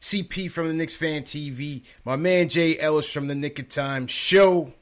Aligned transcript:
CP 0.00 0.50
from 0.50 0.68
the 0.68 0.74
Knicks 0.74 0.96
Fan 0.96 1.22
TV, 1.22 1.82
my 2.04 2.16
man 2.16 2.48
Jay 2.48 2.78
Ellis 2.78 3.12
from 3.12 3.28
the 3.28 3.34
Knick 3.34 3.58
of 3.58 3.68
Time 3.68 4.06
Show. 4.06 4.72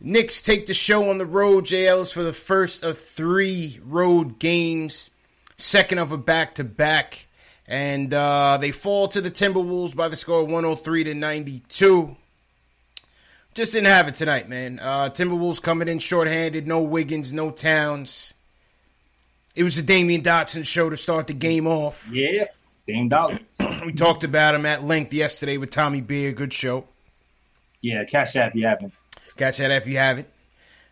Knicks 0.00 0.40
take 0.40 0.66
the 0.66 0.74
show 0.74 1.10
on 1.10 1.18
the 1.18 1.26
road. 1.26 1.64
Jay 1.64 1.86
Ellis 1.86 2.12
for 2.12 2.22
the 2.22 2.32
first 2.32 2.84
of 2.84 2.98
three 2.98 3.80
road 3.84 4.38
games, 4.38 5.10
second 5.56 5.98
of 5.98 6.12
a 6.12 6.18
back 6.18 6.54
to 6.56 6.64
back, 6.64 7.26
and 7.66 8.14
uh, 8.14 8.56
they 8.60 8.70
fall 8.70 9.08
to 9.08 9.20
the 9.20 9.30
Timberwolves 9.30 9.96
by 9.96 10.08
the 10.08 10.16
score 10.16 10.44
103 10.44 11.04
to 11.04 11.14
92. 11.14 12.16
Just 13.54 13.72
didn't 13.72 13.86
have 13.86 14.08
it 14.08 14.14
tonight, 14.14 14.48
man. 14.48 14.78
Uh, 14.80 15.10
Timberwolves 15.10 15.62
coming 15.62 15.88
in 15.88 15.98
shorthanded, 15.98 16.66
no 16.66 16.82
Wiggins, 16.82 17.32
no 17.32 17.50
Towns. 17.50 18.34
It 19.56 19.62
was 19.62 19.82
the 19.82 19.82
Damyean 19.82 20.22
Dotson 20.22 20.66
show 20.66 20.90
to 20.90 20.96
start 20.96 21.28
the 21.28 21.34
game 21.34 21.66
off. 21.66 22.08
Yeah, 22.12 22.46
Dame 22.86 23.08
Dollar. 23.08 23.38
we 23.84 23.92
talked 23.92 24.24
about 24.24 24.54
him 24.54 24.66
at 24.66 24.84
length 24.84 25.12
yesterday 25.12 25.56
with 25.56 25.70
Tommy 25.70 26.00
Beer. 26.00 26.32
Good 26.32 26.52
show. 26.52 26.86
Yeah, 27.80 28.04
catch 28.04 28.34
that 28.34 28.48
if 28.48 28.54
you 28.54 28.66
haven't. 28.66 28.92
Catch 29.36 29.58
that 29.58 29.70
if 29.70 29.86
you 29.86 29.98
haven't. 29.98 30.28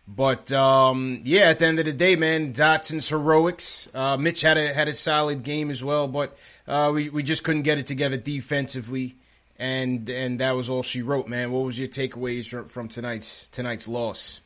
But 0.07 0.51
um, 0.51 1.21
yeah, 1.23 1.43
at 1.43 1.59
the 1.59 1.65
end 1.65 1.79
of 1.79 1.85
the 1.85 1.93
day, 1.93 2.15
man, 2.15 2.51
Dotson's 2.51 3.07
heroics. 3.07 3.87
Uh, 3.93 4.17
Mitch 4.17 4.41
had 4.41 4.57
a 4.57 4.73
had 4.73 4.87
a 4.87 4.93
solid 4.93 5.43
game 5.43 5.71
as 5.71 5.83
well, 5.83 6.07
but 6.07 6.37
uh, 6.67 6.91
we 6.93 7.09
we 7.09 7.23
just 7.23 7.43
couldn't 7.43 7.61
get 7.61 7.77
it 7.77 7.87
together 7.87 8.17
defensively, 8.17 9.15
and 9.57 10.09
and 10.09 10.39
that 10.39 10.57
was 10.57 10.69
all 10.69 10.83
she 10.83 11.01
wrote, 11.01 11.27
man. 11.29 11.51
What 11.51 11.63
was 11.63 11.79
your 11.79 11.87
takeaways 11.87 12.49
from, 12.49 12.67
from 12.67 12.89
tonight's 12.89 13.47
tonight's 13.47 13.87
loss? 13.87 14.41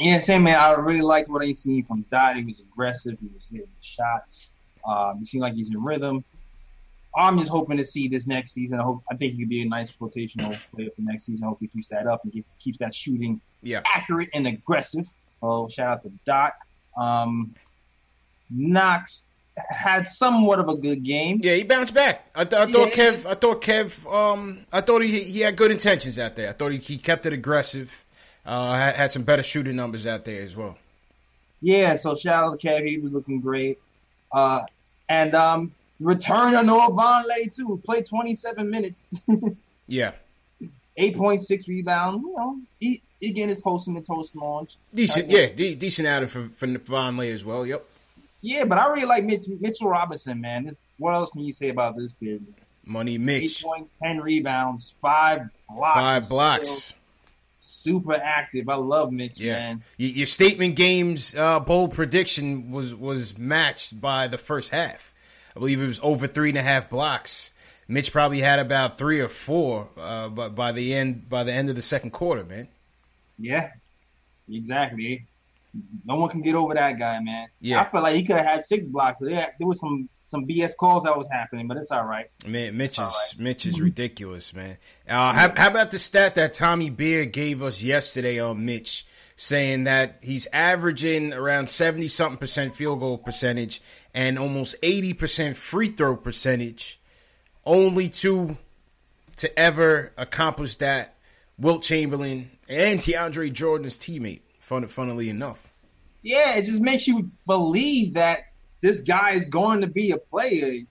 Yeah, 0.00 0.18
same 0.18 0.44
man. 0.44 0.58
I 0.58 0.72
really 0.72 1.02
liked 1.02 1.28
what 1.28 1.44
I 1.44 1.52
seen 1.52 1.84
from 1.84 2.04
Dot. 2.10 2.36
He 2.36 2.44
was 2.44 2.60
aggressive. 2.60 3.18
He 3.20 3.28
was 3.34 3.48
hitting 3.48 3.66
the 3.66 3.86
shots. 3.86 4.48
Um, 4.86 5.18
he 5.18 5.24
seemed 5.26 5.42
like 5.42 5.54
he's 5.54 5.70
in 5.70 5.82
rhythm. 5.82 6.24
I'm 7.16 7.38
just 7.38 7.50
hoping 7.50 7.76
to 7.76 7.84
see 7.84 8.08
this 8.08 8.26
next 8.26 8.52
season. 8.52 8.80
I 8.80 8.82
hope 8.82 9.02
I 9.10 9.14
think 9.16 9.34
he 9.34 9.40
could 9.40 9.48
be 9.48 9.62
a 9.62 9.68
nice 9.68 9.96
rotational 9.98 10.58
player 10.74 10.88
for 10.96 11.02
next 11.02 11.26
season. 11.26 11.46
Hopefully, 11.46 11.68
keeps 11.68 11.88
that 11.88 12.06
up 12.06 12.22
and 12.24 12.32
gets, 12.32 12.54
keeps 12.54 12.78
that 12.78 12.94
shooting 12.94 13.40
Yeah. 13.62 13.82
accurate 13.84 14.30
and 14.34 14.46
aggressive. 14.46 15.06
Oh, 15.42 15.68
shout 15.68 15.88
out 15.88 16.02
to 16.02 16.10
Doc. 16.24 16.54
Um, 16.96 17.54
Knox 18.50 19.24
had 19.70 20.08
somewhat 20.08 20.58
of 20.58 20.68
a 20.68 20.74
good 20.74 21.02
game. 21.04 21.40
Yeah, 21.42 21.54
he 21.54 21.62
bounced 21.62 21.94
back. 21.94 22.26
I, 22.34 22.44
th- 22.44 22.60
I 22.68 22.72
thought 22.72 22.96
Yeah. 22.96 23.10
Kev. 23.12 23.26
I 23.26 23.34
thought 23.34 23.62
Kev. 23.62 24.12
Um, 24.12 24.60
I 24.72 24.80
thought 24.80 25.02
he 25.02 25.22
he 25.22 25.40
had 25.40 25.56
good 25.56 25.70
intentions 25.70 26.18
out 26.18 26.34
there. 26.36 26.48
I 26.48 26.52
thought 26.52 26.72
he, 26.72 26.78
he 26.78 26.98
kept 26.98 27.26
it 27.26 27.32
aggressive. 27.32 28.04
Uh, 28.44 28.74
had, 28.74 28.96
had 28.96 29.12
some 29.12 29.22
better 29.22 29.42
shooting 29.42 29.76
numbers 29.76 30.06
out 30.06 30.24
there 30.24 30.42
as 30.42 30.54
well. 30.56 30.76
Yeah, 31.62 31.96
so 31.96 32.14
shout 32.14 32.44
out 32.44 32.60
to 32.60 32.66
Kev. 32.66 32.86
He 32.86 32.98
was 32.98 33.12
looking 33.12 33.40
great. 33.40 33.78
Uh, 34.32 34.62
and 35.08 35.34
um, 35.34 35.72
return 36.04 36.54
of 36.54 36.64
Noah 36.66 36.90
Vonleh 36.92 37.54
too. 37.54 37.80
Played 37.84 38.06
27 38.06 38.68
minutes, 38.70 39.08
Yeah, 39.86 40.12
8.6 40.98 41.68
rebounds. 41.68 42.22
You 42.22 42.34
know, 42.36 42.58
he, 42.80 43.02
again 43.22 43.50
is 43.50 43.58
posting 43.58 43.94
the 43.94 44.00
toast 44.00 44.36
launch. 44.36 44.76
decent. 44.92 45.30
Yeah, 45.30 45.46
de- 45.46 45.74
decent 45.74 46.06
outing 46.08 46.28
for 46.28 46.48
for 46.48 46.66
Vonleh 46.66 47.32
as 47.32 47.44
well. 47.44 47.66
Yep. 47.66 47.84
Yeah, 48.40 48.64
but 48.64 48.76
I 48.76 48.86
really 48.88 49.06
like 49.06 49.24
Mitch, 49.24 49.46
Mitchell 49.60 49.88
Robinson, 49.88 50.40
man. 50.40 50.64
This 50.64 50.88
what 50.98 51.14
else 51.14 51.30
can 51.30 51.40
you 51.42 51.52
say 51.52 51.70
about 51.70 51.96
this 51.96 52.14
kid? 52.20 52.44
Money 52.84 53.14
Eight 53.14 53.20
Mitch, 53.20 53.64
points, 53.64 53.94
ten 54.02 54.20
rebounds, 54.20 54.94
five 55.00 55.48
blocks. 55.70 55.94
five 55.94 56.28
blocks. 56.28 56.68
still 56.68 56.98
Super 57.58 58.12
active. 58.14 58.68
I 58.68 58.74
love 58.74 59.10
Mitch, 59.10 59.40
Yeah, 59.40 59.54
man. 59.54 59.82
Your 59.96 60.26
statement 60.26 60.76
games 60.76 61.34
uh, 61.34 61.60
bold 61.60 61.92
prediction 61.92 62.70
was 62.70 62.94
was 62.94 63.38
matched 63.38 63.98
by 64.02 64.28
the 64.28 64.36
first 64.36 64.68
half. 64.70 65.13
I 65.54 65.58
believe 65.58 65.80
it 65.80 65.86
was 65.86 66.00
over 66.02 66.26
three 66.26 66.50
and 66.50 66.58
a 66.58 66.62
half 66.62 66.90
blocks. 66.90 67.52
Mitch 67.86 68.12
probably 68.12 68.40
had 68.40 68.58
about 68.58 68.98
three 68.98 69.20
or 69.20 69.28
four, 69.28 69.88
uh, 69.98 70.28
but 70.28 70.54
by 70.54 70.72
the 70.72 70.94
end 70.94 71.28
by 71.28 71.44
the 71.44 71.52
end 71.52 71.68
of 71.68 71.76
the 71.76 71.82
second 71.82 72.10
quarter, 72.10 72.44
man. 72.44 72.68
Yeah, 73.38 73.70
exactly. 74.50 75.26
No 76.04 76.16
one 76.16 76.30
can 76.30 76.40
get 76.40 76.54
over 76.54 76.74
that 76.74 76.98
guy, 76.98 77.20
man. 77.20 77.48
Yeah. 77.60 77.80
I 77.80 77.84
feel 77.84 78.00
like 78.00 78.14
he 78.14 78.24
could 78.24 78.36
have 78.36 78.46
had 78.46 78.64
six 78.64 78.86
blocks, 78.86 79.20
there, 79.20 79.54
there 79.58 79.66
was 79.66 79.80
some 79.80 80.08
some 80.26 80.46
BS 80.46 80.76
calls 80.76 81.02
that 81.02 81.16
was 81.16 81.28
happening, 81.30 81.68
but 81.68 81.76
it's 81.76 81.90
all 81.90 82.04
right. 82.04 82.30
Man, 82.46 82.76
Mitch 82.76 82.92
is 82.92 82.98
all 83.00 83.06
right. 83.06 83.38
Mitch 83.38 83.66
is 83.66 83.80
ridiculous, 83.80 84.54
man. 84.54 84.78
Uh, 85.08 85.32
how, 85.32 85.52
how 85.54 85.68
about 85.68 85.90
the 85.90 85.98
stat 85.98 86.34
that 86.36 86.54
Tommy 86.54 86.90
Beer 86.90 87.26
gave 87.26 87.62
us 87.62 87.82
yesterday 87.82 88.40
on 88.40 88.64
Mitch, 88.64 89.06
saying 89.36 89.84
that 89.84 90.18
he's 90.22 90.46
averaging 90.52 91.34
around 91.34 91.68
seventy 91.68 92.08
something 92.08 92.38
percent 92.38 92.74
field 92.74 93.00
goal 93.00 93.18
percentage 93.18 93.82
and 94.14 94.38
almost 94.38 94.76
eighty 94.82 95.12
percent 95.12 95.56
free 95.56 95.88
throw 95.88 96.16
percentage. 96.16 97.00
Only 97.66 98.08
two 98.08 98.56
to 99.36 99.58
ever 99.58 100.12
accomplish 100.16 100.76
that: 100.76 101.16
Wilt 101.58 101.82
Chamberlain 101.82 102.50
and 102.68 103.00
DeAndre 103.00 103.52
Jordan's 103.52 103.98
teammate. 103.98 104.42
Fun, 104.60 104.86
funnily 104.86 105.28
enough. 105.28 105.72
Yeah, 106.22 106.56
it 106.56 106.64
just 106.64 106.80
makes 106.80 107.06
you 107.06 107.30
believe 107.46 108.14
that 108.14 108.44
this 108.80 109.02
guy 109.02 109.32
is 109.32 109.44
going 109.44 109.82
to 109.82 109.86
be 109.86 110.12
a 110.12 110.16
player. 110.16 110.82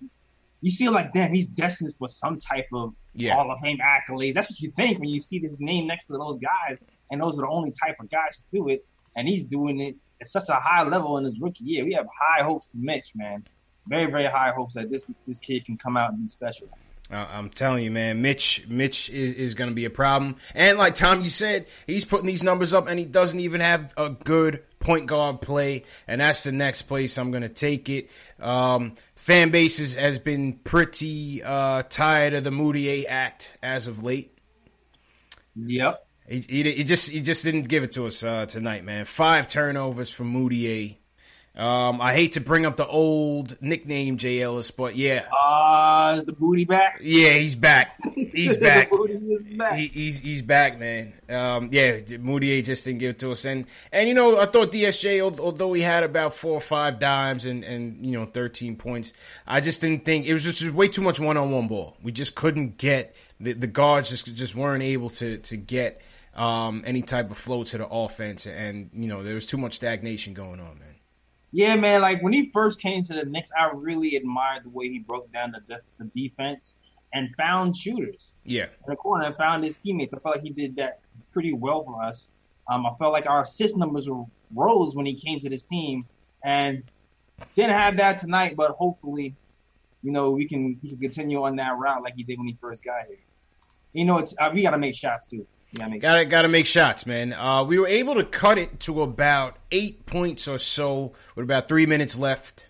You 0.61 0.71
see, 0.71 0.89
like, 0.89 1.11
damn, 1.11 1.33
he's 1.33 1.47
destined 1.47 1.93
for 1.97 2.07
some 2.07 2.39
type 2.39 2.67
of 2.71 2.93
Yeah. 3.15 3.33
Hall 3.35 3.51
of 3.51 3.59
Fame 3.59 3.79
accolades. 3.79 4.35
That's 4.35 4.49
what 4.49 4.59
you 4.59 4.69
think 4.71 4.99
when 4.99 5.09
you 5.09 5.19
see 5.19 5.39
his 5.39 5.59
name 5.59 5.87
next 5.87 6.05
to 6.05 6.13
those 6.13 6.37
guys, 6.37 6.81
and 7.11 7.19
those 7.19 7.37
are 7.37 7.41
the 7.41 7.47
only 7.47 7.71
type 7.71 7.95
of 7.99 8.09
guys 8.09 8.37
to 8.37 8.43
do 8.51 8.69
it. 8.69 8.85
And 9.15 9.27
he's 9.27 9.43
doing 9.43 9.79
it 9.81 9.95
at 10.23 10.29
such 10.29 10.49
a 10.49 10.53
high 10.53 10.83
level 10.83 11.17
in 11.17 11.25
his 11.25 11.39
rookie 11.39 11.65
year. 11.65 11.83
We 11.85 11.93
have 11.93 12.07
high 12.17 12.43
hopes 12.43 12.71
for 12.71 12.77
Mitch, 12.77 13.11
man. 13.13 13.45
Very, 13.87 14.09
very 14.09 14.25
high 14.25 14.51
hopes 14.55 14.73
that 14.75 14.89
this 14.89 15.03
this 15.27 15.37
kid 15.37 15.65
can 15.65 15.77
come 15.77 15.97
out 15.97 16.11
and 16.11 16.21
be 16.21 16.27
special. 16.27 16.69
I'm 17.11 17.49
telling 17.49 17.83
you, 17.83 17.91
man, 17.91 18.21
Mitch, 18.21 18.65
Mitch 18.67 19.09
is, 19.09 19.33
is 19.33 19.53
going 19.53 19.69
to 19.69 19.75
be 19.75 19.85
a 19.85 19.89
problem. 19.89 20.37
And 20.55 20.77
like 20.79 20.95
Tom, 20.95 21.21
you 21.21 21.29
said, 21.29 21.67
he's 21.85 22.05
putting 22.05 22.25
these 22.25 22.41
numbers 22.41 22.73
up, 22.73 22.87
and 22.87 22.97
he 22.97 23.05
doesn't 23.05 23.39
even 23.39 23.61
have 23.61 23.93
a 23.97 24.09
good 24.09 24.63
point 24.79 25.05
guard 25.05 25.41
play, 25.41 25.83
and 26.07 26.21
that's 26.21 26.43
the 26.43 26.53
next 26.53 26.83
place 26.83 27.17
I'm 27.17 27.29
going 27.29 27.43
to 27.43 27.49
take 27.49 27.89
it. 27.89 28.09
Um, 28.39 28.93
fan 29.15 29.51
base 29.51 29.79
is, 29.79 29.93
has 29.93 30.17
been 30.17 30.53
pretty 30.53 31.43
uh, 31.43 31.83
tired 31.83 32.33
of 32.33 32.45
the 32.45 32.51
Mudiay 32.51 33.05
act 33.07 33.57
as 33.61 33.87
of 33.87 34.01
late. 34.01 34.35
Yep. 35.55 36.07
He, 36.33 36.63
he, 36.63 36.71
he, 36.71 36.83
just 36.83 37.11
he 37.11 37.21
just 37.21 37.43
didn't 37.43 37.67
give 37.67 37.83
it 37.83 37.91
to 37.91 38.07
us 38.07 38.23
uh, 38.23 38.47
tonight, 38.47 38.83
man. 38.83 39.05
Five 39.05 39.47
turnovers 39.47 40.09
from 40.09 40.33
Mudiay. 40.33 40.97
Um, 41.55 42.01
I 42.01 42.13
hate 42.13 42.31
to 42.31 42.41
bring 42.41 42.65
up 42.65 42.77
the 42.77 42.87
old 42.87 43.61
nickname 43.61 44.17
Jay 44.17 44.41
Ellis, 44.41 44.71
but 44.71 44.95
yeah. 44.95 45.25
Uh, 45.31 46.15
is 46.17 46.25
the 46.25 46.31
booty 46.31 46.65
back? 46.65 46.97
Yeah, 47.03 47.33
he's 47.33 47.55
back. 47.55 47.99
He's 48.15 48.57
back. 48.69 48.89
back. 49.57 49.75
He, 49.75 49.85
he's 49.85 50.19
he's 50.21 50.41
back, 50.41 50.79
man. 50.79 51.13
Um, 51.29 51.69
yeah, 51.71 51.99
Mudiay 51.99 52.65
just 52.65 52.85
didn't 52.85 52.97
give 52.97 53.11
it 53.11 53.19
to 53.19 53.29
us, 53.29 53.45
and 53.45 53.67
and 53.91 54.09
you 54.09 54.15
know 54.15 54.39
I 54.39 54.47
thought 54.47 54.71
DSJ, 54.71 55.21
although 55.39 55.73
he 55.73 55.83
had 55.83 56.03
about 56.03 56.33
four 56.33 56.53
or 56.53 56.61
five 56.61 56.97
dimes 56.97 57.45
and 57.45 57.63
and 57.63 58.03
you 58.03 58.13
know 58.13 58.25
thirteen 58.25 58.75
points, 58.75 59.13
I 59.45 59.61
just 59.61 59.81
didn't 59.81 60.03
think 60.03 60.25
it 60.25 60.33
was 60.33 60.45
just 60.45 60.73
way 60.73 60.87
too 60.87 61.03
much 61.03 61.19
one 61.19 61.37
on 61.37 61.51
one 61.51 61.67
ball. 61.67 61.95
We 62.01 62.11
just 62.11 62.33
couldn't 62.33 62.79
get 62.79 63.15
the 63.39 63.53
the 63.53 63.67
guards 63.67 64.09
just 64.09 64.33
just 64.33 64.55
weren't 64.55 64.81
able 64.81 65.11
to 65.11 65.37
to 65.37 65.55
get 65.55 66.01
um, 66.35 66.83
any 66.85 67.01
type 67.01 67.29
of 67.31 67.37
flow 67.37 67.63
to 67.63 67.77
the 67.77 67.87
offense, 67.87 68.47
and 68.47 68.89
you 68.93 69.07
know 69.07 69.23
there 69.23 69.35
was 69.35 69.45
too 69.45 69.57
much 69.57 69.73
stagnation 69.73 70.33
going 70.33 70.59
on, 70.59 70.79
man. 70.79 70.95
Yeah, 71.51 71.75
man. 71.75 72.01
Like 72.01 72.23
when 72.23 72.33
he 72.33 72.49
first 72.49 72.81
came 72.81 73.03
to 73.03 73.13
the 73.13 73.25
Knicks, 73.25 73.51
I 73.57 73.69
really 73.73 74.15
admired 74.15 74.65
the 74.65 74.69
way 74.69 74.89
he 74.89 74.99
broke 74.99 75.31
down 75.31 75.53
the, 75.67 75.81
the 75.99 76.05
defense 76.15 76.75
and 77.13 77.29
found 77.35 77.77
shooters. 77.77 78.31
Yeah, 78.43 78.63
in 78.65 78.69
the 78.87 78.95
corner 78.95 79.25
and 79.25 79.35
found 79.35 79.63
his 79.63 79.75
teammates. 79.75 80.13
I 80.13 80.19
felt 80.19 80.35
like 80.35 80.43
he 80.43 80.51
did 80.51 80.75
that 80.77 81.01
pretty 81.31 81.53
well 81.53 81.83
for 81.83 82.01
us. 82.01 82.29
Um, 82.67 82.85
I 82.85 82.93
felt 82.97 83.13
like 83.13 83.27
our 83.27 83.41
assist 83.41 83.77
numbers 83.77 84.09
rose 84.55 84.95
when 84.95 85.05
he 85.05 85.13
came 85.13 85.39
to 85.41 85.49
this 85.49 85.63
team, 85.63 86.05
and 86.43 86.83
didn't 87.55 87.77
have 87.77 87.97
that 87.97 88.17
tonight. 88.19 88.55
But 88.55 88.71
hopefully, 88.71 89.35
you 90.01 90.11
know, 90.11 90.31
we 90.31 90.45
can 90.45 90.79
he 90.81 90.89
can 90.89 90.99
continue 90.99 91.43
on 91.43 91.55
that 91.57 91.77
route 91.77 92.01
like 92.01 92.15
he 92.15 92.23
did 92.23 92.39
when 92.39 92.47
he 92.47 92.57
first 92.59 92.83
got 92.83 93.05
here. 93.07 93.17
You 93.93 94.05
know, 94.05 94.17
it's 94.17 94.33
uh, 94.39 94.49
we 94.51 94.63
got 94.63 94.71
to 94.71 94.79
make 94.79 94.95
shots 94.95 95.29
too. 95.29 95.45
Got 95.75 95.89
to 95.89 96.25
got 96.25 96.41
to 96.43 96.47
make 96.49 96.67
shots, 96.67 97.07
man. 97.07 97.33
Uh, 97.33 97.63
we 97.63 97.79
were 97.79 97.87
able 97.87 98.15
to 98.15 98.23
cut 98.23 98.59
it 98.59 98.79
to 98.81 99.01
about 99.01 99.57
eight 99.71 100.05
points 100.05 100.47
or 100.47 100.59
so 100.59 101.13
with 101.35 101.45
about 101.45 101.67
three 101.67 101.87
minutes 101.87 102.15
left. 102.15 102.69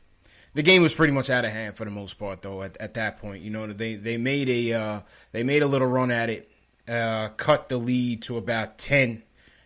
The 0.54 0.62
game 0.62 0.82
was 0.82 0.96
pretty 0.96 1.12
much 1.12 1.30
out 1.30 1.44
of 1.44 1.52
hand 1.52 1.76
for 1.76 1.84
the 1.84 1.92
most 1.92 2.14
part, 2.14 2.44
though. 2.44 2.62
At, 2.62 2.78
at 2.78 2.94
that 2.94 3.20
point, 3.20 3.44
you 3.44 3.50
know, 3.50 3.68
they 3.68 3.96
they 3.96 4.16
made 4.16 4.48
a 4.48 4.74
uh, 4.74 5.02
they 5.34 5.44
made 5.44 5.64
a 5.64 5.68
little 5.68 5.88
run 5.88 6.12
at 6.12 6.30
it, 6.30 6.50
uh, 6.88 7.30
cut 7.30 7.68
the 7.68 7.78
lead 7.78 8.22
to 8.24 8.38
about 8.38 8.78
ten, 8.78 9.24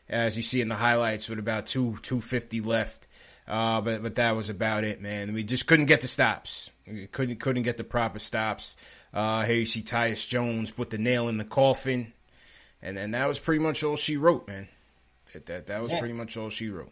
as 0.09 0.35
you 0.35 0.41
see 0.41 0.59
in 0.59 0.67
the 0.67 0.75
highlights, 0.75 1.29
with 1.29 1.37
about 1.37 1.67
two 1.67 1.99
two 2.01 2.21
fifty 2.21 2.59
left. 2.59 3.07
Uh, 3.47 3.81
but 3.81 4.01
but 4.01 4.15
that 4.15 4.35
was 4.35 4.49
about 4.49 4.83
it, 4.83 4.99
man. 4.99 5.33
We 5.33 5.43
just 5.43 5.67
couldn't 5.67 5.85
get 5.85 6.01
the 6.01 6.07
stops. 6.07 6.71
We 6.87 7.05
couldn't 7.05 7.39
couldn't 7.39 7.63
get 7.63 7.77
the 7.77 7.83
proper 7.83 8.17
stops. 8.17 8.75
Here 9.13 9.45
you 9.53 9.65
see 9.65 9.83
Tyus 9.83 10.27
Jones 10.27 10.71
put 10.71 10.89
the 10.89 10.97
nail 10.97 11.27
in 11.27 11.37
the 11.37 11.45
coffin 11.45 12.13
and 12.81 12.97
and 12.97 13.13
that 13.13 13.27
was 13.27 13.39
pretty 13.39 13.63
much 13.63 13.83
all 13.83 13.95
she 13.95 14.17
wrote, 14.17 14.47
man. 14.47 14.67
That 15.33 15.45
that, 15.45 15.65
that 15.67 15.81
was 15.81 15.91
yeah. 15.91 15.99
pretty 15.99 16.13
much 16.13 16.37
all 16.37 16.49
she 16.49 16.69
wrote. 16.69 16.91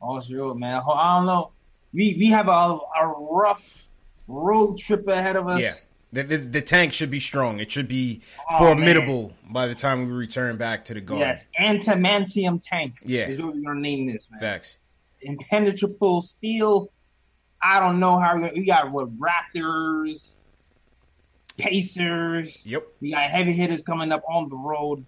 All 0.00 0.20
she 0.20 0.36
wrote, 0.36 0.56
man. 0.56 0.82
I 0.92 1.18
don't 1.18 1.26
know. 1.26 1.50
We 1.92 2.16
we 2.18 2.26
have 2.26 2.48
a 2.48 2.50
a 2.50 3.06
rough 3.06 3.88
road 4.26 4.78
trip 4.78 5.06
ahead 5.08 5.36
of 5.36 5.48
us. 5.48 5.60
Yeah. 5.62 5.72
The, 6.10 6.22
the, 6.22 6.36
the 6.38 6.62
tank 6.62 6.94
should 6.94 7.10
be 7.10 7.20
strong. 7.20 7.60
It 7.60 7.70
should 7.70 7.86
be 7.86 8.22
oh, 8.50 8.58
formidable 8.58 9.34
man. 9.44 9.52
by 9.52 9.66
the 9.66 9.74
time 9.74 10.06
we 10.06 10.12
return 10.12 10.56
back 10.56 10.86
to 10.86 10.94
the 10.94 11.02
garden. 11.02 11.28
Yes, 11.28 11.44
adamantium 11.60 12.62
tank. 12.62 12.94
Yeah, 13.04 13.28
is 13.28 13.40
what 13.42 13.54
we're 13.54 13.60
gonna 13.60 13.80
name 13.80 14.06
this, 14.06 14.26
man. 14.30 14.40
Facts. 14.40 14.78
Impenetrable 15.20 16.22
steel. 16.22 16.90
I 17.62 17.78
don't 17.78 18.00
know 18.00 18.18
how 18.18 18.38
we 18.38 18.64
got 18.64 18.90
what 18.90 19.10
Raptors, 19.18 20.30
Pacers. 21.58 22.64
Yep. 22.64 22.86
We 23.00 23.10
got 23.10 23.30
heavy 23.30 23.52
hitters 23.52 23.82
coming 23.82 24.12
up 24.12 24.22
on 24.28 24.48
the 24.48 24.56
road. 24.56 25.04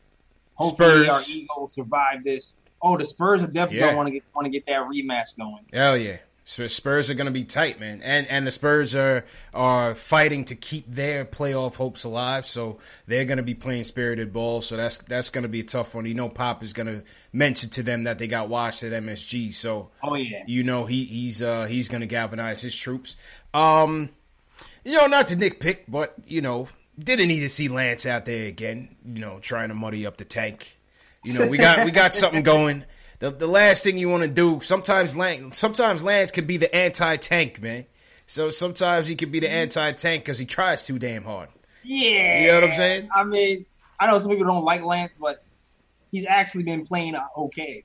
Hopefully 0.55 1.07
Spurs. 1.07 1.09
our 1.09 1.35
ego 1.35 1.55
will 1.57 1.69
survive 1.69 2.25
this. 2.25 2.55
Oh, 2.83 2.99
the 2.99 3.05
Spurs 3.05 3.43
are 3.43 3.47
definitely 3.47 3.79
yeah. 3.79 3.95
want 3.95 4.09
to 4.09 4.13
get 4.13 4.25
want 4.35 4.47
to 4.47 4.51
get 4.51 4.67
that 4.67 4.83
rematch 4.83 5.37
going. 5.37 5.65
Hell 5.73 5.97
yeah. 5.97 6.19
So 6.51 6.67
Spurs 6.67 7.11
are 7.11 7.15
going 7.15 7.27
to 7.27 7.33
be 7.33 7.45
tight, 7.45 7.79
man, 7.79 8.01
and 8.03 8.27
and 8.27 8.45
the 8.45 8.51
Spurs 8.51 8.97
are 8.97 9.25
are 9.55 9.95
fighting 9.95 10.45
to 10.47 10.57
keep 10.57 10.85
their 10.93 11.25
playoff 11.25 11.77
hopes 11.77 12.03
alive. 12.03 12.45
So 12.45 12.79
they're 13.07 13.25
going 13.25 13.37
to 13.37 13.45
be 13.45 13.55
playing 13.55 13.85
spirited 13.85 14.33
ball. 14.33 14.61
So 14.61 14.77
that's 14.77 14.99
that's 14.99 15.31
going 15.31 15.43
to 15.43 15.49
be 15.49 15.61
a 15.61 15.65
tough 15.65 15.95
one. 15.95 16.07
You 16.07 16.15
know, 16.15 16.29
Pop 16.29 16.65
is 16.65 16.73
going 16.73 16.89
to 16.89 17.05
mention 17.33 17.71
to 17.71 17.85
them 17.85 18.03
that 18.05 18.19
they 18.19 18.27
got 18.27 18.49
washed 18.49 18.83
at 18.83 18.93
MSG. 18.93 19.53
So 19.53 19.91
oh 20.03 20.15
yeah, 20.15 20.43
you 20.47 20.65
know 20.65 20.87
he 20.87 21.05
he's 21.05 21.41
uh, 21.41 21.67
he's 21.67 21.89
going 21.89 22.01
to 22.01 22.09
galvanize 22.09 22.63
his 22.63 22.77
troops. 22.77 23.17
Um, 23.55 24.11
you 24.85 24.97
know, 24.97 25.07
not 25.07 25.29
to 25.29 25.37
nitpick, 25.37 25.81
but 25.89 26.15
you 26.27 26.41
know, 26.41 26.69
didn't 26.99 27.29
need 27.29 27.41
to 27.41 27.49
see 27.49 27.69
Lance 27.69 28.07
out 28.07 28.25
there 28.25 28.47
again. 28.47 28.97
You 29.05 29.21
know, 29.21 29.39
trying 29.41 29.69
to 29.69 29.75
muddy 29.75 30.07
up 30.07 30.17
the 30.17 30.25
tank. 30.25 30.79
You 31.25 31.39
know, 31.39 31.47
we 31.47 31.59
got 31.59 31.85
we 31.85 31.91
got 31.91 32.15
something 32.15 32.43
going. 32.43 32.85
The 33.19 33.31
the 33.31 33.47
last 33.47 33.85
thing 33.85 33.99
you 33.99 34.09
want 34.09 34.23
to 34.23 34.29
do 34.29 34.61
sometimes 34.61 35.15
Lance 35.15 35.59
sometimes 35.59 36.03
Lance 36.03 36.31
could 36.31 36.47
be 36.47 36.57
the 36.57 36.75
anti 36.75 37.17
tank 37.17 37.61
man. 37.63 37.87
So 38.27 38.51
sometimes 38.51 39.09
he 39.09 39.17
could 39.17 39.33
be 39.33 39.41
the 39.41 39.47
mm-hmm. 39.47 39.57
anti 39.57 39.93
tank 39.93 40.25
because 40.25 40.39
he 40.39 40.47
tries 40.47 40.87
too 40.87 40.99
damn 40.99 41.25
hard. 41.25 41.49
Yeah, 41.83 42.41
you 42.41 42.47
know 42.49 42.55
what 42.55 42.65
I'm 42.65 42.73
saying. 42.73 43.09
I 43.15 43.25
mean, 43.25 43.67
I 43.99 44.07
know 44.07 44.19
some 44.19 44.31
people 44.31 44.47
don't 44.47 44.65
like 44.65 44.83
Lance, 44.83 45.17
but 45.17 45.43
he's 46.11 46.27
actually 46.27 46.63
been 46.63 46.87
playing 46.87 47.17
okay 47.37 47.85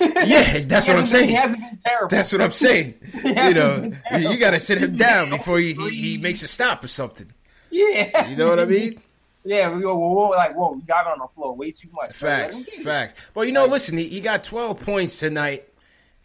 yeah, 0.00 0.58
that's 0.66 0.88
what 0.88 0.96
I'm 0.96 1.06
saying. 1.06 1.28
He 1.28 1.34
hasn't 1.34 1.60
been 1.60 1.76
terrible. 1.84 2.08
That's 2.08 2.32
what 2.32 2.40
I'm 2.40 2.52
saying. 2.52 2.94
you 3.24 3.34
know, 3.34 3.92
you 4.18 4.38
got 4.38 4.52
to 4.52 4.60
sit 4.60 4.78
him 4.78 4.96
down 4.96 5.30
before 5.30 5.58
he, 5.58 5.72
he, 5.74 5.90
he, 5.90 6.18
makes 6.18 6.42
a 6.42 6.48
stop 6.48 6.82
or 6.82 6.88
something. 6.88 7.30
Yeah, 7.70 8.28
you 8.28 8.36
know 8.36 8.48
what 8.48 8.60
I 8.60 8.64
mean. 8.66 9.00
Yeah, 9.44 9.72
we 9.74 9.82
go 9.82 9.96
whoa, 9.96 10.12
whoa, 10.12 10.28
like 10.30 10.54
whoa, 10.54 10.72
we 10.72 10.82
got 10.82 11.06
it 11.06 11.12
on 11.12 11.18
the 11.20 11.28
floor 11.28 11.54
way 11.54 11.70
too 11.70 11.88
much. 11.92 12.12
Facts, 12.12 12.68
facts. 12.82 13.14
Well, 13.34 13.44
you 13.44 13.52
know, 13.52 13.66
listen, 13.66 13.96
he, 13.96 14.08
he 14.08 14.20
got 14.20 14.44
12 14.44 14.80
points 14.84 15.18
tonight. 15.18 15.64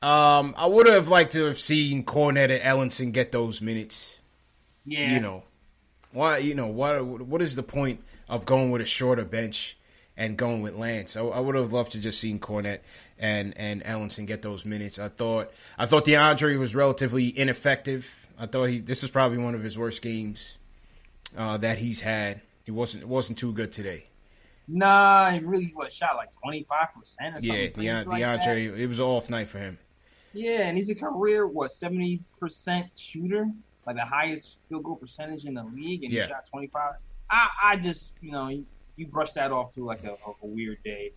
Um, 0.02 0.54
I 0.58 0.66
would 0.66 0.88
have 0.88 1.08
liked 1.08 1.32
to 1.34 1.46
have 1.46 1.58
seen 1.60 2.04
Kornet 2.04 2.50
and 2.50 2.62
Ellenson 2.62 3.14
get 3.14 3.32
those 3.32 3.62
minutes. 3.62 4.22
Yeah, 4.86 5.14
you 5.14 5.20
know, 5.20 5.44
why? 6.12 6.38
You 6.40 6.56
know, 6.56 6.68
what? 6.68 7.02
What 7.06 7.42
is 7.42 7.56
the 7.56 7.64
point 7.64 8.04
of 8.28 8.46
going 8.46 8.72
with 8.72 8.82
a 8.82 8.86
shorter 8.86 9.24
bench 9.24 9.78
and 10.18 10.38
going 10.38 10.62
with 10.62 10.76
Lance? 10.76 11.16
I, 11.16 11.22
I 11.24 11.40
would 11.40 11.56
have 11.56 11.72
loved 11.72 11.94
to 11.94 12.02
just 12.02 12.20
seen 12.20 12.40
Kornet 12.40 12.80
and 13.20 13.54
and 13.58 13.84
Ellenson 13.84 14.26
get 14.26 14.42
those 14.42 14.66
minutes. 14.66 15.00
I 15.00 15.10
thought 15.10 15.52
I 15.78 15.86
thought 15.86 16.06
DeAndre 16.06 16.58
was 16.60 16.76
relatively 16.76 17.38
ineffective. 17.38 18.30
I 18.40 18.46
thought 18.46 18.66
he 18.66 18.80
this 18.80 19.02
was 19.02 19.12
probably 19.12 19.38
one 19.38 19.56
of 19.56 19.64
his 19.64 19.78
worst 19.78 20.02
games 20.02 20.58
uh, 21.38 21.58
that 21.58 21.78
he's 21.78 22.02
had. 22.02 22.42
He 22.64 22.72
wasn't 22.72 23.04
it 23.04 23.10
wasn't 23.10 23.38
too 23.38 23.54
good 23.54 23.72
today. 23.72 24.06
Nah, 24.68 25.32
he 25.32 25.40
really 25.40 25.74
was 25.76 25.94
shot 25.94 26.16
like 26.16 26.32
twenty 26.32 26.64
five 26.64 26.88
percent 26.98 27.38
or 27.38 27.42
something. 27.42 27.84
Yeah, 27.84 28.04
like 28.06 28.22
DeAndre, 28.22 28.72
that. 28.72 28.80
it 28.80 28.88
was 28.88 29.00
an 29.00 29.06
off 29.06 29.30
night 29.30 29.50
for 29.50 29.60
him. 29.60 29.78
Yeah, 30.34 30.68
and 30.68 30.78
he's 30.78 30.90
a 30.90 30.96
career 30.96 31.48
what 31.48 31.72
seventy 31.72 32.22
percent 32.40 32.88
shooter, 32.96 33.48
like 33.86 33.98
the 33.98 34.06
highest 34.06 34.58
field 34.70 34.84
goal 34.84 34.96
percentage 34.96 35.46
in 35.46 35.54
the 35.54 35.64
league, 35.64 36.04
and 36.04 36.14
yeah. 36.14 36.24
he 36.24 36.30
shot 36.30 36.46
twenty 36.50 36.68
five. 36.68 36.94
I 37.30 37.50
I 37.62 37.76
just 37.76 38.14
you 38.22 38.32
know 38.32 38.48
you, 38.48 38.66
you 38.96 39.08
brush 39.08 39.34
that 39.34 39.52
off 39.52 39.72
to 39.76 39.84
like 39.84 40.04
a, 40.06 40.12
a, 40.12 40.32
a 40.44 40.48
weird 40.48 40.82
day. 40.84 41.12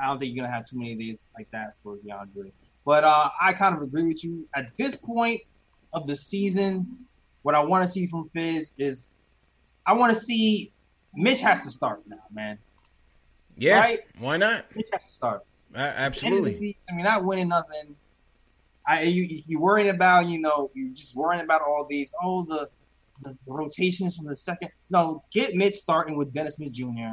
I 0.00 0.06
don't 0.06 0.18
think 0.18 0.34
you're 0.34 0.44
gonna 0.44 0.54
have 0.54 0.66
too 0.66 0.78
many 0.78 0.94
days 0.94 1.22
like 1.36 1.50
that 1.50 1.74
for 1.82 1.96
DeAndre. 1.96 2.52
But 2.84 3.04
uh, 3.04 3.30
I 3.40 3.52
kind 3.52 3.76
of 3.76 3.82
agree 3.82 4.04
with 4.04 4.24
you. 4.24 4.48
At 4.54 4.74
this 4.76 4.94
point 4.96 5.42
of 5.92 6.06
the 6.06 6.16
season, 6.16 7.06
what 7.42 7.54
I 7.54 7.60
want 7.60 7.84
to 7.84 7.88
see 7.88 8.06
from 8.06 8.28
Fizz 8.30 8.72
is 8.78 9.10
I 9.86 9.92
want 9.94 10.14
to 10.14 10.20
see 10.20 10.72
Mitch 11.14 11.40
has 11.40 11.64
to 11.64 11.70
start 11.70 12.02
now, 12.06 12.16
man. 12.32 12.58
Yeah, 13.56 13.80
right? 13.80 14.00
why 14.18 14.36
not? 14.36 14.64
Mitch 14.74 14.88
has 14.92 15.04
to 15.04 15.12
start. 15.12 15.44
Uh, 15.74 15.78
absolutely. 15.78 16.52
Season, 16.54 16.74
I 16.88 16.94
mean, 16.94 17.04
not 17.04 17.24
winning 17.24 17.48
nothing. 17.48 17.96
I 18.86 19.02
you 19.02 19.42
you 19.46 19.60
worrying 19.60 19.90
about 19.90 20.28
you 20.28 20.40
know 20.40 20.70
you're 20.74 20.94
just 20.94 21.14
worrying 21.14 21.44
about 21.44 21.60
all 21.60 21.86
these 21.88 22.12
oh 22.22 22.44
the, 22.44 22.70
the 23.22 23.36
the 23.46 23.52
rotations 23.52 24.16
from 24.16 24.26
the 24.26 24.36
second 24.36 24.70
no 24.88 25.22
get 25.30 25.54
Mitch 25.54 25.76
starting 25.76 26.16
with 26.16 26.32
Dennis 26.32 26.54
Smith 26.54 26.72
Jr. 26.72 27.12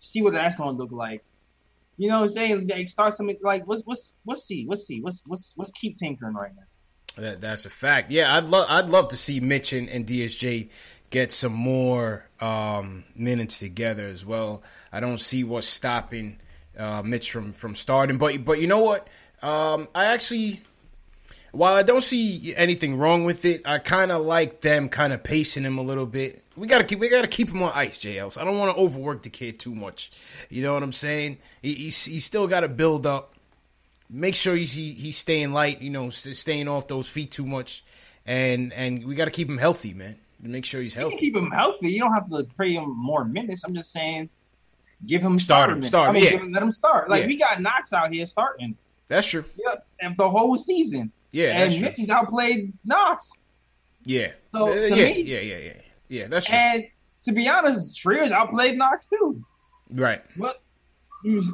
See 0.00 0.22
what 0.22 0.32
that's 0.32 0.56
going 0.56 0.76
to 0.76 0.82
look 0.82 0.92
like. 0.92 1.22
You 1.98 2.08
know 2.08 2.16
what 2.16 2.22
I'm 2.22 2.28
saying? 2.28 2.68
Like 2.68 2.88
start 2.88 3.14
something 3.14 3.36
like 3.42 3.66
what's 3.66 3.82
what's 3.82 4.14
what's 4.24 4.44
see 4.44 4.64
what's 4.66 4.86
see 4.86 5.02
what's 5.02 5.22
what's 5.26 5.52
what's 5.56 5.70
keep 5.72 5.98
tinkering 5.98 6.34
right 6.34 6.52
now. 6.54 7.22
That, 7.22 7.40
that's 7.40 7.66
a 7.66 7.70
fact. 7.70 8.12
Yeah, 8.12 8.34
I'd 8.34 8.48
love 8.48 8.66
I'd 8.70 8.88
love 8.88 9.08
to 9.08 9.16
see 9.16 9.40
Mitch 9.40 9.72
and, 9.72 9.88
and 9.90 10.06
DSJ 10.06 10.70
get 11.10 11.32
some 11.32 11.52
more 11.52 12.26
um, 12.40 13.04
minutes 13.16 13.58
together 13.58 14.06
as 14.06 14.24
well. 14.24 14.62
I 14.92 15.00
don't 15.00 15.18
see 15.18 15.42
what's 15.42 15.66
stopping 15.66 16.38
uh, 16.78 17.02
Mitch 17.02 17.32
from 17.32 17.52
from 17.52 17.74
starting. 17.74 18.16
But 18.16 18.44
but 18.44 18.60
you 18.60 18.68
know 18.68 18.80
what? 18.80 19.08
Um, 19.42 19.88
I 19.94 20.06
actually 20.06 20.62
while 21.52 21.74
I 21.74 21.82
don't 21.82 22.04
see 22.04 22.54
anything 22.56 22.98
wrong 22.98 23.24
with 23.24 23.44
it, 23.44 23.62
I 23.66 23.78
kind 23.78 24.12
of 24.12 24.22
like 24.22 24.60
them 24.60 24.88
kind 24.88 25.12
of 25.12 25.22
pacing 25.22 25.64
him 25.64 25.78
a 25.78 25.82
little 25.82 26.06
bit. 26.06 26.44
We 26.56 26.66
gotta 26.66 26.84
keep 26.84 26.98
we 26.98 27.08
gotta 27.08 27.28
keep 27.28 27.50
him 27.50 27.62
on 27.62 27.72
ice, 27.74 27.98
JLs. 27.98 28.40
I 28.40 28.44
don't 28.44 28.58
want 28.58 28.76
to 28.76 28.82
overwork 28.82 29.22
the 29.22 29.30
kid 29.30 29.58
too 29.58 29.74
much. 29.74 30.10
You 30.50 30.62
know 30.62 30.74
what 30.74 30.82
I'm 30.82 30.92
saying? 30.92 31.38
He, 31.62 31.74
he's, 31.74 32.04
he's 32.04 32.24
still 32.24 32.46
got 32.46 32.60
to 32.60 32.68
build 32.68 33.06
up. 33.06 33.34
Make 34.10 34.34
sure 34.34 34.56
he's 34.56 34.72
he, 34.72 34.92
he's 34.92 35.16
staying 35.16 35.52
light. 35.52 35.80
You 35.80 35.90
know, 35.90 36.10
staying 36.10 36.68
off 36.68 36.88
those 36.88 37.08
feet 37.08 37.30
too 37.30 37.46
much, 37.46 37.84
and 38.26 38.72
and 38.72 39.04
we 39.04 39.14
got 39.14 39.26
to 39.26 39.30
keep 39.30 39.48
him 39.48 39.58
healthy, 39.58 39.94
man. 39.94 40.16
Make 40.40 40.64
sure 40.64 40.80
he's 40.80 40.94
healthy. 40.94 41.16
keep 41.16 41.36
him 41.36 41.50
healthy. 41.50 41.90
You 41.90 42.00
don't 42.00 42.12
have 42.12 42.30
to 42.30 42.44
play 42.56 42.74
him 42.74 42.96
more 42.96 43.24
minutes. 43.24 43.64
I'm 43.64 43.74
just 43.74 43.92
saying, 43.92 44.30
give 45.04 45.22
him 45.22 45.38
start 45.38 45.70
him, 45.70 45.82
start. 45.82 46.08
I 46.08 46.12
mean, 46.12 46.24
yeah. 46.24 46.30
him, 46.30 46.52
let 46.52 46.62
him 46.62 46.72
start. 46.72 47.10
Like 47.10 47.22
yeah. 47.22 47.28
we 47.28 47.36
got 47.36 47.60
Knox 47.60 47.92
out 47.92 48.12
here 48.12 48.26
starting. 48.26 48.76
That's 49.08 49.26
true. 49.26 49.44
Yeah, 49.56 49.76
and 50.00 50.16
the 50.16 50.28
whole 50.28 50.56
season. 50.56 51.12
Yeah, 51.32 51.62
and 51.62 51.80
Mitchie's 51.80 52.10
outplayed 52.10 52.72
Knox. 52.84 53.30
Yeah. 54.04 54.32
So 54.52 54.72
yeah, 54.72 54.94
me, 54.94 55.22
yeah, 55.22 55.40
yeah, 55.40 55.58
yeah, 55.58 55.72
yeah. 56.08 56.26
That's 56.28 56.46
true. 56.46 56.56
And 56.56 56.86
to 57.22 57.32
be 57.32 57.48
honest, 57.48 57.98
Trier's 57.98 58.32
outplayed 58.32 58.78
Knox 58.78 59.06
too. 59.06 59.44
Right. 59.90 60.22
But 60.36 60.62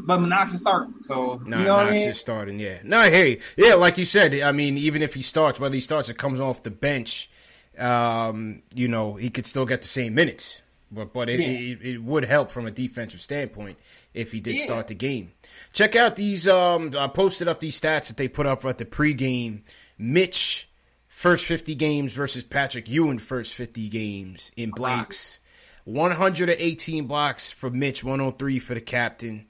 but 0.06 0.18
Knox 0.18 0.52
is 0.52 0.60
starting, 0.60 0.94
so 1.00 1.40
nah, 1.46 1.58
you 1.58 1.64
know 1.64 1.76
Knox 1.76 1.88
I 1.88 1.96
mean? 1.96 2.08
is 2.08 2.20
starting. 2.20 2.58
Yeah. 2.58 2.78
No, 2.84 3.02
hey, 3.02 3.38
yeah, 3.56 3.74
like 3.74 3.98
you 3.98 4.04
said. 4.04 4.34
I 4.34 4.52
mean, 4.52 4.76
even 4.76 5.02
if 5.02 5.14
he 5.14 5.22
starts, 5.22 5.58
whether 5.58 5.74
he 5.74 5.80
starts 5.80 6.08
or 6.10 6.14
comes 6.14 6.38
off 6.38 6.62
the 6.62 6.70
bench, 6.70 7.30
um, 7.78 8.62
you 8.74 8.88
know, 8.88 9.14
he 9.14 9.30
could 9.30 9.46
still 9.46 9.64
get 9.64 9.82
the 9.82 9.88
same 9.88 10.14
minutes. 10.14 10.62
But 10.94 11.12
but 11.12 11.28
it, 11.28 11.40
yeah. 11.40 11.46
it, 11.46 11.78
it, 11.82 12.02
would 12.02 12.24
help 12.24 12.50
from 12.50 12.66
a 12.66 12.70
defensive 12.70 13.20
standpoint 13.20 13.78
if 14.12 14.32
he 14.32 14.40
did 14.40 14.56
yeah. 14.56 14.62
start 14.62 14.88
the 14.88 14.94
game. 14.94 15.32
Check 15.72 15.96
out 15.96 16.16
these. 16.16 16.48
Um, 16.48 16.92
I 16.96 17.08
posted 17.08 17.48
up 17.48 17.60
these 17.60 17.78
stats 17.78 18.08
that 18.08 18.16
they 18.16 18.28
put 18.28 18.46
up 18.46 18.64
at 18.64 18.78
the 18.78 18.84
pregame. 18.84 19.62
Mitch 19.98 20.68
first 21.08 21.44
fifty 21.44 21.74
games 21.74 22.12
versus 22.12 22.44
Patrick 22.44 22.88
Ewing 22.88 23.18
first 23.18 23.54
fifty 23.54 23.88
games 23.88 24.52
in 24.56 24.70
blocks. 24.70 25.40
118 25.84 27.06
blocks 27.06 27.52
for 27.52 27.68
Mitch, 27.68 28.02
103 28.02 28.58
for 28.58 28.72
the 28.72 28.80
captain. 28.80 29.46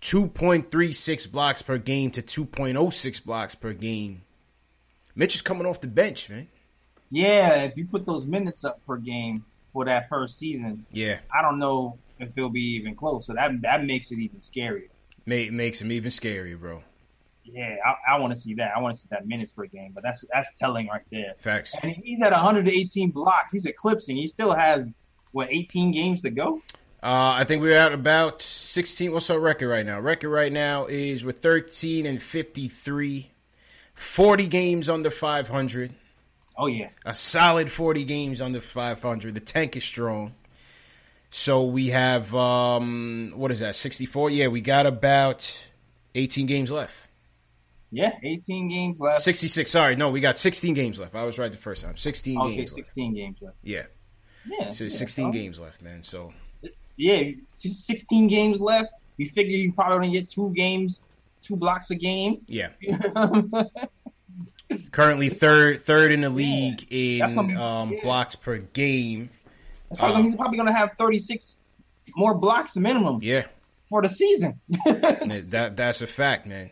2.36 0.00 1.30
blocks 1.30 1.62
per 1.62 1.78
game 1.78 2.10
to 2.10 2.22
2.06 2.22 3.24
blocks 3.24 3.54
per 3.54 3.72
game. 3.72 4.22
Mitch 5.14 5.34
is 5.34 5.42
coming 5.42 5.66
off 5.66 5.80
the 5.80 5.88
bench, 5.88 6.30
man. 6.30 6.48
Yeah, 7.10 7.62
if 7.62 7.76
you 7.76 7.86
put 7.86 8.06
those 8.06 8.26
minutes 8.26 8.64
up 8.64 8.84
per 8.86 8.96
game 8.96 9.44
for 9.72 9.84
that 9.84 10.08
first 10.08 10.38
season, 10.38 10.86
yeah, 10.90 11.18
I 11.32 11.42
don't 11.42 11.58
know 11.58 11.98
if 12.18 12.30
it'll 12.36 12.50
be 12.50 12.74
even 12.76 12.94
close. 12.94 13.26
So 13.26 13.34
that 13.34 13.60
that 13.62 13.84
makes 13.84 14.10
it 14.12 14.18
even 14.18 14.38
scarier. 14.40 14.88
Make, 15.26 15.52
makes 15.52 15.82
him 15.82 15.92
even 15.92 16.10
scarier, 16.10 16.58
bro. 16.58 16.82
Yeah, 17.44 17.76
I, 17.84 18.14
I 18.14 18.18
want 18.18 18.32
to 18.32 18.36
see 18.38 18.54
that. 18.54 18.72
I 18.76 18.80
want 18.80 18.94
to 18.94 19.00
see 19.00 19.08
that 19.10 19.26
minutes 19.26 19.50
per 19.50 19.66
game, 19.66 19.92
but 19.94 20.02
that's 20.02 20.24
that's 20.32 20.50
telling 20.58 20.88
right 20.88 21.02
there. 21.10 21.34
Facts. 21.38 21.74
And 21.82 21.92
he's 21.92 22.20
at 22.22 22.32
118 22.32 23.10
blocks. 23.10 23.52
He's 23.52 23.66
eclipsing. 23.66 24.16
He 24.16 24.26
still 24.26 24.52
has 24.54 24.96
what 25.32 25.48
18 25.50 25.92
games 25.92 26.22
to 26.22 26.30
go. 26.30 26.62
Uh, 27.02 27.36
I 27.36 27.44
think 27.44 27.62
we're 27.62 27.76
at 27.76 27.92
about 27.92 28.42
16. 28.42 29.12
What's 29.12 29.30
our 29.30 29.38
record 29.38 29.68
right 29.68 29.86
now? 29.86 30.00
Record 30.00 30.30
right 30.30 30.52
now 30.52 30.86
is 30.86 31.24
with 31.24 31.38
13 31.38 32.06
and 32.06 32.20
53, 32.20 33.30
40 33.94 34.46
games 34.48 34.88
under 34.88 35.10
500. 35.10 35.94
Oh 36.58 36.66
yeah, 36.66 36.88
a 37.06 37.14
solid 37.14 37.70
40 37.70 38.04
games 38.04 38.42
under 38.42 38.60
500. 38.60 39.32
The 39.32 39.40
tank 39.40 39.76
is 39.76 39.84
strong. 39.84 40.34
So 41.30 41.64
we 41.64 41.88
have 41.88 42.34
um, 42.34 43.32
what 43.36 43.50
is 43.50 43.60
that? 43.60 43.76
64. 43.76 44.30
Yeah, 44.30 44.48
we 44.48 44.60
got 44.60 44.84
about 44.84 45.66
18 46.14 46.46
games 46.46 46.72
left. 46.72 47.08
Yeah, 47.90 48.12
18 48.22 48.68
games 48.68 49.00
left. 49.00 49.22
66. 49.22 49.70
Sorry, 49.70 49.96
no, 49.96 50.10
we 50.10 50.20
got 50.20 50.38
16 50.38 50.74
games 50.74 51.00
left. 51.00 51.14
I 51.14 51.24
was 51.24 51.38
right 51.38 51.50
the 51.50 51.56
first 51.56 51.84
time. 51.84 51.96
16 51.96 52.40
okay, 52.40 52.56
games. 52.56 52.74
16 52.74 53.04
left. 53.04 53.16
games 53.16 53.36
left. 53.40 53.56
Yeah. 53.62 53.82
Yeah. 54.46 54.70
So 54.70 54.88
16 54.88 55.26
yeah, 55.26 55.32
games 55.32 55.60
left, 55.60 55.80
man. 55.80 56.02
So. 56.02 56.32
Yeah, 56.96 57.30
just 57.58 57.86
16 57.86 58.26
games 58.26 58.60
left. 58.60 58.92
We 59.16 59.26
figure 59.26 59.56
you 59.56 59.72
probably 59.72 60.08
gonna 60.08 60.20
get 60.20 60.28
two 60.28 60.50
games, 60.50 61.00
two 61.40 61.56
blocks 61.56 61.90
a 61.90 61.94
game. 61.94 62.40
Yeah. 62.46 62.70
Currently 64.90 65.28
third 65.30 65.80
third 65.80 66.12
in 66.12 66.20
the 66.20 66.30
league 66.30 66.86
yeah. 66.90 67.28
in 67.28 67.48
be, 67.48 67.54
um, 67.54 67.92
yeah. 67.92 68.00
blocks 68.02 68.36
per 68.36 68.58
game. 68.58 69.30
Probably, 69.96 70.16
um, 70.16 70.24
he's 70.24 70.34
probably 70.34 70.58
going 70.58 70.66
to 70.66 70.74
have 70.74 70.90
36 70.98 71.58
more 72.16 72.34
blocks 72.34 72.76
minimum. 72.76 73.20
Yeah. 73.22 73.46
For 73.88 74.02
the 74.02 74.08
season. 74.08 74.60
that 74.84 75.72
that's 75.76 76.02
a 76.02 76.06
fact, 76.06 76.46
man. 76.46 76.70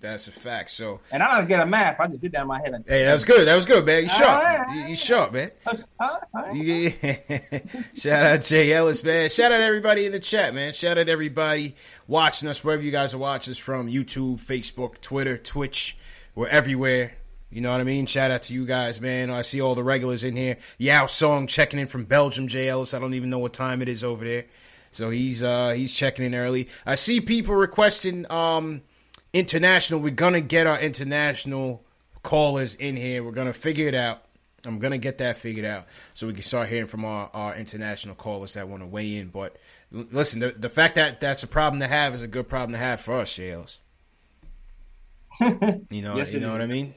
That's 0.00 0.28
a 0.28 0.32
fact. 0.32 0.70
So, 0.70 1.00
and 1.12 1.22
I 1.22 1.38
don't 1.38 1.48
get 1.48 1.60
a 1.60 1.66
math. 1.66 2.00
I 2.00 2.06
just 2.08 2.20
did 2.20 2.32
that 2.32 2.42
in 2.42 2.48
my 2.48 2.60
head. 2.60 2.84
Hey, 2.86 3.04
that 3.04 3.12
was 3.12 3.24
good. 3.24 3.46
That 3.48 3.56
was 3.56 3.64
good, 3.64 3.86
man. 3.86 4.02
You 4.02 4.08
sharp. 4.08 4.68
You, 4.74 4.80
you 4.82 4.96
sharp, 4.96 5.32
man. 5.32 5.50
Yeah. 6.52 6.90
Shout 7.94 8.26
out 8.26 8.42
Jay 8.42 8.72
Ellis, 8.72 9.02
man. 9.02 9.28
Shout 9.30 9.52
out 9.52 9.60
everybody 9.60 10.06
in 10.06 10.12
the 10.12 10.20
chat, 10.20 10.54
man. 10.54 10.72
Shout 10.72 10.98
out 10.98 11.08
everybody 11.08 11.74
watching 12.06 12.48
us 12.48 12.62
wherever 12.62 12.82
you 12.82 12.90
guys 12.90 13.14
are 13.14 13.18
watching 13.18 13.50
us 13.50 13.58
from. 13.58 13.88
YouTube, 13.88 14.40
Facebook, 14.40 15.00
Twitter, 15.00 15.36
Twitch. 15.36 15.96
We're 16.34 16.48
everywhere. 16.48 17.17
You 17.50 17.62
know 17.62 17.72
what 17.72 17.80
I 17.80 17.84
mean? 17.84 18.06
Shout 18.06 18.30
out 18.30 18.42
to 18.42 18.54
you 18.54 18.66
guys, 18.66 19.00
man. 19.00 19.30
I 19.30 19.40
see 19.40 19.60
all 19.60 19.74
the 19.74 19.82
regulars 19.82 20.22
in 20.22 20.36
here. 20.36 20.58
Yao 20.76 21.06
Song 21.06 21.46
checking 21.46 21.78
in 21.80 21.86
from 21.86 22.04
Belgium, 22.04 22.46
Jay 22.46 22.68
Ellis. 22.68 22.92
I 22.92 22.98
don't 22.98 23.14
even 23.14 23.30
know 23.30 23.38
what 23.38 23.54
time 23.54 23.80
it 23.80 23.88
is 23.88 24.04
over 24.04 24.24
there. 24.24 24.44
So 24.90 25.10
he's 25.10 25.42
uh 25.42 25.70
he's 25.70 25.94
checking 25.94 26.24
in 26.24 26.34
early. 26.34 26.68
I 26.84 26.94
see 26.94 27.20
people 27.20 27.54
requesting 27.54 28.30
um 28.30 28.82
international. 29.32 30.00
We're 30.00 30.10
gonna 30.10 30.40
get 30.40 30.66
our 30.66 30.78
international 30.78 31.84
callers 32.22 32.74
in 32.74 32.96
here. 32.96 33.22
We're 33.22 33.32
gonna 33.32 33.52
figure 33.52 33.88
it 33.88 33.94
out. 33.94 34.22
I'm 34.64 34.78
gonna 34.78 34.98
get 34.98 35.18
that 35.18 35.38
figured 35.38 35.64
out 35.64 35.86
so 36.14 36.26
we 36.26 36.32
can 36.34 36.42
start 36.42 36.68
hearing 36.68 36.86
from 36.86 37.04
our, 37.04 37.30
our 37.32 37.54
international 37.54 38.14
callers 38.14 38.54
that 38.54 38.68
want 38.68 38.82
to 38.82 38.86
weigh 38.86 39.16
in. 39.16 39.28
But 39.28 39.56
listen, 39.90 40.40
the, 40.40 40.50
the 40.50 40.68
fact 40.68 40.96
that 40.96 41.20
that's 41.20 41.42
a 41.42 41.48
problem 41.48 41.80
to 41.80 41.86
have 41.86 42.14
is 42.14 42.22
a 42.22 42.28
good 42.28 42.48
problem 42.48 42.72
to 42.72 42.78
have 42.78 43.00
for 43.00 43.20
us, 43.20 43.30
Shales. 43.30 43.80
you 45.40 46.02
know, 46.02 46.16
yes, 46.16 46.32
you 46.32 46.40
know 46.40 46.52
what 46.52 46.60
I 46.60 46.66
mean. 46.66 46.94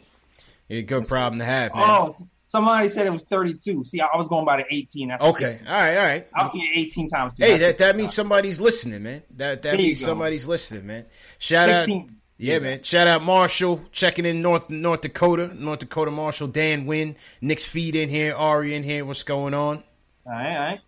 A 0.71 0.81
good 0.83 1.05
problem 1.05 1.39
to 1.39 1.45
have, 1.45 1.75
man. 1.75 1.83
Oh, 1.85 2.13
somebody 2.45 2.87
said 2.87 3.05
it 3.05 3.09
was 3.09 3.25
32. 3.25 3.83
See, 3.83 3.99
I 3.99 4.07
was 4.15 4.29
going 4.29 4.45
by 4.45 4.57
the 4.57 4.65
18. 4.73 5.11
okay, 5.11 5.59
all 5.67 5.73
right, 5.73 5.97
all 5.97 6.07
right. 6.07 6.27
I 6.33 6.43
was 6.43 6.53
getting 6.53 6.71
18 6.73 7.09
times. 7.09 7.37
Hey, 7.37 7.57
that, 7.57 7.77
that 7.79 7.97
means 7.97 8.13
somebody's 8.13 8.61
listening, 8.61 9.03
man. 9.03 9.21
That 9.35 9.63
that 9.63 9.77
means 9.77 9.99
somebody's 9.99 10.47
listening, 10.47 10.87
man. 10.87 11.05
Shout 11.39 11.67
16. 11.67 12.01
out. 12.01 12.09
Yeah, 12.37 12.59
man. 12.59 12.83
Shout 12.83 13.07
out 13.07 13.21
Marshall 13.21 13.81
checking 13.91 14.25
in 14.25 14.39
North 14.39 14.69
North 14.69 15.01
Dakota, 15.01 15.53
North 15.53 15.79
Dakota 15.79 16.09
Marshall, 16.09 16.47
Dan 16.47 16.85
Wynn, 16.85 17.17
Nick's 17.41 17.65
feed 17.65 17.95
in 17.95 18.07
here, 18.07 18.33
Ari 18.33 18.73
in 18.73 18.83
here. 18.83 19.03
What's 19.03 19.23
going 19.23 19.53
on? 19.53 19.83
All 20.25 20.31
right, 20.31 20.55
all 20.55 20.59
right. 20.61 20.79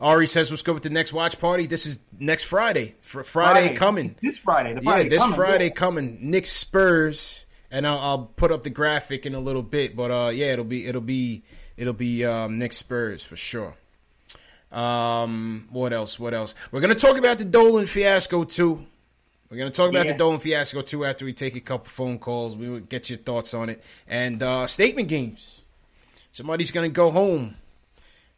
Ari 0.00 0.26
says, 0.26 0.50
"Let's 0.50 0.62
go 0.62 0.74
with 0.74 0.82
the 0.82 0.90
next 0.90 1.12
watch 1.12 1.38
party. 1.38 1.66
This 1.66 1.86
is 1.86 2.00
next 2.18 2.42
Friday. 2.42 2.96
Fr- 3.00 3.22
Friday, 3.22 3.60
Friday, 3.60 3.74
coming. 3.76 4.16
This 4.20 4.36
Friday. 4.36 4.74
The 4.74 4.82
Friday 4.82 5.04
yeah, 5.04 5.10
this 5.10 5.22
coming, 5.22 5.36
Friday 5.36 5.64
yeah. 5.66 5.70
coming. 5.70 6.18
Knicks 6.20 6.50
Spurs 6.50 7.46
and 7.70 7.86
I'll, 7.86 7.98
I'll, 7.98 8.18
put 8.18 8.50
up 8.50 8.62
the 8.62 8.70
graphic 8.70 9.26
in 9.26 9.34
a 9.34 9.40
little 9.40 9.62
bit. 9.62 9.96
But 9.96 10.10
uh, 10.10 10.30
yeah, 10.30 10.52
it'll 10.52 10.64
be 10.64 10.86
it'll 10.86 11.00
be 11.00 11.42
it'll 11.76 11.92
be 11.92 12.24
um, 12.24 12.56
Nick 12.56 12.72
Spurs 12.72 13.24
for 13.24 13.36
sure. 13.36 13.74
Um, 14.70 15.68
what 15.70 15.92
else? 15.92 16.18
What 16.18 16.34
else? 16.34 16.54
We're 16.70 16.80
gonna 16.80 16.94
talk 16.94 17.18
about 17.18 17.38
the 17.38 17.44
Dolan 17.44 17.86
fiasco 17.86 18.44
too. 18.44 18.84
We're 19.50 19.58
gonna 19.58 19.70
talk 19.70 19.88
about 19.88 20.06
yeah. 20.06 20.12
the 20.12 20.18
Dolan 20.18 20.40
fiasco 20.40 20.82
too 20.82 21.04
after 21.04 21.24
we 21.24 21.32
take 21.32 21.56
a 21.56 21.60
couple 21.60 21.86
phone 21.86 22.18
calls. 22.18 22.56
We 22.56 22.68
will 22.68 22.80
get 22.80 23.08
your 23.08 23.18
thoughts 23.18 23.54
on 23.54 23.70
it 23.70 23.82
and 24.06 24.42
uh, 24.42 24.66
statement 24.66 25.08
games. 25.08 25.62
Somebody's 26.32 26.70
gonna 26.70 26.90
go 26.90 27.10
home 27.10 27.56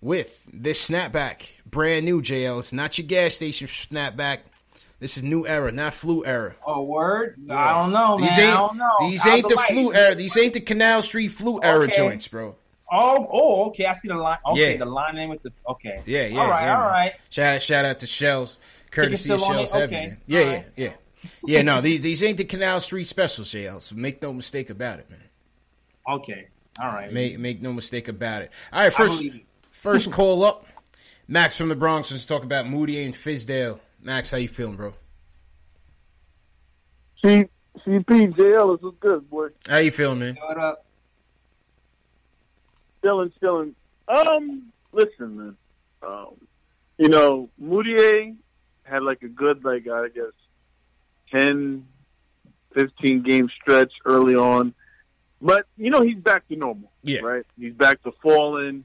with 0.00 0.48
this 0.52 0.88
snapback, 0.88 1.48
brand 1.66 2.04
new 2.04 2.22
JL. 2.22 2.60
It's 2.60 2.72
not 2.72 2.96
your 2.96 3.06
gas 3.06 3.34
station 3.34 3.66
snapback. 3.66 4.40
This 5.00 5.16
is 5.16 5.22
new 5.22 5.46
era, 5.46 5.72
not 5.72 5.94
flu 5.94 6.24
era. 6.26 6.54
Oh, 6.64 6.82
word? 6.82 7.36
Yeah. 7.42 7.56
I 7.56 7.82
don't 7.82 7.90
know, 7.90 8.18
man. 8.18 8.28
These 8.28 8.38
ain't, 8.38 8.52
I 8.52 8.56
don't 8.56 8.76
know. 8.76 8.96
These 9.00 9.26
ain't 9.26 9.48
the, 9.48 9.54
the 9.54 9.62
flu 9.62 9.94
era. 9.94 10.14
These 10.14 10.36
ain't 10.36 10.52
the 10.52 10.60
Canal 10.60 11.00
Street 11.00 11.28
flu 11.28 11.56
okay. 11.56 11.68
era 11.68 11.88
joints, 11.88 12.28
bro. 12.28 12.54
Oh, 12.92 13.26
oh, 13.32 13.64
okay. 13.68 13.86
I 13.86 13.94
see 13.94 14.08
the 14.08 14.14
line. 14.14 14.38
Okay, 14.44 14.72
yeah. 14.72 14.78
the 14.78 14.84
line 14.84 15.14
name 15.14 15.30
with 15.30 15.42
the. 15.42 15.52
Okay. 15.68 16.02
Yeah, 16.04 16.26
yeah. 16.26 16.40
All 16.40 16.48
right, 16.48 16.64
yeah, 16.64 16.82
all 16.82 16.88
right. 16.88 17.14
Shout 17.30 17.54
out, 17.54 17.62
shout 17.62 17.84
out 17.86 17.98
to 18.00 18.06
Shells, 18.06 18.60
courtesy 18.90 19.30
of 19.30 19.40
Shells 19.40 19.72
Heavy. 19.72 19.96
Okay. 19.96 20.16
Yeah, 20.26 20.40
yeah, 20.40 20.62
yeah. 20.76 20.92
yeah, 21.44 21.62
no, 21.62 21.80
these 21.80 22.02
these 22.02 22.22
ain't 22.22 22.36
the 22.36 22.44
Canal 22.44 22.78
Street 22.80 23.04
special 23.04 23.44
shells. 23.44 23.94
Make 23.94 24.20
no 24.20 24.34
mistake 24.34 24.68
about 24.68 24.98
it, 24.98 25.08
man. 25.08 25.22
Okay, 26.08 26.48
all 26.82 26.88
right. 26.88 27.10
Make 27.10 27.38
make 27.38 27.62
no 27.62 27.72
mistake 27.72 28.08
about 28.08 28.42
it. 28.42 28.50
All 28.70 28.82
right, 28.82 28.92
first 28.92 29.22
first 29.70 30.12
call 30.12 30.44
up. 30.44 30.66
Max 31.26 31.56
from 31.56 31.68
the 31.68 31.76
Bronx 31.76 32.08
to 32.08 32.26
talk 32.26 32.42
about 32.42 32.68
Moody 32.68 33.04
and 33.04 33.14
Fizdale. 33.14 33.78
Max, 34.02 34.30
how 34.30 34.38
you 34.38 34.48
feeling, 34.48 34.76
bro? 34.76 34.92
C 37.22 37.46
CPJL 37.86 38.74
is 38.74 38.94
good, 39.00 39.28
boy. 39.30 39.48
How 39.68 39.78
you 39.78 39.90
feeling, 39.90 40.18
man? 40.18 40.36
What 40.42 40.58
up? 40.58 40.84
Chilling, 43.02 43.32
chilling. 43.40 43.74
Um, 44.08 44.72
listen, 44.92 45.36
man. 45.36 45.56
Um, 46.06 46.34
you 46.98 47.08
know, 47.08 47.48
Mudiay 47.62 48.36
had 48.82 49.02
like 49.02 49.22
a 49.22 49.28
good, 49.28 49.64
like 49.64 49.86
I 49.88 50.08
guess, 50.08 50.32
10, 51.32 51.86
15 52.74 53.22
game 53.22 53.48
stretch 53.60 53.92
early 54.04 54.34
on, 54.34 54.74
But 55.40 55.66
you 55.76 55.90
know 55.90 56.02
he's 56.02 56.18
back 56.18 56.46
to 56.48 56.56
normal. 56.56 56.90
Yeah. 57.02 57.20
Right. 57.20 57.46
He's 57.58 57.74
back 57.74 58.02
to 58.02 58.12
falling. 58.22 58.84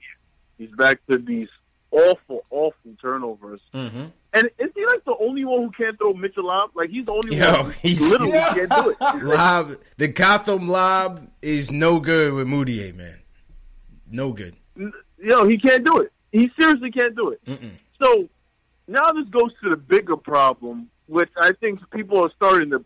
He's 0.58 0.72
back 0.72 1.00
to 1.10 1.18
these 1.18 1.50
awful, 1.92 2.44
awful 2.50 2.92
turnovers. 3.02 3.62
Mm-hmm. 3.74 4.06
And 4.36 4.50
is 4.60 4.70
he 4.76 4.86
like 4.86 5.04
the 5.06 5.16
only 5.20 5.46
one 5.46 5.62
who 5.64 5.72
can't 5.72 5.98
throw 5.98 6.14
Mitchell 6.14 6.46
lob? 6.46 6.72
Like 6.76 6.90
he's 6.90 7.06
the 7.06 7.14
only 7.14 7.38
Yo, 7.38 7.52
one 7.54 7.66
who 7.66 7.72
he's- 7.82 8.12
literally 8.12 8.32
can't 8.54 8.70
do 8.70 8.90
it. 8.90 9.24
Lob, 9.24 9.72
the 9.98 10.08
Gotham 10.10 10.68
lob 10.68 11.28
is 11.42 11.72
no 11.72 12.00
good 12.00 12.34
with 12.34 12.46
Mudiay, 12.48 12.94
man. 12.94 13.20
No 14.12 14.32
good. 14.34 14.56
you 14.76 14.92
know, 15.20 15.48
he 15.48 15.58
can't 15.58 15.84
do 15.86 15.98
it. 16.00 16.12
He 16.32 16.52
seriously 16.60 16.92
can't 16.92 17.16
do 17.16 17.30
it. 17.30 17.44
Mm-mm. 17.46 17.72
So 18.04 18.28
now 18.88 19.10
this 19.14 19.30
goes 19.30 19.52
to 19.64 19.70
the 19.70 19.78
bigger 19.78 20.18
problem, 20.18 20.90
which 21.08 21.30
I 21.40 21.54
think 21.54 21.80
people 21.92 22.22
are 22.24 22.32
starting 22.36 22.70
to, 22.72 22.84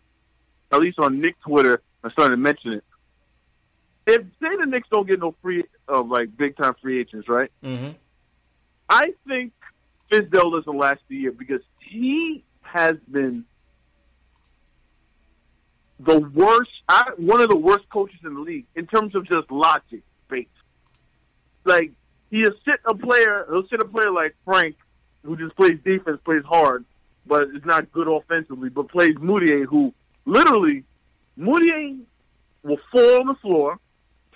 at 0.72 0.78
least 0.80 0.98
on 1.00 1.20
Knick 1.20 1.36
Twitter, 1.40 1.82
are 2.04 2.10
starting 2.12 2.32
to 2.36 2.40
mention 2.40 2.74
it. 2.74 2.84
If 4.06 4.22
say 4.40 4.56
the 4.58 4.66
Knicks 4.66 4.88
don't 4.90 5.06
get 5.06 5.18
no 5.20 5.34
free, 5.42 5.64
uh, 5.88 6.02
like 6.02 6.34
big 6.36 6.56
time 6.56 6.74
free 6.80 7.00
agents, 7.00 7.28
right? 7.28 7.50
Mm-hmm. 7.62 7.90
I 8.88 9.12
think 9.28 9.52
Fizdale 10.10 10.52
doesn't 10.52 10.76
last 10.76 11.00
the 11.08 11.16
year 11.16 11.32
because 11.32 11.62
he 11.80 12.44
has 12.62 12.96
been 13.10 13.44
the 16.00 16.18
worst, 16.18 16.70
I, 16.88 17.10
one 17.16 17.40
of 17.40 17.48
the 17.48 17.56
worst 17.56 17.88
coaches 17.90 18.20
in 18.24 18.34
the 18.34 18.40
league 18.40 18.66
in 18.74 18.86
terms 18.86 19.14
of 19.14 19.24
just 19.24 19.50
logic 19.50 20.02
based. 20.28 20.48
Like 21.64 21.92
he'll 22.30 22.54
sit 22.64 22.80
a 22.86 22.94
player, 22.94 23.46
he'll 23.48 23.68
sit 23.68 23.80
a 23.80 23.84
player 23.84 24.10
like 24.10 24.34
Frank, 24.44 24.76
who 25.24 25.36
just 25.36 25.54
plays 25.56 25.78
defense, 25.84 26.18
plays 26.24 26.42
hard, 26.44 26.84
but 27.26 27.48
is 27.54 27.64
not 27.64 27.92
good 27.92 28.08
offensively, 28.08 28.70
but 28.70 28.88
plays 28.88 29.14
Mudiay, 29.16 29.66
who 29.66 29.92
literally 30.24 30.84
Mudiay 31.38 32.00
will 32.62 32.78
fall 32.90 33.20
on 33.20 33.26
the 33.26 33.34
floor, 33.34 33.78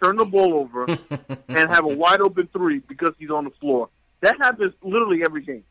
turn 0.02 0.16
the 0.16 0.24
ball 0.24 0.54
over, 0.54 0.86
and 1.48 1.70
have 1.70 1.84
a 1.84 1.88
wide 1.88 2.20
open 2.20 2.48
three 2.52 2.80
because 2.80 3.14
he's 3.18 3.30
on 3.30 3.44
the 3.44 3.50
floor. 3.60 3.88
That 4.24 4.36
happens 4.40 4.72
literally 4.82 5.22
every 5.24 5.42
game. 5.42 5.64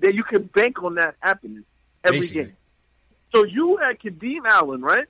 That 0.00 0.14
you 0.14 0.24
can 0.24 0.44
bank 0.44 0.82
on 0.82 0.94
that 0.96 1.14
happening 1.20 1.64
every 2.04 2.20
Basically. 2.20 2.44
game. 2.44 2.56
So 3.34 3.44
you 3.44 3.76
had 3.76 3.98
Kadeem 4.00 4.40
Allen, 4.46 4.80
right? 4.80 5.06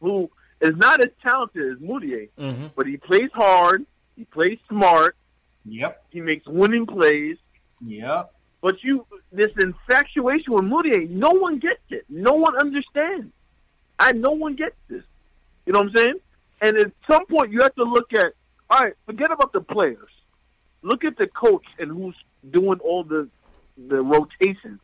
Who 0.00 0.30
is 0.60 0.74
not 0.76 1.00
as 1.00 1.10
talented 1.22 1.72
as 1.72 1.78
Mudiay, 1.78 2.28
Mm-hmm. 2.38 2.66
but 2.76 2.86
he 2.86 2.96
plays 2.96 3.30
hard, 3.32 3.84
he 4.16 4.24
plays 4.24 4.58
smart, 4.68 5.16
Yep. 5.64 6.04
he 6.10 6.20
makes 6.20 6.46
winning 6.46 6.86
plays. 6.86 7.36
Yep. 7.82 8.32
But 8.60 8.82
you, 8.82 9.06
this 9.32 9.52
infatuation 9.58 10.52
with 10.54 10.64
Mudiay, 10.64 11.08
no 11.08 11.30
one 11.30 11.58
gets 11.58 11.80
it. 11.90 12.04
No 12.08 12.32
one 12.34 12.56
understands. 12.58 13.32
I 13.98 14.12
no 14.12 14.30
one 14.32 14.54
gets 14.56 14.76
this. 14.88 15.02
You 15.66 15.72
know 15.72 15.80
what 15.80 15.88
I'm 15.90 15.94
saying? 15.96 16.14
And 16.60 16.76
at 16.78 16.92
some 17.08 17.26
point, 17.26 17.52
you 17.52 17.60
have 17.60 17.74
to 17.76 17.84
look 17.84 18.12
at. 18.14 18.32
All 18.70 18.82
right, 18.84 18.94
forget 19.06 19.30
about 19.30 19.52
the 19.52 19.60
players. 19.60 20.06
Look 20.82 21.04
at 21.04 21.16
the 21.16 21.26
coach 21.26 21.64
and 21.78 21.90
who's 21.90 22.16
doing 22.50 22.78
all 22.80 23.04
the 23.04 23.28
the 23.88 24.02
rotations. 24.02 24.80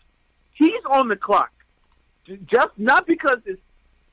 He's 0.55 0.83
on 0.91 1.09
the 1.09 1.17
clock. 1.17 1.53
Just 2.47 2.71
not 2.77 3.07
because 3.07 3.39
it's 3.47 3.61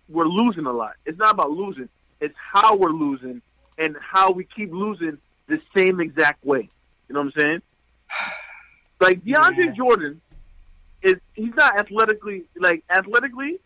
we're 0.09 0.25
losing 0.25 0.65
a 0.65 0.71
lot. 0.71 0.93
It's 1.05 1.17
not 1.17 1.33
about 1.33 1.51
losing. 1.51 1.89
It's 2.19 2.37
how 2.37 2.75
we're 2.75 2.91
losing 2.91 3.41
and 3.77 3.97
how 3.99 4.31
we 4.31 4.45
keep 4.45 4.71
losing 4.71 5.17
the 5.47 5.61
same 5.75 5.99
exact 5.99 6.43
way. 6.45 6.69
You 7.07 7.13
know 7.15 7.21
what 7.21 7.33
I'm 7.35 7.41
saying? 7.41 7.61
Like 9.01 9.25
DeAndre 9.25 9.57
Yeah. 9.57 9.71
Jordan 9.71 10.21
is 11.01 11.15
he's 11.33 11.53
not 11.53 11.77
athletically 11.77 12.45
like 12.57 12.81
athletically, 12.89 13.59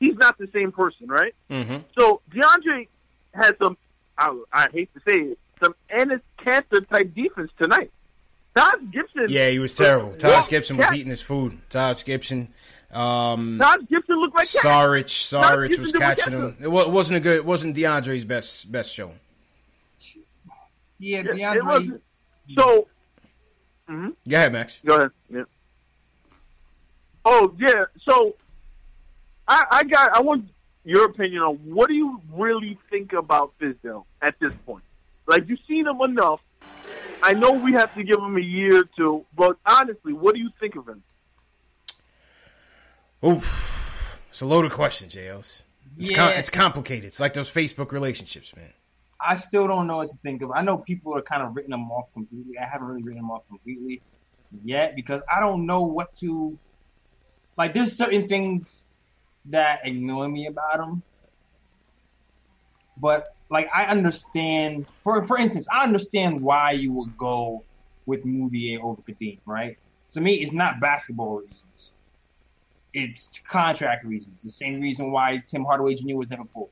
he's 0.00 0.14
not 0.16 0.38
the 0.38 0.48
same 0.50 0.72
person, 0.72 1.08
right? 1.08 1.34
Mm-hmm. 1.50 1.76
So 1.96 2.22
DeAndre 2.30 2.88
has 3.34 3.52
some 3.62 3.76
I, 4.16 4.34
I 4.50 4.68
hate 4.72 4.88
to 4.94 5.00
say 5.06 5.20
it, 5.20 5.38
some 5.62 5.74
Enes 5.90 6.20
Kanter 6.38 6.88
type 6.88 7.14
defense 7.14 7.50
tonight. 7.60 7.90
Todd 8.56 8.90
Gibson 8.92 9.26
Yeah, 9.28 9.50
he 9.50 9.58
was 9.58 9.74
terrible. 9.74 10.10
Yeah. 10.12 10.16
Taj 10.30 10.48
Gibson 10.48 10.76
was 10.76 10.92
eating 10.92 11.10
his 11.10 11.20
food. 11.22 11.58
Taj 11.70 12.04
Gibson. 12.04 12.48
Um, 12.90 13.58
Todd 13.60 13.86
Gibson 13.88 14.18
looked 14.20 14.34
like. 14.36 14.46
Saric, 14.46 15.06
Saric 15.06 15.78
was 15.78 15.92
catching 15.92 16.32
Gibson- 16.32 16.56
him. 16.56 16.56
It 16.60 16.70
wasn't 16.70 17.18
a 17.18 17.20
good. 17.20 17.36
It 17.36 17.44
wasn't 17.44 17.76
DeAndre's 17.76 18.24
best 18.24 18.70
best 18.72 18.94
showing. 18.94 19.18
Yeah, 20.98 21.22
Yeah, 21.34 21.52
it 21.52 21.58
DeAndre. 21.58 21.66
wasn't. 21.66 22.02
So 22.58 22.88
mhm. 23.90 24.14
Go 24.28 24.36
ahead, 24.36 24.52
Max. 24.52 24.80
Go 24.86 24.94
ahead. 24.96 25.10
Yeah. 25.28 25.42
Oh 27.24 27.54
yeah. 27.58 27.84
So 28.08 28.36
I, 29.48 29.64
I 29.70 29.84
got. 29.84 30.12
I 30.16 30.20
want 30.20 30.48
your 30.84 31.06
opinion 31.06 31.42
on 31.42 31.56
what 31.56 31.88
do 31.88 31.94
you 31.94 32.20
really 32.32 32.78
think 32.88 33.12
about 33.12 33.52
Fizdale 33.60 34.04
at 34.22 34.36
this 34.40 34.54
point? 34.64 34.84
Like 35.26 35.48
you've 35.48 35.60
seen 35.68 35.86
him 35.86 36.00
enough. 36.02 36.40
I 37.22 37.32
know 37.32 37.50
we 37.52 37.72
have 37.72 37.92
to 37.94 38.02
give 38.04 38.18
him 38.18 38.36
a 38.36 38.40
year 38.40 38.80
or 38.80 38.84
two, 38.84 39.24
but 39.34 39.56
honestly, 39.66 40.12
what 40.12 40.34
do 40.34 40.40
you 40.40 40.50
think 40.60 40.76
of 40.76 40.86
him? 40.88 41.02
Oof, 43.24 44.20
it's 44.28 44.42
a 44.42 44.46
loaded 44.46 44.72
question, 44.72 45.08
JLs. 45.08 45.64
It's 45.98 46.10
com- 46.10 46.30
Yeah. 46.30 46.38
it's 46.38 46.50
complicated. 46.50 47.04
It's 47.06 47.20
like 47.20 47.32
those 47.32 47.50
Facebook 47.50 47.90
relationships, 47.92 48.54
man. 48.54 48.72
I 49.18 49.36
still 49.36 49.66
don't 49.66 49.86
know 49.86 49.96
what 49.96 50.10
to 50.10 50.16
think 50.22 50.42
of. 50.42 50.50
I 50.52 50.60
know 50.62 50.76
people 50.76 51.16
are 51.16 51.22
kind 51.22 51.42
of 51.42 51.56
written 51.56 51.70
them 51.70 51.90
off 51.90 52.12
completely. 52.12 52.58
I 52.58 52.66
haven't 52.66 52.86
really 52.88 53.02
written 53.02 53.22
them 53.22 53.30
off 53.30 53.48
completely 53.48 54.02
yet 54.62 54.94
because 54.94 55.22
I 55.34 55.40
don't 55.40 55.64
know 55.66 55.82
what 55.82 56.12
to. 56.14 56.58
Like, 57.56 57.72
there's 57.72 57.96
certain 57.96 58.28
things 58.28 58.84
that 59.46 59.86
annoy 59.86 60.28
me 60.28 60.46
about 60.46 60.80
him, 60.80 61.02
but 62.98 63.34
like 63.50 63.68
I 63.74 63.84
understand. 63.86 64.86
For 65.02 65.24
for 65.24 65.38
instance, 65.38 65.66
I 65.70 65.82
understand 65.82 66.40
why 66.40 66.72
you 66.72 66.92
would 66.92 67.16
go 67.16 67.64
with 68.06 68.24
Mudiay 68.24 68.80
over 68.80 69.02
Kadeem, 69.02 69.40
right? 69.46 69.78
To 70.10 70.20
me, 70.20 70.34
it's 70.34 70.52
not 70.52 70.80
basketball 70.80 71.38
reasons. 71.38 71.92
It's 72.92 73.40
contract 73.40 74.04
reasons. 74.04 74.42
The 74.42 74.50
same 74.50 74.80
reason 74.80 75.10
why 75.10 75.42
Tim 75.46 75.64
Hardaway 75.64 75.94
Jr. 75.94 76.14
was 76.14 76.30
never 76.30 76.44
pulled. 76.44 76.70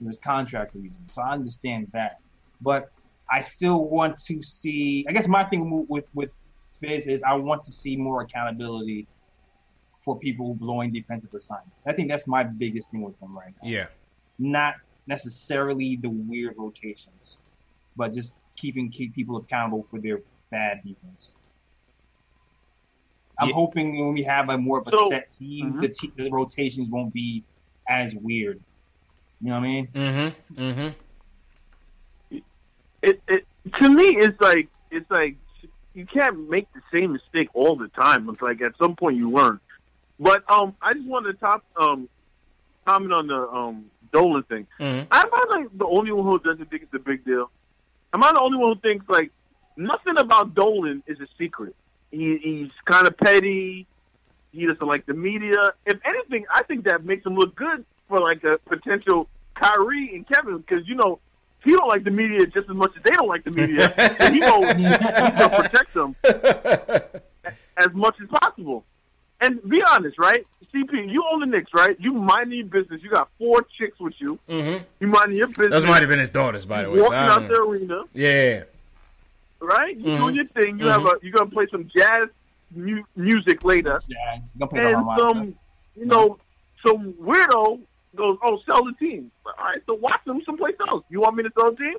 It 0.00 0.06
was 0.06 0.18
contract 0.18 0.74
reasons. 0.74 1.12
So 1.12 1.22
I 1.22 1.32
understand 1.32 1.88
that. 1.92 2.20
But 2.60 2.90
I 3.30 3.40
still 3.40 3.84
want 3.84 4.18
to 4.24 4.42
see. 4.42 5.04
I 5.08 5.12
guess 5.12 5.28
my 5.28 5.44
thing 5.44 5.86
with 5.88 6.06
with 6.14 6.34
Fizz 6.80 7.06
is 7.06 7.22
I 7.22 7.34
want 7.34 7.62
to 7.64 7.70
see 7.70 7.96
more 7.96 8.22
accountability 8.22 9.06
for 10.00 10.18
people 10.18 10.54
blowing 10.54 10.92
defensive 10.92 11.32
assignments. 11.34 11.82
I 11.86 11.92
think 11.92 12.10
that's 12.10 12.26
my 12.26 12.42
biggest 12.42 12.90
thing 12.90 13.02
with 13.02 13.18
them 13.20 13.36
right 13.36 13.54
now. 13.62 13.68
Yeah. 13.68 13.86
Not 14.38 14.76
necessarily 15.10 15.96
the 15.96 16.08
weird 16.08 16.54
rotations, 16.56 17.36
but 17.96 18.14
just 18.14 18.36
keeping 18.56 18.90
keep 18.90 19.14
people 19.14 19.36
accountable 19.36 19.82
for 19.90 19.98
their 20.00 20.20
bad 20.50 20.80
defense. 20.84 21.32
I'm 23.38 23.48
Yeah. 23.48 23.54
hoping 23.54 23.98
when 23.98 24.14
we 24.14 24.22
have 24.22 24.48
a 24.50 24.56
more 24.56 24.78
of 24.78 24.86
a 24.86 24.90
So- 24.90 25.10
set 25.10 25.30
team, 25.30 25.74
Mhm. 25.74 25.82
the, 25.82 25.88
te- 25.88 26.12
the 26.16 26.30
rotations 26.30 26.88
won't 26.88 27.12
be 27.12 27.42
as 27.88 28.14
weird. 28.14 28.60
You 29.40 29.48
know 29.48 29.54
what 29.54 29.64
I 29.64 29.68
mean? 29.68 29.86
Mm-hmm. 29.88 30.62
Mm-hmm. 30.62 32.40
It, 33.02 33.22
it 33.28 33.46
to 33.80 33.88
me, 33.88 34.04
it's 34.16 34.38
like 34.40 34.68
it's 34.90 35.10
like 35.10 35.36
you 35.94 36.04
can't 36.06 36.48
make 36.50 36.68
the 36.72 36.82
same 36.92 37.12
mistake 37.14 37.48
all 37.54 37.74
the 37.74 37.88
time. 37.88 38.28
It's 38.28 38.42
like 38.42 38.60
at 38.60 38.76
some 38.78 38.94
point 38.94 39.16
you 39.16 39.30
learn. 39.30 39.58
But 40.20 40.44
um, 40.52 40.76
I 40.82 40.92
just 40.92 41.06
wanted 41.06 41.32
to 41.32 41.38
top 41.38 41.64
um 41.76 42.08
comment 42.86 43.12
on 43.12 43.26
the 43.26 43.48
um 43.48 43.89
Dolan 44.12 44.42
thing. 44.44 44.66
Mm-hmm. 44.78 45.12
Am 45.12 45.28
I 45.32 45.44
like 45.50 45.68
the 45.76 45.86
only 45.86 46.12
one 46.12 46.24
who 46.24 46.38
doesn't 46.38 46.70
think 46.70 46.82
it's 46.82 46.94
a 46.94 46.98
big 46.98 47.24
deal? 47.24 47.50
Am 48.12 48.22
I 48.22 48.32
the 48.32 48.40
only 48.40 48.58
one 48.58 48.74
who 48.74 48.80
thinks 48.80 49.08
like 49.08 49.30
nothing 49.76 50.18
about 50.18 50.54
Dolan 50.54 51.02
is 51.06 51.20
a 51.20 51.26
secret? 51.38 51.74
He, 52.10 52.38
he's 52.38 52.70
kind 52.84 53.06
of 53.06 53.16
petty. 53.16 53.86
He 54.52 54.66
doesn't 54.66 54.86
like 54.86 55.06
the 55.06 55.14
media. 55.14 55.72
If 55.86 55.98
anything, 56.04 56.44
I 56.52 56.64
think 56.64 56.84
that 56.84 57.04
makes 57.04 57.24
him 57.24 57.36
look 57.36 57.54
good 57.54 57.84
for 58.08 58.20
like 58.20 58.42
a 58.42 58.58
potential 58.66 59.28
Kyrie 59.54 60.10
and 60.14 60.26
Kevin 60.26 60.58
because 60.58 60.88
you 60.88 60.96
know 60.96 61.20
he 61.64 61.72
don't 61.72 61.88
like 61.88 62.04
the 62.04 62.10
media 62.10 62.46
just 62.46 62.68
as 62.68 62.76
much 62.76 62.96
as 62.96 63.02
they 63.02 63.10
don't 63.10 63.28
like 63.28 63.44
the 63.44 63.50
media. 63.52 63.92
and 64.18 64.34
he 64.34 64.40
gonna 64.40 65.62
protect 65.62 65.94
them 65.94 66.16
as 67.76 67.92
much 67.94 68.16
as 68.20 68.28
possible. 68.40 68.84
And 69.42 69.62
be 69.68 69.82
honest, 69.82 70.18
right? 70.18 70.46
CP, 70.74 71.10
you 71.10 71.24
own 71.32 71.40
the 71.40 71.46
Knicks, 71.46 71.72
right? 71.74 71.96
You 71.98 72.12
mind 72.12 72.52
your 72.52 72.66
business. 72.66 73.02
You 73.02 73.10
got 73.10 73.28
four 73.38 73.64
chicks 73.78 73.98
with 73.98 74.14
you. 74.18 74.38
Mm-hmm. 74.48 74.84
You 75.00 75.06
mind 75.06 75.34
your 75.34 75.48
business. 75.48 75.70
Those 75.70 75.86
might 75.86 76.00
have 76.02 76.08
been 76.10 76.18
his 76.18 76.30
daughters, 76.30 76.66
by 76.66 76.82
the 76.82 76.90
way. 76.90 76.98
so 76.98 77.02
Walking 77.04 77.18
I 77.18 77.28
out 77.28 77.48
the 77.48 77.54
arena, 77.56 78.02
Yeah. 78.12 78.64
right? 79.60 79.96
You 79.96 80.04
Mhm. 80.04 80.16
doing 80.18 80.34
your 80.36 80.46
thing. 80.46 80.78
You 80.78 80.86
have 80.88 81.04
a. 81.06 81.14
You're 81.22 81.32
gonna 81.32 81.50
play 81.50 81.66
some 81.70 81.88
jazz 81.94 82.28
mu- 82.74 83.02
music 83.16 83.64
later, 83.64 84.00
Yeah, 84.06 84.36
it's 84.36 84.52
gonna 84.52 84.70
play 84.70 84.92
and 84.92 85.04
my 85.04 85.16
some, 85.16 85.54
you 85.96 86.06
know, 86.06 86.38
some 86.86 87.14
weirdo 87.14 87.80
goes, 88.14 88.38
"Oh, 88.44 88.60
sell 88.66 88.84
the 88.84 88.92
team." 88.92 89.30
All 89.46 89.52
right, 89.58 89.82
so 89.86 89.94
watch 89.94 90.20
them 90.26 90.40
someplace 90.44 90.76
else. 90.88 91.04
You 91.10 91.20
want 91.20 91.36
me 91.36 91.42
to 91.44 91.50
sell 91.58 91.70
the 91.72 91.76
team? 91.76 91.96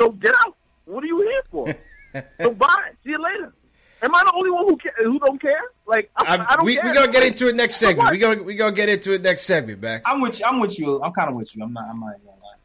So 0.00 0.10
get 0.10 0.34
out. 0.46 0.56
What 0.86 1.02
are 1.04 1.06
you 1.06 1.20
here 1.22 1.42
for? 1.50 1.74
so 2.40 2.50
bye. 2.52 2.90
See 3.04 3.10
you 3.10 3.18
later. 3.22 3.52
Am 4.04 4.14
I 4.14 4.22
the 4.24 4.32
only 4.34 4.50
one 4.50 4.66
who 4.68 4.76
ca- 4.76 5.02
who 5.02 5.18
don't 5.18 5.40
care? 5.40 5.60
Like 5.86 6.10
I, 6.16 6.36
I, 6.36 6.52
I, 6.52 6.56
don't 6.56 6.64
we 6.66 6.76
care. 6.76 6.84
we 6.84 6.94
gonna 6.94 7.10
get 7.12 7.24
into 7.24 7.48
it 7.48 7.56
next 7.56 7.76
segment. 7.76 8.10
We 8.10 8.18
gonna 8.18 8.42
we 8.42 8.54
gonna 8.54 8.76
get 8.76 8.88
into 8.88 9.14
it 9.14 9.22
next 9.22 9.42
segment, 9.42 9.80
Max. 9.80 10.02
I'm 10.06 10.20
with 10.20 10.38
you. 10.38 10.46
I'm 10.46 10.60
with 10.60 10.78
you. 10.78 11.02
I'm 11.02 11.12
kind 11.12 11.30
of 11.30 11.36
with 11.36 11.54
you. 11.56 11.62
I'm 11.64 11.72
not. 11.72 11.84
I'm 11.88 12.00
not. 12.00 12.14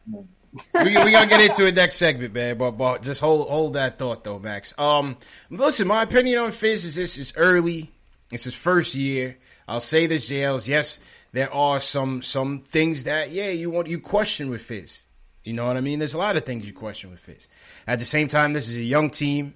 I'm 0.08 0.12
not- 0.14 0.26
we 0.74 0.98
we 1.04 1.12
gonna 1.12 1.28
get 1.28 1.42
into 1.42 1.68
it 1.68 1.76
next 1.84 1.96
segment, 1.96 2.34
man. 2.34 2.58
But 2.58 2.72
but 2.72 3.04
just 3.04 3.22
hold 3.22 3.48
hold 3.50 3.74
that 3.74 4.00
thought 4.00 4.24
though, 4.24 4.40
Max. 4.40 4.74
Um, 4.78 5.16
listen, 5.50 5.88
my 5.88 6.04
opinion 6.04 6.40
on 6.40 6.52
Fizz 6.52 6.86
is 6.86 6.96
this 6.96 7.18
is 7.18 7.34
early. 7.36 7.92
It's 8.32 8.44
his 8.46 8.56
first 8.56 8.96
year. 8.96 9.38
I'll 9.68 9.80
say 9.80 10.08
this, 10.08 10.30
JLs. 10.30 10.68
Yes, 10.68 11.00
there 11.32 11.54
are 11.54 11.80
some 11.80 12.22
some 12.22 12.62
things 12.62 13.04
that 13.04 13.30
yeah 13.32 13.50
you 13.50 13.70
want 13.70 13.88
you 13.88 14.00
question 14.00 14.50
with 14.50 14.62
Fizz. 14.62 15.04
You 15.44 15.54
know 15.54 15.68
what 15.68 15.78
I 15.78 15.82
mean? 15.82 16.00
There's 16.00 16.16
a 16.16 16.20
lot 16.20 16.36
of 16.36 16.46
things 16.46 16.68
you 16.68 16.74
question 16.74 17.12
with 17.12 17.20
Fizz. 17.20 17.48
At 17.88 18.00
the 18.00 18.06
same 18.06 18.28
time, 18.28 18.54
this 18.54 18.68
is 18.70 18.76
a 18.76 18.82
young 18.82 19.10
team. 19.10 19.54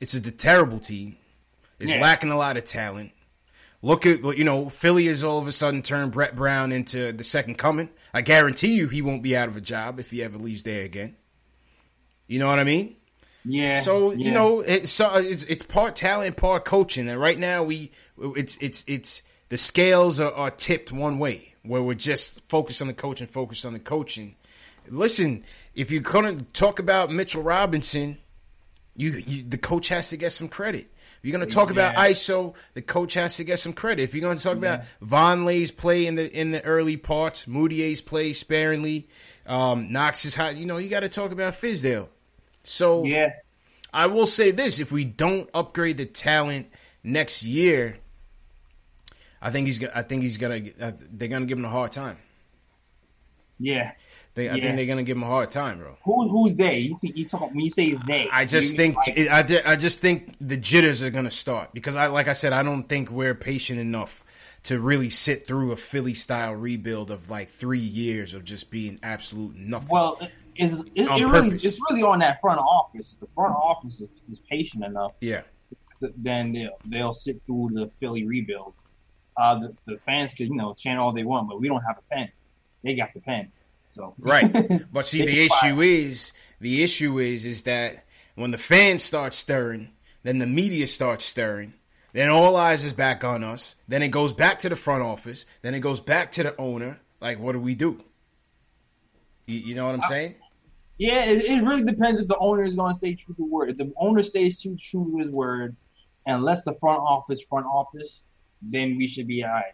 It's 0.00 0.14
a 0.14 0.30
terrible 0.30 0.78
team. 0.78 1.16
It's 1.78 1.92
Yeah. 1.92 2.00
lacking 2.00 2.30
a 2.30 2.36
lot 2.36 2.56
of 2.56 2.64
talent. 2.64 3.12
Look 3.82 4.04
at 4.04 4.22
you 4.36 4.44
know 4.44 4.68
Philly 4.68 5.06
has 5.06 5.24
all 5.24 5.38
of 5.38 5.46
a 5.46 5.52
sudden 5.52 5.82
turned 5.82 6.12
Brett 6.12 6.36
Brown 6.36 6.72
into 6.72 7.12
the 7.12 7.24
second 7.24 7.56
coming. 7.56 7.88
I 8.12 8.20
guarantee 8.20 8.74
you 8.74 8.88
he 8.88 9.00
won't 9.00 9.22
be 9.22 9.36
out 9.36 9.48
of 9.48 9.56
a 9.56 9.60
job 9.60 9.98
if 9.98 10.10
he 10.10 10.22
ever 10.22 10.36
leaves 10.36 10.62
there 10.64 10.84
again. 10.84 11.16
You 12.26 12.38
know 12.38 12.48
what 12.48 12.58
I 12.58 12.64
mean? 12.64 12.96
Yeah. 13.44 13.80
So 13.80 14.10
yeah. 14.12 14.26
you 14.26 14.30
know 14.32 14.60
it's 14.60 14.92
so 14.92 15.14
it's 15.16 15.44
it's 15.44 15.64
part 15.64 15.96
talent, 15.96 16.36
part 16.36 16.64
coaching, 16.66 17.08
and 17.08 17.18
right 17.18 17.38
now 17.38 17.62
we 17.62 17.90
it's 18.18 18.58
it's 18.58 18.84
it's 18.86 19.22
the 19.48 19.56
scales 19.56 20.20
are, 20.20 20.32
are 20.32 20.50
tipped 20.50 20.92
one 20.92 21.18
way 21.18 21.54
where 21.62 21.82
we're 21.82 21.94
just 21.94 22.44
focused 22.46 22.82
on 22.82 22.88
the 22.88 22.94
coaching, 22.94 23.26
focused 23.26 23.64
on 23.64 23.72
the 23.72 23.78
coaching. 23.78 24.36
Listen, 24.88 25.42
if 25.74 25.90
you're 25.90 26.02
gonna 26.02 26.42
talk 26.52 26.78
about 26.78 27.10
Mitchell 27.10 27.42
Robinson, 27.42 28.18
you, 29.00 29.22
you 29.26 29.42
the 29.42 29.58
coach 29.58 29.88
has 29.88 30.10
to 30.10 30.16
get 30.16 30.32
some 30.32 30.48
credit. 30.48 30.86
If 31.22 31.26
you're 31.28 31.32
gonna 31.32 31.50
talk 31.50 31.70
about 31.70 31.96
ISO, 31.96 32.54
the 32.74 32.82
coach 32.82 33.14
has 33.14 33.36
to 33.36 33.44
get 33.44 33.58
some 33.58 33.72
credit. 33.72 34.02
If 34.02 34.14
you're 34.14 34.22
gonna 34.22 34.38
talk 34.38 34.56
about 34.56 34.82
Vonleh's 35.02 35.70
play 35.70 36.06
in 36.06 36.14
the 36.14 36.30
in 36.30 36.50
the 36.50 36.64
early 36.64 36.96
parts, 36.96 37.46
Mudiay's 37.46 38.00
play 38.00 38.32
sparingly, 38.32 39.08
um, 39.46 39.88
Knox's 39.92 40.34
hot, 40.34 40.56
you 40.56 40.66
know, 40.66 40.78
you 40.78 40.88
got 40.88 41.00
to 41.00 41.08
talk 41.08 41.32
about 41.32 41.54
Fizdale. 41.54 42.08
So 42.64 43.04
Yeah. 43.04 43.32
I 43.92 44.06
will 44.06 44.26
say 44.26 44.50
this: 44.50 44.80
if 44.80 44.92
we 44.92 45.04
don't 45.04 45.50
upgrade 45.52 45.96
the 45.98 46.06
talent 46.06 46.70
next 47.02 47.42
year, 47.42 47.96
I 49.42 49.50
think 49.50 49.66
he's. 49.66 49.84
I 49.84 50.02
think 50.02 50.22
he's 50.22 50.38
gonna. 50.38 50.60
uh, 50.80 50.92
They're 51.10 51.28
gonna 51.28 51.46
give 51.46 51.58
him 51.58 51.64
a 51.64 51.70
hard 51.70 51.92
time. 51.92 52.18
Yeah. 53.58 53.92
They, 54.34 54.48
I 54.48 54.60
think 54.60 54.76
they're 54.76 54.86
gonna 54.86 55.02
give 55.02 55.16
him 55.16 55.24
a 55.24 55.26
hard 55.26 55.50
time, 55.50 55.78
bro. 55.78 55.96
Who 56.04 56.28
who's 56.28 56.54
they? 56.54 56.78
You 56.78 56.96
see, 56.96 57.12
you 57.14 57.26
talk 57.26 57.50
when 57.50 57.60
you 57.60 57.70
say 57.70 57.94
they. 58.06 58.28
I 58.32 58.44
just 58.44 58.76
think 58.76 58.96
mean 59.06 59.26
like- 59.26 59.64
I, 59.66 59.72
I 59.72 59.76
just 59.76 60.00
think 60.00 60.34
the 60.40 60.56
jitters 60.56 61.02
are 61.02 61.10
gonna 61.10 61.30
start 61.32 61.74
because 61.74 61.96
I 61.96 62.06
like 62.06 62.28
I 62.28 62.32
said 62.32 62.52
I 62.52 62.62
don't 62.62 62.84
think 62.88 63.10
we're 63.10 63.34
patient 63.34 63.80
enough 63.80 64.24
to 64.64 64.78
really 64.78 65.10
sit 65.10 65.46
through 65.46 65.72
a 65.72 65.76
Philly 65.76 66.14
style 66.14 66.52
rebuild 66.54 67.10
of 67.10 67.28
like 67.30 67.48
three 67.48 67.78
years 67.80 68.34
of 68.34 68.44
just 68.44 68.70
being 68.70 68.98
absolute 69.02 69.56
nothing. 69.56 69.88
Well, 69.90 70.18
it, 70.20 70.30
it's, 70.56 70.82
it, 70.94 71.08
On 71.08 71.20
it 71.20 71.24
really 71.24 71.54
it's 71.54 71.80
really 71.90 72.02
on 72.02 72.18
that 72.20 72.40
front 72.40 72.60
office. 72.60 73.16
The 73.20 73.26
front 73.34 73.54
office 73.54 74.00
is, 74.00 74.08
is 74.30 74.38
patient 74.38 74.84
enough. 74.84 75.16
yeah, 75.20 75.42
Then 76.16 76.52
they'll 76.52 76.78
they'll 76.86 77.12
sit 77.12 77.40
through 77.46 77.70
the 77.72 77.90
Philly 77.98 78.26
rebuild. 78.26 78.74
Uh, 79.36 79.58
the, 79.60 79.74
the 79.86 79.98
fans 79.98 80.34
can, 80.34 80.46
you 80.46 80.54
know 80.54 80.74
chant 80.74 80.98
all 81.00 81.12
they 81.12 81.24
want, 81.24 81.48
but 81.48 81.60
we 81.60 81.66
don't 81.66 81.82
have 81.82 81.98
a 81.98 82.14
pen. 82.14 82.30
They 82.84 82.94
got 82.94 83.12
the 83.14 83.20
pen. 83.20 83.50
So 83.90 84.14
right. 84.18 84.50
But 84.92 85.06
see, 85.06 85.20
the 85.24 85.48
can 85.48 85.48
fire. 85.48 85.70
issue 85.70 85.80
is 85.82 86.32
the 86.60 86.82
issue 86.82 87.18
is 87.18 87.44
is 87.44 87.62
that 87.62 88.04
when 88.34 88.52
the 88.52 88.58
fans 88.58 89.02
start 89.02 89.34
stirring, 89.34 89.90
then 90.22 90.38
the 90.38 90.46
media 90.46 90.86
starts 90.86 91.24
stirring. 91.24 91.74
Then 92.12 92.28
all 92.30 92.56
eyes 92.56 92.84
is 92.84 92.92
back 92.92 93.22
on 93.22 93.44
us. 93.44 93.76
Then 93.86 94.02
it 94.02 94.08
goes 94.08 94.32
back 94.32 94.58
to 94.60 94.68
the 94.68 94.76
front 94.76 95.02
office. 95.02 95.44
Then 95.62 95.74
it 95.74 95.80
goes 95.80 96.00
back 96.00 96.32
to 96.32 96.42
the 96.42 96.56
owner. 96.56 96.98
Like, 97.20 97.38
what 97.38 97.52
do 97.52 97.60
we 97.60 97.74
do? 97.74 98.02
You, 99.46 99.58
you 99.58 99.74
know 99.74 99.86
what 99.86 99.94
I'm 99.94 100.00
uh, 100.00 100.08
saying? 100.08 100.34
Yeah, 100.98 101.24
it, 101.24 101.44
it 101.44 101.62
really 101.62 101.84
depends 101.84 102.20
if 102.20 102.28
the 102.28 102.38
owner 102.38 102.64
is 102.64 102.74
going 102.74 102.92
to 102.92 102.94
stay 102.94 103.14
true 103.14 103.34
to 103.34 103.44
word. 103.44 103.70
If 103.70 103.76
the 103.78 103.92
owner 103.96 104.22
stays 104.22 104.60
true, 104.60 104.76
true 104.76 105.10
to 105.12 105.18
his 105.18 105.30
word, 105.30 105.76
and 106.26 106.42
lets 106.42 106.62
the 106.62 106.74
front 106.74 107.00
office 107.00 107.42
front 107.42 107.66
office, 107.66 108.22
then 108.62 108.96
we 108.96 109.06
should 109.06 109.26
be 109.26 109.44
all 109.44 109.50
right. 109.50 109.64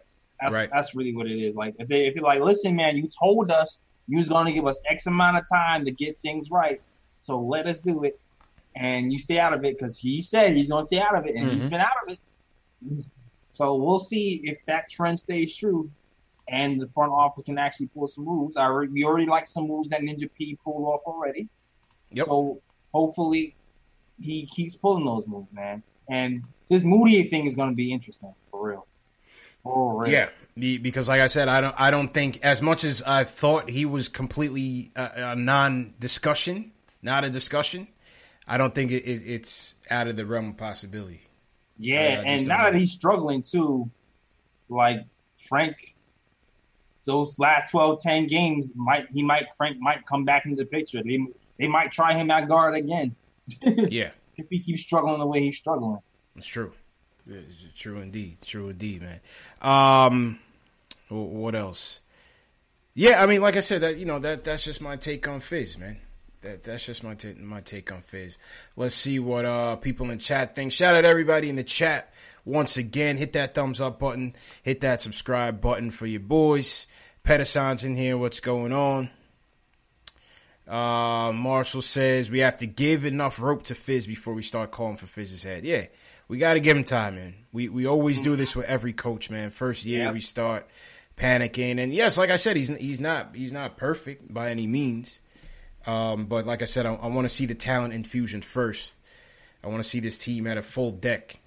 That's, 0.41 0.55
Right. 0.55 0.71
that's 0.71 0.95
really 0.95 1.15
what 1.15 1.27
it 1.27 1.39
is. 1.39 1.57
Like 1.57 1.75
if 1.79 1.89
they 1.89 2.07
if 2.07 2.15
you're 2.15 2.25
like, 2.25 2.41
listen, 2.41 2.77
man, 2.77 2.97
you 2.97 3.09
told 3.09 3.51
us 3.51 3.79
you 4.09 4.17
was 4.17 4.29
going 4.29 4.47
to 4.47 4.53
give 4.53 4.67
us 4.67 4.79
X 4.89 5.07
amount 5.07 5.37
of 5.37 5.45
time 5.53 5.85
to 5.85 5.91
get 5.91 6.19
things 6.23 6.51
right, 6.51 6.81
so 7.21 7.41
let 7.41 7.67
us 7.67 7.79
do 7.79 8.05
it, 8.05 8.19
and 8.77 9.13
you 9.13 9.19
stay 9.19 9.39
out 9.39 9.53
of 9.53 9.65
it 9.65 9.77
because 9.77 9.99
he 9.99 10.23
said 10.23 10.55
he's 10.55 10.71
going 10.71 10.83
to 10.83 10.87
stay 10.87 11.01
out 11.01 11.17
of 11.17 11.27
it, 11.27 11.35
and 11.35 11.51
he's 11.51 11.65
Mhm. 11.65 11.71
been 11.71 11.81
out 11.81 11.91
of 12.07 12.13
it. 12.15 13.07
So 13.51 13.75
we'll 13.75 13.99
see 13.99 14.41
if 14.45 14.59
that 14.67 14.89
trend 14.91 15.19
stays 15.19 15.57
true, 15.57 15.91
and 16.49 16.81
the 16.81 16.87
front 16.89 17.13
office 17.13 17.43
can 17.45 17.59
actually 17.59 17.89
pull 17.89 18.07
some 18.07 18.25
moves. 18.25 18.57
I 18.57 18.65
already, 18.65 18.93
we 18.93 19.05
already 19.05 19.27
like 19.27 19.47
some 19.47 19.67
moves 19.67 19.89
that 19.89 20.03
Ninja 20.03 20.29
P 20.39 20.57
pulled 20.63 20.87
off 20.87 21.01
already. 21.07 21.49
Yep. 22.11 22.27
So 22.27 22.61
hopefully 22.93 23.57
he 24.21 24.47
keeps 24.47 24.77
pulling 24.77 25.05
those 25.05 25.27
moves, 25.27 25.53
man. 25.53 25.83
And 26.09 26.45
this 26.71 26.85
Moody 26.85 27.25
thing 27.25 27.47
is 27.47 27.57
going 27.57 27.71
to 27.71 27.75
be 27.75 27.93
interesting 27.93 28.33
for 28.51 28.69
real. 28.69 28.87
For 29.63 30.03
real. 30.03 30.13
Yeah, 30.13 30.29
because 30.59 31.09
like 31.09 31.21
I 31.21 31.27
said, 31.27 31.49
I 31.49 31.61
don't. 31.61 31.75
I 31.79 31.91
don't 31.91 32.13
think 32.13 32.43
as 32.43 32.63
much 32.63 32.85
as 32.85 33.03
I 33.03 33.25
thought 33.25 33.69
he 33.71 33.85
was 33.85 34.09
completely 34.09 34.91
uh, 34.97 35.09
a 35.15 35.37
non-discussion, 35.37 36.73
not 37.03 37.25
a 37.25 37.31
discussion. 37.31 37.89
I 38.49 38.59
don't 38.59 38.75
think 38.75 38.91
it, 38.93 39.03
it, 39.05 39.23
it's 39.27 39.75
out 39.91 40.07
of 40.09 40.17
the 40.17 40.25
realm 40.25 40.51
of 40.51 40.57
possibility. 40.57 41.23
Yeah, 41.79 42.23
I 42.25 42.29
and 42.29 42.47
now 42.47 42.59
know. 42.59 42.65
that 42.65 42.75
he's 42.75 42.93
struggling 42.93 43.43
too, 43.43 43.91
like 44.69 45.05
Frank, 45.49 45.95
those 47.05 47.39
last 47.39 47.71
12, 47.71 48.01
10 48.01 48.27
games 48.27 48.71
might 48.75 49.09
he 49.11 49.23
might 49.23 49.47
Frank 49.57 49.79
might 49.79 50.07
come 50.07 50.25
back 50.25 50.45
into 50.47 50.57
the 50.57 50.65
picture. 50.65 51.03
They 51.03 51.19
they 51.59 51.67
might 51.69 51.93
try 51.93 52.15
him 52.15 52.31
at 52.31 52.49
guard 52.49 52.75
again 52.77 53.15
Yeah, 53.63 54.11
if 54.37 54.47
he 54.49 54.59
keeps 54.61 54.83
struggling 54.83 55.19
the 55.19 55.27
way 55.27 55.41
he's 55.41 55.57
struggling. 55.59 55.99
it's 56.37 56.47
true. 56.47 56.73
It's 57.29 57.81
true 57.81 57.99
indeed. 57.99 58.39
True 58.43 58.69
indeed, 58.69 59.03
man. 59.03 59.21
Um, 59.61 60.39
what 61.09 61.55
else? 61.55 62.01
Yeah, 62.95 63.23
I 63.23 63.27
mean, 63.27 63.43
like 63.43 63.57
I 63.57 63.61
said, 63.61 63.83
that 63.83 63.97
you 63.99 64.07
know 64.07 64.19
that 64.19 64.45
that's 64.45 64.65
just 64.65 64.81
my 64.81 64.97
take 64.97 65.29
on 65.29 65.41
Fizz, 65.41 65.79
man. 65.79 65.99
That 66.41 66.63
that's 66.63 66.87
just 66.87 67.05
my 67.05 67.15
ta- 67.15 67.39
my 67.39 67.61
take 67.61 67.93
on 67.93 68.01
Fizz. 68.03 68.39
Let's 68.77 68.95
see 68.95 69.19
what 69.19 69.45
uh 69.45 69.77
people 69.77 70.11
in 70.11 70.19
chat 70.19 70.55
think. 70.55 70.73
Shout 70.73 70.95
out 70.95 71.05
everybody 71.05 71.49
in 71.49 71.57
the 71.57 71.65
chat 71.65 72.13
once 72.45 72.77
again. 72.77 73.17
Hit 73.19 73.33
that 73.35 73.55
thumbs 73.55 73.81
up 73.81 73.99
button. 73.99 74.35
Hit 74.63 74.81
that 74.81 75.03
subscribe 75.03 75.61
button 75.61 75.91
for 75.91 76.07
your 76.07 76.21
boys. 76.21 76.87
Pedersen's 77.25 77.85
in 77.85 77.97
here. 77.97 78.17
What's 78.17 78.41
going 78.41 78.73
on? 78.73 79.11
Uh, 80.67 81.33
Marshall 81.33 81.83
says 81.83 82.31
we 82.31 82.41
have 82.41 82.57
to 82.57 82.67
give 82.67 83.05
enough 83.05 83.41
rope 83.41 83.63
to 83.65 83.75
Fizz 83.75 84.07
before 84.07 84.35
we 84.35 84.43
start 84.43 84.73
calling 84.73 84.97
for 84.97 85.07
Fizz's 85.07 85.45
head. 85.45 85.65
Yeah, 85.65 85.87
we 86.29 86.39
got 86.39 86.55
to 86.55 86.61
give 86.61 86.77
him 86.77 86.83
time, 86.85 87.15
man. 87.17 87.35
We 87.53 87.69
we 87.69 87.87
always 87.87 88.21
do 88.21 88.35
this 88.37 88.57
with 88.57 88.67
every 88.67 88.93
coach, 88.93 89.31
man. 89.31 89.51
First 89.51 89.85
year 89.85 90.05
Yep. 90.05 90.15
we 90.15 90.21
start 90.21 90.67
panicking, 91.17 91.79
and 91.81 91.93
yes, 91.93 92.19
like 92.19 92.31
I 92.31 92.37
said, 92.37 92.57
he's 92.57 92.69
he's 92.77 93.01
not 93.01 93.35
he's 93.35 93.53
not 93.53 93.77
perfect 93.77 94.33
by 94.33 94.51
any 94.51 94.67
means. 94.67 95.21
Um, 95.87 96.27
but 96.27 96.47
like 96.47 96.63
I 96.63 96.65
said, 96.65 96.85
I, 96.85 96.95
I 96.95 97.07
want 97.07 97.25
to 97.27 97.29
see 97.29 97.47
the 97.47 97.55
talent 97.55 97.95
infusion 97.95 98.43
first. 98.43 98.97
I 99.63 99.69
want 99.69 99.83
to 99.83 99.89
see 99.89 100.01
this 100.01 100.19
team 100.19 100.47
at 100.47 100.59
a 100.59 100.63
full 100.63 100.91
deck 100.91 101.39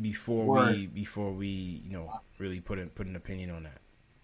before 0.00 0.46
we 0.68 0.86
before 0.86 1.32
we 1.32 1.48
you 1.48 1.90
know 1.92 2.12
really 2.38 2.60
put 2.60 2.78
a, 2.78 2.86
put 2.86 3.06
an 3.06 3.16
opinion 3.16 3.50
on 3.50 3.64
that. 3.64 3.78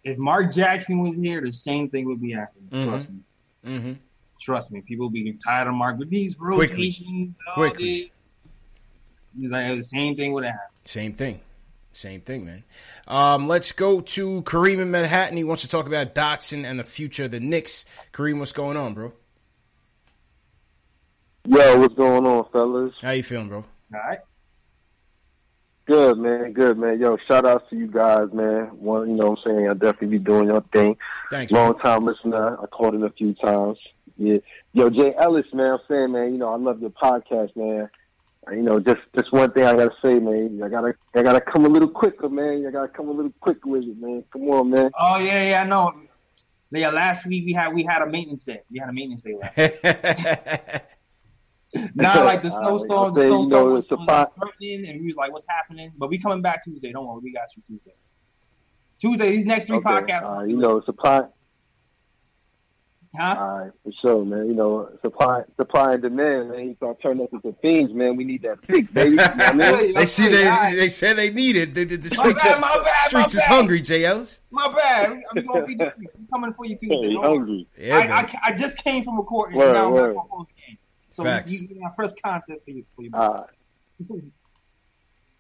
If 0.04 0.18
Mark 0.18 0.52
Jackson 0.54 1.00
was 1.02 1.16
here, 1.16 1.40
the 1.40 1.52
same 1.52 1.88
thing 1.90 2.06
would 2.06 2.20
be 2.20 2.32
happening. 2.32 2.68
Mhm. 2.70 2.84
Trust 2.88 3.10
me. 3.10 3.18
Mm-hmm. 3.66 3.92
Trust 4.40 4.70
me. 4.70 4.80
People 4.82 5.06
would 5.06 5.12
be 5.12 5.32
tired 5.32 5.66
of 5.66 5.74
Mark 5.74 5.98
with 5.98 6.10
these 6.10 6.34
Quickly. 6.36 6.66
rotations. 6.68 7.34
all 7.48 7.54
Quickly. 7.54 8.00
day. 8.02 8.10
Was 9.42 9.50
like, 9.50 9.74
the 9.76 9.82
same 9.82 10.14
thing 10.16 10.32
would 10.32 10.44
have 10.44 10.52
happened. 10.54 10.78
Same 10.84 11.12
thing. 11.14 11.40
Same 11.96 12.20
thing, 12.20 12.44
man. 12.44 12.64
Um, 13.08 13.48
let's 13.48 13.72
go 13.72 14.02
to 14.02 14.42
Kareem 14.42 14.80
in 14.80 14.90
Manhattan. 14.90 15.38
He 15.38 15.44
wants 15.44 15.62
to 15.62 15.68
talk 15.68 15.86
about 15.86 16.14
Dotson 16.14 16.64
and 16.64 16.78
the 16.78 16.84
future 16.84 17.24
of 17.24 17.30
the 17.30 17.40
Knicks. 17.40 17.86
Kareem, 18.12 18.38
what's 18.38 18.52
going 18.52 18.76
on, 18.76 18.92
bro? 18.92 19.14
Yo, 21.46 21.78
what's 21.78 21.94
going 21.94 22.26
on, 22.26 22.44
fellas? 22.52 22.92
How 23.00 23.12
you 23.12 23.22
feeling, 23.22 23.48
bro? 23.48 23.64
All 23.94 24.00
right. 24.00 24.18
Good, 25.86 26.18
man. 26.18 26.52
Good, 26.52 26.78
man. 26.78 27.00
Yo, 27.00 27.16
shout 27.26 27.46
out 27.46 27.70
to 27.70 27.76
you 27.76 27.86
guys, 27.86 28.28
man. 28.32 28.64
One, 28.78 29.08
you 29.08 29.16
know 29.16 29.30
what 29.30 29.38
I'm 29.46 29.52
saying? 29.52 29.68
I'll 29.68 29.74
definitely 29.74 30.18
be 30.18 30.18
doing 30.18 30.48
your 30.48 30.60
thing. 30.60 30.98
Thanks. 31.30 31.50
man. 31.50 31.64
Long 31.64 31.78
time 31.78 32.04
listener. 32.04 32.58
I 32.60 32.66
called 32.66 32.94
in 32.94 33.04
a 33.04 33.10
few 33.10 33.32
times. 33.34 33.78
Yeah. 34.18 34.38
Yo, 34.74 34.90
Jay 34.90 35.14
Ellis, 35.18 35.46
man, 35.54 35.74
I'm 35.74 35.78
saying, 35.88 36.12
man, 36.12 36.32
you 36.32 36.38
know, 36.38 36.52
I 36.52 36.56
love 36.56 36.80
your 36.80 36.90
podcast, 36.90 37.56
man. 37.56 37.88
You 38.50 38.62
know, 38.62 38.78
just 38.78 39.00
just 39.14 39.32
one 39.32 39.50
thing 39.52 39.64
I 39.64 39.74
gotta 39.74 39.94
say, 40.02 40.18
man. 40.20 40.60
I 40.62 40.68
gotta 40.68 40.94
I 41.16 41.22
gotta 41.22 41.40
come 41.40 41.64
a 41.64 41.68
little 41.68 41.88
quicker, 41.88 42.28
man. 42.28 42.64
I 42.66 42.70
gotta 42.70 42.88
come 42.88 43.08
a 43.08 43.12
little 43.12 43.32
quicker 43.40 43.68
with 43.68 43.82
it, 43.84 44.00
man. 44.00 44.22
Come 44.32 44.42
on, 44.50 44.70
man. 44.70 44.90
Oh 44.98 45.18
yeah, 45.18 45.50
yeah, 45.50 45.62
I 45.62 45.66
know. 45.66 45.92
Yeah, 46.70 46.90
last 46.90 47.26
week 47.26 47.44
we 47.46 47.52
had 47.52 47.74
we 47.74 47.82
had 47.82 48.02
a 48.02 48.06
maintenance 48.06 48.44
day. 48.44 48.60
We 48.70 48.78
had 48.78 48.88
a 48.88 48.92
maintenance 48.92 49.22
day 49.22 49.34
last. 49.34 49.56
week. 49.56 49.82
Not 51.94 52.24
like 52.24 52.42
the 52.42 52.50
snowstorm. 52.50 53.14
The 53.14 53.22
you 53.22 53.28
snowstorm 53.28 53.68
know, 53.68 53.74
was, 53.74 53.90
a 53.90 53.96
was 53.96 54.06
pot- 54.06 54.32
threatening, 54.38 54.88
and 54.88 55.00
we 55.00 55.06
was 55.06 55.16
like, 55.16 55.32
"What's 55.32 55.46
happening?" 55.48 55.92
But 55.98 56.08
we 56.10 56.18
coming 56.18 56.40
back 56.40 56.64
Tuesday. 56.64 56.92
Don't 56.92 57.06
worry, 57.06 57.20
we 57.22 57.32
got 57.32 57.48
you 57.56 57.62
Tuesday. 57.66 57.94
Tuesday, 59.00 59.32
these 59.32 59.44
next 59.44 59.66
three 59.66 59.76
Okay. 59.78 59.88
podcasts. 59.88 60.38
Uh, 60.38 60.44
you 60.44 60.56
know, 60.56 60.76
it's 60.78 60.88
a 60.88 60.92
pot. 60.92 61.32
Huh? 63.16 63.36
All 63.38 63.58
right, 63.58 63.72
for 63.82 63.92
sure, 64.02 64.24
man. 64.24 64.46
You 64.46 64.54
know, 64.54 64.90
supply, 65.02 65.42
supply 65.56 65.94
and 65.94 66.02
demand, 66.02 66.50
man. 66.50 66.68
You 66.68 66.74
start 66.76 67.00
turning 67.02 67.24
up 67.24 67.32
into 67.32 67.54
fiends, 67.62 67.92
man. 67.94 68.16
We 68.16 68.24
need 68.24 68.42
that 68.42 68.60
pick, 68.62 68.92
baby. 68.92 69.10
You 69.10 69.16
know 69.16 69.22
what 69.22 69.40
I 69.40 69.52
mean? 69.82 69.94
They 69.94 70.06
see 70.06 70.28
they 70.28 70.46
all 70.46 70.58
right. 70.58 70.76
they 70.76 70.88
said 70.88 71.16
they 71.16 71.30
need 71.30 71.56
it. 71.56 71.74
The, 71.74 71.84
the, 71.84 71.96
the 71.96 72.14
My 72.16 72.22
streets 72.22 72.44
bad, 72.44 72.54
is, 72.54 72.60
my 72.60 72.82
bad, 72.82 73.08
streets 73.08 73.34
is 73.34 73.44
hungry, 73.44 73.80
JLs. 73.80 74.40
My 74.50 74.72
bad. 74.72 75.22
I'm 75.34 75.46
gonna 75.46 75.66
be 75.66 75.76
I'm 75.80 75.92
coming 76.32 76.52
for 76.52 76.66
you 76.66 76.76
Tuesday. 76.76 77.08
Hey, 77.08 77.12
Don't 77.14 77.24
hungry. 77.24 77.66
Yeah, 77.78 77.96
I, 77.96 78.00
I, 78.00 78.22
man. 78.22 78.30
I 78.44 78.52
just 78.52 78.76
came 78.76 79.04
from 79.04 79.16
recording. 79.16 79.56
Word, 79.56 79.68
and 79.68 79.74
now 79.74 79.86
I'm 79.86 79.92
word. 79.92 80.14
back 80.14 80.22
on 80.22 80.28
post 80.28 80.52
game. 80.66 80.78
So 81.08 81.24
Facts. 81.24 81.50
you, 81.50 81.68
you 81.70 81.80
got 81.80 81.96
first 81.96 82.22
content 82.22 82.60
for 82.64 82.70
you. 82.70 82.84
For 82.94 83.02
you 83.02 83.10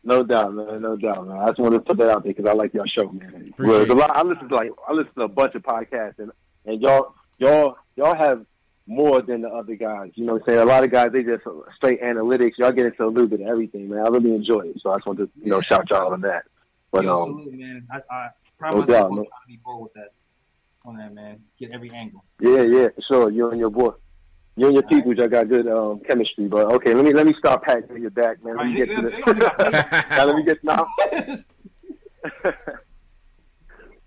no 0.04 0.22
doubt, 0.22 0.54
man. 0.54 0.80
No 0.80 0.96
doubt, 0.96 1.26
man. 1.28 1.36
I 1.36 1.48
just 1.48 1.58
wanted 1.58 1.78
to 1.78 1.84
put 1.84 1.98
that 1.98 2.08
out 2.08 2.24
there 2.24 2.32
because 2.32 2.48
I 2.48 2.54
like 2.54 2.72
y'all 2.72 2.86
show, 2.86 3.10
man. 3.10 3.28
Appreciate 3.28 3.56
Whereas 3.58 3.80
it. 3.82 3.90
a 3.90 3.94
lot, 3.94 4.16
I 4.16 4.22
listen 4.22 4.48
to 4.48 4.54
like 4.54 4.70
I 4.88 4.92
listen 4.92 5.14
to 5.16 5.22
a 5.22 5.28
bunch 5.28 5.54
of 5.54 5.62
podcasts, 5.62 6.18
and 6.18 6.30
and 6.64 6.80
y'all, 6.80 7.14
y'all, 7.38 7.76
y'all 7.96 8.14
have 8.16 8.44
more 8.86 9.20
than 9.20 9.42
the 9.42 9.48
other 9.48 9.74
guys. 9.74 10.12
You 10.14 10.24
know 10.26 10.34
what 10.34 10.42
I'm 10.42 10.46
saying? 10.48 10.58
A 10.60 10.64
lot 10.64 10.84
of 10.84 10.90
guys 10.92 11.10
they 11.12 11.22
just 11.24 11.42
straight 11.76 12.00
analytics. 12.02 12.52
Y'all 12.58 12.72
get 12.72 12.86
into 12.86 13.04
a 13.04 13.06
little 13.06 13.26
bit 13.28 13.40
of 13.40 13.46
everything, 13.48 13.88
man. 13.88 14.00
I 14.04 14.08
really 14.08 14.34
enjoy 14.34 14.60
it, 14.68 14.76
so 14.80 14.90
I 14.90 14.96
just 14.96 15.06
want 15.06 15.18
to 15.18 15.28
you 15.42 15.50
know 15.50 15.60
shout 15.60 15.90
y'all 15.90 16.12
on 16.12 16.20
that. 16.22 16.44
But 16.92 17.04
Yo, 17.04 17.22
um, 17.22 17.32
salute, 17.32 17.54
man. 17.58 17.86
I, 17.90 18.00
I 18.10 18.28
No 18.72 18.84
doubt, 18.84 19.06
I'm 19.10 19.16
man. 19.16 19.24
trying 19.24 19.26
to 19.26 19.48
be 19.48 19.58
bold 19.64 19.82
with 19.82 19.92
that. 19.94 20.12
On 20.86 20.96
that, 20.98 21.12
man. 21.12 21.40
Get 21.58 21.72
every 21.72 21.90
angle. 21.90 22.22
Yeah, 22.40 22.62
yeah, 22.62 22.88
sure. 23.08 23.28
You 23.28 23.50
and 23.50 23.58
your 23.58 23.70
boy, 23.70 23.90
you 24.54 24.66
and 24.66 24.74
your 24.74 24.84
people, 24.84 25.12
y'all 25.14 25.26
got 25.28 25.48
good 25.48 25.66
um, 25.66 25.98
chemistry. 26.06 26.46
But 26.46 26.66
okay, 26.74 26.94
let 26.94 27.04
me 27.04 27.12
let 27.12 27.26
me 27.26 27.34
stop 27.36 27.64
patting 27.64 28.00
your 28.00 28.10
back, 28.10 28.44
man. 28.44 28.56
Let 28.56 28.66
me 28.66 28.74
get 28.76 28.88
to 28.90 29.02
they- 29.02 29.08
they 29.16 29.20
don't 29.20 29.38
got 29.38 29.58
the. 29.58 29.64
patience. 29.72 30.06
now 30.10 30.24
let 30.26 30.36
me 30.36 30.44
get 30.44 30.62
now. 30.62 30.86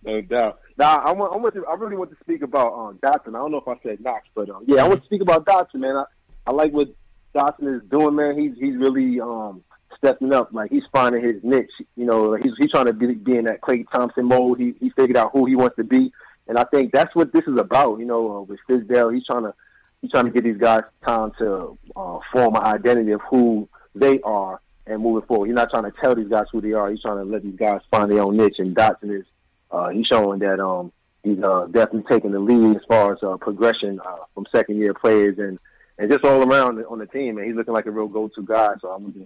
no 0.03 0.21
doubt. 0.21 0.59
Now 0.79 0.99
I 0.99 1.11
want, 1.11 1.33
I 1.33 1.35
want 1.35 1.53
to, 1.55 1.65
I 1.65 1.73
really 1.73 1.97
want 1.97 2.09
to 2.11 2.17
speak 2.21 2.41
about 2.41 2.73
um, 2.73 2.97
Dotson. 3.03 3.35
I 3.35 3.39
don't 3.39 3.51
know 3.51 3.57
if 3.57 3.67
I 3.67 3.77
said 3.83 3.99
Knox, 3.99 4.25
but 4.33 4.49
um, 4.49 4.63
yeah, 4.65 4.85
I 4.85 4.87
want 4.87 5.01
to 5.01 5.05
speak 5.05 5.21
about 5.21 5.45
Dotson, 5.45 5.81
man. 5.81 5.97
I, 5.97 6.05
I 6.47 6.51
like 6.53 6.71
what 6.71 6.87
Dotson 7.35 7.75
is 7.75 7.81
doing, 7.91 8.15
man. 8.15 8.39
He's 8.39 8.57
he's 8.57 8.77
really 8.77 9.19
um, 9.19 9.61
stepping 9.97 10.33
up. 10.33 10.53
Like 10.53 10.71
he's 10.71 10.85
finding 10.93 11.21
his 11.21 11.43
niche. 11.43 11.69
You 11.97 12.05
know, 12.05 12.33
he's 12.35 12.53
he's 12.57 12.71
trying 12.71 12.85
to 12.85 12.93
be, 12.93 13.13
be 13.13 13.35
in 13.35 13.43
that 13.45 13.59
Klay 13.59 13.85
Thompson 13.91 14.25
mode. 14.25 14.57
He 14.57 14.73
he 14.79 14.89
figured 14.91 15.17
out 15.17 15.31
who 15.33 15.45
he 15.45 15.57
wants 15.57 15.75
to 15.75 15.83
be, 15.83 16.13
and 16.47 16.57
I 16.57 16.63
think 16.63 16.93
that's 16.93 17.13
what 17.13 17.33
this 17.33 17.43
is 17.45 17.59
about. 17.59 17.99
You 17.99 18.05
know, 18.05 18.37
uh, 18.37 18.41
with 18.43 18.59
Fizdale, 18.69 19.13
he's 19.13 19.25
trying 19.25 19.43
to 19.43 19.53
he's 20.01 20.11
trying 20.11 20.25
to 20.25 20.31
give 20.31 20.45
these 20.45 20.57
guys 20.57 20.83
time 21.05 21.33
to 21.39 21.77
uh, 21.97 22.19
form 22.31 22.55
an 22.55 22.63
identity 22.63 23.11
of 23.11 23.21
who 23.29 23.67
they 23.95 24.21
are 24.21 24.61
and 24.87 25.03
moving 25.03 25.27
forward. 25.27 25.47
You're 25.47 25.55
not 25.55 25.71
trying 25.71 25.91
to 25.91 25.93
tell 26.01 26.15
these 26.15 26.29
guys 26.29 26.45
who 26.53 26.61
they 26.61 26.71
are. 26.71 26.89
He's 26.89 27.01
trying 27.01 27.17
to 27.17 27.29
let 27.29 27.43
these 27.43 27.57
guys 27.57 27.81
find 27.91 28.09
their 28.09 28.21
own 28.21 28.37
niche. 28.37 28.59
And 28.59 28.73
Dotson 28.73 29.19
is 29.19 29.25
uh, 29.71 29.89
he's 29.89 30.07
showing 30.07 30.39
that 30.39 30.59
um, 30.59 30.91
he's 31.23 31.41
uh, 31.41 31.67
definitely 31.71 32.03
taking 32.09 32.31
the 32.31 32.39
lead 32.39 32.77
as 32.77 32.83
far 32.87 33.13
as 33.13 33.23
uh, 33.23 33.37
progression 33.37 33.99
uh, 33.99 34.17
from 34.33 34.45
second 34.51 34.77
year 34.77 34.93
players 34.93 35.37
and 35.37 35.59
and 35.97 36.09
just 36.09 36.23
all 36.23 36.41
around 36.49 36.83
on 36.85 36.99
the 36.99 37.05
team. 37.05 37.37
And 37.37 37.45
he's 37.45 37.55
looking 37.55 37.73
like 37.73 37.85
a 37.85 37.91
real 37.91 38.07
go 38.07 38.29
to 38.29 38.43
guy. 38.43 38.73
So 38.81 38.89
I'm 38.89 39.11
gonna 39.11 39.25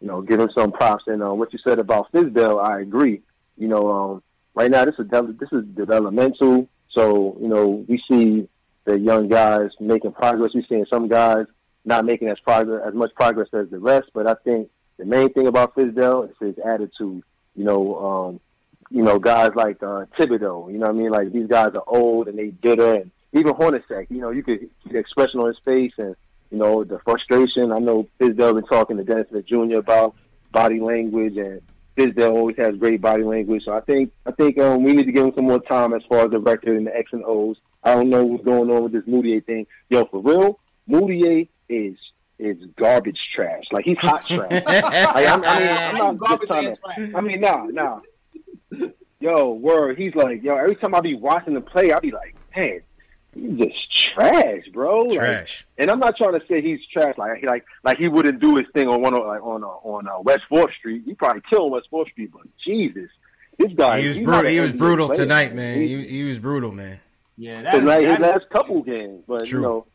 you 0.00 0.08
know 0.08 0.22
give 0.22 0.40
him 0.40 0.50
some 0.52 0.72
props. 0.72 1.04
And 1.06 1.22
uh, 1.22 1.34
what 1.34 1.52
you 1.52 1.58
said 1.58 1.78
about 1.78 2.10
Fizdale, 2.12 2.62
I 2.62 2.80
agree. 2.80 3.20
You 3.56 3.68
know, 3.68 3.90
um, 3.90 4.22
right 4.54 4.70
now 4.70 4.84
this 4.84 4.98
is 4.98 5.06
de- 5.08 5.36
this 5.38 5.52
is 5.52 5.64
developmental. 5.74 6.68
So 6.88 7.36
you 7.40 7.48
know 7.48 7.84
we 7.86 7.98
see 7.98 8.48
the 8.84 8.98
young 8.98 9.28
guys 9.28 9.70
making 9.80 10.12
progress. 10.12 10.52
We're 10.54 10.64
seeing 10.68 10.86
some 10.86 11.08
guys 11.08 11.46
not 11.84 12.04
making 12.04 12.28
as 12.28 12.40
progress 12.40 12.82
as 12.86 12.94
much 12.94 13.14
progress 13.14 13.48
as 13.52 13.68
the 13.70 13.78
rest. 13.78 14.10
But 14.14 14.26
I 14.26 14.34
think 14.44 14.70
the 14.98 15.04
main 15.04 15.32
thing 15.32 15.46
about 15.46 15.74
Fizdale 15.74 16.30
is 16.30 16.36
his 16.40 16.58
attitude. 16.64 17.22
You 17.54 17.64
know, 17.64 17.98
um, 17.98 18.40
you 18.94 19.02
know, 19.02 19.18
guys 19.18 19.50
like 19.56 19.82
uh, 19.82 20.04
Thibodeau. 20.16 20.72
You 20.72 20.78
know 20.78 20.86
what 20.86 20.90
I 20.90 20.92
mean? 20.92 21.08
Like 21.08 21.32
these 21.32 21.48
guys 21.48 21.74
are 21.74 21.82
old 21.88 22.28
and 22.28 22.38
they 22.38 22.50
bitter, 22.50 22.94
and 22.94 23.10
even 23.32 23.52
Hornacek. 23.52 24.06
You 24.08 24.20
know, 24.20 24.30
you 24.30 24.44
could 24.44 24.60
see 24.60 24.92
the 24.92 24.98
expression 24.98 25.40
on 25.40 25.48
his 25.48 25.58
face 25.64 25.92
and 25.98 26.14
you 26.52 26.58
know 26.58 26.84
the 26.84 27.00
frustration. 27.00 27.72
I 27.72 27.78
know 27.78 28.08
Fizdale 28.20 28.54
been 28.54 28.64
talking 28.64 28.96
to 28.96 29.02
Dennis 29.02 29.28
Smith 29.30 29.46
Jr. 29.46 29.78
about 29.78 30.14
body 30.52 30.78
language, 30.78 31.36
and 31.36 31.60
Fizdale 31.96 32.36
always 32.36 32.56
has 32.56 32.76
great 32.76 33.00
body 33.00 33.24
language. 33.24 33.64
So 33.64 33.72
I 33.72 33.80
think 33.80 34.12
I 34.26 34.30
think 34.30 34.58
um, 34.58 34.84
we 34.84 34.92
need 34.92 35.06
to 35.06 35.12
give 35.12 35.26
him 35.26 35.34
some 35.34 35.46
more 35.46 35.60
time 35.60 35.92
as 35.92 36.02
far 36.08 36.26
as 36.26 36.30
the 36.30 36.38
record 36.38 36.76
and 36.76 36.86
the 36.86 36.96
X 36.96 37.12
and 37.12 37.24
O's. 37.24 37.56
I 37.82 37.96
don't 37.96 38.10
know 38.10 38.24
what's 38.24 38.44
going 38.44 38.70
on 38.70 38.84
with 38.84 38.92
this 38.92 39.04
Mudiay 39.12 39.44
thing. 39.44 39.66
Yo, 39.90 40.04
for 40.04 40.20
real, 40.20 40.60
Mudiay 40.88 41.48
is 41.68 41.96
is 42.38 42.58
garbage 42.76 43.28
trash. 43.34 43.64
Like 43.72 43.86
he's 43.86 43.98
hot 43.98 44.24
trash. 44.24 44.50
like, 44.66 44.84
I'm, 45.26 45.44
I 45.44 45.58
mean, 45.58 45.68
I'm 45.68 45.96
not 45.96 46.12
just 46.12 46.20
Garbage 46.20 46.48
trying 46.48 46.74
to. 46.74 46.80
trash. 46.80 47.10
I 47.12 47.20
mean, 47.20 47.40
nah, 47.40 47.64
nah. 47.64 47.98
Yo, 49.20 49.52
word. 49.52 49.96
He's 49.98 50.14
like, 50.14 50.42
yo. 50.42 50.56
Every 50.56 50.76
time 50.76 50.94
I 50.94 51.00
be 51.00 51.14
watching 51.14 51.54
the 51.54 51.60
play, 51.60 51.92
I 51.92 52.00
be 52.00 52.10
like, 52.10 52.36
man, 52.54 52.80
he's 53.34 53.58
just 53.58 53.92
trash, 54.12 54.64
bro. 54.72 55.00
Like, 55.02 55.18
Trash. 55.18 55.64
and 55.78 55.90
I'm 55.90 55.98
not 55.98 56.16
trying 56.16 56.38
to 56.38 56.46
say 56.46 56.60
he's 56.60 56.80
trash. 56.92 57.16
Like, 57.16 57.38
he 57.40 57.46
like, 57.46 57.64
like 57.84 57.96
he 57.98 58.08
wouldn't 58.08 58.40
do 58.40 58.56
his 58.56 58.66
thing 58.74 58.88
on 58.88 59.00
one 59.00 59.14
like 59.14 59.42
on 59.42 59.64
uh, 59.64 59.66
on 59.66 60.06
uh, 60.08 60.20
West 60.20 60.42
Fourth 60.48 60.74
Street. 60.74 61.02
He 61.06 61.14
probably 61.14 61.42
kill 61.48 61.64
on 61.66 61.70
West 61.70 61.86
Fourth 61.90 62.10
Street, 62.10 62.32
but 62.32 62.42
Jesus, 62.66 63.08
this 63.58 63.72
guy. 63.72 64.00
He 64.02 64.08
was 64.08 64.16
he's 64.16 64.24
brutal. 64.26 64.50
He 64.50 64.60
was 64.60 64.72
brutal 64.72 65.06
player, 65.06 65.16
tonight, 65.16 65.54
man. 65.54 65.78
He- 65.78 65.88
He, 65.96 66.08
he 66.08 66.24
was 66.24 66.38
brutal, 66.38 66.72
man. 66.72 67.00
Yeah, 67.38 67.62
that 67.62 67.74
his 67.74 67.80
is, 67.82 67.86
last, 67.86 68.00
his 68.00 68.08
that 68.08 68.14
is- 68.20 68.26
last 68.26 68.50
couple 68.50 68.82
games, 68.82 69.22
but 69.26 69.46
True. 69.46 69.60
you 69.60 69.66
know, 69.66 69.86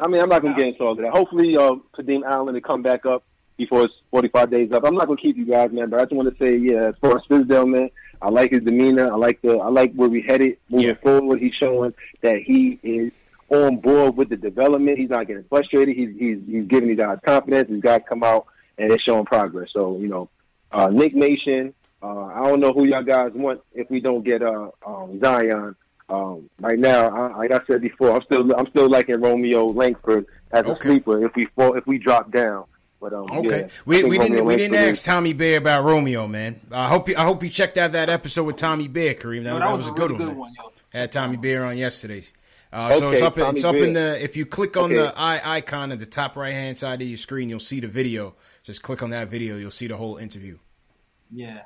I 0.00 0.08
mean, 0.08 0.20
I'm 0.20 0.28
not 0.28 0.42
gonna 0.42 0.56
get 0.56 0.66
into 0.66 0.82
all 0.82 0.92
of 0.92 0.98
that. 0.98 1.12
Hopefully, 1.12 1.56
uh, 1.56 1.76
Kadeem 1.96 2.22
Allen 2.28 2.54
to 2.54 2.60
come 2.60 2.82
back 2.82 3.06
up 3.06 3.24
before 3.56 3.84
it's 3.84 3.94
45 4.10 4.50
days 4.50 4.72
up. 4.72 4.84
I'm 4.84 4.94
not 4.94 5.06
gonna 5.06 5.20
keep 5.20 5.36
you 5.36 5.44
guys, 5.46 5.70
man, 5.72 5.90
but 5.90 6.00
I 6.00 6.04
just 6.04 6.12
want 6.14 6.36
to 6.36 6.44
say, 6.44 6.56
yeah, 6.56 6.88
as 6.88 6.94
far 7.00 7.16
as 7.16 7.22
Fizdale, 7.30 7.68
man, 7.68 7.90
I 8.20 8.28
like 8.30 8.50
his 8.50 8.62
demeanor. 8.62 9.12
I 9.12 9.16
like 9.16 9.40
the, 9.42 9.58
I 9.58 9.68
like 9.68 9.92
where 9.94 10.08
we 10.08 10.22
headed 10.22 10.56
moving 10.68 10.88
Yeah. 10.88 10.94
forward. 10.94 11.40
He's 11.40 11.54
showing 11.54 11.94
that 12.22 12.38
he 12.42 12.78
is 12.82 13.12
on 13.50 13.76
board 13.76 14.16
with 14.16 14.30
the 14.30 14.36
development. 14.36 14.98
He's 14.98 15.10
not 15.10 15.26
getting 15.26 15.44
frustrated. 15.44 15.94
He's 15.96 16.10
he's 16.18 16.38
he's 16.46 16.64
giving 16.66 16.88
these 16.88 16.98
guys 16.98 17.18
confidence. 17.24 17.68
These 17.70 17.82
guys 17.82 18.00
come 18.08 18.22
out 18.24 18.46
and 18.78 18.90
they're 18.90 18.98
showing 18.98 19.24
progress. 19.24 19.68
So 19.72 19.98
you 19.98 20.08
know, 20.08 20.28
uh, 20.72 20.88
Knick 20.88 21.14
Nation. 21.14 21.74
Uh, 22.02 22.26
I 22.26 22.44
don't 22.48 22.60
know 22.60 22.72
who 22.72 22.86
y'all 22.86 23.02
guys 23.02 23.32
want 23.34 23.62
if 23.72 23.88
we 23.90 24.00
don't 24.00 24.22
get 24.24 24.42
uh, 24.42 24.68
um, 24.86 25.18
Zion. 25.22 25.74
Um, 26.10 26.50
right 26.60 26.78
now, 26.78 27.08
I, 27.08 27.36
like 27.38 27.50
I 27.50 27.60
said 27.66 27.80
before, 27.80 28.10
I'm 28.14 28.22
still 28.24 28.52
I'm 28.54 28.66
still 28.68 28.90
liking 28.90 29.20
Romeo 29.22 29.68
Langford 29.68 30.26
as 30.52 30.66
a 30.66 30.76
sleeper 30.82 31.24
if 31.24 31.34
we 31.34 31.46
fall 31.56 31.74
if 31.78 31.86
we 31.86 31.96
drop 31.98 32.30
down. 32.30 32.64
But 33.04 33.12
um, 33.12 33.26
Okay, 33.30 33.60
yeah, 33.60 33.68
we, 33.84 34.02
we 34.02 34.16
didn't 34.18 34.46
we 34.46 34.56
didn't 34.56 34.72
Langford 34.72 34.92
ask 34.92 35.04
Tommy 35.04 35.34
Beer 35.34 35.58
about 35.58 35.84
Romeo, 35.84 36.26
man. 36.26 36.58
I 36.72 36.88
hope 36.88 37.10
you, 37.10 37.16
I 37.18 37.24
hope 37.24 37.42
you 37.42 37.50
checked 37.50 37.76
out 37.76 37.92
that 37.92 38.08
episode 38.08 38.44
with 38.44 38.56
Tommy 38.56 38.88
Beer, 38.88 39.12
Kareem. 39.12 39.44
That, 39.44 39.52
Yo, 39.52 39.58
that 39.58 39.76
was, 39.76 39.88
a 39.90 39.92
good, 39.92 40.12
really 40.12 40.24
one. 40.32 40.54
man. 40.54 40.54
yo. 40.58 40.72
Had 41.00 41.12
Tommy 41.12 41.36
Beer 41.36 41.64
on 41.66 41.76
yesterday. 41.76 42.22
Uh, 42.72 42.92
so 42.92 43.10
it's 43.10 43.20
Okay, 43.20 43.42
up. 43.42 43.52
It's 43.52 43.60
Tommy 43.60 43.80
up 43.80 43.86
in 43.88 43.92
the. 43.92 44.24
If 44.24 44.38
you 44.38 44.46
click 44.46 44.78
on 44.78 44.84
Okay. 44.84 44.94
the 44.96 45.12
eye 45.18 45.38
icon 45.44 45.92
at 45.92 45.98
the 45.98 46.06
top 46.06 46.34
right 46.34 46.54
hand 46.54 46.78
side 46.78 47.02
of 47.02 47.06
your 47.06 47.18
screen, 47.18 47.50
you'll 47.50 47.58
see 47.60 47.78
the 47.78 47.88
video. 47.88 48.36
Just 48.62 48.82
click 48.82 49.02
on 49.02 49.10
that 49.10 49.28
video. 49.28 49.58
You'll 49.58 49.70
see 49.70 49.86
the 49.86 49.98
whole 49.98 50.16
interview. 50.16 50.56
Yeah, 51.30 51.60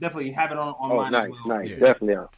definitely 0.00 0.30
have 0.30 0.52
it 0.52 0.58
on 0.58 0.74
on 0.78 0.92
Oh, 0.92 1.08
nice, 1.08 1.24
as 1.24 1.30
well. 1.44 1.58
nice, 1.58 1.70
Yeah. 1.70 1.76
definitely. 1.78 2.14
All 2.14 2.28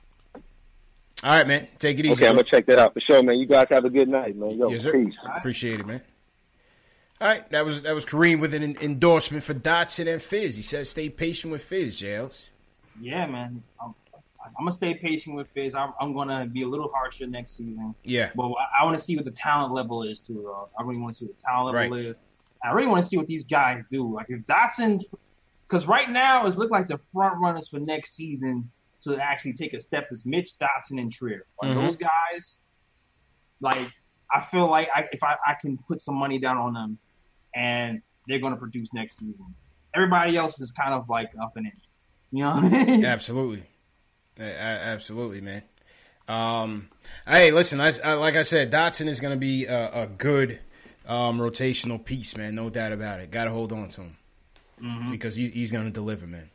right, 1.25 1.47
man. 1.47 1.69
Take 1.79 1.99
it 1.99 2.07
easy. 2.07 2.25
Okay, 2.25 2.29
I'm 2.31 2.37
gonna 2.37 2.45
check 2.49 2.65
that 2.67 2.79
out 2.79 2.95
for 2.95 3.01
sure, 3.01 3.23
man. 3.23 3.37
You 3.37 3.45
guys 3.47 3.67
have 3.69 3.85
a 3.85 3.91
good 3.91 4.09
night, 4.09 4.35
man. 4.35 4.53
Yo, 4.57 4.71
Yes, 4.71 4.83
sir. 4.85 4.93
peace. 4.93 5.15
Appreciate 5.37 5.81
it, 5.81 5.87
man. 5.87 6.01
All 7.21 7.27
right, 7.29 7.49
that 7.51 7.65
was 7.65 7.83
that 7.83 7.95
was 7.95 8.05
Kareem 8.05 8.41
with 8.41 8.53
an 8.53 8.63
endorsement 8.83 9.43
for 9.43 9.55
Dotson 9.55 10.13
and 10.13 10.21
Fizz. 10.21 10.57
He 10.57 10.63
says, 10.63 10.91
"Stay 10.91 11.09
patient 11.09 11.51
with 11.51 11.65
Fizz, 11.65 11.99
Jails." 11.99 12.51
Yeah, 13.01 13.27
man. 13.27 13.63
I'm, 13.83 13.95
I'm 14.45 14.53
gonna 14.59 14.71
stay 14.71 14.95
patient 14.95 15.35
with 15.35 15.49
Fizz. 15.55 15.75
I'm, 15.75 15.93
I'm 16.01 16.13
gonna 16.15 16.47
be 16.47 16.63
a 16.63 16.69
little 16.69 16.91
harsher 16.95 17.27
next 17.27 17.57
season. 17.57 17.95
Yeah, 18.05 18.31
But 18.35 18.45
I, 18.49 18.83
I 18.83 18.85
want 18.85 18.99
to 18.99 19.03
see 19.03 19.17
what 19.17 19.25
the 19.25 19.31
talent 19.31 19.73
level 19.73 20.03
is 20.03 20.21
too. 20.21 20.53
Uh, 20.55 20.67
I 20.79 20.83
really 20.83 21.01
want 21.01 21.15
to 21.15 21.19
see 21.19 21.25
what 21.27 21.37
the 21.37 21.43
talent 21.43 21.75
level 21.75 21.97
Right. 21.97 22.07
is. 22.07 22.21
I 22.63 22.71
really 22.73 22.87
want 22.89 23.03
to 23.03 23.09
see 23.09 23.17
what 23.17 23.27
these 23.27 23.45
guys 23.45 23.83
do. 23.91 24.13
Like 24.13 24.27
if 24.29 24.41
Dotson, 24.47 25.03
because 25.67 25.87
right 25.87 26.11
now 26.11 26.47
it's 26.47 26.57
look 26.57 26.71
like 26.71 26.87
the 26.89 26.99
front 26.99 27.41
runners 27.41 27.69
for 27.69 27.79
next 27.81 28.15
season 28.15 28.71
to 29.03 29.17
actually 29.23 29.55
take 29.55 29.73
a 29.73 29.81
step 29.81 30.09
is 30.11 30.25
Mitch 30.27 30.53
Dotson 30.61 31.01
and 31.01 31.11
Trier. 31.13 31.47
Like 31.63 31.73
Mhm. 31.73 31.75
those 31.75 31.97
guys, 31.97 32.59
like 33.61 33.91
I 34.33 34.41
feel 34.43 34.67
like 34.69 34.89
I, 34.95 35.07
if 35.13 35.23
I, 35.23 35.37
I 35.47 35.55
can 35.61 35.79
put 35.89 36.01
some 36.01 36.15
money 36.15 36.39
down 36.39 36.57
on 36.59 36.73
them, 36.75 36.99
and 37.57 38.01
they're 38.29 38.39
going 38.39 38.53
to 38.53 38.59
produce 38.59 38.93
next 38.95 39.17
season. 39.19 39.47
Everybody 39.95 40.37
else 40.37 40.61
is 40.61 40.71
kind 40.71 40.93
of 40.95 41.09
like 41.09 41.31
up 41.43 41.57
in 41.57 41.67
it. 41.67 41.73
You 42.31 42.45
know 42.45 42.51
what 42.53 42.65
I 42.73 42.85
mean? 42.85 43.05
absolutely, 43.17 43.65
absolutely, 44.39 45.41
man. 45.41 45.63
Um, 46.29 46.89
hey, 47.27 47.51
listen, 47.53 47.81
I, 47.81 48.15
like 48.15 48.37
I 48.37 48.43
said, 48.43 48.71
Dotson 48.73 49.07
is 49.07 49.21
going 49.21 49.33
to 49.35 49.39
be 49.41 49.65
a, 49.67 50.03
a 50.03 50.07
good 50.07 50.59
um, 51.07 51.39
rotational 51.39 52.05
piece, 52.05 52.37
man. 52.37 52.55
No 52.55 52.69
doubt 52.69 52.93
about 52.93 53.21
it. 53.21 53.31
Got 53.31 53.45
to 53.45 53.51
hold 53.51 53.73
on 53.73 53.89
to 53.91 54.03
him 54.03 54.17
Mhm. 54.83 55.11
because 55.13 55.37
he, 55.37 55.49
he's 55.49 55.73
going 55.73 55.85
to 55.87 55.91
deliver, 55.91 56.27
man. 56.27 56.51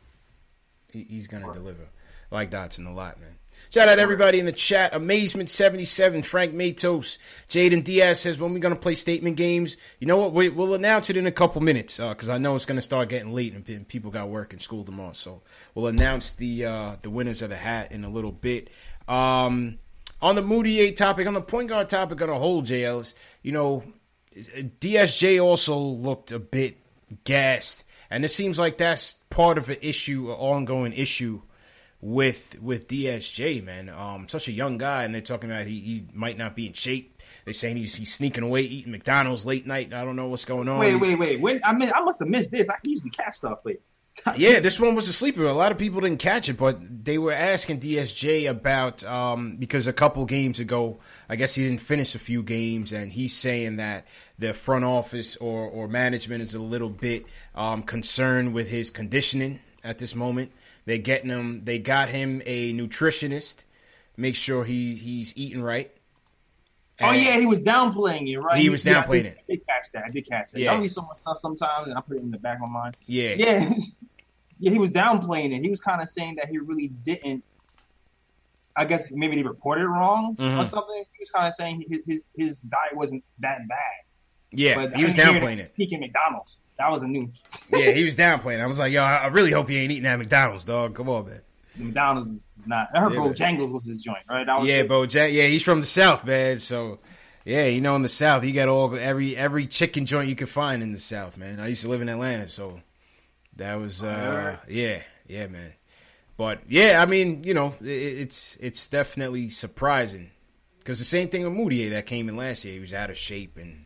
He, 0.92 1.04
he's 1.08 1.26
going 1.26 1.42
to 1.44 1.52
deliver. 1.52 1.82
I 2.30 2.34
like 2.34 2.50
Dotson 2.50 2.86
a 2.86 2.90
lot, 2.92 3.18
man. 3.18 3.36
Shout 3.70 3.88
out 3.88 3.98
everybody 3.98 4.38
in 4.38 4.46
the 4.46 4.52
chat. 4.52 4.94
Amazement 4.94 5.50
seventy 5.50 5.84
seven. 5.84 6.22
Frank 6.22 6.54
Matos. 6.54 7.18
Jaden 7.48 7.84
Diaz 7.84 8.20
says 8.20 8.38
when 8.38 8.52
we 8.52 8.60
going 8.60 8.74
to 8.74 8.80
play 8.80 8.94
statement 8.94 9.36
games. 9.36 9.76
You 9.98 10.06
know 10.06 10.18
what? 10.18 10.32
We, 10.32 10.48
we'll 10.48 10.74
announce 10.74 11.10
it 11.10 11.16
in 11.16 11.26
a 11.26 11.32
couple 11.32 11.60
minutes 11.60 11.98
because 11.98 12.28
I 12.28 12.38
know 12.38 12.54
it's 12.54 12.66
going 12.66 12.76
to 12.76 12.82
start 12.82 13.08
getting 13.08 13.34
late 13.34 13.54
and 13.54 13.64
pe- 13.64 13.84
people 13.84 14.10
got 14.10 14.28
work 14.28 14.52
and 14.52 14.60
school 14.60 14.84
tomorrow. 14.84 15.12
So 15.12 15.42
we'll 15.74 15.86
announce 15.86 16.32
the 16.34 16.66
uh, 16.66 16.96
the 17.02 17.10
winners 17.10 17.42
of 17.42 17.50
the 17.50 17.56
hat 17.56 17.92
in 17.92 18.04
a 18.04 18.08
little 18.08 18.32
bit. 18.32 18.70
Um, 19.08 19.78
on 20.20 20.36
the 20.36 20.42
Moody 20.42 20.92
topic, 20.92 21.26
on 21.26 21.34
the 21.34 21.42
point 21.42 21.68
guard 21.68 21.88
topic 21.88 22.22
on 22.22 22.28
a 22.28 22.38
whole, 22.38 22.62
JLs, 22.62 23.14
you 23.42 23.52
know, 23.52 23.82
DSJ 24.34 25.42
also 25.42 25.76
looked 25.78 26.30
a 26.32 26.38
bit 26.38 26.78
gassed, 27.24 27.84
and 28.08 28.24
it 28.24 28.28
seems 28.28 28.58
like 28.58 28.78
that's 28.78 29.14
part 29.30 29.58
of 29.58 29.68
an 29.68 29.78
issue, 29.82 30.30
an 30.30 30.36
ongoing 30.38 30.92
issue 30.92 31.42
with 32.02 32.60
with 32.60 32.88
DSJ, 32.88 33.64
man. 33.64 33.88
Um, 33.88 34.28
such 34.28 34.48
a 34.48 34.52
young 34.52 34.76
guy, 34.76 35.04
and 35.04 35.14
they're 35.14 35.22
talking 35.22 35.50
about 35.50 35.66
he, 35.66 35.78
he 35.78 36.02
might 36.12 36.36
not 36.36 36.54
be 36.54 36.66
in 36.66 36.72
shape. 36.74 37.22
They're 37.44 37.54
saying 37.54 37.76
he's 37.76 37.94
he's 37.94 38.12
sneaking 38.12 38.44
away, 38.44 38.62
eating 38.62 38.92
McDonald's 38.92 39.46
late 39.46 39.66
night. 39.66 39.94
I 39.94 40.04
don't 40.04 40.16
know 40.16 40.28
what's 40.28 40.44
going 40.44 40.68
on. 40.68 40.80
Wait, 40.80 40.96
wait, 40.96 41.18
wait. 41.18 41.40
When 41.40 41.60
I 41.64 41.72
mean, 41.72 41.90
I 41.94 42.00
must 42.02 42.18
have 42.18 42.28
missed 42.28 42.50
this. 42.50 42.68
I 42.68 42.74
usually 42.84 43.10
catch 43.10 43.36
stuff 43.36 43.60
late. 43.64 43.80
yeah, 44.36 44.60
this 44.60 44.78
one 44.78 44.94
was 44.94 45.08
a 45.08 45.12
sleeper. 45.12 45.44
A 45.44 45.54
lot 45.54 45.72
of 45.72 45.78
people 45.78 46.00
didn't 46.00 46.18
catch 46.18 46.48
it, 46.48 46.58
but 46.58 47.04
they 47.04 47.16
were 47.16 47.32
asking 47.32 47.80
DSJ 47.80 48.50
about 48.50 49.02
um, 49.04 49.56
because 49.56 49.86
a 49.86 49.92
couple 49.92 50.26
games 50.26 50.60
ago, 50.60 50.98
I 51.30 51.36
guess 51.36 51.54
he 51.54 51.64
didn't 51.64 51.80
finish 51.80 52.14
a 52.14 52.18
few 52.18 52.42
games, 52.42 52.92
and 52.92 53.10
he's 53.10 53.34
saying 53.34 53.76
that 53.76 54.06
the 54.38 54.52
front 54.52 54.84
office 54.84 55.36
or, 55.36 55.66
or 55.66 55.88
management 55.88 56.42
is 56.42 56.54
a 56.54 56.60
little 56.60 56.90
bit 56.90 57.24
um, 57.54 57.82
concerned 57.82 58.52
with 58.52 58.68
his 58.68 58.90
conditioning 58.90 59.60
at 59.82 59.98
this 59.98 60.14
moment. 60.14 60.52
They're 60.84 60.98
getting 60.98 61.30
him. 61.30 61.62
They 61.62 61.78
got 61.78 62.08
him 62.08 62.42
a 62.44 62.72
nutritionist, 62.74 63.64
make 64.16 64.34
sure 64.36 64.64
he 64.64 64.94
he's 64.96 65.36
eating 65.36 65.62
right. 65.62 65.90
oh 67.00 67.12
yeah, 67.12 67.38
he 67.38 67.46
was 67.46 67.60
downplaying 67.60 68.28
it, 68.32 68.38
right? 68.38 68.56
He 68.56 68.68
was 68.68 68.84
yeah, 68.84 69.02
downplaying 69.04 69.08
I 69.20 69.22
did, 69.22 69.26
it. 69.26 69.38
I 69.38 69.52
did 69.52 69.66
catch 69.66 69.92
that. 69.92 70.04
I 70.04 70.10
did 70.10 70.28
catch 70.28 70.50
that. 70.52 70.60
Yeah. 70.60 70.72
I 70.72 70.80
read 70.80 70.90
so 70.90 71.02
much 71.02 71.18
stuff 71.18 71.38
sometimes, 71.38 71.88
and 71.88 71.96
I 71.96 72.00
put 72.00 72.16
it 72.16 72.22
in 72.22 72.30
the 72.30 72.38
back 72.38 72.56
of 72.62 72.68
my 72.68 72.80
mind. 72.80 72.96
Yeah, 73.06 73.34
Yeah, 73.34 73.72
yeah, 74.58 74.70
he 74.72 74.78
was 74.78 74.90
downplaying 74.90 75.56
it. 75.56 75.60
He 75.62 75.70
was 75.70 75.80
kind 75.80 76.02
of 76.02 76.08
saying 76.08 76.36
that 76.36 76.48
he 76.48 76.58
really 76.58 76.88
didn't. 76.88 77.44
I 78.74 78.84
guess 78.86 79.10
maybe 79.12 79.36
they 79.36 79.42
reported 79.42 79.86
wrong 79.86 80.34
or 80.38 80.44
Mhm. 80.44 80.68
something. 80.68 81.04
He 81.12 81.20
was 81.20 81.30
kind 81.30 81.46
of 81.46 81.54
saying 81.54 81.84
his, 81.88 82.00
his 82.06 82.24
his 82.36 82.60
diet 82.60 82.94
wasn't 82.96 83.22
that 83.40 83.68
bad. 83.68 83.78
yeah. 84.50 84.74
But 84.74 84.96
he 84.96 85.04
was 85.04 85.14
downplaying 85.14 85.58
it. 85.58 85.74
Peak 85.76 85.92
at 85.92 86.00
McDonald's. 86.00 86.58
That 86.82 86.90
was 86.90 87.02
a 87.02 87.08
new. 87.08 87.30
Yeah, 87.70 87.92
he 87.92 88.02
was 88.02 88.16
downplaying. 88.16 88.60
I 88.60 88.66
was 88.66 88.80
like, 88.80 88.92
yo, 88.92 89.04
I 89.04 89.28
really 89.28 89.52
hope 89.52 89.70
you 89.70 89.78
ain't 89.78 89.92
eating 89.92 90.04
at 90.06 90.18
McDonald's, 90.18 90.64
dog. 90.64 90.96
Come 90.96 91.08
on, 91.08 91.26
man. 91.26 91.40
McDonald's 91.76 92.26
is 92.28 92.66
not. 92.66 92.88
I 92.92 92.98
heard 93.00 93.12
Yeah, 93.12 93.18
Bro 93.18 93.28
but- 93.28 93.72
was 93.72 93.84
his 93.84 94.00
joint, 94.02 94.24
right? 94.28 94.46
Yeah, 94.64 94.82
Bo 94.82 95.04
Yeah, 95.04 95.46
he's 95.46 95.62
from 95.62 95.80
the 95.80 95.86
South, 95.86 96.24
man. 96.26 96.58
So, 96.58 96.98
yeah, 97.44 97.66
you 97.66 97.80
know, 97.80 97.94
in 97.94 98.02
the 98.02 98.08
South, 98.08 98.44
you 98.44 98.52
got 98.52 98.66
all 98.68 98.96
every 98.96 99.36
every 99.36 99.66
chicken 99.66 100.06
joint 100.06 100.28
you 100.28 100.34
can 100.34 100.48
find 100.48 100.82
in 100.82 100.92
the 100.92 100.98
South, 100.98 101.38
man. 101.38 101.60
I 101.60 101.68
used 101.68 101.82
to 101.82 101.88
live 101.88 102.02
in 102.02 102.08
Atlanta, 102.08 102.48
so 102.48 102.80
that 103.56 103.76
was 103.76 104.02
uh, 104.02 104.56
yeah, 104.68 105.02
yeah, 105.28 105.46
man. 105.46 105.72
But 106.36 106.62
yeah, 106.68 107.00
I 107.00 107.06
mean, 107.06 107.44
you 107.44 107.54
know, 107.54 107.74
it, 107.80 107.86
it's 107.86 108.56
it's 108.56 108.88
definitely 108.88 109.50
surprising 109.50 110.30
because 110.78 110.98
the 110.98 111.04
same 111.04 111.28
thing 111.28 111.44
with 111.44 111.52
Mudiay 111.52 111.90
that 111.90 112.06
came 112.06 112.28
in 112.28 112.36
last 112.36 112.64
year. 112.64 112.74
He 112.74 112.80
was 112.80 112.92
out 112.92 113.08
of 113.10 113.16
shape 113.16 113.56
and 113.56 113.84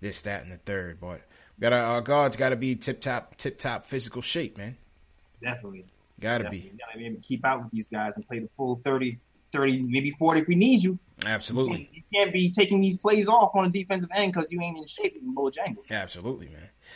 this, 0.00 0.22
that, 0.22 0.42
and 0.42 0.52
the 0.52 0.58
third. 0.58 1.00
But 1.00 1.22
we 1.58 1.62
got 1.62 1.72
our 1.72 2.00
guards 2.00 2.36
got 2.36 2.50
to 2.50 2.56
be 2.56 2.76
tip 2.76 3.00
top, 3.00 3.36
tip 3.36 3.58
top 3.58 3.84
physical 3.84 4.22
shape, 4.22 4.58
man. 4.58 4.76
definitely. 5.42 5.84
Got 6.20 6.38
to 6.38 6.44
definitely. 6.44 6.58
be 6.58 6.72
You 6.72 6.78
gotta 6.78 6.98
be 6.98 7.06
able 7.06 7.16
to 7.16 7.22
keep 7.22 7.44
out 7.44 7.62
with 7.62 7.72
these 7.72 7.88
guys 7.88 8.16
and 8.16 8.26
play 8.26 8.38
the 8.38 8.48
full 8.56 8.80
30, 8.84 9.18
30, 9.52 9.82
maybe 9.82 10.10
40 10.12 10.40
if 10.40 10.48
we 10.48 10.54
need 10.54 10.82
you. 10.82 10.98
absolutely. 11.26 11.90
You 11.92 12.02
can't 12.12 12.32
be 12.32 12.50
taking 12.50 12.80
these 12.80 12.96
plays 12.96 13.28
off 13.28 13.54
on 13.54 13.70
the 13.70 13.82
defensive 13.82 14.10
end 14.14 14.32
because 14.32 14.50
you 14.50 14.60
ain't 14.62 14.78
in 14.78 14.86
shape 14.86 15.16
in 15.20 15.34
Bojangles. 15.34 15.90
Absolutely, 15.90 16.48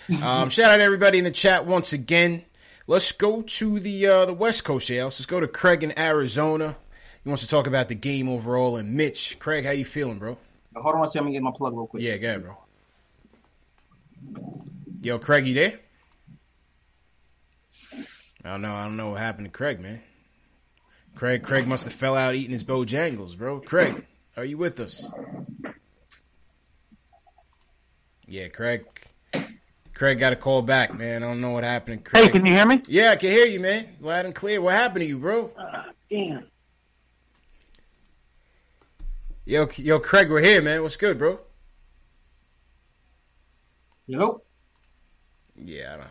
man. 0.09 0.23
Um, 0.23 0.51
shout 0.51 0.71
out 0.71 0.77
to 0.79 0.83
everybody 0.83 1.19
in 1.19 1.25
the 1.25 1.31
chat 1.31 1.67
once 1.67 1.93
again. 1.93 2.45
Let's 2.87 3.13
go 3.13 3.43
to 3.43 3.79
the 3.79 4.07
uh, 4.07 4.27
the 4.27 4.33
West 4.33 4.65
Coast, 4.65 4.89
yeah. 4.91 5.05
Let's 5.05 5.25
go 5.27 5.39
to 5.39 5.47
Craig 5.47 5.83
in 5.85 5.97
Arizona. 5.99 6.77
He 7.23 7.29
wants 7.29 7.43
to 7.43 7.49
talk 7.49 7.67
about 7.67 7.89
the 7.89 7.95
game 7.95 8.29
overall. 8.29 8.77
And 8.77 8.95
Mitch, 8.95 9.39
Craig, 9.39 9.65
how 9.67 9.71
you 9.73 9.85
feeling, 9.85 10.19
bro? 10.19 10.39
Hold 10.75 10.95
on, 10.95 11.01
one 11.01 11.09
second. 11.09 11.21
I'm 11.21 11.25
gonna 11.27 11.33
get 11.35 11.43
my 11.43 11.51
plug 11.55 11.75
real 11.75 11.87
quick. 11.87 12.03
Yeah, 12.03 12.17
go 12.17 12.29
ahead, 12.29 12.43
bro. 12.43 12.57
Yo, 15.03 15.19
Craig, 15.19 15.47
you 15.47 15.55
there? 15.55 15.81
I 18.45 18.51
don't 18.51 18.63
know. 18.63 18.75
I 18.75 18.85
don't 18.85 18.97
know 18.97 19.11
what 19.11 19.21
happened 19.21 19.47
to 19.47 19.51
Craig, 19.51 19.81
man. 19.81 20.03
Craig, 21.15 21.43
Craig 21.43 21.67
must 21.67 21.85
have 21.85 21.93
fell 21.93 22.17
out 22.17 22.35
eating 22.35 22.53
his 22.53 22.65
Bojangles, 22.65 23.37
bro. 23.37 23.61
Craig, 23.61 24.07
are 24.37 24.45
you 24.45 24.57
with 24.59 24.81
us? 24.81 25.07
Yeah, 28.27 28.49
Craig. 28.49 28.85
Craig 29.93 30.19
got 30.19 30.33
a 30.33 30.37
call 30.37 30.63
back, 30.63 30.97
man. 30.97 31.23
I 31.23 31.27
don't 31.27 31.41
know 31.41 31.51
what 31.51 31.65
happened 31.65 32.05
to 32.05 32.11
Craig. 32.11 32.25
Hey, 32.25 32.31
can 32.31 32.47
you 32.47 32.53
hear 32.53 32.67
me? 32.67 32.83
Yeah, 32.87 33.11
I 33.11 33.17
can 33.17 33.31
hear 33.31 33.47
you, 33.47 33.61
man. 33.61 33.97
Loud 34.01 34.25
and 34.25 34.35
clear. 34.35 34.63
What 34.63 34.75
happened 34.75 35.03
to 35.03 35.07
you, 35.07 35.19
bro? 35.19 35.51
Uh, 35.59 35.83
damn. 36.09 36.47
Yo, 39.45 39.69
yo, 39.77 39.99
Craig, 39.99 40.31
we're 40.31 40.41
here, 40.41 40.63
man. 40.63 40.83
What's 40.83 40.97
good, 40.97 41.19
bro? 41.19 41.41
Hello? 44.11 44.43
Yeah, 45.55 45.95
I 45.95 45.97
don't. 45.99 46.09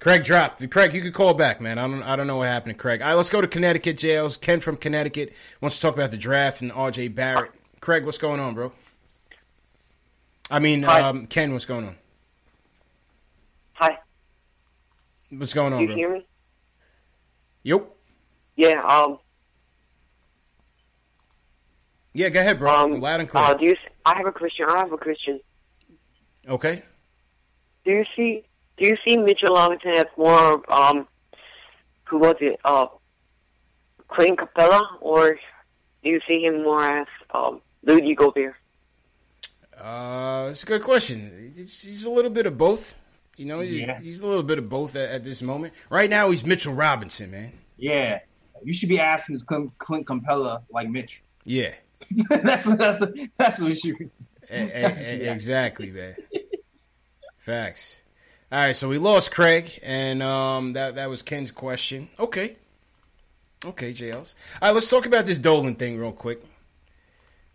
Craig 0.00 0.24
dropped. 0.24 0.70
Craig, 0.70 0.92
you 0.92 1.00
could 1.02 1.14
call 1.14 1.34
back, 1.34 1.60
man. 1.60 1.78
I 1.78 1.86
don't. 1.86 2.02
I 2.02 2.16
don't 2.16 2.26
know 2.26 2.36
what 2.38 2.48
happened 2.48 2.74
to 2.74 2.78
Craig. 2.80 3.00
All 3.00 3.08
right, 3.08 3.14
let's 3.14 3.30
go 3.30 3.40
to 3.40 3.46
Connecticut 3.46 3.96
jails. 3.98 4.36
Ken 4.36 4.60
from 4.60 4.76
Connecticut 4.76 5.32
wants 5.60 5.76
to 5.76 5.82
talk 5.82 5.94
about 5.94 6.10
the 6.10 6.16
draft 6.16 6.62
and 6.62 6.72
R.J. 6.72 7.08
Barrett. 7.08 7.52
Craig, 7.80 8.04
what's 8.04 8.18
going 8.18 8.40
on, 8.40 8.54
bro? 8.54 8.72
I 10.50 10.58
mean, 10.58 10.84
um, 10.84 11.26
Ken, 11.26 11.52
what's 11.52 11.66
going 11.66 11.86
on? 11.86 11.96
Hi. 13.74 13.98
What's 15.30 15.52
going 15.54 15.70
Do 15.70 15.76
on, 15.76 15.82
you 15.82 15.88
bro? 15.88 15.96
hear 15.96 16.12
me? 16.12 16.26
Yep. 17.64 17.88
Yeah. 18.56 18.82
Um. 18.84 19.18
Yeah, 22.14 22.30
go 22.30 22.40
ahead, 22.40 22.58
bro. 22.58 22.72
Um. 22.72 23.00
Loud 23.00 23.20
and 23.20 23.28
clear. 23.28 23.44
Uh, 23.44 23.54
do 23.54 23.66
you? 23.66 23.76
I 24.06 24.16
have 24.16 24.26
a 24.26 24.32
question. 24.32 24.66
I 24.68 24.78
have 24.78 24.92
a 24.92 24.98
question. 24.98 25.40
okay. 26.48 26.82
Do 27.88 27.94
you 27.94 28.04
see? 28.14 28.44
Do 28.76 28.86
you 28.86 28.98
see 29.02 29.16
Mitchell 29.16 29.54
Robinson 29.54 29.92
as 29.92 30.04
more? 30.18 30.62
Um. 30.70 31.08
Who 32.04 32.18
was 32.18 32.36
it? 32.42 32.60
Uh. 32.62 32.88
Clint 34.08 34.38
Capela, 34.38 34.82
or 35.00 35.38
do 36.02 36.10
you 36.10 36.20
see 36.28 36.42
him 36.44 36.62
more 36.64 36.84
as 36.84 37.06
um 37.30 37.62
Rudy 37.82 38.14
Gobert? 38.14 38.54
Uh, 39.80 40.48
it's 40.50 40.64
a 40.64 40.66
good 40.66 40.82
question. 40.82 41.52
It's, 41.56 41.82
he's 41.82 42.04
a 42.04 42.10
little 42.10 42.30
bit 42.30 42.44
of 42.44 42.58
both. 42.58 42.94
You 43.36 43.46
know, 43.46 43.60
he's, 43.60 43.72
Yeah. 43.72 44.00
he's 44.00 44.20
a 44.20 44.26
little 44.26 44.42
bit 44.42 44.58
of 44.58 44.68
both 44.68 44.96
at, 44.96 45.08
at 45.10 45.24
this 45.24 45.40
moment. 45.40 45.72
Right 45.88 46.10
now, 46.10 46.30
he's 46.30 46.44
Mitchell 46.44 46.74
Robinson, 46.74 47.30
man. 47.30 47.52
Yeah. 47.78 48.18
You 48.64 48.72
should 48.74 48.88
be 48.90 48.98
asking 49.00 49.36
this 49.36 49.44
Clint, 49.44 49.70
Clint 49.78 50.06
Capela 50.06 50.62
like 50.70 50.90
Mitch. 50.90 51.22
Yeah. 51.44 51.72
that's 52.28 52.64
that's 52.66 52.98
the, 52.98 53.30
that's 53.38 53.60
what 53.60 53.82
you. 53.84 54.10
E- 54.52 54.54
e- 54.56 54.58
e- 55.24 55.28
exactly, 55.28 55.90
man. 55.90 56.16
Facts. 57.48 58.02
All 58.52 58.58
right, 58.58 58.76
so 58.76 58.90
we 58.90 58.98
lost 58.98 59.32
Craig, 59.32 59.80
and 59.82 60.22
um, 60.22 60.74
that 60.74 60.96
that 60.96 61.08
was 61.08 61.22
Ken's 61.22 61.50
question. 61.50 62.10
Okay, 62.20 62.56
okay, 63.64 63.90
JLs. 63.94 64.34
All 64.60 64.68
right, 64.68 64.74
let's 64.74 64.90
talk 64.90 65.06
about 65.06 65.24
this 65.24 65.38
Dolan 65.38 65.76
thing 65.76 65.96
real 65.96 66.12
quick. 66.12 66.44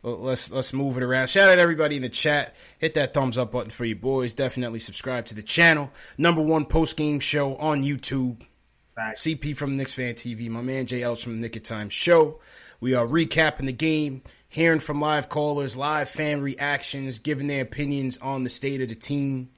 Let's 0.02 0.50
let's 0.50 0.74
move 0.74 0.98
it 0.98 1.04
around. 1.04 1.28
Shout 1.28 1.48
out 1.48 1.60
everybody 1.60 1.98
in 1.98 2.02
the 2.02 2.10
chat. 2.10 2.56
Hit 2.80 2.96
that 2.96 3.14
thumbs 3.14 3.38
up 3.38 3.52
button 3.52 3.70
for 3.70 3.86
you 3.86 3.96
boys. 3.96 4.34
Definitely 4.34 4.80
subscribe 4.80 5.28
to 5.28 5.36
the 5.36 5.44
channel. 5.44 5.92
Number 6.18 6.42
one 6.42 6.66
post 6.66 6.98
game 6.98 7.20
show 7.20 7.56
on 7.58 7.84
YouTube. 7.84 8.42
Facts. 8.96 9.22
CP 9.22 9.56
from 9.56 9.76
Knicks 9.76 9.94
Fan 9.94 10.16
TV, 10.16 10.50
my 10.50 10.64
man 10.64 10.88
JLs 10.88 11.24
from 11.24 11.36
the 11.36 11.42
Knick 11.42 11.56
of 11.56 11.62
Time 11.62 11.90
Show. 11.90 12.40
We 12.80 12.96
are 12.96 13.06
recapping 13.06 13.68
the 13.68 13.72
game, 13.72 14.24
hearing 14.50 14.80
from 14.80 15.00
live 15.00 15.30
callers, 15.30 15.78
live 15.78 16.10
fan 16.10 16.42
reactions, 16.42 17.20
giving 17.20 17.46
their 17.46 17.62
opinions 17.62 18.18
on 18.18 18.44
the 18.44 18.50
state 18.50 18.82
of 18.82 18.90
the 18.90 18.96
team. 18.96 19.50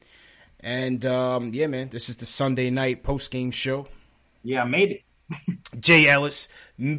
And 0.66 1.06
um, 1.06 1.52
yeah, 1.54 1.68
man, 1.68 1.90
this 1.90 2.10
is 2.10 2.18
the 2.18 2.26
Sunday 2.26 2.72
night 2.72 3.04
post 3.04 3.30
game 3.30 3.52
show. 3.52 3.88
Yeah, 4.44 4.64
I 4.64 4.66
made 4.66 4.92
it. 4.94 5.04
Jay 5.80 6.10
Ellis 6.10 6.48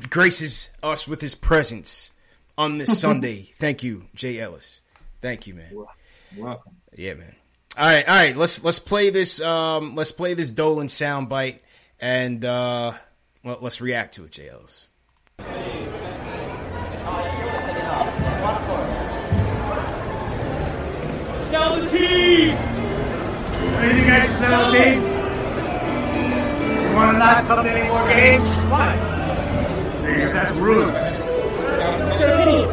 graces 0.08 0.70
us 0.84 1.08
with 1.08 1.20
his 1.20 1.34
presence 1.34 2.12
on 2.56 2.78
this 2.78 3.00
Sunday. 3.00 3.50
Thank 3.56 3.82
you, 3.82 4.04
Jay 4.14 4.38
Ellis. 4.38 4.82
Thank 5.20 5.48
you, 5.48 5.54
man. 5.54 5.66
You're 5.72 5.86
welcome. 6.38 6.76
Yeah, 6.96 7.14
man. 7.14 7.34
All 7.76 7.86
right, 7.86 8.08
all 8.08 8.14
right. 8.14 8.36
Let's 8.36 8.62
let's 8.62 8.78
play 8.78 9.10
this. 9.10 9.40
Um, 9.40 9.96
let's 9.96 10.12
play 10.12 10.34
this 10.34 10.52
Dolan 10.52 10.86
soundbite, 10.86 11.58
and 11.98 12.44
uh, 12.44 12.92
well, 13.42 13.58
let's 13.60 13.80
react 13.80 14.14
to 14.14 14.26
it, 14.26 14.30
Jay 14.30 14.48
Ellis. 14.48 14.90
Sell 21.50 21.74
the 23.66 23.72
team! 23.72 23.74
What 23.74 23.88
do 23.90 23.96
you 23.98 24.06
guys 24.06 24.38
sell 24.38 24.70
the 24.70 24.78
team? 24.78 25.02
You 26.82 26.94
want 26.94 27.10
to 27.12 27.18
not 27.18 27.44
come 27.46 27.64
to 27.64 27.70
any 27.70 27.88
more 27.88 28.08
games? 28.08 28.50
Why? 28.70 28.96
Because 30.02 30.32
that's 30.32 30.54
rude. 30.56 30.94
It's 30.94 32.20
your 32.20 32.32
opinion. 32.34 32.68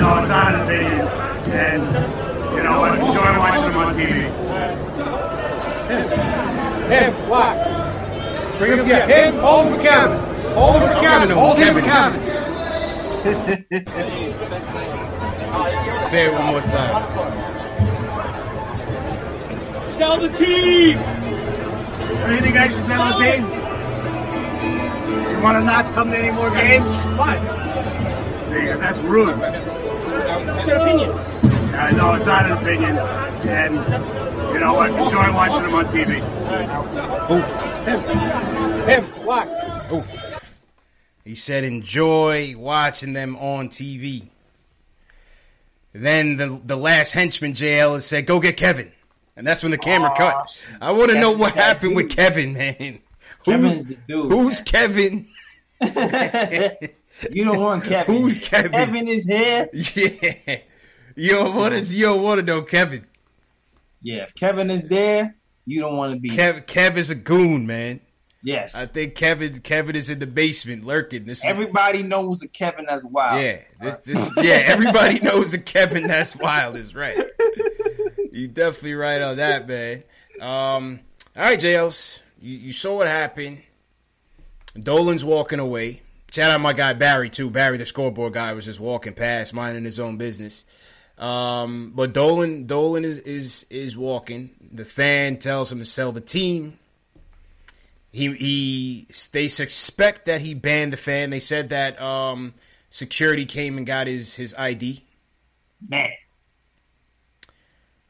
No, 0.00 0.18
it's 0.18 0.28
not 0.28 0.54
an 0.54 0.60
opinion. 0.62 1.06
And 1.54 1.82
you 2.56 2.62
know 2.62 2.80
what? 2.80 2.98
Enjoy 2.98 3.38
watching 3.38 3.62
them 3.62 3.76
on 3.76 3.94
TV. 3.94 4.16
Him, 6.88 7.12
black. 7.26 7.56
Bring 8.58 8.78
him, 8.78 8.88
yeah, 8.88 9.06
him, 9.06 9.38
hold 9.38 9.66
him 9.66 9.74
for 9.74 9.82
Kevin. 9.82 10.18
Hold 10.54 10.76
him 10.76 10.88
for 10.88 11.00
Kevin, 11.00 11.30
hold 11.36 11.58
him 11.58 11.74
for 11.74 11.82
Kevin. 11.82 12.22
Say 16.06 16.26
it 16.26 16.32
one 16.32 16.46
more 16.46 16.60
time. 16.62 17.45
Sell 19.96 20.20
the 20.20 20.28
team! 20.28 20.98
Anything 20.98 22.56
I 22.58 22.68
can 22.68 22.86
sell 22.86 23.18
the 23.18 23.24
team? 23.24 23.44
You 25.30 25.42
want 25.42 25.56
to 25.56 25.64
not 25.64 25.86
come 25.94 26.10
to 26.10 26.18
any 26.18 26.30
more 26.30 26.50
games? 26.50 27.02
Fine. 27.02 27.42
Yeah, 27.44 28.76
that's 28.76 28.98
rude. 29.00 29.38
What's 29.38 30.66
your 30.66 30.76
opinion? 30.76 31.10
I 31.74 31.90
know 31.92 32.12
it's 32.14 32.26
not 32.26 32.44
an 32.44 32.52
opinion. 32.52 32.98
And 33.48 33.74
you 34.52 34.60
know 34.60 34.74
what? 34.74 34.90
Enjoy 34.90 35.32
watching 35.32 35.62
them 35.62 35.74
on 35.74 35.86
TV. 35.86 36.20
Oof. 37.30 37.86
Him. 37.86 38.00
Him. 38.86 39.04
What? 39.24 39.92
Oof. 39.92 40.52
He 41.24 41.34
said, 41.34 41.64
enjoy 41.64 42.54
watching 42.56 43.14
them 43.14 43.36
on 43.36 43.68
TV. 43.70 44.28
Then 45.92 46.36
the 46.36 46.60
the 46.64 46.76
last 46.76 47.12
henchman, 47.12 47.54
JL, 47.54 47.94
has 47.94 48.04
said, 48.04 48.26
go 48.26 48.40
get 48.40 48.58
Kevin. 48.58 48.92
And 49.36 49.46
that's 49.46 49.62
when 49.62 49.70
the 49.70 49.78
camera 49.78 50.12
cut. 50.16 50.64
I 50.80 50.92
want 50.92 51.10
to 51.10 51.20
know 51.20 51.30
what 51.32 51.54
happened 51.54 51.94
with. 51.94 52.08
Kevin, 52.10 52.54
man. 52.54 53.00
Kevin's 53.44 53.84
the 53.84 53.98
dude. 54.08 54.32
Who's 54.32 54.62
Kevin? 54.62 55.28
You 57.30 57.44
don't 57.44 57.60
want 57.60 57.84
Kevin. 57.84 58.14
Who's 58.14 58.40
Kevin? 58.40 58.72
Kevin 58.72 59.08
is 59.08 59.24
here. 59.24 59.68
Yeah. 59.72 60.58
Yo, 61.16 61.50
what 61.56 61.72
is 61.72 61.98
yo 61.98 62.36
to 62.36 62.42
know 62.42 62.60
Kevin? 62.62 63.06
Yeah, 64.02 64.26
Kevin 64.34 64.70
is 64.70 64.82
there. 64.88 65.34
You 65.64 65.80
don't 65.80 65.96
want 65.96 66.12
to 66.12 66.20
be. 66.20 66.28
Kev 66.28 66.66
Kev 66.66 66.96
is 66.96 67.10
a 67.10 67.14
goon, 67.14 67.66
man. 67.66 68.00
yes. 68.42 68.74
I 68.76 68.84
think 68.84 69.14
Kevin 69.14 69.60
Kevin 69.60 69.96
is 69.96 70.10
in 70.10 70.18
the 70.18 70.26
basement 70.26 70.84
lurking. 70.84 71.24
This 71.24 71.38
is 71.38 71.46
Everybody 71.46 72.02
knows 72.02 72.42
a 72.42 72.48
Kevin 72.48 72.84
that's 72.86 73.04
wild. 73.04 73.42
Yeah, 73.42 73.60
this, 73.80 73.96
this, 74.04 74.32
yeah. 74.36 74.62
Everybody 74.66 75.18
knows 75.22 75.54
a 75.54 75.58
Kevin 75.58 76.06
that's 76.06 76.36
wild 76.36 76.76
is 76.76 76.94
right. 76.94 77.16
You 78.36 78.48
definitely 78.48 78.94
right 78.94 79.22
on 79.22 79.36
that, 79.38 79.66
man. 79.66 80.02
Um, 80.40 81.00
all 81.34 81.42
right, 81.42 81.58
JLs, 81.58 82.20
you, 82.38 82.58
you 82.58 82.72
saw 82.74 82.98
what 82.98 83.08
happened. 83.08 83.62
Dolan's 84.78 85.24
walking 85.24 85.58
away. 85.58 86.02
Shout 86.30 86.50
out 86.50 86.60
my 86.60 86.74
guy 86.74 86.92
Barry 86.92 87.30
too. 87.30 87.48
Barry, 87.48 87.78
the 87.78 87.86
scoreboard 87.86 88.34
guy, 88.34 88.52
was 88.52 88.66
just 88.66 88.78
walking 88.78 89.14
past, 89.14 89.54
minding 89.54 89.84
his 89.84 89.98
own 89.98 90.18
business. 90.18 90.66
Um, 91.16 91.92
but 91.94 92.12
Dolan, 92.12 92.66
Dolan 92.66 93.06
is 93.06 93.20
is 93.20 93.64
is 93.70 93.96
walking. 93.96 94.50
The 94.70 94.84
fan 94.84 95.38
tells 95.38 95.72
him 95.72 95.78
to 95.78 95.86
sell 95.86 96.12
the 96.12 96.20
team. 96.20 96.78
He 98.12 98.34
he 98.34 99.06
they 99.32 99.48
suspect 99.48 100.26
that 100.26 100.42
he 100.42 100.52
banned 100.52 100.92
the 100.92 100.98
fan. 100.98 101.30
They 101.30 101.38
said 101.38 101.70
that 101.70 101.98
um, 102.02 102.52
security 102.90 103.46
came 103.46 103.78
and 103.78 103.86
got 103.86 104.06
his 104.06 104.34
his 104.34 104.54
ID. 104.58 105.02
Man, 105.88 106.10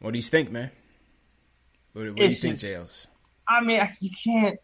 What 0.01 0.12
do 0.12 0.18
you 0.18 0.22
think, 0.22 0.51
man? 0.51 0.70
What, 1.92 2.07
what 2.07 2.16
do 2.16 2.22
you 2.22 2.28
It's 2.28 2.40
think, 2.40 2.55
just- 2.55 2.64
Jails? 2.64 3.09
I 3.49 3.61
mean, 3.61 3.80
you 4.01 4.11
can't. 4.24 4.59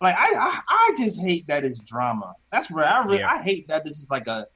Like 0.00 0.14
I, 0.16 0.28
I, 0.32 0.60
I 0.68 0.94
just 0.96 1.18
hate 1.18 1.48
that 1.48 1.64
it's 1.64 1.80
drama. 1.80 2.34
That's 2.52 2.70
where 2.70 2.84
I 2.84 3.04
really, 3.04 3.18
Yeah. 3.18 3.32
I 3.32 3.42
hate 3.42 3.66
that 3.66 3.84
this 3.84 3.98
is 3.98 4.08
like 4.10 4.28
a, 4.28 4.46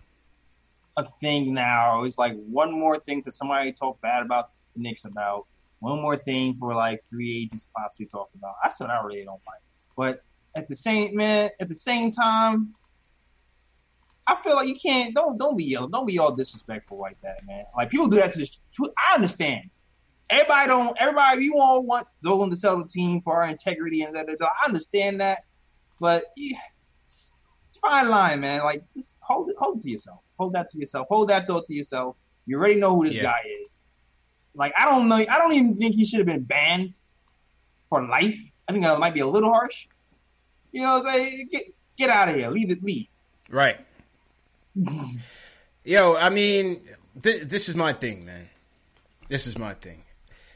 a 0.97 1.05
thing 1.21 1.53
now. 1.53 2.05
It's 2.05 2.17
like 2.17 2.35
one 2.47 2.71
more 2.71 2.97
thing 3.01 3.23
for 3.25 3.33
somebody 3.33 3.73
to 3.73 3.77
talk 3.77 4.01
bad 4.03 4.23
about 4.25 4.51
the 4.77 4.83
Knicks 4.83 5.05
about. 5.05 5.47
One 5.81 6.01
more 6.01 6.17
thing 6.17 6.57
for 6.61 6.73
like 6.75 7.03
free 7.11 7.43
agents 7.43 7.67
possibly 7.77 8.07
talk 8.07 8.31
about. 8.37 8.55
That's 8.63 8.79
what 8.79 8.89
I 8.91 9.03
really 9.03 9.25
don't 9.25 9.41
like. 9.49 9.61
But 9.97 10.23
at 10.55 10.69
the 10.69 10.77
same 10.77 11.17
man, 11.17 11.51
at 11.61 11.69
the 11.69 11.75
same 11.75 12.13
time, 12.13 12.73
I 14.27 14.37
feel 14.37 14.55
like 14.55 14.69
you 14.69 14.77
can't 14.77 15.15
don't 15.15 15.37
don't 15.39 15.57
be 15.57 15.65
yell 15.65 15.89
don't 15.89 16.07
be 16.07 16.19
all 16.19 16.33
disrespectful 16.33 16.99
like 16.99 17.21
that, 17.23 17.45
man. 17.47 17.65
Like 17.77 17.91
people 17.91 18.07
do 18.07 18.19
that 18.19 18.33
to 18.33 18.39
this. 18.39 18.59
I 18.81 19.15
understand. 19.15 19.69
Everybody 20.31 20.69
don't. 20.69 20.97
Everybody, 20.99 21.45
you 21.45 21.59
all 21.59 21.83
want 21.83 22.07
Dolan 22.23 22.51
to 22.51 22.57
sell 22.57 22.79
the 22.79 22.87
team 22.87 23.21
for 23.23 23.43
our 23.43 23.49
integrity 23.51 24.03
and 24.03 24.15
da. 24.15 24.23
I 24.23 24.67
understand 24.67 25.21
that, 25.21 25.41
but 26.01 26.27
yeah, 26.37 26.57
it's 27.07 27.77
a 27.77 27.81
fine 27.81 28.09
line, 28.09 28.41
man. 28.41 28.63
Like 28.63 28.83
just 28.95 29.19
hold 29.21 29.51
it, 29.51 29.57
hold 29.59 29.79
it 29.79 29.83
to 29.83 29.91
yourself. 29.91 30.21
Hold 30.39 30.55
that 30.55 30.69
to 30.71 30.79
yourself. 30.79 31.07
Hold 31.11 31.29
that 31.29 31.47
thought 31.47 31.65
to 31.65 31.75
yourself. 31.75 32.17
You 32.47 32.57
already 32.59 32.77
know 32.77 32.97
who 32.97 33.07
this 33.07 33.17
Yeah. 33.17 33.25
guy 33.25 33.41
is. 33.61 33.69
Like 34.55 34.73
I 34.79 34.87
don't 34.87 35.09
know. 35.09 35.17
I 35.17 35.39
don't 35.39 35.53
even 35.53 35.77
think 35.77 35.97
he 35.97 36.05
should 36.05 36.21
have 36.21 36.27
been 36.27 36.45
banned 36.45 36.97
for 37.91 38.07
life. 38.07 38.39
I 38.69 38.73
think 38.73 38.85
that 38.85 38.99
might 38.99 39.15
be 39.15 39.21
a 39.21 39.27
little 39.27 39.53
harsh. 39.53 39.87
You 40.71 40.83
know 40.83 40.95
what 40.99 41.07
I'm 41.07 41.13
saying? 41.13 41.49
Get 41.53 41.65
get 41.99 42.09
out 42.11 42.29
of 42.29 42.37
here. 42.37 42.51
Leave 42.51 42.71
it 42.71 42.83
be. 42.83 43.11
Right. 43.51 43.79
Yo, 45.85 46.15
I 46.17 46.31
mean, 46.31 46.81
th- 47.23 47.43
this 47.43 47.69
is 47.69 47.75
my 47.77 47.93
thing, 47.93 48.25
man. 48.25 48.49
This 49.29 49.47
is 49.47 49.59
my 49.59 49.75
thing. 49.75 50.03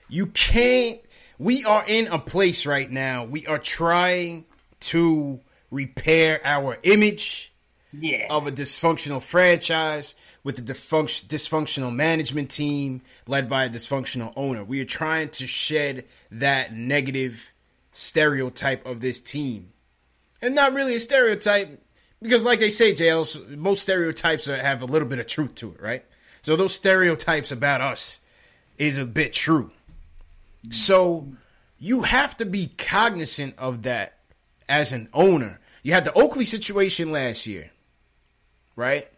You 0.08 0.26
can't. 0.26 1.00
We 1.38 1.64
are 1.64 1.84
in 1.86 2.06
a 2.08 2.18
place 2.18 2.64
right 2.66 2.90
now. 2.90 3.24
We 3.24 3.46
are 3.46 3.58
trying 3.58 4.44
to 4.80 5.40
repair 5.70 6.40
our 6.44 6.78
image 6.84 7.52
Yeah. 7.92 8.26
of 8.30 8.46
a 8.46 8.52
dysfunctional 8.52 9.20
franchise 9.22 10.14
with 10.44 10.58
a 10.58 10.62
dysfunct- 10.62 11.26
dysfunctional 11.26 11.94
management 11.94 12.50
team 12.50 13.02
led 13.26 13.48
by 13.50 13.64
a 13.64 13.68
dysfunctional 13.68 14.32
owner. 14.36 14.62
We 14.64 14.80
are 14.80 14.84
trying 14.86 15.30
to 15.30 15.46
shed 15.46 16.04
that 16.30 16.72
negative 16.72 17.52
stereotype 17.92 18.86
of 18.86 19.00
this 19.00 19.20
team. 19.20 19.72
And 20.40 20.54
not 20.54 20.72
really 20.72 20.94
a 20.94 21.00
stereotype, 21.00 21.82
because 22.22 22.44
like 22.44 22.58
they 22.60 22.70
say, 22.70 22.92
Jails, 22.94 23.40
most 23.48 23.82
stereotypes 23.82 24.46
have 24.46 24.82
a 24.82 24.86
little 24.86 25.08
bit 25.08 25.18
of 25.18 25.26
truth 25.26 25.54
to 25.56 25.72
it, 25.72 25.80
right? 25.80 26.04
So 26.42 26.56
those 26.56 26.74
stereotypes 26.74 27.50
about 27.50 27.80
us 27.80 28.20
is 28.78 28.98
a 28.98 29.04
bit 29.04 29.32
true. 29.32 29.70
So 30.70 31.28
you 31.78 32.02
have 32.02 32.36
to 32.38 32.44
be 32.46 32.68
cognizant 32.78 33.54
of 33.58 33.82
that 33.82 34.18
as 34.68 34.92
an 34.92 35.08
owner. 35.12 35.60
You 35.82 35.92
had 35.92 36.04
the 36.04 36.12
Oakley 36.14 36.44
situation 36.44 37.12
last 37.12 37.46
year, 37.46 37.70
right? 38.74 39.08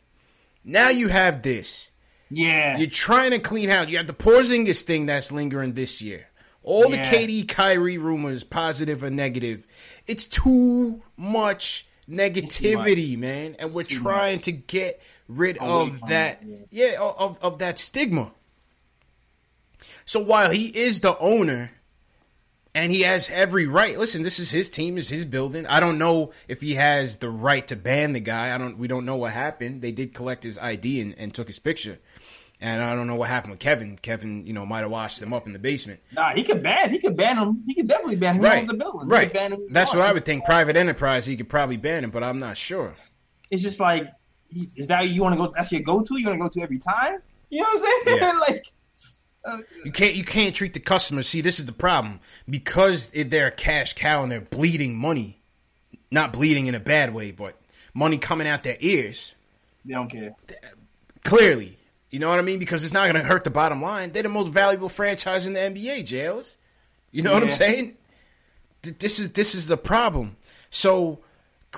Now 0.64 0.90
you 0.90 1.08
have 1.08 1.42
this. 1.42 1.90
Yeah. 2.30 2.76
You're 2.76 2.90
trying 2.90 3.30
to 3.30 3.38
clean 3.38 3.70
house. 3.70 3.88
You 3.88 3.96
have 3.96 4.06
the 4.06 4.12
Porzingis 4.12 4.82
thing 4.82 5.06
that's 5.06 5.32
lingering 5.32 5.72
this 5.72 6.02
year. 6.02 6.26
All 6.62 6.90
the 6.90 6.96
Yeah. 6.98 7.10
KD 7.10 7.48
Kyrie 7.48 7.96
rumors, 7.96 8.44
positive 8.44 9.02
or 9.02 9.08
negative. 9.10 9.66
It's 10.06 10.26
too 10.26 11.02
much 11.16 11.86
negativity, 12.08 13.18
man. 13.18 13.56
And 13.58 13.72
we're 13.72 13.84
trying 13.84 14.40
to 14.40 14.52
get 14.52 15.00
rid 15.28 15.58
of 15.58 16.00
that. 16.08 16.42
Yeah, 16.70 16.96
of, 17.00 17.38
of 17.42 17.58
that 17.58 17.78
stigma. 17.78 18.32
So 20.04 20.20
while 20.20 20.50
he 20.50 20.66
is 20.68 21.00
the 21.00 21.18
owner 21.18 21.72
and 22.74 22.90
he 22.90 23.02
has 23.02 23.28
every 23.30 23.66
right, 23.66 23.98
listen, 23.98 24.22
this 24.22 24.38
is 24.38 24.50
his 24.50 24.70
team, 24.70 24.96
is 24.96 25.10
his 25.10 25.24
building. 25.24 25.66
I 25.66 25.80
don't 25.80 25.98
know 25.98 26.32
if 26.48 26.60
he 26.60 26.74
has 26.74 27.18
the 27.18 27.28
right 27.28 27.66
to 27.68 27.76
ban 27.76 28.14
the 28.14 28.20
guy. 28.20 28.54
I 28.54 28.58
don't 28.58 28.78
we 28.78 28.88
don't 28.88 29.04
know 29.04 29.16
what 29.16 29.32
happened. 29.32 29.82
They 29.82 29.92
did 29.92 30.14
collect 30.14 30.44
his 30.44 30.56
ID 30.58 31.00
and, 31.00 31.14
and 31.18 31.34
took 31.34 31.46
his 31.46 31.58
picture. 31.58 31.98
And 32.60 32.82
I 32.82 32.94
don't 32.96 33.06
know 33.06 33.14
what 33.14 33.28
happened 33.28 33.52
with 33.52 33.60
Kevin. 33.60 33.96
Kevin, 33.96 34.44
you 34.44 34.52
know, 34.52 34.66
might 34.66 34.80
have 34.80 34.90
washed 34.90 35.22
him 35.22 35.32
up 35.32 35.46
in 35.46 35.52
the 35.52 35.60
basement. 35.60 36.00
Nah, 36.12 36.34
he 36.34 36.42
could 36.42 36.62
ban. 36.62 36.90
He 36.90 36.98
could 36.98 37.16
ban 37.16 37.36
him. 37.38 37.62
He 37.66 37.74
could 37.74 37.86
definitely 37.86 38.16
ban 38.16 38.36
him. 38.36 38.42
Right. 38.42 38.66
the 38.66 38.74
building. 38.74 39.08
Right. 39.08 39.32
That's 39.70 39.94
what 39.94 40.02
I 40.02 40.12
would 40.12 40.24
think. 40.24 40.44
Private 40.44 40.76
enterprise, 40.76 41.24
he 41.24 41.36
could 41.36 41.48
probably 41.48 41.76
ban 41.76 42.02
him, 42.02 42.10
but 42.10 42.24
I'm 42.24 42.38
not 42.40 42.56
sure. 42.56 42.96
It's 43.50 43.62
just 43.62 43.78
like, 43.78 44.12
is 44.74 44.88
that 44.88 45.08
you 45.08 45.22
want 45.22 45.34
to 45.34 45.46
go? 45.46 45.52
That's 45.54 45.70
your 45.70 45.82
go-to. 45.82 46.18
You 46.18 46.26
want 46.26 46.38
to 46.38 46.42
go 46.42 46.48
to 46.48 46.62
every 46.62 46.78
time? 46.78 47.20
You 47.50 47.62
know 47.62 47.68
what 47.68 47.80
I'm 47.80 48.04
saying? 48.06 48.18
Yeah. 48.20 48.32
like, 48.40 48.64
uh, 49.44 49.58
You 49.84 49.92
can't 49.92 50.14
you 50.14 50.24
can't 50.24 50.54
treat 50.54 50.74
the 50.74 50.80
customers. 50.80 51.28
See, 51.28 51.40
this 51.40 51.60
is 51.60 51.66
the 51.66 51.72
problem 51.72 52.20
because 52.48 53.10
it, 53.14 53.30
they're 53.30 53.46
a 53.48 53.52
cash 53.52 53.94
cow 53.94 54.22
and 54.22 54.32
they're 54.32 54.40
bleeding 54.40 54.96
money, 54.98 55.40
not 56.10 56.32
bleeding 56.32 56.66
in 56.66 56.74
a 56.74 56.80
bad 56.80 57.14
way, 57.14 57.30
but 57.30 57.56
money 57.94 58.18
coming 58.18 58.48
out 58.48 58.64
their 58.64 58.76
ears. 58.80 59.34
they 59.84 59.94
don't 59.94 60.10
care. 60.10 60.34
Clearly, 61.24 61.77
you 62.10 62.18
know 62.18 62.30
what 62.30 62.38
I 62.38 62.42
mean? 62.42 62.58
Because 62.58 62.84
it's 62.84 62.92
not 62.92 63.10
going 63.10 63.22
to 63.22 63.28
hurt 63.28 63.44
the 63.44 63.50
bottom 63.50 63.82
line. 63.82 64.12
They're 64.12 64.22
the 64.22 64.28
most 64.28 64.48
valuable 64.48 64.88
franchise 64.88 65.46
in 65.46 65.52
the 65.52 65.60
NBA, 65.60 66.06
jails. 66.06 66.56
You 67.10 67.22
know 67.22 67.34
what 67.34 67.42
I'm 67.42 67.50
saying? 67.50 67.96
This 68.82 69.18
is 69.18 69.32
this 69.32 69.54
is 69.54 69.66
the 69.66 69.76
problem. 69.76 70.36
So 70.70 71.18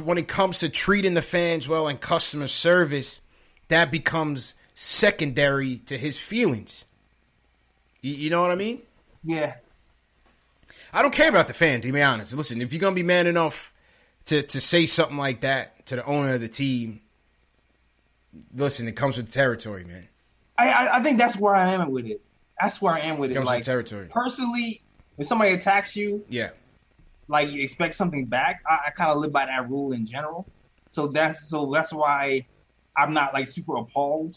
when 0.02 0.18
it 0.18 0.28
comes 0.28 0.58
to 0.60 0.68
treating 0.68 1.14
the 1.14 1.22
fans 1.22 1.68
well 1.68 1.88
and 1.88 2.00
customer 2.00 2.46
service, 2.46 3.22
that 3.68 3.90
becomes 3.90 4.54
secondary 4.74 5.78
to 5.86 5.96
his 5.96 6.18
feelings. 6.18 6.86
You, 8.00 8.14
you 8.14 8.30
know 8.30 8.42
what 8.42 8.50
I 8.50 8.56
mean? 8.56 8.82
Yeah. 9.24 9.54
I 10.92 11.02
don't 11.02 11.14
care 11.14 11.28
about 11.28 11.48
the 11.48 11.54
fan, 11.54 11.80
to 11.82 11.92
be 11.92 12.02
honest. 12.02 12.36
Listen, 12.36 12.60
if 12.60 12.72
you're 12.72 12.80
gonna 12.80 12.94
be 12.96 13.02
man 13.02 13.26
enough 13.26 13.72
to 14.26 14.42
to 14.42 14.60
say 14.60 14.86
something 14.86 15.16
like 15.16 15.40
that 15.40 15.86
to 15.86 15.96
the 15.96 16.04
owner 16.04 16.34
of 16.34 16.40
the 16.40 16.48
team, 16.48 17.00
listen, 18.54 18.88
it 18.88 18.96
comes 18.96 19.16
with 19.16 19.26
the 19.26 19.32
territory, 19.32 19.84
man. 19.84 20.08
I, 20.60 20.70
I 20.70 20.98
I 20.98 21.02
think 21.02 21.18
that's 21.18 21.36
where 21.36 21.54
I 21.54 21.72
am 21.72 21.90
with 21.90 22.06
it. 22.06 22.20
That's 22.60 22.80
where 22.82 22.92
I 22.92 23.00
am 23.00 23.18
with 23.18 23.30
It 23.30 23.34
comes 23.34 23.46
Like 23.46 23.62
territory. 23.64 24.08
personally, 24.10 24.82
when 25.16 25.26
somebody 25.26 25.52
attacks 25.52 25.96
you, 25.96 26.24
Yeah. 26.28 26.50
like 27.28 27.50
you 27.50 27.62
expect 27.62 27.94
something 27.94 28.26
back. 28.26 28.62
I, 28.66 28.78
I 28.88 28.90
kind 28.90 29.10
of 29.10 29.18
live 29.18 29.32
by 29.32 29.46
that 29.46 29.68
rule 29.70 29.92
in 29.92 30.04
general. 30.06 30.46
So 30.90 31.06
that's 31.08 31.48
so 31.48 31.66
that's 31.70 31.92
why 31.92 32.46
I'm 32.96 33.14
not 33.14 33.32
like 33.32 33.46
super 33.46 33.76
appalled 33.76 34.36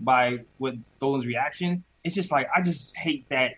by 0.00 0.40
what 0.58 0.74
Dolan's 0.98 1.24
reaction. 1.26 1.82
It's 2.04 2.14
just 2.14 2.30
like 2.30 2.48
I 2.54 2.60
just 2.62 2.96
hate 2.96 3.28
that. 3.30 3.52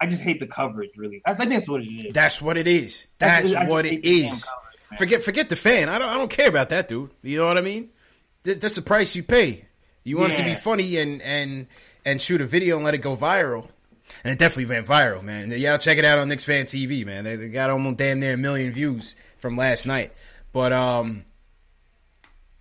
I 0.00 0.06
just 0.06 0.22
hate 0.22 0.40
the 0.40 0.46
coverage. 0.46 0.90
Really, 0.96 1.20
I 1.26 1.34
think 1.34 1.50
that's 1.50 1.68
what 1.68 1.82
it 1.82 1.92
is. 1.92 2.14
That's 2.14 2.40
what 2.40 2.56
it 2.56 2.66
is. 2.66 3.08
That's 3.18 3.54
I 3.54 3.60
just 3.60 3.70
what 3.70 3.84
it 3.84 4.04
is. 4.04 4.44
coverage. 4.44 4.98
Forget 4.98 5.22
forget 5.22 5.48
the 5.48 5.56
fan. 5.56 5.88
I 5.88 5.98
don't 5.98 6.08
I 6.08 6.14
don't 6.14 6.30
care 6.30 6.48
about 6.48 6.70
that 6.70 6.88
dude. 6.88 7.10
You 7.22 7.38
know 7.38 7.46
what 7.46 7.58
I 7.58 7.60
mean? 7.60 7.90
That's 8.42 8.76
the 8.76 8.82
price 8.82 9.14
you 9.14 9.22
pay. 9.22 9.66
You 10.04 10.18
want 10.18 10.32
it 10.32 10.36
to 10.36 10.44
be 10.44 10.54
funny 10.54 10.96
and 10.98 11.20
and 11.22 11.66
and 12.04 12.20
shoot 12.20 12.40
a 12.40 12.46
video 12.46 12.76
and 12.76 12.84
let 12.84 12.94
it 12.94 12.98
go 12.98 13.16
viral. 13.16 13.68
And 14.24 14.32
it 14.32 14.38
definitely 14.38 14.74
went 14.74 14.86
viral, 14.86 15.22
man. 15.22 15.52
Y'all 15.52 15.78
check 15.78 15.96
it 15.96 16.04
out 16.04 16.18
on 16.18 16.28
Knicks 16.28 16.42
Fan 16.42 16.64
TV, 16.64 17.06
man. 17.06 17.22
They, 17.22 17.36
they 17.36 17.48
got 17.48 17.70
almost 17.70 17.96
damn 17.96 18.18
near 18.18 18.34
a 18.34 18.36
million 18.36 18.72
views 18.72 19.14
from 19.38 19.56
last 19.56 19.86
night. 19.86 20.12
But 20.52 20.72
um, 20.72 21.24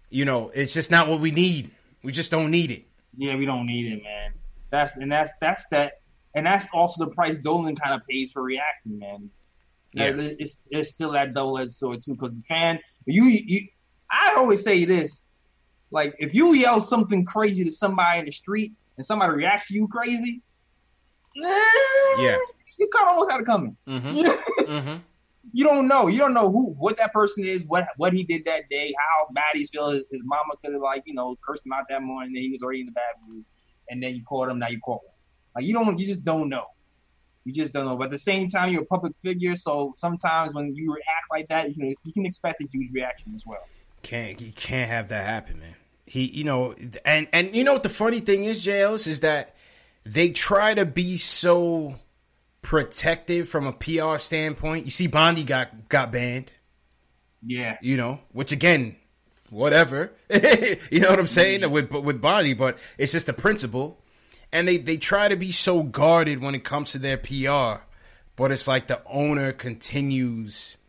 you 0.09 0.25
know, 0.25 0.51
it's 0.53 0.73
just 0.73 0.91
not 0.91 1.07
what 1.07 1.19
we 1.19 1.31
need. 1.31 1.71
We 2.03 2.11
just 2.11 2.31
don't 2.31 2.51
need 2.51 2.71
it. 2.71 2.85
Yeah, 3.17 3.35
we 3.35 3.45
don't 3.45 3.65
need 3.65 3.91
it, 3.91 4.03
man. 4.03 4.33
That's 4.69 4.95
and 4.97 5.11
that's 5.11 5.31
that's 5.41 5.65
that, 5.71 6.01
and 6.35 6.45
that's 6.45 6.69
also 6.71 7.05
the 7.05 7.11
price 7.11 7.37
Dolan 7.37 7.75
kind 7.75 7.99
of 7.99 8.07
pays 8.07 8.31
for 8.31 8.41
reacting, 8.43 8.99
man. 8.99 9.29
Yeah. 9.93 10.13
It's 10.15 10.57
it's 10.69 10.89
still 10.89 11.13
that 11.13 11.33
double 11.33 11.57
edged 11.57 11.71
sword 11.71 12.01
too, 12.01 12.13
because 12.13 12.33
the 12.33 12.43
fan, 12.43 12.79
you 13.05 13.25
you, 13.25 13.67
I 14.11 14.35
always 14.37 14.63
say 14.63 14.85
this, 14.85 15.23
like 15.91 16.15
if 16.19 16.33
you 16.33 16.53
yell 16.53 16.79
something 16.81 17.25
crazy 17.25 17.63
to 17.63 17.71
somebody 17.71 18.19
in 18.19 18.25
the 18.25 18.31
street 18.31 18.73
and 18.97 19.05
somebody 19.05 19.33
reacts 19.33 19.67
to 19.69 19.73
you 19.75 19.87
crazy, 19.87 20.41
Yeah. 21.35 22.37
you 22.77 22.87
kind 22.95 23.07
of 23.09 23.13
almost 23.15 23.31
had 23.31 23.41
it 23.41 23.45
coming. 23.45 23.75
Mm-hmm. 23.87 24.11
You, 24.11 24.37
Mm-hmm. 24.69 24.95
you 25.53 25.63
don't 25.63 25.87
know, 25.87 26.07
you 26.07 26.17
don't 26.19 26.33
know 26.33 26.51
who 26.51 26.67
what 26.73 26.97
that 26.97 27.11
person 27.13 27.43
is, 27.43 27.63
what 27.65 27.87
what 27.97 28.13
he 28.13 28.23
did 28.23 28.45
that 28.45 28.69
day, 28.69 28.93
how 28.97 29.27
bad 29.33 29.45
he's 29.53 29.69
feeling. 29.71 30.03
His 30.11 30.21
mama 30.23 30.53
could 30.63 30.73
have 30.73 30.81
like 30.81 31.03
you 31.05 31.13
know 31.13 31.35
cursed 31.45 31.65
him 31.65 31.73
out 31.73 31.85
that 31.89 32.03
morning, 32.03 32.29
and 32.35 32.37
he 32.43 32.51
was 32.51 32.61
already 32.61 32.81
in 32.81 32.85
the 32.87 32.91
bad 32.91 33.13
mood, 33.27 33.43
and 33.89 34.01
then 34.03 34.15
you 34.15 34.23
caught 34.23 34.49
him, 34.49 34.59
now 34.59 34.67
you 34.67 34.79
caught 34.79 35.01
him. 35.03 35.11
Like 35.55 35.65
you 35.65 35.73
don't, 35.73 35.97
you 35.97 36.05
just 36.05 36.23
don't 36.23 36.49
know. 36.49 36.65
You 37.45 37.53
just 37.53 37.73
don't 37.73 37.85
know. 37.85 37.95
But 37.95 38.05
at 38.05 38.11
the 38.11 38.17
same 38.19 38.47
time, 38.47 38.71
you're 38.71 38.83
a 38.83 38.85
public 38.85 39.17
figure, 39.17 39.55
so 39.55 39.93
sometimes 39.95 40.53
when 40.53 40.75
you 40.75 40.91
react 40.93 41.25
like 41.31 41.47
that, 41.49 41.69
you 41.69 41.75
can 41.75 41.93
you 42.03 42.13
can 42.13 42.25
expect 42.27 42.61
a 42.61 42.67
huge 42.71 42.91
reaction 42.93 43.33
as 43.33 43.43
well. 43.47 43.65
Can't 44.03 44.39
you 44.39 44.51
can't 44.51 44.89
have 44.89 45.07
that 45.07 45.25
happen, 45.25 45.59
man. 45.59 45.75
He, 46.09 46.25
you 46.25 46.43
know, 46.43 46.73
and 47.05 47.27
and 47.31 47.55
you 47.55 47.63
know 47.63 47.73
what 47.73 47.83
the 47.83 47.89
funny 47.89 48.19
thing 48.19 48.43
is, 48.43 48.65
JLs, 48.65 49.05
is 49.05 49.19
that 49.19 49.53
they 50.03 50.31
try 50.31 50.73
to 50.73 50.83
be 50.83 51.17
so 51.17 51.99
protective 52.63 53.47
from 53.47 53.67
a 53.67 53.73
PR 53.73 54.17
standpoint. 54.17 54.85
You 54.85 54.91
see, 54.91 55.05
Bondi 55.05 55.43
got 55.43 55.87
got 55.87 56.11
banned, 56.11 56.51
Yeah, 57.45 57.77
you 57.83 57.95
know, 57.95 58.21
which 58.31 58.51
again, 58.51 58.95
whatever, 59.51 60.11
you 60.31 60.99
know 60.99 61.11
what 61.11 61.19
I'm 61.19 61.27
saying? 61.27 61.61
Mm-hmm. 61.61 61.71
With 61.71 61.91
with 61.91 62.19
Bondi, 62.19 62.55
but 62.55 62.79
it's 62.97 63.11
just 63.11 63.29
a 63.29 63.33
principle, 63.33 64.01
and 64.51 64.67
they 64.67 64.77
they 64.77 64.97
try 64.97 65.27
to 65.27 65.35
be 65.35 65.51
so 65.51 65.83
guarded 65.83 66.41
when 66.41 66.55
it 66.55 66.63
comes 66.63 66.91
to 66.93 66.97
their 66.97 67.17
PR, 67.17 67.83
but 68.35 68.51
it's 68.51 68.67
like 68.67 68.87
the 68.87 69.03
owner 69.05 69.51
continues 69.51 70.79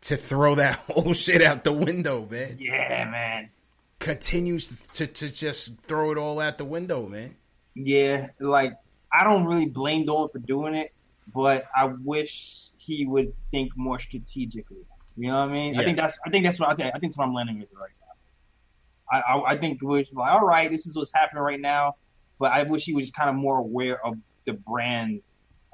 to 0.00 0.16
throw 0.16 0.56
that 0.56 0.74
whole 0.90 1.12
shit 1.12 1.40
out 1.40 1.62
the 1.62 1.72
window, 1.72 2.26
man. 2.28 2.56
Yeah, 2.58 3.08
man. 3.08 3.50
Continues 3.98 4.68
to, 4.94 5.06
to 5.06 5.32
just 5.32 5.80
throw 5.80 6.12
it 6.12 6.18
all 6.18 6.40
out 6.40 6.58
the 6.58 6.64
window, 6.64 7.06
man. 7.06 7.36
Yeah, 7.74 8.28
like 8.40 8.74
I 9.12 9.24
don't 9.24 9.44
really 9.44 9.66
blame 9.66 10.06
Dolan 10.06 10.30
for 10.30 10.38
doing 10.38 10.74
it, 10.74 10.92
but 11.32 11.64
I 11.74 11.86
wish 11.86 12.70
he 12.78 13.06
would 13.06 13.32
think 13.50 13.72
more 13.76 13.98
strategically. 13.98 14.84
You 15.16 15.28
know 15.28 15.40
what 15.40 15.48
I 15.48 15.52
mean? 15.52 15.74
Yeah. 15.74 15.80
I 15.80 15.84
think 15.84 15.96
that's 15.96 16.18
I 16.24 16.30
think 16.30 16.44
that's 16.44 16.60
what 16.60 16.70
I 16.70 16.74
think. 16.74 16.88
I 16.94 16.98
think 16.98 17.12
that's 17.12 17.18
what 17.18 17.26
I'm 17.26 17.34
landing 17.34 17.58
with 17.58 17.68
right 17.74 17.90
now. 18.00 19.18
I 19.18 19.20
I, 19.20 19.52
I 19.52 19.58
think 19.58 19.82
was 19.82 20.08
like, 20.12 20.32
all 20.32 20.44
right, 20.46 20.70
this 20.70 20.86
is 20.86 20.96
what's 20.96 21.12
happening 21.12 21.42
right 21.42 21.60
now, 21.60 21.96
but 22.38 22.52
I 22.52 22.62
wish 22.64 22.84
he 22.84 22.94
was 22.94 23.04
just 23.04 23.14
kind 23.14 23.30
of 23.30 23.36
more 23.36 23.58
aware 23.58 24.04
of 24.04 24.16
the 24.44 24.52
brand 24.52 25.22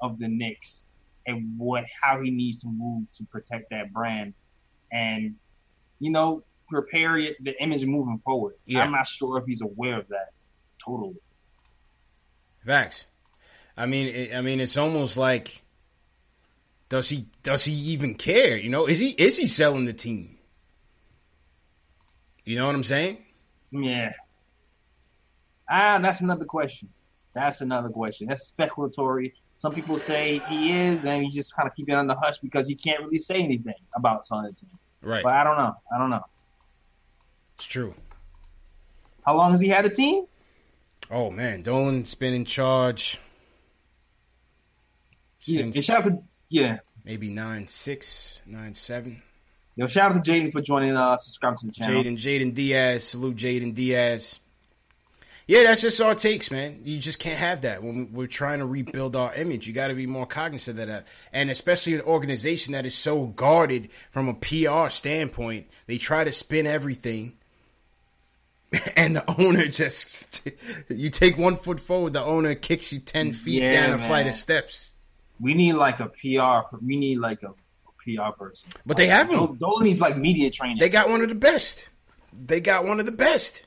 of 0.01 0.17
the 0.19 0.27
Knicks 0.27 0.81
and 1.25 1.57
what 1.57 1.85
how 2.01 2.21
he 2.21 2.31
needs 2.31 2.61
to 2.63 2.67
move 2.67 3.09
to 3.11 3.23
protect 3.25 3.69
that 3.71 3.93
brand, 3.93 4.33
and 4.91 5.35
you 5.99 6.11
know 6.11 6.43
prepare 6.73 7.17
it, 7.17 7.43
the 7.43 7.61
image 7.61 7.85
moving 7.85 8.19
forward. 8.19 8.55
Yeah. 8.65 8.83
I'm 8.83 8.91
not 8.91 9.07
sure 9.07 9.37
if 9.37 9.45
he's 9.45 9.61
aware 9.61 9.99
of 9.99 10.07
that 10.09 10.33
totally. 10.83 11.15
Facts. 12.65 13.07
I 13.75 13.85
mean, 13.85 14.07
it, 14.07 14.35
I 14.35 14.41
mean, 14.41 14.59
it's 14.59 14.77
almost 14.77 15.17
like 15.17 15.63
does 16.89 17.09
he 17.09 17.25
does 17.41 17.65
he 17.65 17.73
even 17.73 18.15
care? 18.15 18.55
You 18.55 18.69
know, 18.69 18.85
is 18.85 18.99
he 18.99 19.09
is 19.11 19.37
he 19.37 19.47
selling 19.47 19.85
the 19.85 19.93
team? 19.93 20.37
You 22.45 22.57
know 22.57 22.67
what 22.67 22.75
I'm 22.75 22.83
saying? 22.83 23.17
Yeah. 23.71 24.13
Ah, 25.69 25.97
that's 26.01 26.21
another 26.21 26.45
question. 26.45 26.89
That's 27.33 27.61
another 27.61 27.89
question. 27.89 28.27
That's 28.27 28.51
speculatory. 28.51 29.33
Some 29.55 29.73
people 29.73 29.97
say 29.97 30.39
he 30.49 30.77
is, 30.77 31.05
and 31.05 31.23
he 31.23 31.29
just 31.29 31.55
kind 31.55 31.67
of 31.67 31.75
keep 31.75 31.89
it 31.89 31.93
on 31.93 32.05
the 32.05 32.15
hush 32.15 32.37
because 32.39 32.67
he 32.67 32.75
can't 32.75 32.99
really 33.01 33.19
say 33.19 33.35
anything 33.35 33.73
about 33.95 34.25
selling 34.25 34.47
the 34.47 34.53
team. 34.53 34.69
Right. 35.01 35.23
But 35.23 35.33
I 35.33 35.43
don't 35.43 35.57
know. 35.57 35.73
I 35.93 35.97
don't 35.97 36.09
know. 36.09 36.23
It's 37.55 37.65
true. 37.65 37.93
How 39.25 39.35
long 39.35 39.51
has 39.51 39.61
he 39.61 39.69
had 39.69 39.85
the 39.85 39.89
team? 39.89 40.25
Oh 41.11 41.29
man, 41.29 41.61
Dolan's 41.61 42.15
been 42.15 42.33
in 42.33 42.45
charge 42.45 43.19
Yeah. 45.41 45.57
since 45.61 45.75
And 45.75 45.85
shout 45.85 46.05
out 46.05 46.09
to 46.09 46.23
yeah. 46.49 46.79
maybe 47.03 47.29
nine 47.29 47.67
six, 47.67 48.41
nine 48.45 48.73
seven. 48.73 49.21
Yo, 49.75 49.87
shout 49.87 50.11
out 50.11 50.23
to 50.23 50.31
Jaden 50.31 50.51
for 50.51 50.61
joining 50.61 50.95
us. 50.95 51.25
Subscribe 51.25 51.57
to 51.57 51.65
the 51.65 51.71
channel. 51.71 52.03
Jaden, 52.03 52.13
Jaden 52.17 52.53
Diaz, 52.53 53.03
salute 53.05 53.35
Jaden 53.37 53.73
Diaz. 53.73 54.39
Yeah, 55.47 55.63
that's 55.63 55.81
just 55.81 55.99
our 55.99 56.15
takes, 56.15 56.51
man. 56.51 56.79
You 56.83 56.99
just 56.99 57.19
can't 57.19 57.37
have 57.37 57.61
that 57.61 57.83
when 57.83 58.13
we're 58.13 58.27
trying 58.27 58.59
to 58.59 58.65
rebuild 58.65 59.15
our 59.15 59.33
image. 59.33 59.67
You 59.67 59.73
got 59.73 59.87
to 59.89 59.93
be 59.95 60.05
more 60.07 60.25
cognizant 60.25 60.79
of 60.79 60.87
that, 60.87 61.07
and 61.33 61.49
especially 61.49 61.95
an 61.95 62.01
organization 62.01 62.71
that 62.73 62.85
is 62.85 62.95
so 62.95 63.25
guarded 63.25 63.89
from 64.11 64.29
a 64.29 64.33
PR 64.35 64.89
standpoint. 64.89 65.67
They 65.85 65.97
try 65.97 66.23
to 66.23 66.31
spin 66.31 66.65
everything, 66.65 67.33
and 68.95 69.15
the 69.15 69.41
owner 69.41 69.67
just 69.67 70.47
you 70.89 71.09
take 71.09 71.37
one 71.37 71.57
foot 71.57 71.79
forward, 71.79 72.13
the 72.13 72.23
owner 72.23 72.55
kicks 72.55 72.91
you 72.93 72.99
ten 72.99 73.31
feet 73.33 73.61
Yeah, 73.61 73.87
down 73.87 73.99
a 73.99 74.07
flight 74.07 74.27
of 74.27 74.33
steps. 74.33 74.93
We 75.39 75.53
need 75.53 75.73
like 75.73 75.99
a 75.99 76.07
PR. 76.07 76.75
We 76.83 76.95
need 76.97 77.19
like 77.19 77.43
a, 77.43 77.53
PR 78.03 78.31
person. 78.37 78.69
But 78.85 78.97
they 78.97 79.07
have 79.07 79.29
Dol- 79.29 79.47
them. 79.47 79.57
Dolan 79.57 79.85
needs 79.85 80.01
like 80.01 80.17
media 80.17 80.49
training. 80.51 80.77
They 80.77 80.89
got 80.89 81.07
one 81.09 81.21
of 81.21 81.29
the 81.29 81.35
best. 81.35 81.89
They 82.33 82.59
got 82.59 82.83
one 82.85 82.99
of 82.99 83.05
the 83.05 83.13
best. 83.13 83.65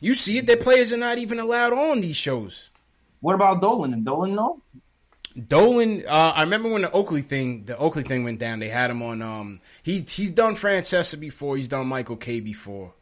You 0.00 0.14
see 0.14 0.38
it. 0.38 0.46
Their 0.48 0.56
players 0.56 0.92
are 0.92 0.96
not 0.96 1.18
even 1.18 1.38
allowed 1.38 1.72
on 1.72 2.00
these 2.00 2.16
shows. 2.16 2.70
what 3.20 3.34
about 3.36 3.60
Dolan? 3.60 3.92
And 3.92 4.04
Dolan 4.04 4.34
no? 4.34 4.60
Dolan, 5.46 6.04
uh, 6.08 6.32
I 6.34 6.42
remember 6.42 6.68
when 6.68 6.82
the 6.82 6.90
Oakley 6.90 7.22
thing, 7.22 7.64
the 7.64 7.78
Oakley 7.78 8.02
thing 8.02 8.24
went 8.24 8.40
down. 8.40 8.58
They 8.58 8.68
had 8.68 8.90
him 8.90 9.02
on. 9.02 9.22
Um, 9.22 9.60
he 9.82 10.00
he's 10.00 10.32
done 10.32 10.54
Francesa 10.56 11.18
before. 11.20 11.56
He's 11.56 11.68
done 11.68 11.86
Michael 11.86 12.16
Kay 12.16 12.40
before. 12.40 12.94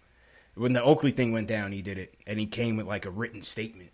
When 0.59 0.73
the 0.73 0.83
Oakley 0.83 1.13
thing 1.13 1.33
went 1.33 1.47
down, 1.49 1.73
he 1.73 1.83
did 1.83 1.99
it, 1.99 2.15
and 2.27 2.39
he 2.39 2.47
came 2.47 2.77
with 2.77 2.87
like 2.87 3.07
a 3.07 3.11
written 3.11 3.43
statement. 3.43 3.91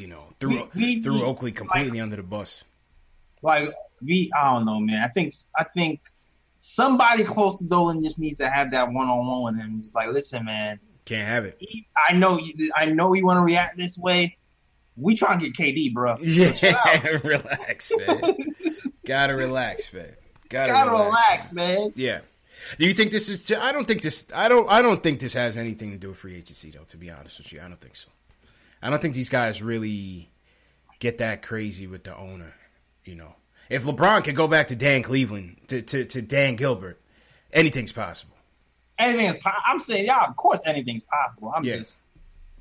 You 0.00 0.06
know, 0.06 0.28
threw 0.40 0.50
We- 0.74 0.94
we- 0.96 1.02
threw 1.02 1.14
we- 1.16 1.22
Oakley 1.22 1.52
completely 1.52 2.00
under 2.00 2.16
the 2.16 2.22
bus. 2.22 2.64
like 3.42 3.70
we 4.00 4.30
I 4.38 4.44
don't 4.54 4.64
know, 4.64 4.80
man. 4.80 5.02
I 5.02 5.08
think 5.08 5.34
I 5.58 5.64
think 5.64 6.00
somebody 6.60 7.24
close 7.24 7.56
to 7.58 7.64
Dolan 7.64 8.02
just 8.02 8.18
needs 8.18 8.36
to 8.38 8.48
have 8.48 8.70
that 8.70 8.90
one 8.90 9.08
on 9.08 9.26
one 9.26 9.54
with 9.56 9.62
him. 9.64 9.80
Just 9.82 9.94
like, 9.94 10.08
listen, 10.08 10.44
man. 10.44 10.78
Can't 11.04 11.26
have 11.28 11.44
it. 11.44 11.60
I 12.08 12.12
know 12.14 12.38
you. 12.38 12.70
I 12.76 12.86
know 12.86 13.12
you 13.12 13.26
want 13.26 13.38
to 13.38 13.44
react 13.44 13.76
this 13.76 13.98
way. 13.98 14.36
We 14.96 15.16
trying 15.16 15.38
to 15.40 15.50
get 15.50 15.56
KD, 15.74 15.92
bro. 15.92 16.16
Yeah, 16.20 17.16
relax, 17.24 17.92
man. 17.98 18.36
Gotta 19.06 19.34
relax, 19.34 19.92
man. 19.92 20.14
Gotta, 20.48 20.72
Gotta 20.72 20.90
relax. 20.90 21.06
relax, 21.50 21.52
man. 21.52 21.92
Yeah. 21.96 22.20
Do 22.78 22.86
you 22.86 22.94
think 22.94 23.12
this 23.12 23.28
is? 23.28 23.50
I 23.52 23.72
don't 23.72 23.86
think 23.86 24.02
this. 24.02 24.26
I 24.34 24.48
don't. 24.48 24.68
I 24.70 24.82
don't 24.82 25.02
think 25.02 25.20
this 25.20 25.34
has 25.34 25.56
anything 25.58 25.90
to 25.92 25.98
do 25.98 26.08
with 26.10 26.18
free 26.18 26.36
agency, 26.36 26.70
though. 26.70 26.84
To 26.88 26.96
be 26.96 27.10
honest 27.10 27.38
with 27.38 27.52
you, 27.52 27.60
I 27.60 27.68
don't 27.68 27.80
think 27.80 27.96
so. 27.96 28.08
I 28.82 28.90
don't 28.90 29.00
think 29.00 29.14
these 29.14 29.28
guys 29.28 29.62
really 29.62 30.30
get 30.98 31.18
that 31.18 31.42
crazy 31.42 31.86
with 31.86 32.04
the 32.04 32.16
owner. 32.16 32.54
You 33.04 33.16
know, 33.16 33.34
if 33.68 33.84
LeBron 33.84 34.24
could 34.24 34.36
go 34.36 34.46
back 34.48 34.68
to 34.68 34.76
Dan 34.76 35.02
Cleveland 35.02 35.56
to 35.68 35.82
to, 35.82 36.04
to 36.04 36.22
Dan 36.22 36.56
Gilbert, 36.56 37.00
anything's 37.52 37.92
possible. 37.92 38.36
Anything 38.98 39.26
is. 39.26 39.36
Po- 39.42 39.50
I'm 39.66 39.80
saying, 39.80 40.06
yeah, 40.06 40.24
of 40.24 40.36
course, 40.36 40.60
anything's 40.64 41.02
possible. 41.02 41.52
I'm 41.54 41.64
Yeah. 41.64 41.78
just. 41.78 41.98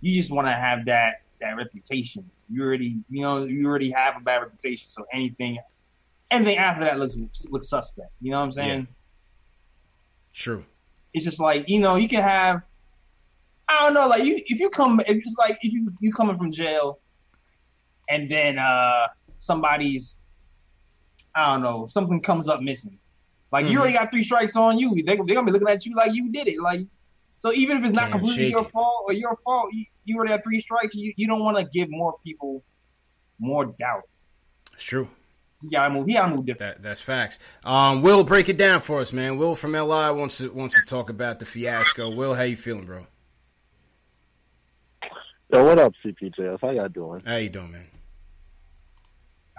You 0.01 0.15
just 0.19 0.31
want 0.31 0.47
to 0.47 0.53
have 0.53 0.85
that 0.85 1.21
that 1.41 1.55
reputation. 1.57 2.27
You 2.49 2.63
already, 2.63 2.97
you 3.09 3.21
know, 3.21 3.43
you 3.45 3.65
already 3.67 3.91
have 3.91 4.17
a 4.17 4.19
bad 4.19 4.37
reputation. 4.41 4.89
So 4.89 5.05
anything, 5.13 5.59
anything 6.31 6.57
after 6.57 6.83
that 6.85 6.97
looks 6.99 7.15
looks 7.49 7.69
suspect. 7.69 8.09
You 8.19 8.31
know 8.31 8.39
what 8.39 8.45
I'm 8.47 8.51
saying? 8.51 8.87
True. 10.33 10.65
it's 11.13 11.25
just 11.25 11.39
like 11.39 11.67
you 11.67 11.79
know 11.79 11.95
you 11.95 12.07
can 12.07 12.21
have 12.23 12.61
I 13.67 13.83
don't 13.83 13.93
know 13.93 14.07
like 14.07 14.23
you 14.23 14.35
if 14.45 14.59
you 14.59 14.69
come 14.69 14.99
if 15.01 15.17
it's 15.17 15.35
like 15.37 15.57
if 15.61 15.71
you 15.73 15.89
you 16.01 16.11
coming 16.11 16.37
from 16.37 16.51
jail 16.51 16.99
and 18.09 18.29
then 18.29 18.57
uh 18.59 19.07
somebody's 19.37 20.17
I 21.35 21.47
don't 21.53 21.61
know 21.63 21.85
something 21.87 22.21
comes 22.21 22.49
up 22.49 22.61
missing 22.61 22.97
Like 23.51 23.67
you 23.67 23.77
Mhm. 23.77 23.81
already 23.81 23.93
got 23.93 24.11
three 24.11 24.23
strikes 24.23 24.55
on 24.55 24.79
you. 24.79 24.95
They, 24.95 25.15
they're 25.15 25.35
gonna 25.35 25.43
be 25.43 25.51
looking 25.51 25.67
at 25.67 25.85
you 25.85 25.95
like 25.95 26.13
you 26.13 26.31
did 26.31 26.47
it. 26.47 26.59
Like 26.61 26.81
so, 27.37 27.51
even 27.53 27.77
if 27.77 27.83
it's 27.83 27.93
not 27.93 28.11
completely 28.11 28.49
your 28.49 28.65
it. 28.65 28.71
fault 28.71 29.05
or 29.07 29.13
your 29.13 29.35
fault, 29.43 29.73
you, 29.73 29.83
you 30.05 30.15
already 30.15 30.31
have 30.31 30.43
three 30.43 30.61
strikes. 30.61 30.93
You 30.95 31.11
you 31.17 31.27
don't 31.27 31.43
want 31.43 31.57
to 31.57 31.65
give 31.77 31.89
more 31.89 32.13
people 32.25 32.63
more 33.39 33.65
doubt. 33.65 34.03
It's 34.73 34.83
true. 34.85 35.09
He 35.61 35.69
gotta 35.69 35.93
move. 35.93 36.07
He 36.07 36.13
gotta 36.13 36.35
move 36.35 36.45
different. 36.45 36.77
That 36.77 36.83
that's 36.83 37.01
facts. 37.01 37.39
Um, 37.63 38.01
Will, 38.01 38.23
break 38.23 38.49
it 38.49 38.57
down 38.57 38.81
for 38.81 38.99
us, 38.99 39.13
man. 39.13 39.37
Will 39.37 39.55
from 39.55 39.73
LI 39.73 40.11
wants 40.11 40.39
to 40.39 40.51
wants 40.51 40.75
to 40.75 40.81
talk 40.85 41.09
about 41.09 41.39
the 41.39 41.45
fiasco. 41.45 42.09
Will, 42.09 42.33
how 42.33 42.43
you 42.43 42.55
feeling, 42.57 42.85
bro? 42.85 43.05
Yo, 45.53 45.65
what 45.65 45.79
up, 45.79 45.93
CPJS? 46.03 46.59
How 46.61 46.71
y'all 46.71 46.87
doing? 46.87 47.19
How 47.25 47.35
you 47.35 47.49
doing, 47.49 47.71
man? 47.71 47.87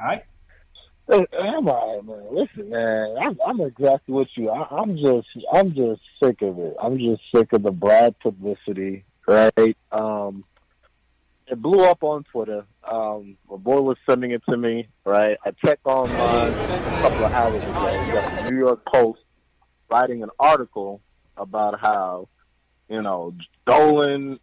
All 0.01 0.07
right. 0.07 0.25
Hey, 1.09 1.27
I'm 1.39 1.69
all 1.69 1.97
right, 1.97 2.05
man. 2.05 2.27
Listen, 2.31 2.71
man, 2.71 3.17
I'm, 3.21 3.39
I'm 3.47 3.61
exactly 3.61 4.15
with 4.15 4.29
you. 4.37 4.49
I, 4.49 4.67
I'm 4.75 4.97
just, 4.97 5.27
I'm 5.53 5.75
just 5.75 6.01
sick 6.23 6.41
of 6.41 6.59
it. 6.59 6.75
I'm 6.83 6.99
just 6.99 7.21
sick 7.35 7.53
of 7.53 7.63
the 7.63 7.73
Brad 7.73 8.19
publicity, 8.21 9.05
right? 9.27 9.77
Um, 9.91 10.43
it 11.53 11.61
blew 11.61 11.85
up 11.85 12.03
on 12.03 12.25
Twitter. 12.25 12.65
Um, 12.83 13.37
my 13.49 13.57
boy 13.57 13.83
was 13.83 13.99
sending 14.09 14.31
it 14.31 14.43
to 14.49 14.57
me, 14.57 14.89
right? 15.05 15.37
I 15.45 15.51
checked 15.51 15.85
online 15.85 16.55
a 16.55 16.99
couple 17.03 17.27
of 17.27 17.33
hours 17.33 17.63
ago. 17.63 18.07
We 18.07 18.13
got 18.13 18.43
the 18.43 18.51
New 18.51 18.59
York 18.59 18.87
Post 18.87 19.21
writing 19.91 20.23
an 20.23 20.31
article 20.39 21.03
about 21.37 21.79
how, 21.79 22.29
you 22.89 23.03
know, 23.03 23.35
Dolan 23.67 24.41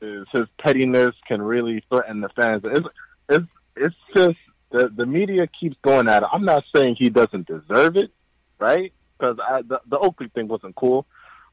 is 0.00 0.26
his 0.32 0.48
pettiness 0.58 1.14
can 1.28 1.40
really 1.40 1.84
threaten 1.88 2.20
the 2.20 2.28
fans. 2.30 2.62
It's 2.64 2.88
it's 3.28 3.46
it's 3.76 3.96
just 4.16 4.40
the 4.72 4.88
the 4.88 5.06
media 5.06 5.46
keeps 5.46 5.76
going 5.82 6.08
at 6.08 6.24
it. 6.24 6.28
I'm 6.32 6.44
not 6.44 6.64
saying 6.74 6.96
he 6.98 7.08
doesn't 7.08 7.46
deserve 7.46 7.96
it, 7.96 8.10
right? 8.58 8.92
Because 9.16 9.36
the 9.68 9.80
the 9.86 9.98
Oakley 9.98 10.26
thing 10.34 10.48
wasn't 10.48 10.74
cool. 10.74 11.06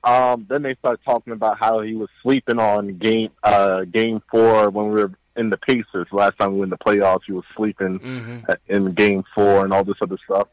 Um, 0.04 0.46
then 0.50 0.62
they 0.62 0.76
start 0.76 1.02
talking 1.04 1.34
about 1.34 1.60
how 1.60 1.82
he 1.82 1.96
was 1.96 2.10
sleeping 2.24 2.58
on 2.60 2.98
game 2.98 3.32
uh 3.44 3.84
game 3.84 4.22
four 4.32 4.70
when 4.70 4.90
we 4.92 5.02
were 5.02 5.12
in 5.36 5.50
the 5.50 5.58
Pacers 5.58 6.08
last 6.12 6.38
time 6.40 6.54
we 6.54 6.60
were 6.60 6.64
in 6.66 6.70
the 6.70 6.78
playoffs. 6.78 7.22
He 7.26 7.34
was 7.34 7.46
sleeping 7.56 8.00
Mm-hmm. 8.00 8.52
in 8.68 8.94
game 8.94 9.24
four 9.36 9.64
and 9.64 9.74
all 9.74 9.84
this 9.84 9.98
other 10.02 10.18
stuff. 10.26 10.48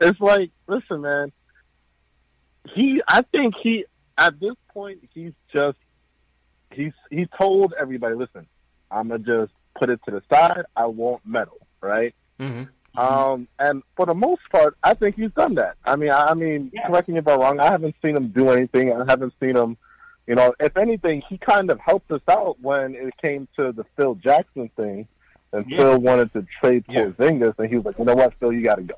It's 0.00 0.20
like, 0.20 0.50
listen, 0.66 1.00
man. 1.02 1.32
He, 2.74 3.02
I 3.08 3.22
think 3.22 3.54
he, 3.62 3.84
at 4.16 4.38
this 4.40 4.54
point, 4.72 5.08
he's 5.12 5.32
just, 5.52 5.78
he's, 6.70 6.92
he 7.10 7.26
told 7.40 7.74
everybody, 7.78 8.14
listen, 8.14 8.46
I'm 8.90 9.08
gonna 9.08 9.18
just 9.18 9.52
put 9.78 9.90
it 9.90 10.00
to 10.04 10.12
the 10.12 10.22
side. 10.32 10.62
I 10.76 10.86
won't 10.86 11.26
meddle, 11.26 11.58
right? 11.80 12.14
Mm-hmm. 12.38 12.64
Um, 12.96 13.48
and 13.58 13.82
for 13.96 14.04
the 14.06 14.14
most 14.14 14.42
part, 14.52 14.76
I 14.82 14.94
think 14.94 15.16
he's 15.16 15.30
done 15.32 15.54
that. 15.54 15.76
I 15.84 15.96
mean, 15.96 16.10
I, 16.10 16.26
I 16.26 16.34
mean, 16.34 16.70
Yes. 16.74 16.86
correct 16.88 17.08
me 17.08 17.18
if 17.18 17.26
I'm 17.28 17.40
wrong. 17.40 17.58
I 17.60 17.70
haven't 17.70 17.94
seen 18.02 18.16
him 18.16 18.28
do 18.28 18.50
anything. 18.50 18.92
I 18.92 19.04
haven't 19.08 19.32
seen 19.40 19.56
him, 19.56 19.76
you 20.26 20.34
know, 20.34 20.54
if 20.60 20.76
anything, 20.76 21.22
he 21.28 21.38
kind 21.38 21.70
of 21.70 21.80
helped 21.80 22.10
us 22.12 22.20
out 22.28 22.60
when 22.60 22.94
it 22.94 23.14
came 23.24 23.48
to 23.56 23.72
the 23.72 23.84
Phil 23.96 24.14
Jackson 24.16 24.70
thing. 24.76 25.08
And 25.52 25.66
Yeah. 25.70 25.78
Phil 25.78 25.98
wanted 26.00 26.32
to 26.34 26.46
trade 26.60 26.84
Yeah. 26.88 27.06
Porzingis, 27.06 27.58
and 27.58 27.68
he 27.68 27.76
was 27.76 27.84
like, 27.86 27.98
you 27.98 28.04
know 28.04 28.14
what, 28.14 28.34
Phil, 28.40 28.52
you 28.52 28.62
got 28.62 28.76
to 28.76 28.82
go. 28.82 28.94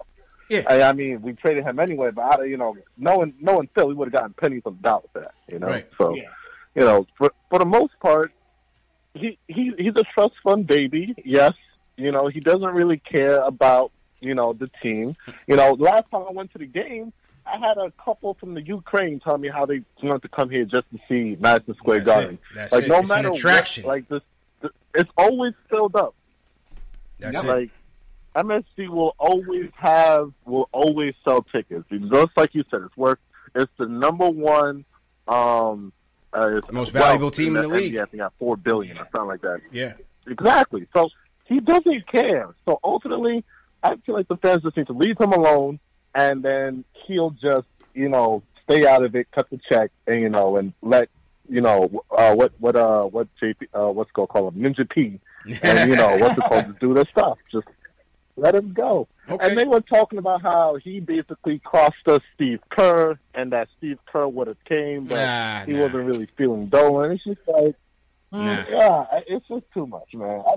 Yeah. 0.51 0.63
I, 0.69 0.83
I 0.83 0.93
mean, 0.93 1.23
we 1.23 1.33
traded 1.33 1.65
him 1.65 1.79
anyway, 1.79 2.11
but 2.11 2.41
I, 2.41 2.45
you 2.45 2.57
know, 2.57 2.77
knowing 2.99 3.35
knowing 3.41 3.69
Phil, 3.75 3.89
we 3.89 3.95
would 3.95 4.07
have 4.09 4.13
gotten 4.13 4.35
pennies 4.35 4.63
on 4.67 4.77
the 4.77 4.83
dollar 4.83 5.03
for 5.13 5.21
that. 5.21 5.35
You 5.49 5.59
know, 5.59 5.69
Right. 5.69 5.87
so 5.99 6.15
Yeah. 6.15 6.25
you 6.75 6.83
know, 6.83 7.07
for 7.17 7.33
for 7.49 7.59
the 7.61 7.65
most 7.65 7.93
part, 8.01 8.31
he 9.15 9.39
he 9.49 9.73
he's 9.79 9.95
a 9.97 10.03
trust 10.15 10.35
fund 10.43 10.67
baby. 10.67 11.15
Yes, 11.25 11.55
you 11.97 12.11
know, 12.13 12.29
he 12.29 12.41
doesn't 12.41 12.75
really 12.75 12.99
care 12.99 13.41
about 13.41 13.93
you 14.21 14.35
know 14.35 14.53
the 14.53 14.71
team. 14.83 15.17
You 15.47 15.57
know, 15.57 15.73
last 15.73 16.05
time 16.11 16.25
I 16.29 16.33
went 16.33 16.53
to 16.53 16.59
the 16.59 16.67
game, 16.67 17.13
I 17.47 17.59
had 17.59 17.77
a 17.79 17.93
couple 18.05 18.35
from 18.35 18.55
the 18.55 18.63
Ukraine 18.63 19.21
tell 19.21 19.39
me 19.39 19.49
how 19.49 19.67
they 19.67 19.83
wanted 20.03 20.23
to 20.23 20.29
come 20.29 20.51
here 20.51 20.65
just 20.65 20.87
to 20.93 20.99
see 21.09 21.37
Madison 21.41 21.75
Square 21.77 22.01
That's 22.01 22.11
Garden. 22.17 22.35
it. 22.35 22.55
That's 22.55 22.73
like 22.73 22.85
it. 22.85 22.89
no 22.89 22.99
It's 23.01 23.11
an 23.11 23.17
matter 23.23 23.31
attraction. 23.33 23.85
what, 23.85 23.91
like 23.91 24.09
this, 24.09 24.23
th- 24.63 24.73
it's 24.95 25.11
always 25.17 25.53
filled 25.69 25.95
up. 25.97 26.15
That's 27.19 27.43
it. 27.43 27.47
Like 27.47 27.71
MSG 28.37 28.89
will 28.89 29.15
always 29.19 29.71
have 29.77 30.33
will 30.45 30.69
always 30.73 31.15
sell 31.25 31.43
tickets. 31.43 31.85
Just 31.91 32.31
like 32.37 32.55
you 32.55 32.65
said, 32.71 32.81
it's 32.83 32.97
worth. 32.97 33.19
It's 33.55 33.71
the 33.79 33.87
number 33.87 34.29
one. 34.29 34.85
Um, 35.29 35.93
uh, 36.33 36.57
it's 36.57 36.73
Most 36.73 36.93
valuable 36.93 37.31
team 37.31 37.57
in 37.57 37.63
the 37.63 37.69
NBA. 37.69 37.77
league. 37.77 37.97
I 37.97 38.05
think 38.07 38.21
got 38.21 38.33
four 38.39 38.57
billion 38.57 38.99
or 38.99 39.07
something 39.13 39.29
like 39.29 39.43
that. 39.43 39.61
Yeah. 39.71 39.93
Exactly. 40.27 40.87
So 40.97 41.11
he 41.47 41.61
doesn't 41.61 42.07
care. 42.07 42.55
So 42.67 42.81
ultimately, 42.83 43.45
I 43.83 43.97
feel 44.07 44.15
like 44.15 44.29
the 44.29 44.37
fans 44.37 44.63
just 44.63 44.77
need 44.77 44.87
to 44.89 44.93
leave 44.93 45.19
him 45.19 45.33
alone, 45.33 45.79
and 46.15 46.43
then 46.43 46.85
he'll 47.07 47.31
just 47.31 47.67
you 47.95 48.09
know 48.09 48.43
stay 48.65 48.87
out 48.87 49.05
of 49.05 49.15
it, 49.15 49.29
cut 49.33 49.49
the 49.51 49.61
check, 49.71 49.91
and 50.07 50.21
you 50.21 50.29
know, 50.29 50.57
and 50.57 50.73
let 50.83 51.09
you 51.49 51.61
know 51.61 52.03
uh, 52.17 52.35
what 52.35 52.53
what 52.59 52.77
uh 52.77 53.03
what 53.03 53.29
JP 53.43 53.67
uh 53.75 53.91
what's 53.93 54.11
called 54.13 54.31
call 54.31 54.49
him 54.49 54.55
Ninja 54.63 54.89
P 54.89 55.21
and 55.63 55.91
you 55.91 55.97
know 55.97 56.17
what's 56.17 56.39
it 56.39 56.45
called 56.45 56.67
to 56.67 56.77
do 56.81 56.95
their 56.95 57.05
stuff. 57.11 57.39
Just 57.53 57.67
let 58.37 58.55
him 58.55 58.73
go. 58.73 59.07
Okay. 59.29 59.49
And 59.49 59.57
they 59.57 59.65
were 59.65 59.81
talking 59.81 60.19
about 60.19 60.43
how 60.43 60.77
he 60.83 61.01
basically 61.01 61.59
cost 61.61 61.97
us 62.07 62.21
Steve 62.35 62.61
Kerr, 62.71 63.19
and 63.35 63.53
that 63.53 63.69
Steve 63.79 63.99
Kerr 64.07 64.27
would 64.27 64.49
have 64.49 64.63
came, 64.65 65.05
but 65.05 65.17
Nah, 65.17 65.65
he 65.65 65.73
nah. 65.73 65.83
wasn't 65.83 66.05
really 66.07 66.29
feeling 66.37 66.67
Dolan. 66.67 67.13
It's 67.13 67.25
just 67.25 67.41
like, 67.47 67.77
Nah. 68.33 68.65
yeah, 68.69 69.05
it's 69.29 69.47
just 69.47 69.65
too 69.73 69.87
much, 69.87 70.13
man. 70.15 70.43
I, 70.47 70.55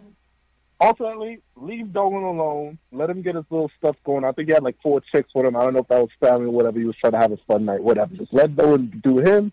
ultimately, 0.81 1.41
leave 1.55 1.91
Dolan 1.93 2.23
alone. 2.23 2.77
Let 2.91 3.09
him 3.09 3.21
get 3.21 3.35
his 3.35 3.45
little 3.49 3.71
stuff 3.77 3.95
going. 4.05 4.23
I 4.23 4.31
think 4.31 4.47
he 4.49 4.53
had 4.53 4.63
like 4.63 4.77
four 4.81 5.01
chicks 5.01 5.29
with 5.35 5.45
him. 5.45 5.55
I 5.55 5.63
don't 5.63 5.73
know 5.73 5.79
if 5.81 5.87
that 5.87 5.99
was 6.01 6.09
family 6.19 6.45
or 6.47 6.51
whatever. 6.51 6.79
He 6.79 6.85
was 6.85 6.95
trying 6.97 7.13
to 7.13 7.19
have 7.19 7.31
a 7.31 7.37
fun 7.47 7.65
night, 7.65 7.81
whatever. 7.83 8.15
Just 8.15 8.33
let 8.33 8.55
Dolan 8.55 9.01
do 9.03 9.19
him. 9.19 9.51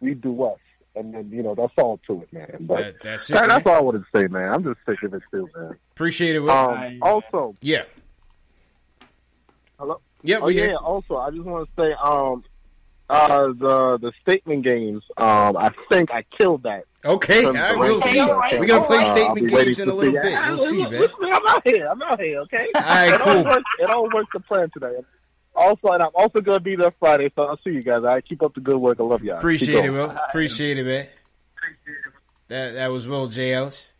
We 0.00 0.14
do 0.14 0.42
us. 0.44 0.58
And 0.96 1.12
then, 1.12 1.28
you 1.30 1.42
know, 1.42 1.56
that's 1.56 1.74
all 1.78 1.98
to 2.06 2.22
it, 2.22 2.32
man. 2.32 2.56
But 2.60 2.76
That, 2.78 3.02
that's 3.02 3.30
it. 3.30 3.32
that- 3.34 3.48
that's 3.48 3.66
all 3.66 3.74
I 3.74 3.80
wanted 3.80 4.04
to 4.04 4.18
say, 4.20 4.28
man. 4.28 4.48
I'm 4.52 4.62
just 4.62 4.78
sick 4.86 5.02
of 5.02 5.12
it 5.14 5.22
too, 5.32 5.48
man. 5.56 5.76
Appreciate 5.92 6.36
it. 6.36 6.42
Um, 6.48 6.48
I- 6.70 6.98
also, 7.02 7.54
yeah. 7.60 7.82
Hello? 9.78 10.00
Yeah, 10.22 10.38
Oh 10.40 10.46
we 10.46 10.54
yeah. 10.56 10.66
here. 10.68 10.76
Also, 10.76 11.16
I 11.16 11.30
just 11.30 11.42
want 11.42 11.68
to 11.68 11.82
say, 11.82 11.92
um, 12.02 12.44
uh, 13.10 13.46
the 13.48 13.98
the 14.00 14.12
statement 14.22 14.64
games. 14.64 15.02
Um, 15.16 15.56
I 15.56 15.70
think 15.90 16.10
I 16.10 16.22
killed 16.36 16.62
that. 16.64 16.84
Okay, 17.04 17.44
all 17.44 17.52
right, 17.52 17.78
we'll 17.78 18.00
see. 18.00 18.18
that 18.18 18.50
came 18.50 18.60
We're 18.60 18.66
gonna 18.66 18.84
play 18.84 18.98
Uh, 18.98 19.04
statement 19.04 19.48
be 19.48 19.54
waiting 19.54 19.66
games 19.66 19.80
in 19.80 19.88
a 19.90 19.94
little 19.94 20.12
see. 20.14 20.28
bit. 20.28 20.40
We'll 20.46 20.56
see, 20.56 20.76
listen, 20.84 20.90
man. 20.92 21.00
listen, 21.00 21.16
I'm 21.34 21.46
out 21.48 21.62
here. 21.68 21.86
I'm 21.90 22.02
out 22.02 22.20
here. 22.20 22.40
Okay. 22.40 22.66
All 22.74 22.80
right, 22.80 23.12
it 23.14 23.20
cool. 23.20 23.32
All 23.38 23.44
works, 23.44 23.70
it 23.78 23.90
all 23.90 24.08
works 24.14 24.28
to 24.32 24.40
plan 24.40 24.70
today. 24.72 24.96
Also, 25.54 25.88
and 25.88 26.02
I'm 26.02 26.10
also 26.14 26.40
gonna 26.40 26.60
be 26.60 26.76
there 26.76 26.90
Friday, 26.92 27.30
so 27.36 27.42
I'll 27.42 27.58
see 27.62 27.70
you 27.70 27.82
guys. 27.82 28.04
I 28.04 28.20
keep 28.22 28.42
up 28.42 28.54
the 28.54 28.60
good 28.60 28.78
work. 28.78 28.98
I 29.00 29.02
love 29.04 29.22
y'all. 29.22 29.36
Appreciate 29.36 29.84
it, 29.84 29.88
going. 29.88 29.92
Will. 29.94 30.10
Appreciate 30.28 30.78
it, 30.78 30.84
man. 30.84 31.06
That 32.48 32.72
that 32.74 32.90
was 32.90 33.06
Will 33.06 33.26
J. 33.28 33.52
Ellis. 33.54 33.92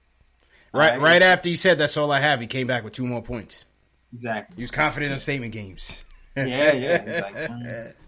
Right, 0.72 0.92
All 0.94 0.98
right. 0.98 1.02
right 1.02 1.22
after 1.22 1.48
he 1.50 1.56
said 1.56 1.78
that's 1.78 1.96
all 1.96 2.10
I 2.10 2.20
have, 2.20 2.40
he 2.40 2.46
came 2.48 2.66
back 2.66 2.82
with 2.84 2.94
two 2.94 3.06
more 3.06 3.22
points. 3.22 3.64
Exactly. 4.12 4.56
He 4.56 4.62
was 4.62 4.70
confident 4.72 5.12
in 5.12 5.18
statement 5.18 5.52
games. 5.52 6.04
Yeah, 6.36 6.72
yeah. 6.72 7.92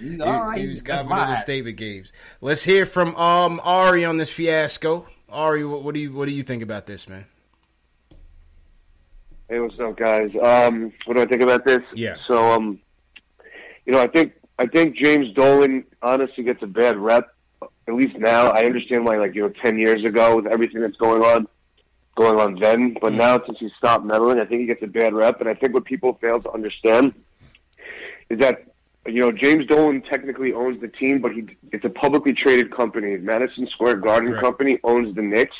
He's 0.00 0.02
like, 0.02 0.10
he's 0.10 0.16
He, 0.18 0.20
all 0.22 0.40
right. 0.42 0.58
he 0.60 0.66
was 0.66 0.82
That's 0.82 1.02
confident 1.02 1.22
in 1.22 1.28
my- 1.30 1.34
statement 1.36 1.76
games. 1.76 2.12
Let's 2.40 2.64
hear 2.64 2.86
from 2.86 3.14
um 3.16 3.60
Ari 3.64 4.04
on 4.04 4.16
this 4.16 4.30
fiasco. 4.32 5.06
Ari, 5.28 5.64
what, 5.64 5.82
what 5.82 5.94
do 5.94 6.00
you 6.00 6.12
what 6.12 6.28
do 6.28 6.34
you 6.34 6.42
think 6.42 6.62
about 6.62 6.86
this, 6.86 7.08
man? 7.08 7.26
Hey, 9.48 9.60
what's 9.60 9.78
up, 9.78 9.96
guys? 9.96 10.30
Um, 10.42 10.92
what 11.04 11.14
do 11.16 11.22
I 11.22 11.26
think 11.26 11.42
about 11.42 11.64
this? 11.66 11.82
Yeah. 11.94 12.16
So, 12.26 12.52
um, 12.52 12.80
you 13.84 13.92
know, 13.92 14.00
I 14.00 14.06
think 14.06 14.32
I 14.58 14.66
think 14.66 14.96
James 14.96 15.32
Dolan 15.34 15.84
honestly 16.02 16.44
gets 16.44 16.62
a 16.62 16.66
bad 16.66 16.96
rep. 16.96 17.28
At 17.86 17.94
least 17.94 18.16
now, 18.16 18.48
I 18.50 18.64
understand 18.64 19.04
why, 19.04 19.18
like 19.18 19.34
you 19.34 19.42
know, 19.42 19.52
ten 19.62 19.78
years 19.78 20.04
ago 20.04 20.36
with 20.36 20.46
everything 20.46 20.80
that's 20.80 20.96
going 20.96 21.22
on, 21.22 21.46
going 22.16 22.40
on 22.40 22.58
then. 22.58 22.96
But 23.00 23.12
now, 23.12 23.38
since 23.44 23.58
he 23.58 23.68
stopped 23.76 24.04
meddling, 24.06 24.40
I 24.40 24.46
think 24.46 24.60
he 24.62 24.66
gets 24.66 24.82
a 24.82 24.86
bad 24.86 25.12
rep. 25.12 25.40
And 25.40 25.48
I 25.50 25.54
think 25.54 25.74
what 25.74 25.84
people 25.84 26.14
fail 26.20 26.40
to 26.40 26.50
understand 26.52 27.12
is 28.30 28.38
that 28.38 28.64
you 29.06 29.20
know 29.20 29.32
James 29.32 29.66
Dolan 29.66 30.02
technically 30.02 30.52
owns 30.52 30.80
the 30.80 30.88
team, 30.88 31.20
but 31.20 31.32
he 31.32 31.46
it's 31.72 31.84
a 31.84 31.90
publicly 31.90 32.32
traded 32.32 32.74
company. 32.74 33.16
Madison 33.16 33.66
Square 33.68 33.96
Garden 33.96 34.28
Correct. 34.30 34.44
Company 34.44 34.78
owns 34.84 35.14
the 35.14 35.22
Knicks. 35.22 35.56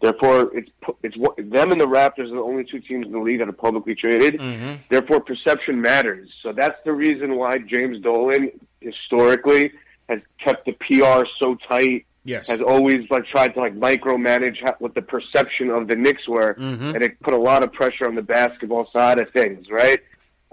Therefore, 0.00 0.50
it's 0.54 0.70
it's 1.02 1.16
them 1.16 1.72
and 1.72 1.80
the 1.80 1.86
Raptors 1.86 2.30
are 2.30 2.36
the 2.36 2.40
only 2.42 2.64
two 2.64 2.80
teams 2.80 3.06
in 3.06 3.12
the 3.12 3.18
league 3.18 3.40
that 3.40 3.48
are 3.48 3.52
publicly 3.52 3.94
traded. 3.94 4.34
Mm-hmm. 4.40 4.74
Therefore, 4.88 5.20
perception 5.20 5.80
matters. 5.80 6.28
So 6.42 6.52
that's 6.52 6.76
the 6.84 6.92
reason 6.92 7.36
why 7.36 7.58
James 7.58 8.00
Dolan 8.00 8.52
historically 8.80 9.72
has 10.08 10.20
kept 10.42 10.66
the 10.66 10.72
PR 10.72 11.26
so 11.40 11.56
tight. 11.68 12.06
Yes. 12.24 12.48
Has 12.48 12.60
always 12.60 13.10
like 13.10 13.24
tried 13.26 13.54
to 13.54 13.60
like 13.60 13.74
micromanage 13.74 14.56
how, 14.62 14.74
what 14.80 14.94
the 14.94 15.00
perception 15.02 15.70
of 15.70 15.88
the 15.88 15.96
Knicks 15.96 16.28
were, 16.28 16.54
Mhm. 16.58 16.94
and 16.94 17.02
it 17.02 17.18
put 17.20 17.32
a 17.32 17.38
lot 17.38 17.62
of 17.64 17.72
pressure 17.72 18.06
on 18.06 18.14
the 18.14 18.22
basketball 18.22 18.88
side 18.92 19.18
of 19.18 19.30
things, 19.30 19.70
right? 19.70 20.00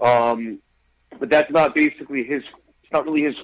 Um, 0.00 0.58
but 1.18 1.30
that's 1.30 1.50
not 1.50 1.74
basically 1.74 2.24
his. 2.24 2.42
It's 2.82 2.92
not 2.92 3.04
really 3.04 3.22
his 3.24 3.36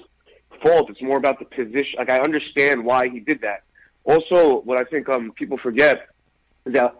fault. 0.61 0.89
It's 0.89 1.01
more 1.01 1.17
about 1.17 1.39
the 1.39 1.45
position. 1.45 1.99
Like 1.99 2.09
I 2.09 2.19
understand 2.19 2.83
why 2.85 3.09
he 3.09 3.19
did 3.19 3.41
that. 3.41 3.63
Also, 4.05 4.61
what 4.61 4.79
I 4.79 4.83
think 4.83 5.09
um, 5.09 5.31
people 5.31 5.57
forget 5.57 6.07
is 6.65 6.73
that 6.73 6.95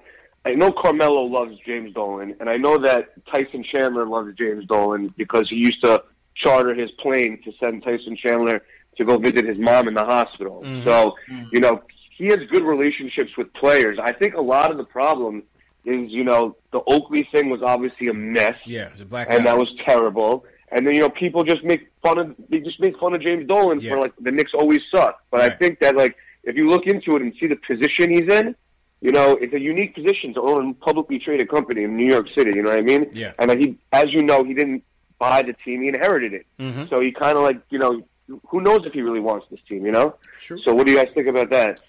I 0.45 0.53
know 0.55 0.71
Carmelo 0.71 1.24
loves 1.24 1.57
James 1.65 1.93
Dolan, 1.93 2.36
and 2.39 2.49
I 2.49 2.57
know 2.57 2.78
that 2.80 3.09
Tyson 3.28 3.63
Chandler 3.63 4.05
loves 4.05 4.36
James 4.38 4.65
Dolan 4.65 5.13
because 5.17 5.49
he 5.49 5.55
used 5.55 5.82
to 5.84 6.03
charter 6.36 6.74
his 6.74 6.91
plane 6.91 7.41
to 7.43 7.53
send 7.63 7.84
Tyson 7.84 8.17
Chandler 8.17 8.63
to 8.97 9.05
go 9.05 9.17
visit 9.17 9.45
his 9.45 9.57
mom 9.57 9.88
in 9.88 9.93
the 9.93 10.03
hospital. 10.03 10.61
Mhm. 10.65 10.84
So, 10.84 11.15
you 11.51 11.59
know, 11.59 11.82
he 12.15 12.26
has 12.28 12.39
good 12.51 12.63
relationships 12.63 13.36
with 13.38 13.51
players. 13.53 13.97
I 14.01 14.11
think 14.11 14.36
a 14.36 14.41
lot 14.41 14.71
of 14.71 14.78
the 14.78 14.84
problem 14.84 15.43
is, 15.86 16.11
you 16.11 16.24
know, 16.24 16.55
the 16.71 16.82
Oakley 16.88 17.28
thing 17.32 17.49
was 17.49 17.61
obviously 17.61 18.07
a 18.07 18.13
mess, 18.13 18.55
Yeah, 18.65 18.89
it's 18.91 19.01
a 19.01 19.05
black 19.05 19.28
and 19.30 19.45
that 19.45 19.57
was 19.57 19.74
terrible. 19.86 20.45
And 20.76 20.86
then 20.88 20.95
you 20.95 21.01
know, 21.01 21.09
people 21.09 21.43
just 21.43 21.63
make 21.63 21.88
fun 22.01 22.17
of 22.17 22.36
they 22.49 22.59
just 22.59 22.80
make 22.80 22.97
fun 22.99 23.13
of 23.13 23.21
James 23.21 23.47
Dolan 23.47 23.80
Yeah. 23.80 23.91
for 23.91 23.99
like 23.99 24.13
the 24.19 24.32
Knicks 24.32 24.53
always 24.53 24.82
suck. 24.91 25.21
But 25.32 25.41
I 25.41 25.49
think 25.51 25.80
that 25.82 25.95
like 25.95 26.15
if 26.43 26.55
you 26.57 26.67
look 26.67 26.88
into 26.88 27.15
it 27.15 27.21
and 27.21 27.34
see 27.39 27.47
the 27.47 27.55
position 27.55 28.09
he's 28.11 28.28
in, 28.32 28.55
you 29.01 29.11
know, 29.11 29.38
it's 29.39 29.53
a 29.53 29.59
unique 29.59 29.93
position 29.95 30.34
to 30.34 30.41
own 30.41 30.71
a 30.71 30.74
publicly 30.86 31.19
traded 31.19 31.49
company 31.49 31.84
in 31.84 31.95
New 31.95 32.07
York 32.11 32.28
City. 32.36 32.51
You 32.55 32.63
know 32.63 32.71
what 32.71 32.80
I 32.80 32.82
mean? 32.82 33.09
Yeah. 33.13 33.34
And 33.39 33.51
he, 33.51 33.78
as 33.91 34.11
you 34.11 34.24
know, 34.24 34.43
he 34.43 34.53
didn't 34.53 34.84
buy 35.19 35.41
the 35.43 35.53
team; 35.63 35.82
he 35.84 35.88
inherited 35.89 36.34
it. 36.34 36.45
Mhm. 36.59 36.89
So 36.89 36.99
he 36.99 37.11
kind 37.11 37.38
of 37.38 37.43
like 37.43 37.59
you 37.69 37.78
know, 37.80 38.01
who 38.49 38.59
knows 38.61 38.82
if 38.86 38.93
he 38.93 39.01
really 39.01 39.19
wants 39.19 39.45
this 39.51 39.59
team? 39.69 39.86
You 39.86 39.91
know? 39.91 40.15
True. 40.39 40.57
So 40.65 40.74
what 40.74 40.88
do 40.88 40.91
you 40.93 40.97
guys 40.97 41.09
think 41.13 41.28
about 41.28 41.49
that? 41.51 41.82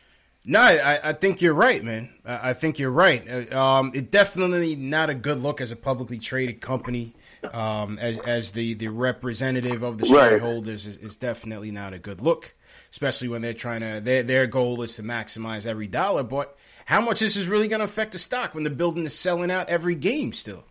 No, 0.47 0.61
I, 0.61 1.01
I 1.09 1.13
think 1.15 1.41
you're 1.41 1.55
right, 1.55 1.83
man. 1.83 2.11
I, 2.27 2.51
I 2.51 2.53
think 2.53 2.79
you're 2.79 2.91
right. 2.91 3.23
Uh, 3.27 3.59
Um, 3.59 3.93
it 3.95 4.11
definitely 4.11 4.77
not 4.77 5.09
a 5.09 5.15
good 5.15 5.41
look 5.41 5.59
as 5.63 5.73
a 5.73 5.77
publicly 5.77 6.19
traded 6.19 6.61
company. 6.61 7.15
Um, 7.53 7.99
as 7.99 8.19
as 8.19 8.53
the, 8.53 8.75
the 8.75 8.89
representative 8.89 9.83
of 9.83 9.99
the 9.99 10.07
Right. 10.13 10.31
shareholders 10.31 10.87
is, 10.87 10.97
is 10.99 11.17
definitely 11.17 11.71
not 11.71 11.93
a 11.93 11.99
good 11.99 12.21
look, 12.21 12.55
especially 12.91 13.29
when 13.29 13.43
they're 13.43 13.53
trying 13.53 13.81
to 13.81 14.01
their 14.01 14.23
their 14.23 14.47
goal 14.47 14.81
is 14.83 14.97
to 14.97 15.03
maximize 15.03 15.67
every 15.67 15.87
dollar. 15.87 16.23
But 16.23 16.57
how 16.87 17.01
much 17.01 17.21
this 17.21 17.37
is 17.37 17.49
really 17.49 17.69
going 17.69 17.81
to 17.81 17.85
affect 17.87 18.13
the 18.13 18.19
stock 18.19 18.55
when 18.55 18.65
the 18.65 18.71
building 18.71 19.05
is 19.05 19.15
selling 19.19 19.51
out 19.51 19.69
every 19.69 19.95
game 19.95 20.33
still? 20.33 20.65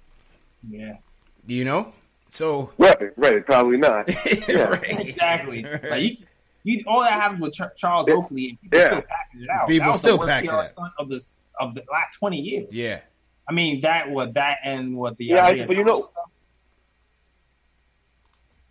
Yeah. 0.69 0.97
Do 1.45 1.53
you 1.53 1.65
know? 1.65 1.91
So 2.29 2.71
Right, 2.77 3.11
right, 3.17 3.45
probably 3.45 3.77
not. 3.77 4.09
Yeah. 4.47 4.63
right. 4.63 4.99
Exactly. 5.07 5.63
Like 5.63 6.01
you, 6.01 6.17
you, 6.63 6.83
all 6.87 7.01
that 7.01 7.11
happens 7.13 7.39
with 7.41 7.53
Char- 7.53 7.73
Charles 7.77 8.09
Oakley, 8.09 8.49
and 8.49 8.61
people 8.61 8.79
Yeah. 8.79 8.87
still 8.87 9.01
package 9.01 9.41
it 9.43 9.49
out. 9.49 9.67
People 9.67 9.83
that 9.85 9.89
was 9.91 9.99
still 9.99 10.17
the 10.17 10.25
worst 10.25 10.43
it 10.43 10.49
out. 10.79 10.91
of 10.97 11.09
this 11.09 11.37
of 11.59 11.75
the 11.75 11.83
last 11.91 12.17
twenty 12.17 12.39
years. 12.39 12.67
Yeah. 12.71 13.01
I 13.47 13.51
mean 13.53 13.81
that 13.81 14.09
what 14.09 14.33
that 14.35 14.59
and 14.63 14.95
what 14.95 15.17
the 15.17 15.25
Yeah, 15.25 15.45
I- 15.45 15.65
but 15.65 15.75
you 15.75 15.83
know- 15.83 16.01
stuff. 16.01 16.29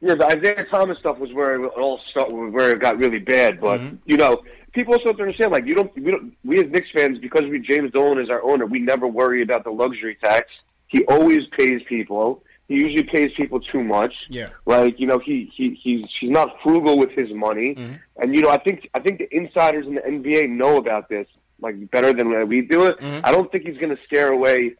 Yeah, 0.02 0.16
the 0.16 0.26
Isiah 0.36 0.66
Thomas 0.68 0.98
stuff 0.98 1.18
was 1.18 1.32
where 1.32 1.54
it 1.64 1.68
all 1.78 2.00
started, 2.10 2.34
where 2.52 2.70
it 2.70 2.80
got 2.80 2.98
really 2.98 3.20
bad. 3.20 3.60
But 3.60 3.80
Mhm. 3.80 3.98
you 4.04 4.16
know, 4.16 4.42
people 4.72 4.94
also 4.94 5.10
have 5.10 5.16
to 5.16 5.22
understand, 5.22 5.52
like 5.52 5.64
you 5.64 5.76
don't, 5.76 5.94
we 5.96 6.10
don't, 6.10 6.32
we 6.44 6.58
as 6.58 6.68
Knicks 6.70 6.90
fans, 6.92 7.18
because 7.20 7.42
we 7.42 7.60
James 7.60 7.92
Dolan 7.92 8.18
is 8.18 8.28
our 8.28 8.42
owner, 8.42 8.66
we 8.66 8.80
never 8.80 9.06
worry 9.06 9.42
about 9.42 9.62
the 9.62 9.70
luxury 9.70 10.16
tax. 10.22 10.48
He 10.88 11.04
always 11.04 11.46
pays 11.56 11.82
people. 11.88 12.42
He 12.68 12.74
usually 12.74 13.04
pays 13.04 13.30
people 13.36 13.60
too 13.60 13.84
much. 13.84 14.12
Yeah. 14.28 14.46
Like 14.66 14.98
you 14.98 15.06
know, 15.06 15.18
he 15.20 15.50
he 15.54 15.78
he's 15.80 16.04
he's 16.20 16.30
not 16.30 16.60
frugal 16.64 16.98
with 16.98 17.10
his 17.12 17.30
money. 17.32 17.76
Mhm. 17.76 18.00
And 18.16 18.34
you 18.34 18.42
know, 18.42 18.50
I 18.50 18.58
think 18.58 18.88
I 18.94 18.98
think 18.98 19.18
the 19.18 19.28
insiders 19.34 19.86
in 19.86 19.94
the 19.94 20.02
NBA 20.04 20.48
know 20.48 20.78
about 20.78 21.08
this 21.08 21.28
like 21.60 21.90
better 21.92 22.12
than 22.12 22.48
we 22.48 22.62
do 22.62 22.86
it. 22.86 22.98
Mhm. 22.98 23.20
I 23.22 23.30
don't 23.30 23.50
think 23.52 23.66
he's 23.68 23.76
going 23.78 23.94
to 23.96 24.02
scare 24.02 24.32
away 24.32 24.74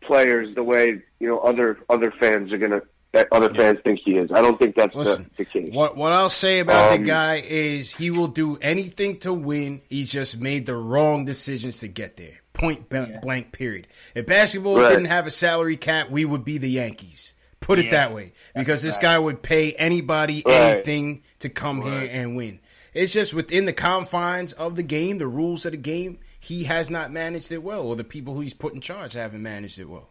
players 0.00 0.52
the 0.56 0.62
way 0.64 1.00
you 1.20 1.28
know 1.28 1.38
other 1.38 1.78
other 1.88 2.10
fans 2.20 2.52
are 2.52 2.58
going 2.58 2.72
to 2.72 2.82
that 3.12 3.28
other 3.32 3.52
fans 3.52 3.78
think 3.84 4.00
he 4.04 4.16
is. 4.16 4.30
I 4.32 4.40
don't 4.40 4.58
think 4.58 4.74
that's 4.76 4.94
Listen, 4.94 5.28
the, 5.36 5.44
the 5.44 5.50
case. 5.50 5.72
What 5.72 5.96
what 5.96 6.12
I'll 6.12 6.28
say 6.28 6.60
about 6.60 6.90
the 6.90 6.96
Um, 6.96 7.02
guy 7.04 7.36
is 7.46 7.96
he 7.96 8.10
will 8.10 8.28
do 8.28 8.56
anything 8.62 9.18
to 9.20 9.32
win. 9.32 9.80
He 9.88 10.04
just 10.04 10.38
made 10.38 10.66
the 10.66 10.76
wrong 10.76 11.24
decisions 11.24 11.78
to 11.80 11.88
get 11.88 12.16
there. 12.16 12.40
Point 12.52 12.88
blank, 12.88 13.22
blank 13.22 13.52
period. 13.52 13.86
If 14.14 14.26
basketball 14.26 14.76
Right. 14.78 14.90
didn't 14.90 15.06
have 15.06 15.26
a 15.26 15.30
salary 15.30 15.76
cap, 15.76 16.10
we 16.10 16.24
would 16.24 16.44
be 16.44 16.58
the 16.58 16.70
Yankees. 16.70 17.34
Put 17.60 17.78
it 17.78 17.90
that 17.90 18.12
way. 18.14 18.32
Because 18.54 18.82
a 18.82 18.86
this 18.86 18.96
fact. 18.96 19.02
guy 19.02 19.18
would 19.18 19.42
pay 19.42 19.72
anybody 19.72 20.42
Right. 20.46 20.54
anything 20.54 21.22
to 21.40 21.48
come 21.48 21.82
here 21.82 22.08
and 22.10 22.36
win. 22.36 22.58
It's 22.94 23.12
just 23.12 23.34
within 23.34 23.66
the 23.66 23.72
confines 23.72 24.52
of 24.52 24.76
the 24.76 24.82
game, 24.82 25.18
the 25.18 25.28
rules 25.28 25.64
of 25.64 25.72
the 25.72 25.78
game, 25.78 26.18
he 26.38 26.64
has 26.64 26.90
not 26.90 27.12
managed 27.12 27.52
it 27.52 27.62
well, 27.62 27.82
or 27.86 27.96
the 27.96 28.02
people 28.04 28.34
who 28.34 28.40
he's 28.40 28.54
put 28.54 28.74
in 28.74 28.80
charge 28.80 29.12
haven't 29.12 29.42
managed 29.42 29.78
it 29.78 29.88
well. 29.88 30.08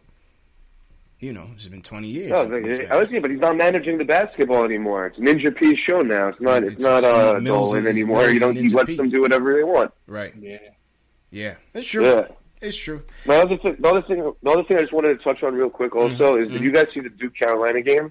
You 1.20 1.34
know, 1.34 1.46
it's 1.54 1.68
been 1.68 1.82
twenty 1.82 2.08
years. 2.08 2.30
No, 2.30 2.36
I 2.90 2.96
was 2.96 3.08
saying, 3.08 3.20
but 3.20 3.30
he's 3.30 3.40
not 3.40 3.54
managing 3.56 3.98
the 3.98 4.04
basketball 4.06 4.64
anymore. 4.64 5.06
It's 5.06 5.18
Ninja 5.18 5.54
Piece 5.54 5.78
show 5.78 6.00
now. 6.00 6.28
It's 6.28 6.40
not. 6.40 6.64
It's, 6.64 6.74
It's 6.76 6.82
not 6.82 7.02
Steve 7.02 7.12
uh, 7.12 7.40
Mills 7.40 7.68
Dolan 7.68 7.86
and 7.86 7.88
anymore. 7.88 8.22
Mills 8.22 8.32
You 8.34 8.40
don't. 8.40 8.56
and 8.56 8.66
He 8.68 8.74
lets 8.74 8.86
Pete. 8.86 8.96
them 8.96 9.10
do 9.10 9.20
whatever 9.20 9.54
they 9.54 9.62
want. 9.62 9.92
Right. 10.06 10.32
Yeah. 10.40 10.58
Yeah. 11.30 11.54
It's 11.74 11.86
true. 11.88 12.06
Yeah. 12.06 12.28
It's 12.62 12.76
true. 12.76 13.02
The 13.26 13.34
other 13.42 13.56
thing, 13.58 13.76
the 13.78 13.88
other 13.88 14.02
thing, 14.02 14.32
the 14.42 14.50
other 14.50 14.64
thing 14.64 14.78
I 14.78 14.80
just 14.80 14.92
wanted 14.94 15.08
to 15.18 15.22
touch 15.24 15.42
on 15.42 15.54
real 15.54 15.68
quick 15.70 15.94
also 15.94 16.34
Mm-hmm. 16.36 16.42
is 16.44 16.48
did 16.52 16.62
you 16.62 16.72
guys 16.72 16.86
see 16.94 17.00
the 17.00 17.08
Duke 17.10 17.34
Carolina 17.34 17.82
game? 17.82 18.08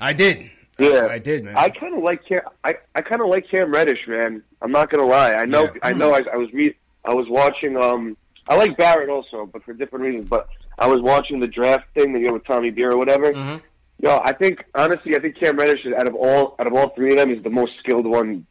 I 0.00 0.12
did. 0.14 0.50
Yeah, 0.78 1.06
I, 1.10 1.12
I 1.14 1.18
did, 1.18 1.44
man. 1.44 1.56
I 1.56 1.68
kind 1.70 1.94
of 1.96 2.02
like 2.02 2.26
Cam. 2.26 2.40
I, 2.64 2.76
I 2.94 3.00
kind 3.02 3.20
of 3.22 3.28
like 3.28 3.48
Cam 3.50 3.70
Reddish, 3.70 4.00
man. 4.08 4.42
I'm 4.62 4.72
not 4.72 4.90
gonna 4.90 5.06
lie. 5.06 5.32
I 5.34 5.44
know. 5.44 5.64
Yeah. 5.64 5.70
I 5.82 5.92
know. 5.92 6.12
I, 6.14 6.22
I 6.32 6.36
was 6.36 6.50
re- 6.54 6.76
I 7.04 7.12
was 7.14 7.26
watching. 7.28 7.76
Um, 7.82 8.16
I 8.48 8.56
like 8.56 8.76
Barrett 8.78 9.08
also, 9.10 9.44
but 9.46 9.62
for 9.64 9.72
different 9.72 10.04
reasons. 10.04 10.28
But 10.28 10.48
I 10.78 10.86
was 10.86 11.00
watching 11.00 11.40
the 11.40 11.46
draft 11.46 11.86
thing, 11.94 12.12
that 12.12 12.18
you 12.20 12.26
know, 12.28 12.34
with 12.34 12.44
Tommy 12.46 12.70
Beer 12.70 12.90
or 12.92 12.96
whatever. 12.98 13.32
Mhm. 13.32 13.62
Yo, 14.02 14.20
I 14.22 14.32
think 14.32 14.62
honestly, 14.74 15.16
I 15.16 15.20
think 15.20 15.36
Cam 15.36 15.56
Reddish 15.58 15.84
is 15.86 15.94
out 15.94 16.06
of 16.06 16.14
all 16.14 16.54
out 16.58 16.66
of 16.66 16.74
all 16.74 16.90
three 16.90 17.12
of 17.12 17.16
them 17.16 17.30
is 17.30 17.42
the 17.42 17.50
most 17.50 17.72
skilled 17.78 18.06
one 18.06 18.46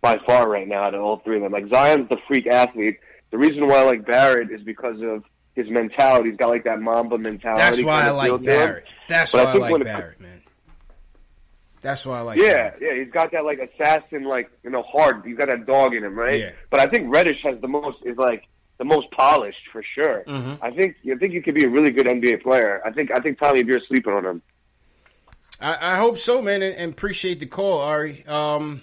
by 0.00 0.18
far 0.26 0.48
right 0.48 0.66
now. 0.66 0.84
Out 0.84 0.94
of 0.94 1.02
all 1.02 1.18
three 1.18 1.36
of 1.36 1.42
them, 1.42 1.52
like 1.52 1.68
Zion's 1.68 2.08
the 2.08 2.16
freak 2.26 2.46
athlete. 2.46 2.98
The 3.30 3.38
reason 3.38 3.66
why 3.66 3.76
I 3.76 3.82
like 3.82 4.06
Barrett 4.06 4.50
is 4.50 4.62
because 4.62 5.00
of 5.02 5.22
his 5.54 5.68
mentality. 5.68 6.30
He's 6.30 6.38
got 6.38 6.48
like 6.48 6.64
that 6.64 6.80
Mamba 6.80 7.18
mentality. 7.18 7.60
That's 7.60 7.84
why 7.84 8.06
I 8.06 8.10
like. 8.10 8.42
Barrett. 8.42 8.86
That's 9.08 9.32
But 9.32 9.44
why 9.44 9.50
I 9.50 9.52
think 9.52 9.62
like 9.62 9.72
when 9.72 9.80
it- 9.82 9.84
Barrett, 9.84 10.20
man. 10.20 10.40
That's 11.82 12.04
why 12.04 12.18
I 12.18 12.20
like. 12.20 12.38
Yeah, 12.38 12.52
Barrett. 12.70 12.78
yeah, 12.82 13.04
he's 13.04 13.12
got 13.12 13.32
that 13.32 13.44
like 13.44 13.58
assassin, 13.58 14.24
like 14.24 14.50
you 14.62 14.70
know, 14.70 14.82
hard. 14.82 15.22
He's 15.24 15.36
got 15.36 15.48
that 15.48 15.66
dog 15.66 15.94
in 15.94 16.04
him, 16.04 16.18
right? 16.18 16.38
Yeah. 16.38 16.50
But 16.70 16.80
I 16.80 16.86
think 16.86 17.12
Reddish 17.12 17.42
has 17.42 17.58
the 17.60 17.68
most 17.68 17.98
is 18.04 18.16
like 18.18 18.44
the 18.80 18.84
most 18.86 19.10
polished 19.12 19.68
for 19.70 19.82
sure. 19.94 20.24
Mhm. 20.26 20.58
I 20.62 20.70
think 20.72 20.96
I 21.04 21.14
think 21.16 21.34
he 21.34 21.40
could 21.42 21.54
be 21.54 21.64
a 21.64 21.68
really 21.68 21.92
good 21.92 22.06
NBA 22.08 22.42
player. 22.42 22.80
I 22.84 22.90
think 22.90 23.10
I 23.12 23.20
think 23.20 23.38
Tommy 23.38 23.62
Beer's 23.62 23.86
sleeping 23.86 24.12
on 24.14 24.24
him. 24.24 24.42
I, 25.60 25.92
I 25.92 25.96
hope 25.96 26.16
so, 26.16 26.40
man, 26.40 26.62
and, 26.62 26.74
and 26.74 26.92
appreciate 26.92 27.38
the 27.40 27.46
call, 27.46 27.78
Ari. 27.80 28.26
Um, 28.26 28.80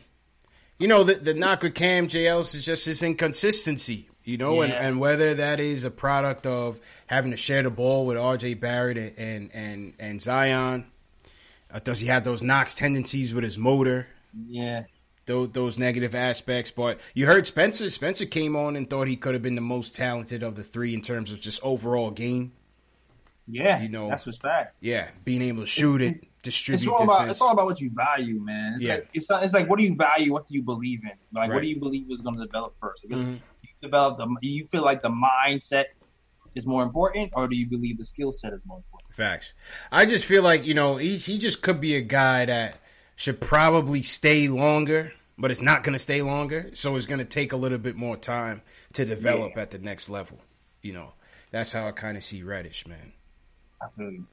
you 0.78 0.88
know, 0.88 1.04
the 1.04 1.16
the 1.16 1.34
knock 1.34 1.64
with 1.64 1.74
Cam 1.74 2.08
JL 2.08 2.39
is 2.41 2.64
just 2.64 2.86
his 2.86 3.02
inconsistency. 3.04 4.08
You 4.24 4.38
know, 4.38 4.62
and, 4.62 4.74
Yeah. 4.74 4.86
and 4.88 5.00
whether 5.00 5.34
that 5.36 5.60
is 5.62 5.86
a 5.86 5.89
product 5.89 6.45
of 6.45 6.80
having 7.08 7.32
to 7.32 7.38
share 7.38 7.64
the 7.64 7.70
ball 7.70 8.06
with 8.06 8.18
R.J. 8.18 8.56
Barrett 8.56 8.98
and 8.98 9.14
and 9.18 9.50
and, 9.54 9.93
and 10.00 10.22
Zion. 10.22 10.86
Uh, 11.74 11.80
does 11.80 12.00
he 12.02 12.08
have 12.08 12.24
those 12.26 12.43
knocks 12.43 12.76
tendencies 12.76 13.34
with 13.34 13.43
his 13.45 13.58
motor? 13.58 14.08
Yeah. 14.48 14.84
Those, 15.28 15.52
those 15.52 15.78
negative 15.78 16.16
aspects. 16.16 16.72
But 16.72 17.00
you 17.14 17.28
heard 17.28 17.46
Spencer. 17.46 17.90
Spencer 17.92 18.26
came 18.26 18.56
on 18.56 18.76
and 18.76 18.90
thought 18.90 19.08
he 19.08 19.16
could 19.16 19.34
have 19.36 19.44
been 19.44 19.56
the 19.56 19.62
most 19.62 19.96
talented 19.96 20.42
of 20.42 20.56
the 20.56 20.64
three 20.64 20.94
in 20.96 21.02
terms 21.02 21.32
of 21.32 21.40
just 21.40 21.60
overall 21.64 22.10
game. 22.10 22.54
Yeah. 23.48 23.82
You 23.82 23.90
know, 23.90 24.10
that's 24.10 24.26
what's 24.26 24.40
fact. 24.40 24.76
Yeah, 24.82 25.08
being 25.24 25.42
able 25.42 25.62
to 25.62 25.66
shoot 25.68 26.02
it, 26.02 26.26
distribute 26.44 26.82
It's 26.82 26.88
all 26.88 27.04
about 27.04 27.30
it's 27.30 27.42
all 27.42 27.52
about 27.52 27.66
what 27.66 27.80
you 27.80 27.90
value, 27.94 28.42
man. 28.42 28.74
It's 28.76 28.84
Yeah. 28.84 28.96
like 28.96 29.10
it's 29.14 29.30
not, 29.30 29.44
it's 29.44 29.54
like 29.54 29.70
what 29.70 29.80
do 29.80 29.86
you 29.86 29.96
value? 29.96 30.34
What 30.34 30.48
do 30.48 30.56
you 30.56 30.64
believe 30.64 31.02
in? 31.04 31.12
Like 31.32 31.52
what 31.54 31.62
do 31.62 31.68
you 31.68 31.80
believe 31.80 32.12
is 32.12 32.20
going 32.22 32.38
to 32.38 32.46
develop 32.46 32.76
first? 32.82 33.04
If 33.06 33.12
Mhm. 33.12 33.40
You 33.62 33.70
develop 33.82 34.18
the 34.18 34.28
you 34.48 34.66
feel 34.66 34.84
like 34.84 35.02
the 35.02 35.10
mindset 35.10 35.86
is 36.56 36.66
more 36.66 36.84
important, 36.84 37.32
or 37.36 37.48
do 37.48 37.56
you 37.56 37.68
believe 37.68 37.98
the 38.00 38.04
skill 38.04 38.32
set 38.32 38.52
is 38.52 38.66
more 38.66 38.78
important? 38.78 39.16
Facts. 39.16 39.54
I 39.92 40.06
just 40.06 40.26
feel 40.26 40.42
like 40.44 40.66
you 40.66 40.74
know 40.74 40.98
he 40.98 41.16
he 41.18 41.38
just 41.38 41.62
could 41.62 41.80
be 41.80 41.96
a 41.96 42.02
guy 42.02 42.44
that 42.46 42.80
should 43.16 43.40
probably 43.40 44.02
stay 44.04 44.48
longer, 44.50 45.14
but 45.38 45.52
it's 45.52 45.62
not 45.62 45.84
going 45.84 45.94
to 45.94 46.00
stay 46.00 46.22
longer. 46.22 46.70
So 46.74 46.96
it's 46.96 47.06
going 47.06 47.20
to 47.20 47.26
take 47.26 47.54
a 47.54 47.58
little 47.58 47.78
bit 47.78 47.96
more 47.96 48.18
time 48.18 48.62
to 48.94 49.06
develop 49.06 49.58
at 49.58 49.72
the 49.72 49.78
next 49.78 50.10
level. 50.10 50.40
You 50.82 50.94
know, 50.94 51.14
that's 51.52 51.74
how 51.74 51.88
I 51.88 51.92
kind 51.92 52.18
of 52.18 52.24
see 52.24 52.44
Reddish, 52.44 52.88
man. 52.88 53.14
I 53.82 53.88
feel 53.90 54.12
you. 54.12 54.26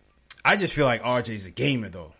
I 0.44 0.56
just 0.56 0.74
feel 0.74 0.86
like 0.86 1.02
RJ's 1.02 1.46
a 1.46 1.50
gamer 1.50 1.88
though. 1.88 2.12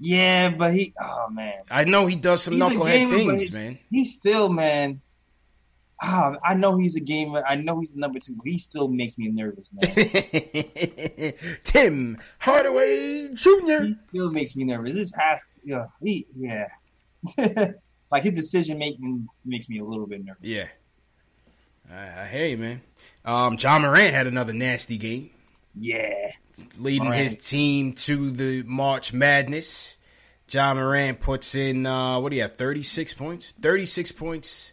Yeah, 0.00 0.50
but 0.50 0.74
he 0.74 0.92
oh 1.00 1.28
man, 1.30 1.54
I 1.70 1.84
know 1.84 2.06
he 2.06 2.16
does 2.16 2.42
some 2.42 2.54
He's 2.54 2.62
knucklehead 2.62 3.10
gamer, 3.10 3.16
things, 3.16 3.54
man. 3.54 3.78
He's 3.90 4.14
still 4.14 4.48
man. 4.48 5.00
Ah, 6.02 6.36
I 6.44 6.54
know 6.54 6.76
he's 6.76 6.96
a 6.96 7.00
gamer. 7.00 7.42
I 7.46 7.56
know 7.56 7.78
he's 7.78 7.92
the 7.92 8.00
number 8.00 8.18
two, 8.18 8.34
but 8.34 8.46
he 8.46 8.58
still 8.58 8.88
makes 8.88 9.16
me 9.16 9.28
nervous, 9.28 9.70
man. 9.72 11.32
Tim 11.64 12.18
Hardaway 12.38 13.28
Jr. 13.34 13.82
he 13.82 13.96
still 14.08 14.30
makes 14.30 14.56
me 14.56 14.64
nervous. 14.64 14.94
This 14.94 15.14
has, 15.14 15.46
yeah, 15.64 15.86
he, 16.02 16.26
yeah. 16.36 16.66
like 18.14 18.22
his 18.22 18.32
decision 18.34 18.78
making 18.78 19.28
makes 19.44 19.68
me 19.68 19.78
a 19.80 19.84
little 19.84 20.06
bit 20.06 20.24
nervous. 20.24 20.40
Yeah. 20.42 20.68
I, 21.92 22.22
I 22.22 22.26
hear 22.28 22.46
you, 22.46 22.56
man. 22.56 22.80
Um, 23.24 23.56
Ja 23.60 23.78
Morant 23.78 24.14
had 24.14 24.26
another 24.26 24.52
nasty 24.52 24.96
game, 24.96 25.30
Yeah, 25.78 26.30
leading 26.78 27.04
Morant. 27.08 27.22
his 27.24 27.36
team 27.48 27.92
to 27.92 28.30
the 28.30 28.62
March 28.62 29.12
Madness. 29.12 29.96
Ja 30.50 30.72
Morant 30.74 31.20
puts 31.20 31.54
in 31.54 31.84
uh, 31.86 32.20
what 32.20 32.30
do 32.30 32.36
you 32.36 32.42
have? 32.42 32.54
Thirty 32.56 32.82
six 32.82 33.12
points. 33.14 33.52
Thirty 33.52 33.86
six 33.86 34.12
points. 34.12 34.72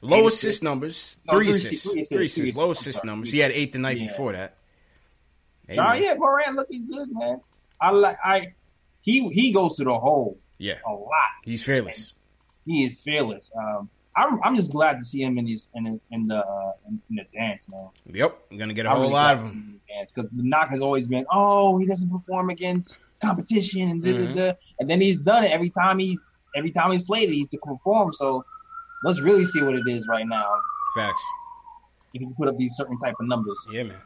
Low 0.00 0.18
86. 0.18 0.34
assist 0.34 0.62
numbers. 0.62 1.18
No, 1.26 1.34
three 1.38 1.46
three 1.46 1.52
assists. 1.54 1.92
three 1.92 2.02
assists, 2.02 2.38
assists. 2.38 2.56
Low 2.56 2.70
assist 2.70 3.04
numbers. 3.04 3.32
He 3.32 3.38
had 3.40 3.50
eight 3.52 3.72
the 3.72 3.78
night 3.80 3.98
Yeah. 3.98 4.06
before 4.08 4.32
that. 4.32 4.56
Hey, 5.66 5.74
Ja, 5.76 5.92
yeah, 5.94 6.14
Morant 6.14 6.54
looking 6.54 6.86
good, 6.86 7.08
man. 7.10 7.40
I 7.80 7.90
like 7.90 8.16
I. 8.24 8.54
he 9.00 9.28
he 9.30 9.50
goes 9.52 9.76
to 9.76 9.84
the 9.84 9.98
hole 9.98 10.38
Yeah, 10.58 10.78
a 10.86 10.92
lot. 10.92 11.10
he's 11.44 11.62
fearless. 11.64 12.14
He 12.68 12.84
is 12.84 13.00
fearless. 13.02 13.50
Um, 13.58 13.88
I'm 14.16 14.38
I'm 14.44 14.54
just 14.56 14.70
glad 14.72 14.98
to 14.98 15.04
see 15.04 15.22
him 15.22 15.38
in 15.38 15.46
his 15.46 15.70
in 15.74 15.84
the 15.84 16.00
in 16.10 16.22
the, 16.28 16.44
uh, 16.44 16.72
in, 16.86 17.00
in 17.08 17.16
the 17.16 17.24
dance, 17.36 17.66
man. 17.70 17.88
Yep, 18.12 18.38
I'm 18.50 18.58
gonna 18.58 18.74
get 18.74 18.84
a 18.86 18.90
whole 18.90 19.00
really 19.00 19.12
lot 19.12 19.36
of 19.36 19.40
to 19.42 19.46
see 19.48 19.52
them. 19.54 19.62
him 19.62 19.80
dance 19.88 20.12
because 20.12 20.30
the 20.30 20.42
knock 20.42 20.68
has 20.70 20.80
always 20.80 21.06
been, 21.06 21.24
oh, 21.32 21.78
he 21.78 21.86
doesn't 21.86 22.10
perform 22.10 22.50
against 22.50 22.98
competition 23.22 23.82
and 23.90 24.02
da, 24.02 24.12
Mhm. 24.12 24.34
da, 24.34 24.50
da. 24.50 24.52
and 24.80 24.90
then 24.90 25.00
he's 25.00 25.16
done 25.16 25.44
it 25.44 25.50
every 25.50 25.70
time 25.70 25.98
he's 25.98 26.20
every 26.56 26.70
time 26.70 26.90
he's 26.92 27.02
played 27.02 27.28
it, 27.30 27.34
he's 27.34 27.48
to 27.48 27.58
perform. 27.58 28.12
So 28.12 28.44
let's 29.04 29.20
really 29.20 29.44
see 29.44 29.62
what 29.62 29.74
it 29.74 29.86
is 29.86 30.06
right 30.08 30.26
now. 30.26 30.46
Facts. 30.94 31.22
If 32.14 32.20
you 32.22 32.34
put 32.38 32.48
up 32.48 32.56
these 32.58 32.74
certain 32.76 32.98
type 32.98 33.14
of 33.20 33.26
numbers. 33.28 33.58
Yeah, 33.70 33.84
man. 33.84 33.96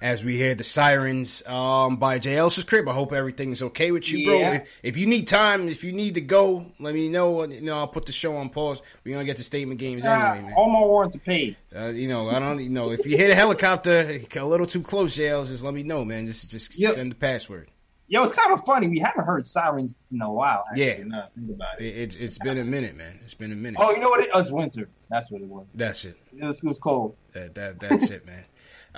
As 0.00 0.22
we 0.24 0.36
hear 0.36 0.54
the 0.54 0.62
sirens 0.62 1.42
um, 1.48 1.96
by 1.96 2.20
Jay 2.20 2.36
Ellis's 2.36 2.62
crib, 2.62 2.88
I 2.88 2.92
hope 2.92 3.12
everything's 3.12 3.60
okay 3.62 3.90
with 3.90 4.08
you, 4.12 4.26
bro. 4.26 4.38
If, 4.52 4.80
if 4.84 4.96
you 4.96 5.06
need 5.06 5.26
time, 5.26 5.68
if 5.68 5.82
you 5.82 5.90
need 5.90 6.14
to 6.14 6.20
go, 6.20 6.66
let 6.78 6.94
me 6.94 7.08
know. 7.08 7.42
You 7.44 7.60
know, 7.62 7.78
I'll 7.78 7.88
put 7.88 8.06
the 8.06 8.12
show 8.12 8.36
on 8.36 8.48
pause. 8.50 8.80
We're 9.04 9.14
gonna 9.16 9.24
get 9.24 9.38
to 9.38 9.42
statement 9.42 9.80
games 9.80 10.04
Ah, 10.06 10.34
anyway, 10.34 10.46
man. 10.50 10.54
all 10.56 10.70
my 10.70 10.78
warrants 10.78 11.16
are 11.16 11.20
paid. 11.20 11.56
Uh, 11.74 11.86
you 11.88 12.06
know, 12.06 12.28
I 12.30 12.38
don't. 12.38 12.60
You 12.62 12.70
know, 12.70 12.90
if 12.92 13.06
you 13.06 13.16
hit 13.16 13.30
a 13.30 13.34
helicopter 13.34 14.20
a 14.36 14.44
little 14.44 14.66
too 14.66 14.82
close, 14.82 15.16
Jay 15.16 15.28
Ellis, 15.30 15.48
just 15.48 15.64
let 15.64 15.74
me 15.74 15.82
know, 15.82 16.04
man. 16.04 16.26
Just 16.26 16.48
just 16.48 16.78
Yep. 16.78 16.92
send 16.92 17.10
the 17.10 17.16
password. 17.16 17.68
Yo, 18.06 18.22
it's 18.22 18.32
kind 18.32 18.52
of 18.52 18.64
funny. 18.64 18.86
We 18.88 19.00
haven't 19.00 19.24
heard 19.24 19.46
sirens 19.48 19.96
in 20.12 20.22
a 20.22 20.32
while. 20.32 20.64
Actually, 20.70 20.86
Yeah. 20.86 21.02
now 21.04 21.16
that 21.16 21.24
I 21.36 21.40
think 21.40 21.50
about 21.50 21.80
it. 21.80 21.84
It, 21.86 21.96
it's 21.98 22.14
it's 22.14 22.38
been 22.38 22.56
a 22.58 22.64
minute, 22.64 22.96
man. 22.96 23.18
It's 23.24 23.34
been 23.34 23.50
a 23.52 23.56
minute. 23.56 23.80
Oh, 23.82 23.90
you 23.90 23.98
know 23.98 24.08
what? 24.10 24.24
It 24.24 24.30
was 24.32 24.52
winter. 24.52 24.88
That's 25.10 25.30
what 25.30 25.42
it 25.42 25.48
was. 25.48 25.66
That's 25.74 26.04
it. 26.04 26.16
It 26.34 26.44
was, 26.44 26.62
it 26.62 26.66
was 26.68 26.78
cold. 26.78 27.16
That, 27.32 27.54
that 27.56 27.80
that's 27.80 28.10
it, 28.10 28.24
man. 28.26 28.44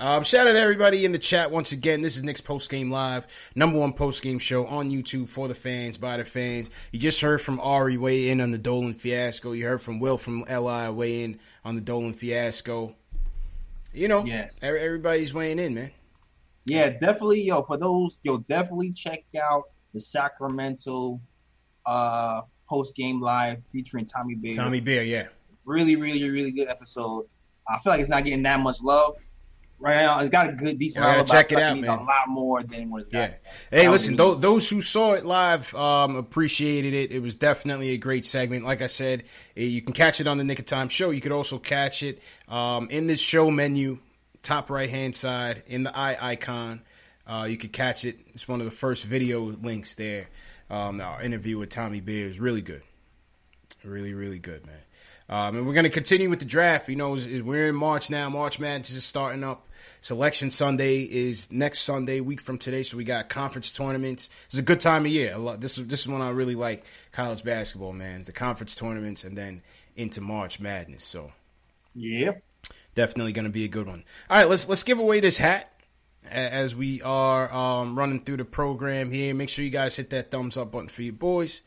Um, 0.01 0.23
shout 0.23 0.47
out 0.47 0.53
to 0.53 0.59
everybody 0.59 1.05
in 1.05 1.11
the 1.11 1.19
chat 1.19 1.51
once 1.51 1.71
again. 1.71 2.01
This 2.01 2.17
is 2.17 2.23
Knicks 2.23 2.41
Post 2.41 2.71
Game 2.71 2.89
Live, 2.89 3.27
number 3.53 3.77
one 3.77 3.93
post 3.93 4.23
game 4.23 4.39
show 4.39 4.65
on 4.65 4.89
YouTube 4.89 5.29
for 5.29 5.47
the 5.47 5.53
fans, 5.53 5.95
by 5.99 6.17
the 6.17 6.25
fans. 6.25 6.71
You 6.91 6.97
just 6.97 7.21
heard 7.21 7.39
from 7.39 7.59
Ari 7.59 7.97
weigh 7.97 8.29
in 8.29 8.41
on 8.41 8.49
the 8.49 8.57
Dolan 8.57 8.95
fiasco. 8.95 9.51
You 9.51 9.67
heard 9.67 9.79
from 9.79 9.99
Will 9.99 10.17
from 10.17 10.41
Li 10.49 10.89
weigh 10.89 11.23
in 11.23 11.39
on 11.63 11.75
the 11.75 11.81
Dolan 11.81 12.13
fiasco. 12.13 12.95
You 13.93 14.07
know, 14.07 14.25
Yes. 14.25 14.57
every- 14.63 14.79
everybody's 14.81 15.35
weighing 15.35 15.59
in, 15.59 15.75
man. 15.75 15.91
Yeah, 16.65 16.89
definitely. 16.89 17.43
Yo, 17.43 17.61
for 17.61 17.77
those, 17.77 18.17
yo, 18.23 18.37
definitely 18.39 18.93
check 18.93 19.23
out 19.39 19.65
the 19.93 19.99
Sacramento 19.99 21.21
uh 21.85 22.41
post 22.67 22.95
game 22.95 23.19
live 23.21 23.61
featuring 23.71 24.05
Tommy 24.07 24.33
Beer. 24.33 24.55
Tommy 24.55 24.79
Beer, 24.79 25.03
yeah. 25.03 25.27
really, 25.65 25.95
really, 25.95 26.27
really 26.27 26.51
good 26.51 26.69
episode. 26.69 27.27
I 27.69 27.77
feel 27.79 27.91
like 27.93 27.99
it's 27.99 28.09
not 28.09 28.23
getting 28.23 28.41
that 28.43 28.59
much 28.61 28.81
love 28.81 29.15
right 29.81 29.97
now. 29.97 30.19
It's 30.19 30.29
got 30.29 30.49
a 30.49 30.53
good, 30.53 30.79
decent. 30.79 31.03
I 31.05 31.15
gotta 31.17 31.31
check 31.31 31.51
it 31.51 31.59
out, 31.59 31.79
man. 31.79 31.89
A 31.89 32.03
lot 32.03 32.27
more 32.27 32.63
than 32.63 32.89
what 32.89 33.03
it's 33.03 33.13
Yeah. 33.13 33.27
got. 33.27 33.37
Hey, 33.69 33.85
That 33.85 33.91
listen, 33.91 34.15
those, 34.15 34.41
those 34.41 34.69
who 34.69 34.81
saw 34.81 35.13
it 35.13 35.25
live 35.25 35.73
um, 35.75 36.15
appreciated 36.15 36.93
it. 36.93 37.11
It 37.11 37.21
was 37.21 37.35
definitely 37.35 37.89
a 37.89 37.97
great 37.97 38.25
segment. 38.25 38.63
Like 38.65 38.81
I 38.81 38.87
said, 38.87 39.23
eh, 39.57 39.63
you 39.63 39.81
can 39.81 39.93
catch 39.93 40.21
it 40.21 40.27
on 40.27 40.37
the 40.37 40.43
Knick 40.43 40.59
of 40.59 40.65
Time 40.65 40.89
show. 40.89 41.09
You 41.09 41.21
could 41.21 41.31
also 41.31 41.57
catch 41.57 42.03
it 42.03 42.21
um, 42.47 42.89
in 42.89 43.07
the 43.07 43.17
show 43.17 43.49
menu, 43.51 43.97
top 44.43 44.69
right 44.69 44.89
hand 44.89 45.15
side, 45.15 45.63
in 45.67 45.83
the 45.83 45.97
eye 45.97 46.17
icon. 46.21 46.81
Uh, 47.27 47.47
you 47.49 47.57
could 47.57 47.71
catch 47.73 48.05
it. 48.05 48.17
It's 48.33 48.47
one 48.47 48.59
of 48.59 48.65
the 48.65 48.71
first 48.71 49.03
video 49.03 49.41
links 49.41 49.95
there. 49.95 50.27
Um, 50.69 51.01
our 51.01 51.21
interview 51.21 51.57
with 51.57 51.69
Tommy 51.69 51.99
Beer 51.99 52.27
is 52.27 52.39
really 52.39 52.61
good. 52.61 52.81
Really, 53.83 54.13
really 54.13 54.39
good, 54.39 54.65
man. 54.65 54.75
Um, 55.31 55.55
and 55.55 55.65
we're 55.65 55.73
going 55.73 55.85
to 55.85 55.89
continue 55.89 56.29
with 56.29 56.39
the 56.39 56.45
draft. 56.45 56.89
You 56.89 56.97
know, 56.97 57.11
we're 57.11 57.69
in 57.69 57.75
March 57.75 58.09
now. 58.09 58.29
March 58.29 58.59
Madness 58.59 58.93
is 58.93 59.05
starting 59.05 59.43
up. 59.43 59.67
Selection 60.01 60.49
Sunday 60.49 61.03
is 61.03 61.51
next 61.51 61.81
Sunday, 61.81 62.19
week 62.19 62.41
from 62.41 62.57
today. 62.57 62.83
So 62.83 62.97
we 62.97 63.05
got 63.05 63.29
conference 63.29 63.71
tournaments. 63.71 64.29
It's 64.47 64.57
a 64.57 64.61
good 64.63 64.81
time 64.81 65.05
of 65.05 65.11
year. 65.11 65.37
Lot, 65.37 65.61
this 65.61 65.77
is 65.77 65.87
this 65.87 66.01
is 66.01 66.07
when 66.09 66.21
I 66.21 66.31
really 66.31 66.55
like 66.55 66.85
college 67.13 67.43
basketball, 67.43 67.93
man. 67.93 68.23
The 68.23 68.31
conference 68.33 68.75
tournaments 68.75 69.23
and 69.23 69.37
then 69.37 69.61
into 69.95 70.19
March 70.21 70.59
Madness. 70.59 71.03
So 71.03 71.31
Yeah. 71.95 72.31
definitely 72.95 73.31
going 73.31 73.45
to 73.45 73.51
be 73.51 73.63
a 73.63 73.69
good 73.69 73.87
one. 73.87 74.03
All 74.29 74.37
right, 74.37 74.49
let's 74.49 74.67
let's 74.67 74.83
give 74.83 74.99
away 74.99 75.19
this 75.21 75.37
hat 75.37 75.71
as 76.29 76.75
we 76.75 77.01
are 77.01 77.51
um, 77.53 77.97
running 77.97 78.21
through 78.23 78.37
the 78.37 78.45
program 78.45 79.11
here. 79.11 79.33
Make 79.33 79.49
sure 79.49 79.63
you 79.65 79.71
guys 79.71 79.95
hit 79.95 80.09
that 80.11 80.29
thumbs 80.31 80.57
up 80.57 80.71
button 80.71 80.89
for 80.89 81.01
your 81.03 81.13
boys, 81.13 81.61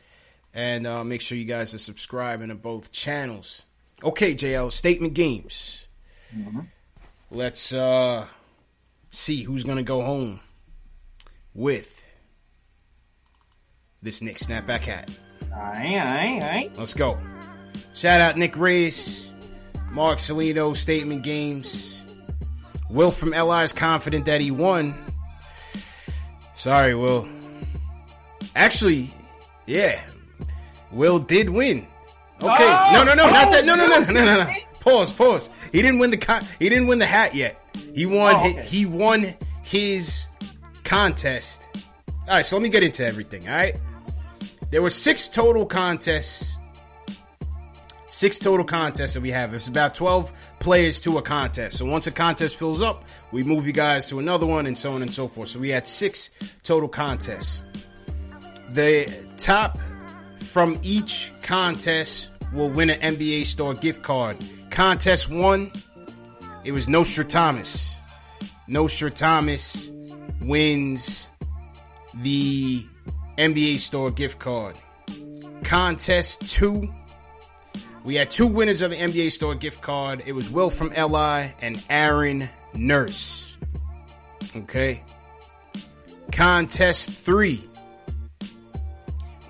and 0.54 0.86
uh, 0.86 1.02
make 1.04 1.20
sure 1.20 1.36
you 1.36 1.44
guys 1.44 1.74
are 1.74 1.78
subscribing 1.78 2.48
to 2.48 2.54
both 2.54 2.92
channels. 2.92 3.66
Okay, 4.02 4.34
JL, 4.34 4.70
statement 4.70 5.14
games. 5.14 5.88
Let's 7.30 7.72
uh, 7.72 8.26
see 9.10 9.42
who's 9.42 9.64
going 9.64 9.76
to 9.78 9.82
go 9.82 10.02
home 10.02 10.40
with 11.54 12.06
this 14.02 14.22
Nick 14.22 14.36
Snapback 14.36 14.82
hat. 14.82 15.10
Aye, 15.54 15.98
aye, 15.98 16.40
aye. 16.42 16.70
Let's 16.76 16.94
go. 16.94 17.18
Shout 17.94 18.20
out 18.20 18.36
Nick 18.36 18.56
Reyes, 18.56 19.32
Mark 19.90 20.18
Salino, 20.18 20.76
Statement 20.76 21.22
Games. 21.22 22.04
Will 22.90 23.10
from 23.10 23.30
LI 23.30 23.64
is 23.64 23.72
confident 23.72 24.26
that 24.26 24.40
he 24.40 24.50
won. 24.50 24.94
Sorry, 26.54 26.94
Will. 26.94 27.28
Actually, 28.54 29.10
yeah, 29.66 30.00
Will 30.94 31.18
did 31.18 31.50
win. 31.50 31.86
Okay, 32.40 32.48
Oh, 32.50 32.90
no, 32.94 33.04
no, 33.04 33.14
no, 33.14 33.30
not 33.30 33.50
that. 33.50 33.64
No, 33.64 33.74
no, 33.76 33.86
no, 33.86 34.00
no, 34.00 34.12
no, 34.24 34.44
no. 34.44 34.54
Pause, 34.80 35.12
pause. 35.12 35.50
He 35.72 35.80
didn't 35.82 35.98
win 35.98 36.10
the 36.10 36.16
con- 36.16 36.44
he 36.58 36.68
didn't 36.68 36.86
win 36.88 36.98
the 36.98 37.06
hat 37.06 37.34
yet. 37.34 37.60
He 37.94 38.06
won. 38.06 38.34
Oh, 38.36 38.50
okay. 38.50 38.62
he 38.62 38.86
won 38.86 39.34
his 39.62 40.26
contest. 40.84 41.62
All 42.06 42.28
right, 42.28 42.44
so 42.46 42.56
let 42.56 42.62
me 42.62 42.68
get 42.68 42.82
into 42.82 43.04
everything. 43.06 43.48
All 43.48 43.54
right, 43.54 43.76
there 44.70 44.82
were 44.82 44.90
six 44.90 45.28
total 45.28 45.64
contests. 45.66 46.58
Six 48.10 48.38
total 48.38 48.64
contests 48.64 49.14
that 49.14 49.22
we 49.22 49.32
have. 49.32 49.54
It's 49.54 49.66
about 49.66 49.96
12 49.96 50.32
players 50.60 51.00
to 51.00 51.18
a 51.18 51.22
contest. 51.22 51.78
So 51.78 51.84
once 51.84 52.06
a 52.06 52.12
contest 52.12 52.54
fills 52.56 52.80
up, 52.80 53.04
we 53.32 53.42
move 53.42 53.66
you 53.66 53.72
guys 53.72 54.08
to 54.10 54.20
another 54.20 54.46
one 54.46 54.66
and 54.66 54.78
so 54.78 54.92
on 54.92 55.02
and 55.02 55.12
so 55.12 55.26
forth. 55.26 55.48
So 55.48 55.58
we 55.58 55.70
had 55.70 55.88
six 55.88 56.30
total 56.62 56.88
contests. 56.88 57.64
The 58.70 59.12
top 59.36 59.78
from 60.44 60.78
each 60.82 61.32
contest 61.42 62.28
will 62.52 62.68
win 62.70 62.90
an 62.90 63.16
NBA 63.16 63.46
store 63.46 63.74
gift 63.74 64.02
card. 64.02 64.36
Contest 64.70 65.30
one, 65.30 65.70
it 66.64 66.72
was 66.72 66.88
Nostradamus. 66.88 67.96
Nostradamus 68.66 69.90
wins 70.40 71.30
the 72.22 72.84
NBA 73.36 73.78
store 73.78 74.10
gift 74.10 74.38
card. 74.38 74.76
Contest 75.64 76.48
two, 76.48 76.92
we 78.04 78.16
had 78.16 78.30
two 78.30 78.46
winners 78.46 78.82
of 78.82 78.90
the 78.90 78.96
NBA 78.96 79.32
store 79.32 79.54
gift 79.54 79.80
card. 79.80 80.22
It 80.26 80.32
was 80.32 80.50
Will 80.50 80.70
from 80.70 80.90
LI 80.90 81.54
and 81.62 81.82
Aaron 81.88 82.50
Nurse. 82.74 83.56
Okay. 84.54 85.02
Contest 86.30 87.10
three. 87.10 87.66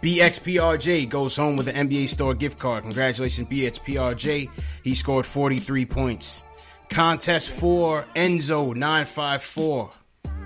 BXPRJ 0.04 1.08
goes 1.08 1.34
home 1.34 1.56
with 1.56 1.66
an 1.66 1.88
NBA 1.88 2.10
store 2.10 2.34
gift 2.34 2.58
card. 2.58 2.82
Congratulations, 2.82 3.48
BXPRJ. 3.48 4.50
He 4.82 4.94
scored 4.94 5.24
43 5.24 5.86
points. 5.86 6.42
Contest 6.90 7.48
four, 7.48 8.04
Enzo954. 8.14 9.92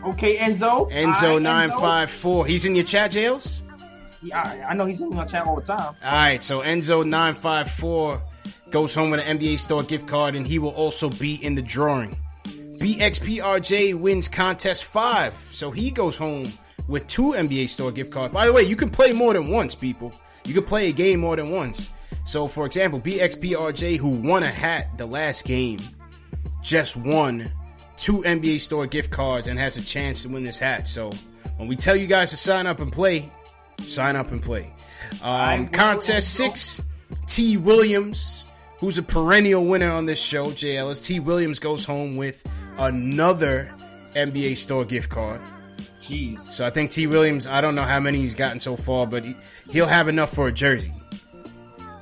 Okay, 0.07 0.37
Enzo. 0.37 0.89
Enzo954. 0.93 2.47
He's 2.47 2.67
in 2.67 2.77
your 2.77 2.85
chat, 2.85 3.11
Jails? 3.11 3.65
Yeah, 4.23 4.41
I, 4.41 4.71
I 4.71 4.75
know 4.75 4.85
he's 4.85 5.01
in 5.01 5.13
my 5.13 5.25
chat 5.25 5.45
all 5.45 5.57
the 5.57 5.63
time. 5.63 5.97
All 6.05 6.13
right, 6.13 6.41
so 6.41 6.61
Enzo954 6.61 8.21
goes 8.71 8.95
home 8.95 9.11
with 9.11 9.19
an 9.19 9.41
NBA 9.41 9.59
store 9.59 9.83
gift 9.83 10.07
card, 10.07 10.37
and 10.37 10.47
he 10.47 10.61
will 10.61 10.71
also 10.71 11.11
be 11.11 11.35
in 11.45 11.57
the 11.57 11.63
drawing. 11.63 12.17
BXPRJ 12.45 13.97
wins 13.97 14.29
contest 14.29 14.85
five, 14.85 15.35
so 15.51 15.73
he 15.73 15.91
goes 15.91 16.17
home 16.17 16.53
with 16.89 17.07
two 17.07 17.33
NBA 17.33 17.69
store 17.69 17.93
gift 17.93 18.11
cards. 18.11 18.35
By 18.35 18.47
the 18.47 18.53
way, 18.53 18.63
you 18.63 18.75
can 18.75 18.91
play 18.91 19.13
more 19.13 19.35
than 19.35 19.49
once, 19.49 19.75
people. 19.75 20.13
You 20.45 20.55
can 20.55 20.65
play 20.65 20.89
a 20.89 20.93
game 20.93 21.21
more 21.21 21.37
than 21.37 21.51
once. 21.51 21.91
So, 22.25 22.47
for 22.47 22.67
example, 22.67 23.01
BXPRJ, 23.01 23.99
who 23.99 24.09
won 24.09 24.43
a 24.43 24.51
hat 24.51 24.97
the 24.97 25.07
last 25.07 25.45
game, 25.45 25.79
just 26.63 26.97
won 26.97 27.51
two 27.97 28.23
NBA 28.23 28.61
store 28.61 28.87
gift 28.87 29.11
cards 29.11 29.49
and 29.49 29.59
has 29.59 29.77
a 29.77 29.83
chance 29.85 30.23
to 30.23 30.29
win 30.29 30.43
this 30.43 30.59
hat. 30.59 30.89
So, 30.89 31.13
when 31.57 31.69
we 31.69 31.77
tell 31.77 31.97
you 31.97 32.07
guys 32.07 32.31
to 32.31 32.37
sign 32.37 32.67
up 32.67 32.81
and 32.81 32.91
play, 32.91 33.31
sign 33.87 34.17
up 34.17 34.33
and 34.33 34.43
play. 34.43 34.73
Um, 35.23 35.69
contest 35.69 36.35
six, 36.35 36.83
T. 37.27 37.57
Williams, 37.57 38.45
who's 38.79 38.99
a 38.99 39.03
perennial 39.03 39.65
winner 39.65 39.91
on 39.91 40.07
this 40.07 40.23
show, 40.23 40.51
J. 40.53 40.77
Ellis. 40.77 41.07
T. 41.07 41.21
Williams 41.21 41.59
goes 41.59 41.85
home 41.85 42.17
with 42.17 42.47
another 42.79 43.71
NBA 44.15 44.57
store 44.57 44.85
gift 44.85 45.11
card. 45.11 45.41
Jeez. 46.09 46.39
So 46.39 46.67
I 46.67 46.71
think 46.71 46.91
T. 46.91 47.07
Williams, 47.07 47.47
I 47.47 47.61
don't 47.61 47.75
know 47.75 47.85
how 47.85 48.01
many 48.01 48.19
he's 48.19 48.35
gotten 48.35 48.61
so 48.61 48.77
far, 48.77 49.07
but 49.07 49.25
he, 49.25 49.37
he'll 49.71 49.87
have 49.87 50.09
enough 50.09 50.33
for 50.33 50.49
a 50.49 50.53
jersey. 50.53 50.93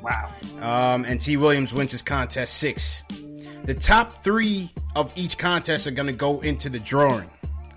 Wow. 0.01 0.31
Um, 0.61 1.05
and 1.05 1.21
T. 1.21 1.37
Williams 1.37 1.75
wins 1.75 1.91
his 1.91 2.03
contest 2.03 2.59
six. 2.59 3.03
The 3.65 3.75
top 3.75 4.23
three 4.23 4.71
of 4.95 5.13
each 5.17 5.39
contest 5.39 5.89
are 5.89 5.91
going 5.91 6.07
to 6.07 6.13
go 6.13 6.41
into 6.41 6.69
the 6.69 6.79
drawing, 6.79 7.29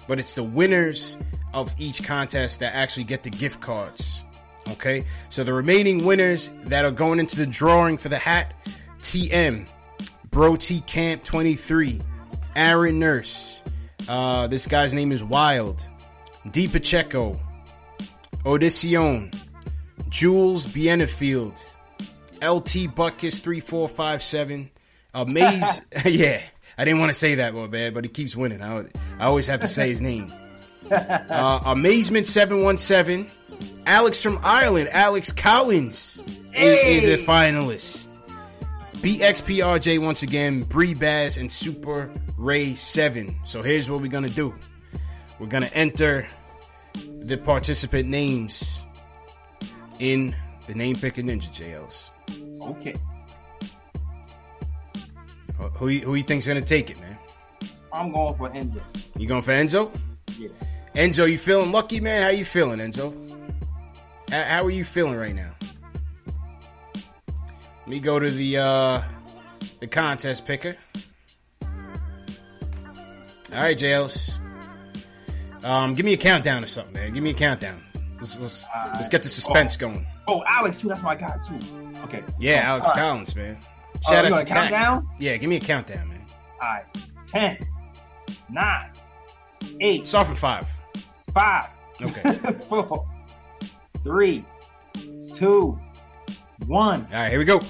but 0.07 0.19
it's 0.19 0.35
the 0.35 0.43
winners 0.43 1.17
of 1.51 1.73
each 1.79 2.03
contest 2.03 2.59
that 2.59 2.75
actually 2.75 3.05
get 3.05 3.23
the 3.23 3.31
gift 3.31 3.59
cards. 3.59 4.23
Okay, 4.69 5.05
so 5.29 5.43
the 5.43 5.53
remaining 5.53 6.05
winners 6.05 6.51
that 6.65 6.85
are 6.85 6.91
going 6.91 7.19
into 7.19 7.37
the 7.37 7.47
drawing 7.47 7.97
for 7.97 8.09
the 8.09 8.19
hat 8.19 8.53
TM, 9.01 9.65
Bro 10.29 10.57
T 10.57 10.81
Camp 10.81 11.23
23, 11.23 11.99
Aaron 12.55 12.99
Nurse, 12.99 13.63
uh, 14.07 14.45
this 14.45 14.67
guy's 14.67 14.93
name 14.93 15.11
is 15.11 15.23
Wild, 15.23 15.89
D 16.51 16.67
Pacheco, 16.67 17.39
Odysseon, 18.45 19.31
Jules 20.09 20.67
Bienefield, 20.67 21.63
LT 22.41 22.95
Buckus 22.95 23.41
3457, 23.41 24.69
Amaze, 25.13 25.81
yeah, 26.05 26.41
I 26.77 26.85
didn't 26.85 26.99
want 26.99 27.09
to 27.09 27.13
say 27.19 27.35
that, 27.35 27.53
one, 27.53 27.69
man, 27.69 27.93
but 27.93 28.03
he 28.03 28.09
keeps 28.09 28.35
winning. 28.35 28.61
I, 28.61 28.85
I 29.19 29.25
always 29.25 29.47
have 29.47 29.61
to 29.61 29.67
say 29.67 29.89
his 29.89 30.01
name. 30.01 30.31
Uh, 30.89 31.59
Amazement 31.65 32.25
717, 32.25 33.29
Alex 33.85 34.23
from 34.23 34.39
Ireland, 34.41 34.89
Alex 34.91 35.31
Collins 35.31 36.23
is, 36.55 37.05
is 37.05 37.07
a 37.07 37.23
finalist. 37.23 38.07
BXPRJ 38.93 39.99
once 39.99 40.23
again, 40.23 40.63
Bree 40.63 40.95
Baz, 40.95 41.37
and 41.37 41.51
Super 41.51 42.11
Ray 42.37 42.73
7. 42.73 43.35
So 43.43 43.61
here's 43.61 43.87
what 43.87 44.01
we're 44.01 44.07
gonna 44.07 44.29
do. 44.29 44.51
We're 45.39 45.47
gonna 45.47 45.69
enter 45.73 46.27
the 46.93 47.37
participant 47.37 48.09
names 48.09 48.83
in 49.99 50.35
the 50.67 50.73
name 50.73 50.95
picker 50.95 51.21
ninja 51.21 51.51
jails. 51.51 52.11
Okay. 52.61 52.95
Who, 55.57 55.63
who, 55.69 55.87
you- 55.89 56.01
who 56.01 56.15
you 56.15 56.23
think's 56.23 56.47
gonna 56.47 56.61
take 56.61 56.89
it, 56.89 56.99
man? 56.99 57.17
I'm 57.91 58.11
going 58.11 58.35
for 58.35 58.49
Enzo. 58.49 58.81
You 59.17 59.27
going 59.27 59.41
for 59.41 59.51
Enzo? 59.51 59.91
Yeah. 60.37 60.49
Enzo, 60.95 61.29
you 61.29 61.37
feeling 61.37 61.71
lucky, 61.71 61.99
man? 61.99 62.21
How 62.23 62.29
you 62.29 62.45
feeling, 62.45 62.79
Enzo? 62.79 63.13
How, 64.29 64.43
how 64.43 64.65
are 64.65 64.69
you 64.71 64.83
feeling 64.83 65.15
right 65.15 65.35
now? 65.35 65.51
Let 66.95 67.87
me 67.87 67.99
go 67.99 68.19
to 68.19 68.29
the 68.29 68.57
uh 68.57 69.01
the 69.79 69.87
contest 69.87 70.45
picker. 70.45 70.75
All 71.63 73.57
right, 73.57 73.77
Jails. 73.77 74.39
Um, 75.63 75.93
give 75.95 76.05
me 76.05 76.13
a 76.13 76.17
countdown 76.17 76.63
or 76.63 76.67
something, 76.67 76.93
man. 76.93 77.13
Give 77.13 77.23
me 77.23 77.31
a 77.31 77.33
countdown. 77.33 77.81
Let's 78.17 78.39
let's, 78.39 78.67
let's 78.93 79.07
get 79.09 79.23
the 79.23 79.29
suspense 79.29 79.77
going. 79.77 80.05
Oh, 80.27 80.43
Alex 80.47 80.81
too. 80.81 80.87
That's 80.89 81.03
my 81.03 81.15
guy 81.15 81.37
too. 81.47 81.55
Okay. 82.03 82.23
Yeah, 82.39 82.61
Oh, 82.65 82.71
Alex 82.71 82.87
right. 82.89 82.99
Collins, 82.99 83.35
man. 83.35 83.57
Oh, 83.61 83.99
Shout 84.09 84.25
you 84.27 84.33
out 84.33 84.39
to 84.39 84.45
countdown? 84.45 85.07
Yeah, 85.19 85.37
give 85.37 85.49
me 85.49 85.55
a 85.57 85.59
countdown, 85.61 86.07
man. 86.09 86.25
All 86.61 86.67
right. 86.69 86.85
Ten, 87.25 87.57
nine, 88.49 88.91
eight. 89.79 90.07
Start 90.07 90.27
from 90.27 90.35
five. 90.35 90.67
Five. 91.33 91.69
Okay. 92.01 92.33
four, 92.69 93.07
three, 94.03 94.43
two, 95.33 95.77
one. 96.67 97.05
All 97.11 97.19
right, 97.19 97.29
here 97.29 97.39
we 97.39 97.45
go. 97.45 97.61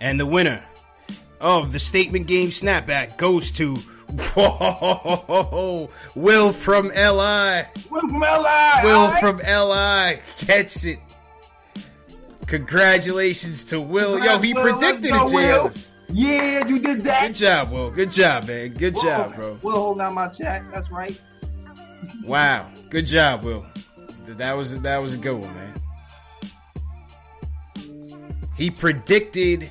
And 0.00 0.18
the 0.18 0.26
winner 0.26 0.62
of 1.40 1.72
the 1.72 1.78
statement 1.78 2.26
game 2.26 2.48
snapback 2.48 3.16
goes 3.16 3.50
to 3.52 3.78
whoa, 4.10 5.90
Will 6.14 6.52
from 6.52 6.88
LI. 6.88 7.64
Will 7.90 8.00
from 8.00 8.20
LI. 8.20 8.80
Will 8.84 9.10
from 9.20 9.36
LI 9.38 10.20
gets 10.46 10.84
it. 10.84 10.98
Congratulations 12.46 13.64
to 13.66 13.80
Will. 13.80 14.18
Yo, 14.18 14.38
he 14.38 14.54
Will. 14.54 14.62
predicted 14.62 15.06
it, 15.06 15.12
Let's 15.12 15.30
go, 15.32 15.36
Will. 15.36 15.62
Jails. 15.68 15.94
Yeah, 16.12 16.66
you 16.66 16.80
did 16.80 17.04
that. 17.04 17.28
Good 17.28 17.34
job, 17.36 17.70
Will. 17.70 17.90
Good 17.90 18.10
job, 18.10 18.48
man. 18.48 18.70
Good 18.70 18.94
Will, 18.94 19.02
job, 19.02 19.34
bro. 19.36 19.58
Will 19.62 19.72
hold 19.72 19.98
down 19.98 20.14
my 20.14 20.28
chat. 20.28 20.64
That's 20.72 20.90
right. 20.90 21.18
Wow. 22.24 22.66
Good 22.90 23.06
job, 23.06 23.44
Will. 23.44 23.64
That 24.26 24.54
was 24.54 24.80
that 24.80 24.98
was 24.98 25.14
a 25.14 25.18
good 25.18 25.36
one, 25.38 25.54
man. 25.54 25.80
He 28.56 28.70
predicted 28.70 29.70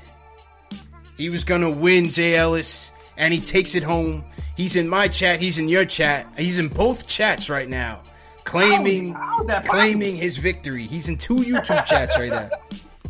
he 1.18 1.30
was 1.30 1.44
gonna 1.44 1.70
win 1.70 2.12
J. 2.12 2.36
Ellis, 2.36 2.92
and 3.20 3.34
he 3.34 3.40
takes 3.40 3.76
it 3.76 3.84
home. 3.84 4.24
He's 4.58 4.76
in 4.76 4.90
my 4.90 5.08
chat. 5.08 5.40
He's 5.40 5.60
in 5.60 5.70
your 5.70 5.86
chat. 5.86 6.28
He's 6.38 6.58
in 6.58 6.70
both 6.70 7.06
chats 7.06 7.50
right 7.50 7.70
now, 7.70 8.02
claiming 8.46 9.14
How 9.14 9.42
is 9.42 9.48
that 9.48 9.66
claiming 9.68 10.16
his 10.16 10.38
victory. 10.38 10.88
He's 10.88 11.08
in 11.08 11.18
two 11.18 11.36
YouTube 11.36 11.86
chats 11.86 12.18
right 12.18 12.32
now. 12.32 12.50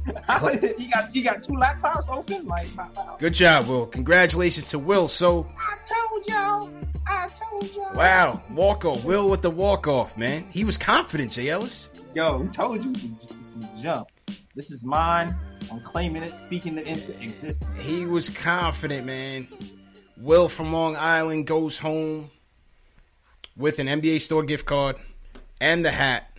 he 0.77 0.87
got 0.87 1.11
he 1.13 1.21
got 1.21 1.43
two 1.43 1.53
laptops 1.53 2.09
open. 2.09 2.45
Like, 2.45 2.67
wow. 2.75 3.15
Good 3.19 3.33
job, 3.33 3.67
Will. 3.67 3.85
Congratulations 3.85 4.67
to 4.69 4.79
Will. 4.79 5.07
So 5.07 5.47
I 5.57 5.77
told 5.87 6.27
y'all. 6.27 6.69
I 7.07 7.27
told 7.29 7.75
y'all. 7.75 7.93
wow, 7.93 8.41
walk 8.51 8.85
off. 8.85 9.03
Will 9.03 9.29
with 9.29 9.41
the 9.41 9.49
walk 9.49 9.87
off, 9.87 10.17
man. 10.17 10.45
He 10.51 10.63
was 10.63 10.77
confident, 10.77 11.31
J. 11.31 11.49
Ellis. 11.49 11.91
Yo, 12.15 12.39
who 12.39 12.47
told 12.49 12.83
you 12.83 12.93
to 12.93 13.81
jump? 13.81 14.09
This 14.55 14.71
is 14.71 14.83
mine. 14.83 15.35
I'm 15.71 15.79
claiming 15.81 16.23
it, 16.23 16.33
speaking 16.33 16.77
it 16.77 16.87
into 16.87 17.11
existence. 17.21 17.69
He 17.79 18.05
was 18.05 18.29
confident, 18.29 19.05
man. 19.05 19.47
Will 20.19 20.49
from 20.49 20.73
Long 20.73 20.97
Island 20.97 21.47
goes 21.47 21.79
home 21.79 22.29
with 23.55 23.79
an 23.79 23.87
NBA 23.87 24.19
store 24.19 24.43
gift 24.43 24.65
card 24.65 24.97
and 25.61 25.83
the 25.83 25.91
hat. 25.91 26.29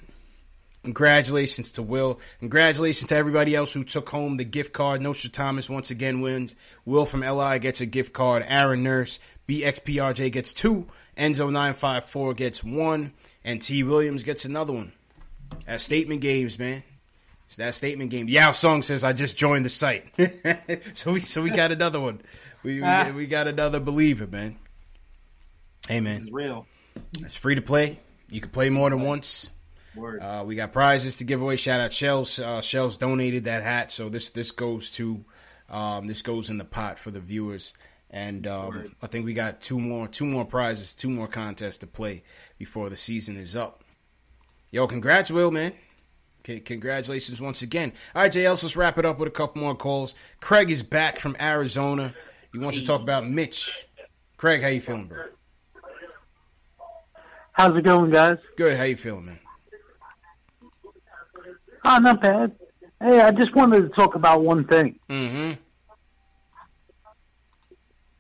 Congratulations 0.83 1.70
to 1.72 1.83
Will. 1.83 2.20
Congratulations 2.41 3.09
to 3.09 3.16
everybody 3.16 3.55
else 3.55 3.72
who 3.72 3.85
took 3.85 4.11
home 4.11 4.37
the 4.37 4.45
gift 4.45 4.74
card. 4.74 5.01
Nostra 5.01 5.31
Thomas 5.31 5.70
once 5.70 5.91
again 5.91 6.20
wins. 6.20 6.57
Will 6.85 7.07
from 7.07 7.20
LI 7.20 7.59
gets 7.59 7.81
a 7.81 7.87
gift 7.87 8.12
card. 8.12 8.45
Aaron 8.47 8.83
Nurse, 8.83 9.18
BXPRJ 9.49 10.31
gets 10.33 10.53
two. 10.53 10.87
Enzo954 11.16 12.37
gets 12.37 12.62
one. 12.62 13.12
And 13.45 13.62
T. 13.62 13.83
Williams 13.83 14.24
gets 14.24 14.45
another 14.45 14.74
one. 14.74 14.93
That 15.66 15.81
statement 15.81 16.20
games, 16.20 16.59
man. 16.59 16.83
It's 17.47 17.57
that 17.57 17.74
statement 17.74 18.12
game. 18.12 18.28
Yao 18.28 18.53
Song 18.53 18.81
says, 18.81 19.03
"I 19.03 19.12
just 19.12 19.37
joined 19.37 19.64
the 19.64 19.70
site." 19.70 20.05
so 20.97 21.14
we 21.14 21.20
so 21.20 21.43
we 21.43 21.51
got 21.51 21.72
another 21.72 21.99
one. 21.99 22.20
We 22.62 22.76
we, 22.76 22.82
Ah. 22.84 23.11
we 23.14 23.26
got 23.26 23.48
another 23.48 23.80
believer, 23.80 24.26
man. 24.26 24.58
Hey 25.88 26.00
This 26.00 26.02
man, 26.04 26.20
is 26.20 26.30
real. 26.30 26.66
it's 27.20 27.36
free 27.36 27.54
to 27.54 27.62
play. 27.62 27.98
You 28.30 28.40
can 28.40 28.50
play 28.50 28.70
more 28.70 28.90
than 28.90 29.00
once. 29.02 29.52
Word. 29.96 30.22
Uh, 30.22 30.44
we 30.46 30.54
got 30.54 30.72
prizes 30.72 31.16
to 31.16 31.24
give 31.24 31.42
away. 31.42 31.56
Shout 31.56 31.80
out 31.80 31.92
Shells. 31.92 32.38
Uh, 32.38 32.61
Shells 32.61 32.96
donated 32.96 33.44
that 33.44 33.62
hat, 33.62 33.90
so 33.92 34.08
this 34.08 34.30
this 34.30 34.50
goes 34.52 34.90
to 34.92 35.24
um, 35.68 36.06
this 36.06 36.22
goes 36.22 36.48
in 36.50 36.58
the 36.58 36.64
pot 36.64 36.98
for 36.98 37.11
the 37.11 37.20
viewers. 37.20 37.72
And 38.12 38.46
um, 38.48 38.92
I 39.00 39.06
think 39.06 39.24
we 39.24 39.34
got 39.34 39.61
two 39.61 39.78
more 39.80 40.06
two 40.06 40.26
more 40.26 40.44
prizes, 40.44 40.94
two 40.94 41.11
more 41.11 41.28
contests 41.28 41.78
to 41.78 41.86
play 41.86 42.22
before 42.58 42.90
the 42.90 42.96
season 42.96 43.36
is 43.36 43.56
up. 43.56 43.82
Yo, 44.70 44.86
congrats, 44.86 45.30
Will, 45.30 45.50
man. 45.50 45.72
C- 46.46 46.61
congratulations 46.61 47.40
once 47.40 47.62
again. 47.62 47.92
All 48.14 48.22
right, 48.22 48.32
JL, 48.32 48.50
let's 48.62 48.76
wrap 48.76 48.98
it 48.98 49.04
up 49.04 49.18
with 49.18 49.28
a 49.28 49.32
couple 49.32 49.61
more 49.62 49.74
calls. 49.74 50.14
Craig 50.40 50.70
is 50.70 50.82
back 50.82 51.18
from 51.18 51.36
Arizona. 51.40 52.14
He 52.53 52.59
wants 52.59 52.78
to 52.80 52.86
talk 52.86 53.01
about 53.01 53.28
Mitch. 53.28 53.86
Craig, 54.36 54.62
how 54.62 54.68
you 54.68 54.80
feeling, 54.80 55.07
bro? 55.07 55.24
How's 57.53 57.76
it 57.76 57.84
going, 57.84 58.11
guys? 58.11 58.38
Good. 58.57 58.76
How 58.76 58.84
you 58.84 58.96
feeling, 58.96 59.26
man? 59.26 59.38
Oh, 61.84 61.98
not 61.98 62.20
bad. 62.22 62.53
Hey, 63.01 63.20
I 63.20 63.30
just 63.30 63.55
wanted 63.55 63.82
to 63.82 63.88
talk 63.90 64.14
about 64.14 64.42
one 64.42 64.64
thing, 64.66 64.98
Mm-hmm. 65.09 65.53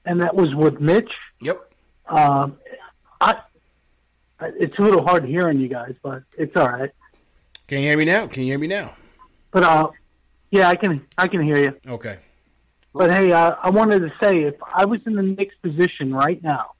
and 0.06 0.20
that 0.22 0.34
was 0.34 0.54
with 0.54 0.80
Mitch. 0.80 1.10
Yep. 1.42 1.60
Um, 2.08 2.56
I, 3.20 3.36
it's 4.40 4.78
a 4.78 4.82
little 4.82 5.02
hard 5.04 5.24
hearing 5.26 5.60
you 5.60 5.68
guys, 5.68 5.94
but 6.02 6.22
it's 6.38 6.56
all 6.56 6.68
right. 6.70 6.90
Can 7.68 7.80
you 7.80 7.88
hear 7.88 7.98
me 7.98 8.06
now? 8.06 8.26
Can 8.26 8.42
you 8.44 8.48
hear 8.52 8.58
me 8.58 8.66
now? 8.66 8.94
But 9.50 9.64
uh, 9.64 9.88
yeah, 10.50 10.68
I 10.68 10.76
can 10.76 11.06
I 11.18 11.28
can 11.28 11.42
hear 11.42 11.58
you. 11.58 11.76
Okay. 11.86 12.18
But 12.92 13.10
hey, 13.10 13.32
uh, 13.32 13.54
I 13.62 13.70
wanted 13.70 14.00
to 14.00 14.12
say 14.22 14.42
if 14.42 14.56
I 14.74 14.84
was 14.84 15.00
in 15.06 15.14
the 15.14 15.22
Knicks 15.22 15.54
position 15.62 16.12
right 16.12 16.42
now, 16.42 16.72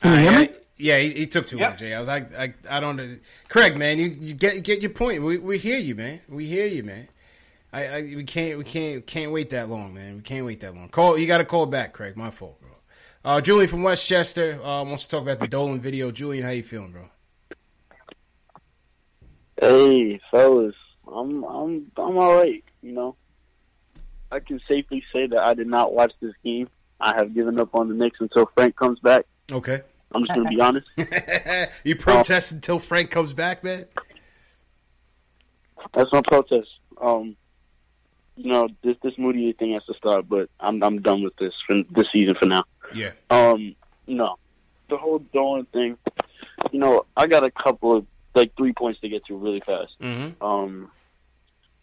Can 0.00 0.10
you 0.12 0.16
Uh, 0.16 0.20
hear 0.20 0.32
yeah, 0.32 0.38
me? 0.40 0.48
yeah, 0.76 0.98
he, 0.98 1.10
he 1.10 1.26
took 1.26 1.46
too 1.46 1.58
long, 1.58 1.76
Jay. 1.76 1.94
I 1.94 1.98
was 1.98 2.08
like, 2.08 2.34
I, 2.34 2.54
I 2.68 2.80
don't 2.80 2.96
know. 2.96 3.16
Craig, 3.48 3.76
man, 3.76 3.98
you, 3.98 4.06
you 4.20 4.34
get 4.34 4.62
get 4.62 4.82
your 4.82 4.90
point. 4.90 5.22
We, 5.22 5.38
we 5.38 5.58
hear 5.58 5.78
you, 5.78 5.94
man. 5.94 6.20
We 6.28 6.46
hear 6.46 6.66
you, 6.66 6.82
man. 6.82 7.08
I, 7.72 7.86
I 7.86 8.00
we 8.02 8.24
can't 8.24 8.58
we 8.58 8.64
can't 8.64 9.06
can't 9.06 9.32
wait 9.32 9.50
that 9.50 9.68
long, 9.68 9.94
man. 9.94 10.16
We 10.16 10.22
can't 10.22 10.44
wait 10.44 10.60
that 10.60 10.74
long. 10.74 10.88
Call 10.90 11.16
you 11.18 11.26
got 11.26 11.38
to 11.38 11.44
call 11.44 11.66
back, 11.66 11.92
Craig. 11.94 12.16
My 12.16 12.30
fault, 12.30 12.60
bro. 12.60 12.70
Uh, 13.24 13.40
Julian 13.40 13.68
from 13.70 13.82
Westchester 13.82 14.62
uh, 14.62 14.84
wants 14.84 15.04
to 15.04 15.10
talk 15.16 15.22
about 15.22 15.38
the 15.38 15.48
Dolan 15.48 15.80
video. 15.80 16.10
Julian, 16.10 16.44
how 16.44 16.50
you 16.50 16.62
feeling, 16.62 16.92
bro? 16.92 17.08
Hey, 19.60 20.20
fellas, 20.30 20.74
I'm 21.06 21.44
I'm 21.44 21.90
I'm 21.96 22.18
all 22.18 22.36
right. 22.36 22.64
You 22.82 22.92
know, 22.92 23.16
I 24.30 24.40
can 24.40 24.60
safely 24.68 25.02
say 25.12 25.26
that 25.26 25.38
I 25.38 25.54
did 25.54 25.66
not 25.66 25.92
watch 25.92 26.12
this 26.20 26.34
game. 26.44 26.68
I 27.00 27.14
have 27.16 27.34
given 27.34 27.58
up 27.58 27.74
on 27.74 27.88
the 27.88 27.94
Knicks 27.94 28.20
until 28.20 28.50
Frank 28.54 28.76
comes 28.76 28.98
back. 29.00 29.26
Okay. 29.50 29.82
I'm 30.14 30.24
just 30.26 30.36
gonna 30.36 30.48
be 30.48 30.60
honest. 30.60 30.86
you 31.84 31.96
protest 31.96 32.52
until 32.52 32.78
Frank 32.78 33.10
comes 33.10 33.32
back, 33.32 33.64
man. 33.64 33.86
That's 35.92 36.12
my 36.12 36.22
protest. 36.22 36.68
Um, 37.00 37.36
you 38.36 38.50
know, 38.50 38.68
this 38.82 38.96
this 39.02 39.14
Moody 39.18 39.52
thing 39.52 39.72
has 39.72 39.84
to 39.86 39.94
start, 39.94 40.28
But 40.28 40.48
I'm 40.60 40.82
I'm 40.82 41.02
done 41.02 41.22
with 41.22 41.36
this 41.36 41.52
for 41.66 41.82
this 41.90 42.08
season 42.12 42.34
for 42.40 42.46
now. 42.46 42.64
Yeah. 42.94 43.12
Um, 43.30 43.74
no, 44.06 44.36
the 44.88 44.96
whole 44.96 45.18
Dolan 45.18 45.66
thing. 45.66 45.98
You 46.72 46.78
know, 46.78 47.06
I 47.16 47.26
got 47.26 47.44
a 47.44 47.50
couple 47.50 47.96
of 47.96 48.06
like 48.34 48.56
three 48.56 48.72
points 48.72 49.00
to 49.00 49.08
get 49.08 49.24
to 49.26 49.36
really 49.36 49.60
fast. 49.60 49.92
Mm-hmm. 50.00 50.42
Um, 50.44 50.90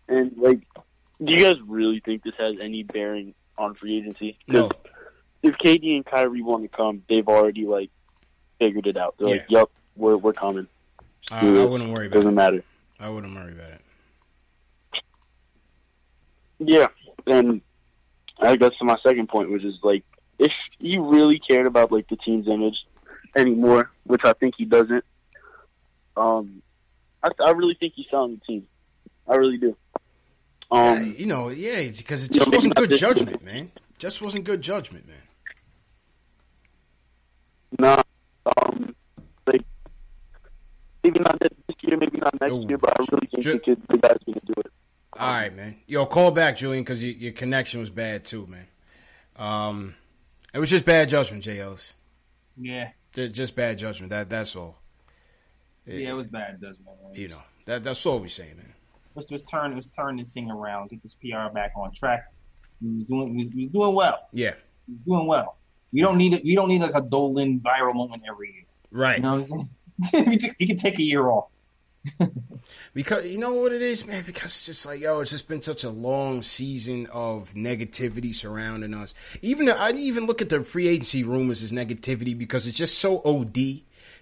and 0.07 0.37
like, 0.37 0.61
do 1.23 1.35
you 1.35 1.43
guys 1.43 1.55
really 1.65 2.01
think 2.03 2.23
this 2.23 2.33
has 2.37 2.59
any 2.59 2.83
bearing 2.83 3.33
on 3.57 3.75
free 3.75 3.97
agency? 3.97 4.37
No. 4.47 4.69
If 5.43 5.55
KD 5.55 5.95
and 5.95 6.05
Kyrie 6.05 6.41
want 6.41 6.63
to 6.63 6.69
come, 6.69 7.03
they've 7.09 7.27
already 7.27 7.65
like 7.65 7.89
figured 8.59 8.87
it 8.87 8.97
out. 8.97 9.15
They're 9.17 9.33
like, 9.37 9.45
"Yep, 9.49 9.69
we're 9.95 10.17
we're 10.17 10.33
coming." 10.33 10.67
I, 11.31 11.47
I 11.47 11.65
wouldn't 11.65 11.91
worry 11.91 12.07
about 12.07 12.17
it. 12.17 12.19
Doesn't 12.19 12.35
matter. 12.35 12.63
I 12.99 13.09
wouldn't 13.09 13.33
worry 13.33 13.53
about 13.53 13.71
it. 13.71 13.81
Yeah, 16.59 16.87
and 17.25 17.61
I 18.39 18.55
guess 18.55 18.71
to 18.77 18.85
my 18.85 18.97
second 19.03 19.29
point, 19.29 19.51
which 19.51 19.63
is 19.63 19.79
like, 19.81 20.03
if 20.37 20.51
he 20.79 20.97
really 20.97 21.39
cared 21.39 21.65
about 21.65 21.91
like 21.91 22.07
the 22.09 22.17
team's 22.17 22.47
image 22.47 22.75
anymore, 23.35 23.89
which 24.03 24.21
I 24.23 24.33
think 24.33 24.55
he 24.57 24.65
doesn't, 24.65 25.03
um, 26.17 26.61
I, 27.23 27.29
I 27.43 27.51
really 27.51 27.75
think 27.79 27.93
he's 27.95 28.05
selling 28.09 28.35
the 28.39 28.45
team. 28.45 28.67
I 29.27 29.35
really 29.35 29.57
do. 29.57 29.75
Yeah, 30.71 30.91
Um, 30.93 31.15
you 31.17 31.25
know, 31.25 31.49
yeah, 31.49 31.87
because 31.95 32.25
it 32.25 32.33
you 32.35 32.39
know, 32.39 32.45
just 32.45 32.47
maybe 32.51 32.57
wasn't 32.57 32.75
good 32.75 32.89
this 32.91 32.99
judgment, 32.99 33.43
man. 33.43 33.71
Just 33.97 34.21
wasn't 34.21 34.45
good 34.45 34.61
judgment, 34.61 35.07
man. 35.07 35.17
Nah, 37.79 38.01
um, 38.63 38.95
like 39.47 39.61
maybe 41.03 41.19
not 41.19 41.39
this 41.39 41.49
year, 41.81 41.97
maybe 41.97 42.17
not 42.19 42.39
next 42.41 42.55
year, 42.67 42.77
but 42.77 42.99
I 42.99 43.05
really 43.11 43.27
think 43.27 43.43
the, 43.43 43.59
kid, 43.59 43.81
the 43.87 43.97
guy's 43.97 44.17
gonna 44.25 44.39
do 44.45 44.53
it. 44.57 44.71
All 45.17 45.27
right, 45.29 45.55
man. 45.55 45.77
Yo, 45.87 46.05
call 46.05 46.31
back, 46.31 46.57
Julian, 46.57 46.83
because 46.83 47.03
your, 47.03 47.13
your 47.13 47.31
connection 47.31 47.79
was 47.79 47.89
bad 47.89 48.25
too, 48.25 48.47
man. 48.47 48.67
Um, 49.37 49.95
it 50.53 50.59
was 50.59 50.69
just 50.69 50.85
bad 50.85 51.09
judgment, 51.09 51.43
J. 51.43 51.59
Ellis. 51.59 51.95
Yeah. 52.57 52.89
Ju- 53.13 53.29
Just 53.29 53.55
bad 53.55 53.77
judgment. 53.77 54.09
That 54.11 54.29
that's 54.29 54.55
all. 54.55 54.77
Yeah, 55.85 56.09
it 56.09 56.13
was 56.13 56.27
bad 56.27 56.59
judgment. 56.59 56.97
Man. 57.03 57.13
You 57.13 57.29
know 57.29 57.41
that 57.65 57.83
that's 57.83 58.05
all 58.05 58.19
we're 58.19 58.27
saying, 58.27 58.57
man. 58.57 58.73
Let's 59.15 59.27
just 59.27 59.47
turn 59.47 59.73
let's 59.73 59.87
turn 59.87 60.17
this 60.17 60.27
thing 60.27 60.49
around, 60.49 60.89
get 60.89 61.01
this 61.03 61.15
PR 61.15 61.53
back 61.53 61.73
on 61.75 61.91
track. 61.93 62.31
He 62.81 62.87
was 62.89 63.05
doing 63.05 63.37
he 63.37 63.37
was, 63.37 63.49
was 63.55 63.67
doing 63.67 63.95
well. 63.95 64.27
Yeah. 64.31 64.53
He 64.87 64.93
was 64.93 65.01
doing 65.05 65.27
well. 65.27 65.57
We 65.91 66.01
don't 66.01 66.17
need 66.17 66.33
it. 66.33 66.43
We 66.43 66.55
don't 66.55 66.69
need 66.69 66.81
like 66.81 66.95
a 66.95 67.01
Dolan 67.01 67.59
viral 67.59 67.93
moment 67.93 68.23
every 68.27 68.53
year. 68.53 68.63
Right. 68.91 69.17
You 69.17 69.23
know 69.23 69.39
what 69.39 69.51
I'm 69.51 69.69
saying? 70.03 70.53
he 70.59 70.65
can 70.65 70.77
take 70.77 70.99
a 70.99 71.03
year 71.03 71.27
off. 71.29 71.47
Because 72.93 73.25
you 73.25 73.37
know 73.37 73.53
what 73.53 73.71
it 73.71 73.81
is, 73.81 74.05
man. 74.05 74.23
Because 74.25 74.51
it's 74.51 74.65
just 74.65 74.85
like 74.85 74.99
yo, 74.99 75.19
it's 75.19 75.31
just 75.31 75.47
been 75.47 75.61
such 75.61 75.83
a 75.83 75.89
long 75.89 76.41
season 76.41 77.07
of 77.07 77.53
negativity 77.53 78.35
surrounding 78.35 78.93
us. 78.93 79.13
Even 79.41 79.69
I 79.69 79.87
didn't 79.87 80.03
even 80.03 80.25
look 80.25 80.41
at 80.41 80.49
the 80.49 80.61
free 80.61 80.87
agency 80.87 81.23
rumors 81.23 81.63
as 81.63 81.71
negativity 81.71 82.37
because 82.37 82.67
it's 82.67 82.77
just 82.77 82.97
so 82.99 83.21
od 83.23 83.57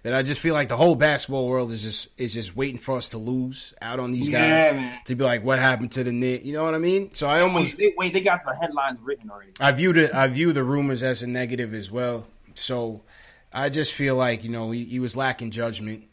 that 0.04 0.14
I 0.14 0.24
just 0.24 0.40
feel 0.40 0.54
like 0.54 0.70
the 0.70 0.78
whole 0.78 0.96
basketball 0.96 1.48
world 1.48 1.72
is 1.72 1.84
just 1.84 2.08
is 2.18 2.34
just 2.34 2.56
waiting 2.56 2.78
for 2.80 2.96
us 2.98 3.10
to 3.10 3.18
lose 3.18 3.74
out 3.82 4.00
on 4.00 4.12
these 4.12 4.30
guys 4.30 4.50
Yeah, 4.50 4.72
man. 4.74 5.00
to 5.06 5.16
be 5.16 5.24
like, 5.24 5.44
what 5.44 5.60
happened 5.60 5.92
to 5.94 6.04
the 6.04 6.12
knit? 6.12 6.44
You 6.44 6.54
know 6.54 6.64
what 6.64 6.74
I 6.76 6.78
mean? 6.80 7.14
So 7.14 7.28
I 7.28 7.42
almost 7.42 7.78
Wait, 7.78 7.96
wait, 7.98 8.14
they 8.14 8.22
got 8.22 8.44
the 8.46 8.56
headlines 8.56 9.00
written 9.02 9.30
already. 9.30 9.52
I 9.60 9.72
view 9.72 9.92
the 9.94 10.16
I 10.16 10.28
view 10.28 10.54
the 10.54 10.64
rumors 10.64 11.04
as 11.04 11.22
a 11.24 11.28
negative 11.28 11.74
as 11.74 11.92
well. 11.92 12.28
So 12.54 13.04
I 13.52 13.70
just 13.70 13.94
feel 13.94 14.16
like 14.16 14.44
you 14.44 14.50
know 14.50 14.72
he, 14.72 14.86
he 14.86 15.00
was 15.00 15.16
lacking 15.18 15.52
judgment, 15.52 16.04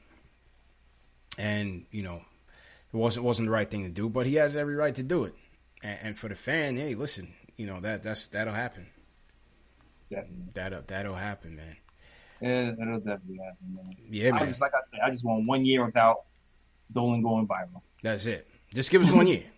and 1.38 1.84
you 1.90 2.02
know 2.02 2.22
it 2.92 2.96
wasn't 2.96 3.24
wasn't 3.24 3.46
the 3.46 3.52
right 3.52 3.68
thing 3.70 3.84
to 3.84 3.90
do. 3.90 4.08
But 4.08 4.26
he 4.26 4.34
has 4.36 4.56
every 4.56 4.74
right 4.74 4.94
to 4.94 5.02
do 5.02 5.24
it. 5.24 5.34
And, 5.82 5.98
and 6.02 6.18
for 6.18 6.28
the 6.28 6.34
fan, 6.34 6.76
hey, 6.76 6.94
listen, 6.94 7.34
you 7.56 7.66
know 7.66 7.80
that 7.80 8.02
that's 8.02 8.26
that'll 8.28 8.54
happen. 8.54 8.86
Definitely. 10.10 10.44
That'll 10.54 10.82
that'll 10.86 11.14
happen, 11.14 11.56
man. 11.56 11.76
Yeah, 12.40 12.72
that'll 12.78 12.98
definitely 12.98 13.38
happen, 13.38 13.74
man. 13.74 13.96
Yeah, 14.10 14.28
I 14.28 14.38
man. 14.38 14.48
just 14.48 14.60
like 14.60 14.74
I 14.74 14.80
said, 14.84 15.00
I 15.02 15.10
just 15.10 15.24
want 15.24 15.46
one 15.48 15.64
year 15.64 15.84
without 15.84 16.24
Dolan 16.92 17.22
going 17.22 17.46
viral. 17.48 17.80
That's 18.02 18.26
it. 18.26 18.46
Just 18.74 18.90
give 18.90 19.02
us 19.02 19.10
one 19.10 19.26
year. 19.26 19.44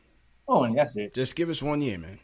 Oh, 0.50 0.64
and 0.64 0.74
that's 0.74 0.96
it. 0.96 1.12
Just 1.12 1.36
give 1.36 1.50
us 1.50 1.62
one 1.62 1.82
year, 1.82 1.98
man. 1.98 2.18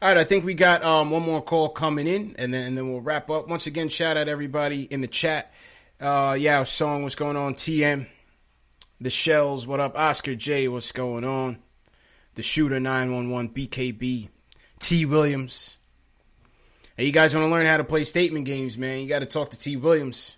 All 0.00 0.08
right, 0.08 0.16
I 0.16 0.22
think 0.22 0.44
we 0.44 0.54
got 0.54 0.84
um, 0.84 1.10
one 1.10 1.22
more 1.22 1.42
call 1.42 1.70
coming 1.70 2.06
in, 2.06 2.36
and 2.38 2.54
then 2.54 2.66
and 2.68 2.78
then 2.78 2.88
we'll 2.88 3.00
wrap 3.00 3.28
up. 3.30 3.48
Once 3.48 3.66
again, 3.66 3.88
shout 3.88 4.16
out 4.16 4.28
everybody 4.28 4.84
in 4.84 5.00
the 5.00 5.08
chat. 5.08 5.52
Uh, 6.00 6.36
yeah, 6.38 6.62
song, 6.62 7.02
what's 7.02 7.16
going 7.16 7.36
on? 7.36 7.54
TM, 7.54 8.06
the 9.00 9.10
Shells, 9.10 9.66
what 9.66 9.80
up? 9.80 9.98
Oscar 9.98 10.36
J, 10.36 10.68
what's 10.68 10.92
going 10.92 11.24
on? 11.24 11.58
The 12.36 12.44
Shooter 12.44 12.78
nine 12.78 13.12
one 13.12 13.30
one, 13.30 13.48
BKB, 13.48 14.28
T 14.78 15.04
Williams. 15.04 15.78
Hey, 16.96 17.06
you 17.06 17.12
guys 17.12 17.34
want 17.34 17.46
to 17.46 17.50
learn 17.50 17.66
how 17.66 17.78
to 17.78 17.84
play 17.84 18.04
statement 18.04 18.44
games, 18.44 18.76
man? 18.76 19.00
You 19.00 19.08
got 19.08 19.20
to 19.20 19.26
talk 19.26 19.50
to 19.50 19.58
T 19.58 19.76
Williams. 19.76 20.36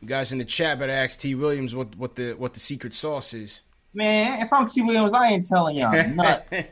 You 0.00 0.08
guys 0.08 0.32
in 0.32 0.38
the 0.38 0.44
chat 0.46 0.78
better 0.78 0.92
ask 0.92 1.20
T 1.20 1.34
Williams 1.34 1.74
what 1.74 1.94
what 1.96 2.14
the 2.14 2.32
what 2.32 2.54
the 2.54 2.60
secret 2.60 2.94
sauce 2.94 3.34
is. 3.34 3.60
Man, 3.92 4.40
if 4.40 4.52
I'm 4.52 4.66
T 4.66 4.82
Williams, 4.82 5.12
I 5.12 5.28
ain't 5.28 5.46
telling 5.46 5.76
y'all 5.76 5.92
nothing. 6.14 6.64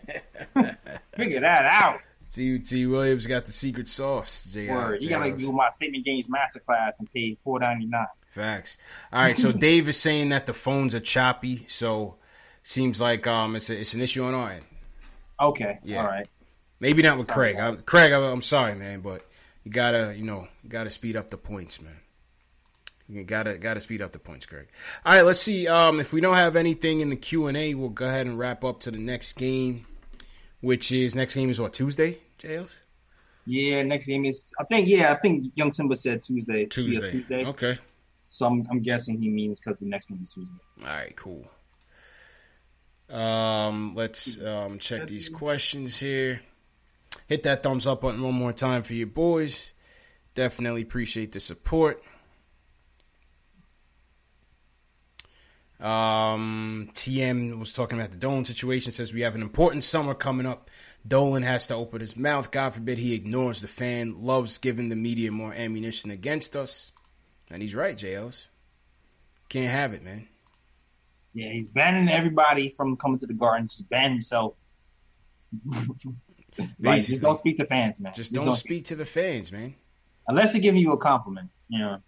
Figure 1.15 1.41
that 1.41 1.65
out. 1.67 2.01
T 2.33 2.59
T 2.59 2.87
Williams 2.87 3.27
got 3.27 3.45
the 3.45 3.53
secret 3.53 3.89
sauce. 3.89 4.51
J- 4.53 4.71
Word. 4.71 5.03
You 5.03 5.11
gotta 5.11 5.37
do 5.37 5.53
my 5.53 5.69
statement 5.71 6.05
games 6.05 6.29
masterclass 6.29 6.99
and 6.99 7.13
pay 7.13 7.37
four 7.45 7.59
ninety 7.59 7.87
nine. 7.87 8.07
Facts. 8.31 8.79
All 9.13 9.21
right, 9.23 9.37
so 9.37 9.53
Dave 9.67 9.89
is 9.89 9.99
saying 9.99 10.31
that 10.31 10.47
the 10.47 10.55
phones 10.55 10.95
are 10.95 11.01
choppy, 11.01 11.65
so 11.69 12.17
seems 12.63 13.01
like 13.01 13.27
um 13.27 13.57
it's 13.57 13.69
a, 13.69 13.79
it's 13.79 13.95
an 13.95 14.01
issue 14.01 14.25
on 14.25 14.35
our 14.35 14.53
end. 14.53 14.65
Okay. 15.41 15.79
Yeah. 15.83 16.01
All 16.01 16.07
right. 16.07 16.29
Maybe 16.81 17.03
not 17.03 17.19
with 17.19 17.29
Craig. 17.29 17.57
I'm, 17.59 17.79
Craig, 17.79 18.13
I'm, 18.13 18.23
I'm 18.23 18.43
sorry, 18.43 18.75
man, 18.75 19.01
but 19.01 19.23
you 19.65 19.73
gotta 19.73 20.15
you 20.17 20.25
know 20.25 20.47
you 20.63 20.71
gotta 20.71 20.91
speed 20.91 21.17
up 21.17 21.31
the 21.31 21.37
points, 21.37 21.81
man. 21.81 22.01
You 23.09 23.25
gotta 23.25 23.59
gotta 23.59 23.81
speed 23.81 24.03
up 24.03 24.13
the 24.13 24.19
points, 24.19 24.47
Craig. 24.47 24.69
All 25.05 25.15
right, 25.15 25.25
let's 25.25 25.41
see. 25.41 25.67
Um, 25.67 25.99
if 25.99 26.13
we 26.13 26.21
don't 26.21 26.37
have 26.37 26.57
anything 26.57 27.01
in 27.01 27.11
the 27.11 27.17
Q 27.17 27.47
and 27.47 27.57
A, 27.57 27.75
we'll 27.75 27.89
go 27.89 28.07
ahead 28.07 28.27
and 28.27 28.39
wrap 28.39 28.65
up 28.65 28.81
to 28.81 28.91
the 28.91 28.99
next 28.99 29.35
game, 29.35 29.87
which 30.61 30.93
is 30.93 31.15
next 31.15 31.35
game 31.35 31.51
is 31.51 31.61
what 31.61 31.73
Tuesday, 31.73 32.19
Jails. 32.39 32.77
Yeah, 33.47 33.83
next 33.83 34.07
game 34.07 34.25
is 34.25 34.55
I 34.61 34.65
think 34.65 34.87
yeah, 34.89 35.11
I 35.11 35.17
think 35.17 35.53
Young 35.55 35.71
Simba 35.71 35.97
said 35.97 36.23
Tuesday. 36.23 36.67
Tuesday. 36.67 37.11
Tuesday. 37.11 37.45
Okay. 37.47 37.79
So 38.31 38.47
I'm 38.47 38.67
I'm 38.71 38.83
guessing 38.83 39.21
he 39.21 39.31
means 39.31 39.59
because 39.59 39.79
the 39.81 39.87
next 39.87 40.07
game 40.07 40.21
is 40.23 40.29
Tuesday. 40.29 40.53
All 40.83 40.87
right, 40.87 41.17
cool. 41.17 41.47
Um, 43.11 43.95
let's 43.95 44.41
um, 44.43 44.79
check 44.79 45.07
these 45.07 45.31
questions 45.31 45.99
here. 45.99 46.43
Hit 47.29 47.43
that 47.43 47.63
thumbs 47.63 47.87
up 47.87 48.01
button 48.01 48.23
one 48.23 48.35
more 48.35 48.53
time 48.55 48.83
for 48.83 48.95
you 48.95 49.07
boys. 49.07 49.75
Definitely 50.35 50.83
appreciate 50.83 51.33
the 51.33 51.41
support. 51.41 52.03
Um, 55.79 56.91
TM 56.95 57.59
was 57.59 57.73
talking 57.73 57.99
about 57.99 58.11
the 58.11 58.17
Dolan 58.17 58.47
situation. 58.47 58.93
Says 58.93 59.13
we 59.13 59.21
have 59.21 59.35
an 59.35 59.43
important 59.43 59.85
summer 59.85 60.15
coming 60.15 60.47
up. 60.47 60.71
Dolan 61.07 61.43
has 61.43 61.67
to 61.69 61.75
open 61.75 62.01
his 62.01 62.17
mouth. 62.17 62.51
God 62.51 62.75
forbid 62.75 62.99
he 62.99 63.15
ignores 63.15 63.61
the 63.61 63.69
fan. 63.69 64.25
Loves 64.25 64.59
giving 64.59 64.89
the 64.89 64.97
media 64.97 65.31
more 65.31 65.53
ammunition 65.53 66.11
against 66.11 66.57
us. 66.57 66.93
And 67.51 67.63
he's 67.63 67.75
right, 67.75 67.97
JLs. 67.97 68.49
Can't 69.49 69.71
have 69.71 69.93
it, 69.93 70.03
man. 70.03 70.29
Yeah, 71.35 71.51
he's 71.51 71.69
banning 71.69 72.09
everybody 72.09 72.71
from 72.71 72.97
coming 72.97 73.19
to 73.19 73.27
the 73.27 73.35
garden. 73.35 73.69
Just 73.69 73.89
ban 73.89 74.13
himself. 74.13 74.55
like, 76.81 77.05
just 77.05 77.23
don't 77.23 77.39
speak 77.39 77.57
to 77.59 77.67
fans, 77.67 78.01
man. 78.01 78.13
Just 78.15 78.33
don't 78.33 78.55
speak 78.55 78.87
to 78.87 78.97
the 78.97 79.07
fans, 79.07 79.53
man. 79.53 79.75
unless 80.27 80.53
they're 80.53 80.63
giving 80.63 80.81
you 80.81 80.93
a 80.93 80.99
compliment. 80.99 81.51
You 81.69 81.79
know, 81.81 81.99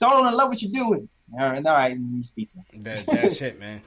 Dolan, 0.00 0.26
I 0.26 0.30
love 0.32 0.48
what 0.48 0.62
you're 0.62 0.72
doing. 0.72 1.08
All 1.38 1.50
right, 1.50 1.64
all 1.64 1.72
right, 1.72 1.96
you 1.96 2.22
speak 2.22 2.48
to 2.52 2.58
him. 2.58 2.82
That, 2.82 3.06
that's 3.06 3.40
it, 3.40 3.58
man. 3.58 3.80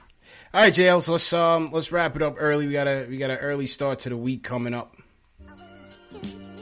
All 0.52 0.62
right, 0.62 0.72
JLs, 0.72 1.08
let's 1.08 1.32
um 1.32 1.68
let's 1.72 1.92
wrap 1.92 2.16
it 2.16 2.22
up 2.22 2.34
early. 2.38 2.66
We 2.66 2.72
got 2.72 2.88
a 2.88 3.06
we 3.08 3.18
got 3.18 3.30
an 3.30 3.38
early 3.38 3.66
start 3.66 4.00
to 4.00 4.08
the 4.08 4.16
week 4.16 4.42
coming 4.42 4.74
up. 4.74 4.96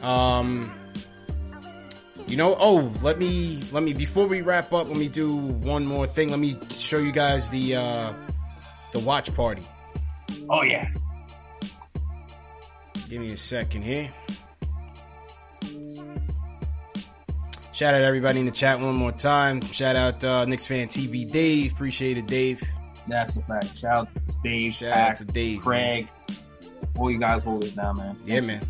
Um, 0.02 0.70
you 2.26 2.36
know, 2.36 2.56
oh, 2.58 2.92
let 3.00 3.18
me 3.18 3.62
let 3.72 3.82
me 3.82 3.94
before 3.94 4.26
we 4.26 4.42
wrap 4.42 4.72
up, 4.72 4.88
let 4.88 4.96
me 4.96 5.08
do 5.08 5.34
one 5.34 5.86
more 5.86 6.06
thing. 6.06 6.30
Let 6.30 6.40
me 6.40 6.56
show 6.76 6.98
you 6.98 7.12
guys 7.12 7.48
the 7.48 7.76
uh 7.76 8.12
the 8.92 8.98
watch 8.98 9.34
party. 9.34 9.66
Oh 10.50 10.62
yeah. 10.62 10.88
Give 13.14 13.22
me 13.22 13.30
a 13.30 13.36
second 13.36 13.82
here. 13.82 14.10
Shout 17.72 17.94
out 17.94 18.02
everybody 18.02 18.40
in 18.40 18.46
the 18.46 18.50
chat 18.50 18.80
one 18.80 18.96
more 18.96 19.12
time. 19.12 19.60
Shout 19.60 19.94
out 19.94 20.24
uh, 20.24 20.44
Knicks 20.46 20.66
fan 20.66 20.88
TV 20.88 21.30
Dave. 21.30 21.74
Appreciate 21.74 22.18
it, 22.18 22.26
Dave. 22.26 22.60
That's 23.06 23.36
a 23.36 23.42
fact. 23.42 23.78
Shout 23.78 24.08
out 24.08 24.14
to 24.14 24.20
Dave, 24.42 24.74
Shout 24.74 24.96
out 24.96 25.16
to 25.18 25.24
Dave, 25.26 25.60
Craig. 25.60 26.08
All 26.98 27.08
you 27.08 27.20
guys 27.20 27.44
hold 27.44 27.62
it 27.62 27.76
down, 27.76 27.98
man. 27.98 28.16
Yeah, 28.24 28.40
man. 28.40 28.66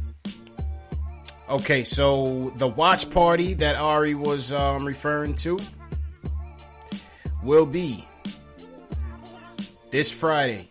Okay, 1.49 1.83
so 1.83 2.53
the 2.57 2.69
watch 2.69 3.11
party 3.11 3.55
that 3.55 3.77
Ari 3.77 4.15
was 4.15 4.53
um, 4.53 4.85
referring 4.85 5.37
to 5.37 5.59
will 7.43 7.65
be 7.65 8.07
this 9.91 10.11
Friday. 10.11 10.69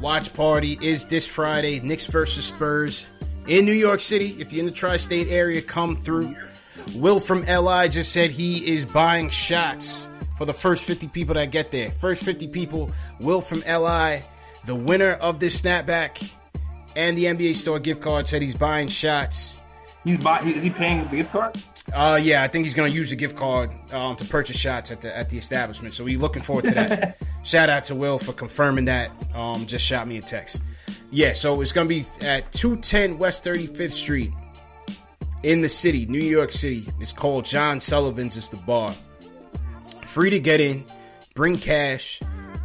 Watch 0.00 0.32
party 0.32 0.78
is 0.80 1.04
this 1.04 1.26
Friday. 1.26 1.78
Knicks 1.80 2.06
versus 2.06 2.46
Spurs 2.46 3.10
in 3.46 3.66
New 3.66 3.72
York 3.72 4.00
City. 4.00 4.34
If 4.38 4.50
you're 4.50 4.60
in 4.60 4.66
the 4.66 4.72
tri-state 4.72 5.28
area, 5.28 5.60
come 5.60 5.94
through. 5.94 6.34
Will 6.94 7.20
from 7.20 7.42
LI 7.42 7.88
just 7.88 8.10
said 8.10 8.30
he 8.30 8.72
is 8.72 8.86
buying 8.86 9.28
shots 9.28 10.08
for 10.38 10.46
the 10.46 10.54
first 10.54 10.84
50 10.84 11.08
people 11.08 11.34
that 11.34 11.50
get 11.50 11.70
there. 11.70 11.90
First 11.90 12.24
50 12.24 12.48
people, 12.48 12.90
Will 13.20 13.42
from 13.42 13.58
LI, 13.60 14.22
the 14.64 14.74
winner 14.74 15.12
of 15.12 15.38
this 15.38 15.60
snapback 15.60 16.32
and 16.96 17.16
the 17.18 17.26
NBA 17.26 17.54
store 17.54 17.78
gift 17.78 18.00
card, 18.00 18.26
said 18.26 18.40
he's 18.40 18.56
buying 18.56 18.88
shots. 18.88 19.58
He's 20.02 20.16
buy. 20.16 20.40
Is 20.40 20.62
he 20.62 20.70
paying 20.70 21.00
with 21.00 21.10
the 21.10 21.18
gift 21.18 21.32
card? 21.32 21.62
Uh, 21.92 22.18
yeah, 22.22 22.42
I 22.42 22.48
think 22.48 22.64
he's 22.64 22.74
going 22.74 22.90
to 22.90 22.96
use 22.96 23.10
the 23.10 23.16
gift 23.16 23.36
card 23.36 23.70
um, 23.92 24.16
to 24.16 24.24
purchase 24.24 24.58
shots 24.58 24.90
at 24.90 25.00
the 25.00 25.16
at 25.16 25.28
the 25.28 25.38
establishment. 25.38 25.94
So 25.94 26.04
we're 26.04 26.18
looking 26.18 26.42
forward 26.42 26.66
to 26.66 26.74
that. 26.74 27.16
Shout 27.42 27.68
out 27.68 27.84
to 27.84 27.94
Will 27.94 28.18
for 28.18 28.32
confirming 28.32 28.84
that. 28.84 29.10
Um, 29.34 29.66
just 29.66 29.84
shot 29.84 30.06
me 30.06 30.18
a 30.18 30.22
text. 30.22 30.62
Yeah, 31.10 31.32
so 31.32 31.60
it's 31.60 31.72
going 31.72 31.88
to 31.88 31.94
be 31.94 32.04
at 32.24 32.52
210 32.52 33.18
West 33.18 33.44
35th 33.44 33.92
Street 33.92 34.30
in 35.42 35.60
the 35.60 35.68
city, 35.68 36.06
New 36.06 36.20
York 36.20 36.52
City. 36.52 36.86
It's 37.00 37.12
called 37.12 37.44
John 37.44 37.80
Sullivan's. 37.80 38.36
It's 38.36 38.48
the 38.48 38.56
bar. 38.58 38.94
Free 40.04 40.30
to 40.30 40.38
get 40.38 40.60
in. 40.60 40.84
Bring 41.34 41.58
cash. 41.58 42.20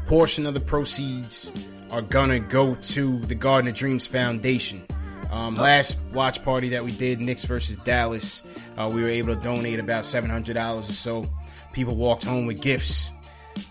Portion 0.07 0.45
of 0.45 0.53
the 0.53 0.60
proceeds 0.60 1.52
are 1.89 2.02
gonna 2.02 2.39
go 2.39 2.76
to 2.76 3.19
the 3.22 3.35
Garden 3.35 3.69
of 3.69 3.76
Dreams 3.76 4.06
Foundation. 4.06 4.84
Um, 5.31 5.56
last 5.56 5.97
watch 6.14 6.43
party 6.43 6.69
that 6.69 6.84
we 6.84 6.91
did, 6.91 7.19
Knicks 7.19 7.45
versus 7.45 7.77
Dallas, 7.77 8.43
uh, 8.77 8.89
we 8.93 9.02
were 9.02 9.10
able 9.10 9.35
to 9.35 9.41
donate 9.41 9.80
about 9.80 10.06
seven 10.06 10.30
hundred 10.30 10.53
dollars 10.53 10.89
or 10.89 10.93
so. 10.93 11.30
People 11.73 11.95
walked 11.95 12.23
home 12.23 12.45
with 12.45 12.61
gifts, 12.61 13.11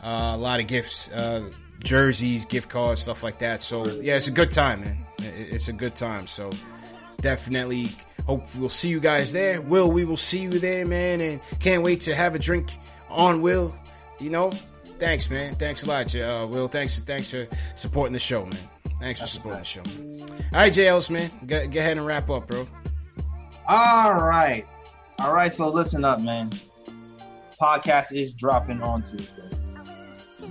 uh, 0.02 0.32
a 0.34 0.36
lot 0.36 0.60
of 0.60 0.66
gifts, 0.66 1.10
uh, 1.10 1.50
jerseys, 1.82 2.44
gift 2.44 2.68
cards, 2.68 3.02
stuff 3.02 3.22
like 3.22 3.38
that. 3.38 3.62
So 3.62 3.86
yeah, 3.86 4.16
it's 4.16 4.28
a 4.28 4.32
good 4.32 4.50
time, 4.50 4.80
man. 4.82 4.98
It's 5.18 5.68
a 5.68 5.72
good 5.72 5.94
time. 5.94 6.26
So 6.26 6.50
definitely 7.20 7.90
hope 8.26 8.42
we'll 8.56 8.68
see 8.68 8.90
you 8.90 9.00
guys 9.00 9.32
there. 9.32 9.60
Will, 9.60 9.90
we 9.90 10.04
will 10.04 10.16
see 10.16 10.40
you 10.40 10.58
there, 10.58 10.86
man, 10.86 11.20
and 11.20 11.40
can't 11.60 11.82
wait 11.82 12.02
to 12.02 12.14
have 12.14 12.34
a 12.34 12.38
drink 12.38 12.76
on 13.08 13.40
Will. 13.40 13.74
You 14.20 14.30
know, 14.30 14.50
thanks, 14.98 15.30
man. 15.30 15.54
Thanks 15.54 15.82
a 15.82 15.88
lot, 15.88 16.14
uh, 16.14 16.46
Will. 16.48 16.68
Thanks, 16.68 17.00
thanks 17.02 17.30
for 17.30 17.46
supporting 17.74 18.12
the 18.12 18.18
show, 18.18 18.44
man. 18.44 18.58
Thanks 19.04 19.20
for 19.20 19.26
supporting 19.26 19.60
the 19.60 19.66
show. 19.66 19.82
All 19.82 20.60
right, 20.60 20.72
J. 20.72 20.88
Ellis, 20.88 21.10
man, 21.10 21.30
go, 21.44 21.68
go 21.68 21.78
ahead 21.78 21.98
and 21.98 22.06
wrap 22.06 22.30
up, 22.30 22.46
bro. 22.46 22.66
All 23.68 24.14
right. 24.14 24.64
All 25.18 25.34
right. 25.34 25.52
So 25.52 25.68
listen 25.68 26.06
up, 26.06 26.22
man. 26.22 26.50
Podcast 27.60 28.12
is 28.12 28.32
dropping 28.32 28.80
on 28.80 29.02
Tuesday. 29.02 29.42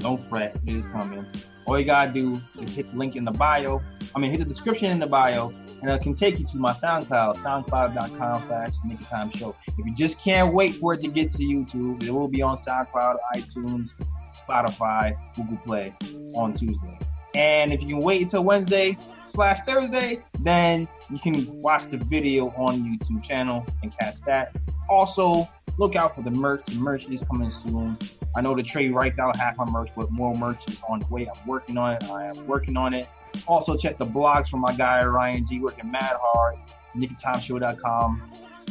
Don't 0.01 0.21
fret. 0.21 0.55
It 0.67 0.75
is 0.75 0.85
coming. 0.85 1.25
All 1.65 1.79
you 1.79 1.85
gotta 1.85 2.11
do 2.11 2.39
is 2.61 2.75
hit 2.75 2.91
the 2.91 2.95
link 2.95 3.15
in 3.15 3.25
the 3.25 3.31
bio. 3.31 3.81
I 4.13 4.19
mean, 4.19 4.29
hit 4.29 4.39
the 4.39 4.45
description 4.45 4.91
in 4.91 4.99
the 4.99 5.07
bio, 5.07 5.51
and 5.81 5.89
it 5.89 6.01
can 6.03 6.13
take 6.13 6.37
you 6.37 6.45
to 6.45 6.57
my 6.57 6.73
SoundCloud, 6.73 7.37
soundcloud.com 7.37 8.43
slash 8.43 8.73
Knick 8.85 9.01
of 9.01 9.07
Time 9.07 9.31
Show. 9.31 9.55
If 9.65 9.83
you 9.83 9.95
just 9.95 10.21
can't 10.21 10.53
wait 10.53 10.75
for 10.75 10.93
it 10.93 11.01
to 11.01 11.07
get 11.07 11.31
to 11.31 11.43
YouTube, 11.43 12.03
it 12.03 12.11
will 12.11 12.27
be 12.27 12.43
on 12.43 12.55
SoundCloud, 12.55 13.17
iTunes, 13.35 13.93
Spotify, 14.31 15.17
Google 15.35 15.57
Play 15.57 15.95
on 16.35 16.53
Tuesday. 16.53 16.99
And 17.35 17.73
if 17.73 17.81
you 17.81 17.89
can 17.89 17.99
wait 17.99 18.21
until 18.21 18.43
Wednesday 18.43 18.97
slash 19.25 19.59
Thursday, 19.61 20.23
then 20.39 20.87
you 21.09 21.19
can 21.19 21.47
watch 21.61 21.85
the 21.85 21.97
video 21.97 22.49
on 22.49 22.83
YouTube 22.83 23.23
channel 23.23 23.65
and 23.81 23.97
catch 23.97 24.21
that. 24.21 24.55
Also, 24.89 25.49
look 25.77 25.95
out 25.95 26.15
for 26.15 26.21
the 26.21 26.31
merch. 26.31 26.65
The 26.65 26.75
merch 26.75 27.05
is 27.09 27.23
coming 27.23 27.49
soon. 27.49 27.97
I 28.35 28.41
know 28.41 28.55
the 28.55 28.63
trade 28.63 28.93
right 28.93 29.17
out 29.19 29.35
half 29.35 29.57
my 29.57 29.65
merch, 29.65 29.89
but 29.95 30.11
more 30.11 30.35
merch 30.35 30.67
is 30.67 30.81
on 30.87 30.99
the 30.99 31.07
way. 31.07 31.27
I'm 31.27 31.47
working 31.47 31.77
on 31.77 31.93
it. 31.93 32.03
I 32.05 32.27
am 32.27 32.45
working 32.47 32.77
on 32.77 32.93
it. 32.93 33.07
Also, 33.47 33.75
check 33.75 33.97
the 33.97 34.05
blogs 34.05 34.47
from 34.47 34.59
my 34.59 34.73
guy 34.73 35.03
Ryan 35.03 35.45
G, 35.45 35.59
working 35.59 35.91
mad 35.91 36.17
hard. 36.19 36.57
NickyTimeshow.com. 36.95 38.21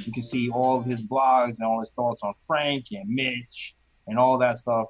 You 0.05 0.12
can 0.12 0.22
see 0.22 0.51
all 0.51 0.78
of 0.78 0.84
his 0.84 1.02
blogs 1.02 1.59
and 1.59 1.66
all 1.66 1.80
his 1.80 1.90
thoughts 1.90 2.22
on 2.22 2.34
Frank 2.47 2.86
and 2.93 3.09
Mitch 3.09 3.74
and 4.06 4.18
all 4.18 4.39
that 4.39 4.59
stuff. 4.59 4.89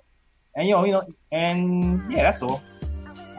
And 0.57 0.69
you 0.69 0.75
know, 0.75 0.85
you 0.85 0.93
know, 0.93 1.03
and 1.33 2.03
yeah, 2.13 2.23
that's 2.25 2.43
all. 2.43 2.63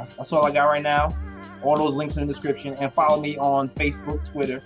That's- 0.10 0.32
all 0.34 0.46
I 0.46 0.52
got 0.52 0.66
right 0.66 0.82
now. 0.84 1.16
All 1.64 1.78
those 1.78 1.94
links 1.94 2.18
in 2.18 2.28
the 2.28 2.34
description, 2.34 2.76
and 2.80 2.92
follow 2.92 3.22
me 3.22 3.38
on 3.38 3.70
Facebook, 3.70 4.30
Twitter, 4.30 4.62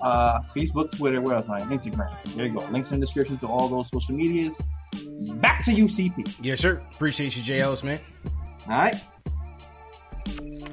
uh, 0.00 0.40
Facebook, 0.54 0.96
Twitter. 0.96 1.20
Where 1.20 1.36
else? 1.36 1.48
I 1.48 1.60
am? 1.60 1.70
Instagram. 1.70 2.10
There 2.34 2.46
you 2.46 2.52
go. 2.52 2.60
Links 2.70 2.90
in 2.90 2.98
the 3.00 3.06
description 3.06 3.38
to 3.38 3.46
all 3.46 3.68
those 3.68 3.88
social 3.88 4.14
medias. 4.14 4.60
Back 5.34 5.62
to 5.64 5.72
you, 5.72 5.86
CP. 5.86 6.36
Yes, 6.42 6.60
sir. 6.60 6.82
Appreciate 6.94 7.36
you, 7.36 7.42
J. 7.42 7.60
Ellis, 7.60 7.84
man. 7.84 8.00
All 8.68 8.72
right. 8.72 8.96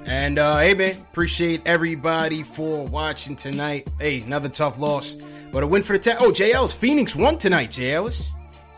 And 0.06 0.38
uh, 0.40 0.58
hey, 0.58 0.74
man, 0.74 0.98
appreciate 1.12 1.62
everybody 1.66 2.44
for 2.44 2.86
watching 2.86 3.36
tonight. 3.36 3.88
Hey, 4.00 4.22
another 4.22 4.50
tough 4.50 4.78
loss, 4.80 5.16
but 5.52 5.64
a 5.64 5.68
win 5.68 5.82
for 5.82 5.94
the 5.94 6.00
Tech. 6.00 6.18
Oh, 6.20 6.32
J. 6.32 6.52
Ellis, 6.54 6.74
Phoenix 6.74 7.16
won 7.16 7.38
tonight. 7.38 7.72
J. 7.72 7.94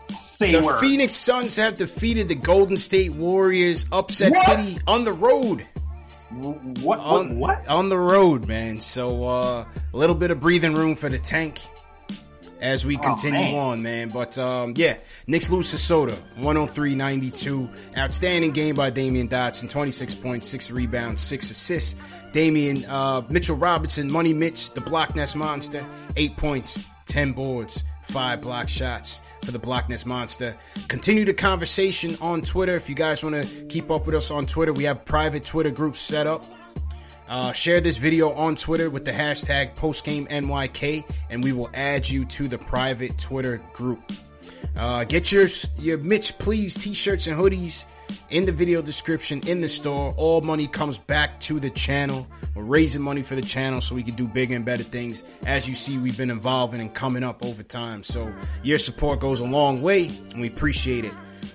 Say 0.08 0.52
the 0.52 0.60
word. 0.60 0.80
Phoenix 0.80 1.14
Suns 1.14 1.56
have 1.56 1.76
defeated 1.76 2.28
the 2.28 2.34
Golden 2.34 2.76
State 2.76 3.12
Warriors, 3.12 3.86
upset 3.92 4.32
What? 4.32 4.44
city 4.60 4.78
on 4.86 5.04
the 5.04 5.12
road. 5.12 5.66
What? 6.30 6.98
On, 6.98 7.38
what? 7.38 7.66
On 7.68 7.88
the 7.88 7.98
road, 7.98 8.46
man. 8.46 8.80
So 8.80 9.24
uh, 9.24 9.64
a 9.92 9.96
little 9.96 10.14
bit 10.16 10.30
of 10.30 10.40
breathing 10.40 10.74
room 10.74 10.94
for 10.96 11.08
the 11.08 11.18
tank 11.18 11.60
as 12.60 12.84
we 12.84 12.96
Oh, 12.96 13.00
continue 13.00 13.40
man. 13.40 13.54
on, 13.54 13.82
man. 13.82 14.08
But 14.10 14.36
um, 14.38 14.74
yeah, 14.76 14.96
Knicks 15.26 15.48
lose 15.50 15.70
to 15.70 15.76
Sota, 15.76 16.16
103-92. 16.38 17.68
Outstanding 17.96 18.50
game 18.52 18.74
by 18.76 18.90
Damyean 18.90 19.28
Dotson, 19.28 19.68
26 19.70 20.14
points, 20.16 20.46
6 20.48 20.70
rebounds, 20.70 21.22
6 21.22 21.50
assists. 21.50 21.94
Damyean 22.32 22.84
uh, 22.88 23.22
Mitchell 23.30 23.56
Robinson, 23.56 24.10
Money 24.10 24.34
Mitch, 24.34 24.72
the 24.72 24.80
Block 24.80 25.14
Ness 25.16 25.34
Monster, 25.34 25.84
8 26.16 26.36
points, 26.36 26.84
10 27.06 27.32
boards, 27.32 27.84
5 28.06 28.40
block 28.40 28.68
shots 28.68 29.20
for 29.42 29.52
the 29.52 29.58
Block 29.58 29.88
Ness 29.88 30.06
Monster. 30.06 30.56
Continue 30.88 31.24
the 31.24 31.34
conversation 31.34 32.16
on 32.20 32.42
Twitter. 32.42 32.74
If 32.74 32.88
you 32.88 32.94
guys 32.94 33.22
want 33.22 33.34
to 33.34 33.64
keep 33.66 33.90
up 33.90 34.06
with 34.06 34.14
us 34.14 34.30
on 34.30 34.46
Twitter, 34.46 34.72
we 34.72 34.84
have 34.84 35.04
private 35.04 35.44
Twitter 35.44 35.70
groups 35.70 36.00
set 36.00 36.26
up. 36.26 36.44
Uh, 37.28 37.52
share 37.52 37.80
this 37.80 37.96
video 37.96 38.32
on 38.32 38.54
Twitter 38.54 38.88
with 38.88 39.04
the 39.04 39.10
hashtag 39.10 39.74
PostGameNYK, 39.74 41.04
and 41.30 41.42
we 41.42 41.52
will 41.52 41.70
add 41.74 42.08
you 42.08 42.24
to 42.24 42.46
the 42.46 42.58
private 42.58 43.18
Twitter 43.18 43.60
group. 43.72 44.00
Uh, 44.76 45.04
get 45.04 45.32
your 45.32 45.48
your 45.78 45.98
Mitch 45.98 46.38
Please 46.38 46.74
t-shirts 46.74 47.26
and 47.26 47.36
hoodies 47.36 47.84
in 48.30 48.44
the 48.44 48.52
video 48.52 48.82
description 48.82 49.40
in 49.46 49.60
the 49.60 49.68
store. 49.68 50.14
All 50.16 50.40
money 50.40 50.66
comes 50.66 50.98
back 50.98 51.40
to 51.40 51.60
the 51.60 51.70
channel. 51.70 52.26
We're 52.54 52.64
raising 52.64 53.02
money 53.02 53.22
for 53.22 53.34
the 53.34 53.42
channel 53.42 53.80
so 53.80 53.94
we 53.94 54.02
can 54.02 54.14
do 54.14 54.26
bigger 54.26 54.54
and 54.54 54.64
better 54.64 54.82
things. 54.82 55.24
As 55.44 55.68
you 55.68 55.74
see, 55.74 55.98
we've 55.98 56.16
been 56.16 56.30
evolving 56.30 56.80
and 56.80 56.92
coming 56.92 57.22
up 57.22 57.44
over 57.44 57.62
time. 57.62 58.02
So 58.02 58.32
your 58.62 58.78
support 58.78 59.20
goes 59.20 59.40
a 59.40 59.44
long 59.44 59.82
way, 59.82 60.06
and 60.30 60.40
we 60.40 60.48
appreciate 60.48 61.04
it. 61.04 61.12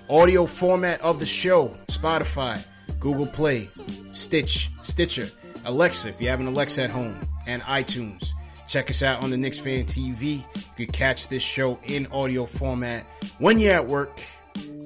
Audio 0.08 0.46
format 0.46 1.00
of 1.00 1.18
the 1.18 1.26
show: 1.26 1.68
Spotify, 1.88 2.64
Google 3.00 3.26
Play, 3.26 3.68
Stitch, 4.12 4.70
Stitcher, 4.82 5.28
Alexa 5.64 6.08
if 6.08 6.20
you 6.20 6.28
have 6.28 6.40
an 6.40 6.46
Alexa 6.46 6.82
at 6.82 6.90
home, 6.90 7.16
and 7.46 7.62
iTunes. 7.62 8.32
Check 8.68 8.88
us 8.88 9.02
out 9.02 9.22
on 9.22 9.30
the 9.30 9.36
Knicks 9.36 9.58
Fan 9.58 9.84
TV. 9.84 10.38
You 10.78 10.86
can 10.86 10.86
catch 10.86 11.28
this 11.28 11.42
show 11.42 11.78
in 11.84 12.06
audio 12.06 12.46
format 12.46 13.04
when 13.38 13.60
you're 13.60 13.74
at 13.74 13.86
work. 13.86 14.18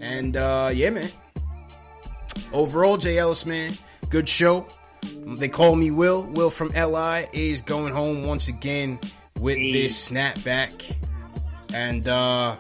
And 0.03 0.37
uh, 0.37 0.71
yeah, 0.73 0.91
man. 0.91 1.11
Overall, 2.53 2.97
J. 2.97 3.19
Ellis, 3.19 3.47
man, 3.47 3.73
good 4.11 4.29
show. 4.29 4.67
They 5.03 5.49
call 5.49 5.77
me 5.77 5.91
Will. 5.91 6.23
Will 6.23 6.51
from 6.51 6.69
LI 6.69 7.27
is 7.33 7.61
going 7.61 7.93
home 7.93 8.25
once 8.25 8.49
again 8.49 8.99
with 9.39 9.57
this 9.57 10.11
snapback. 10.11 10.95
And 11.73 12.07
uh 12.09 12.57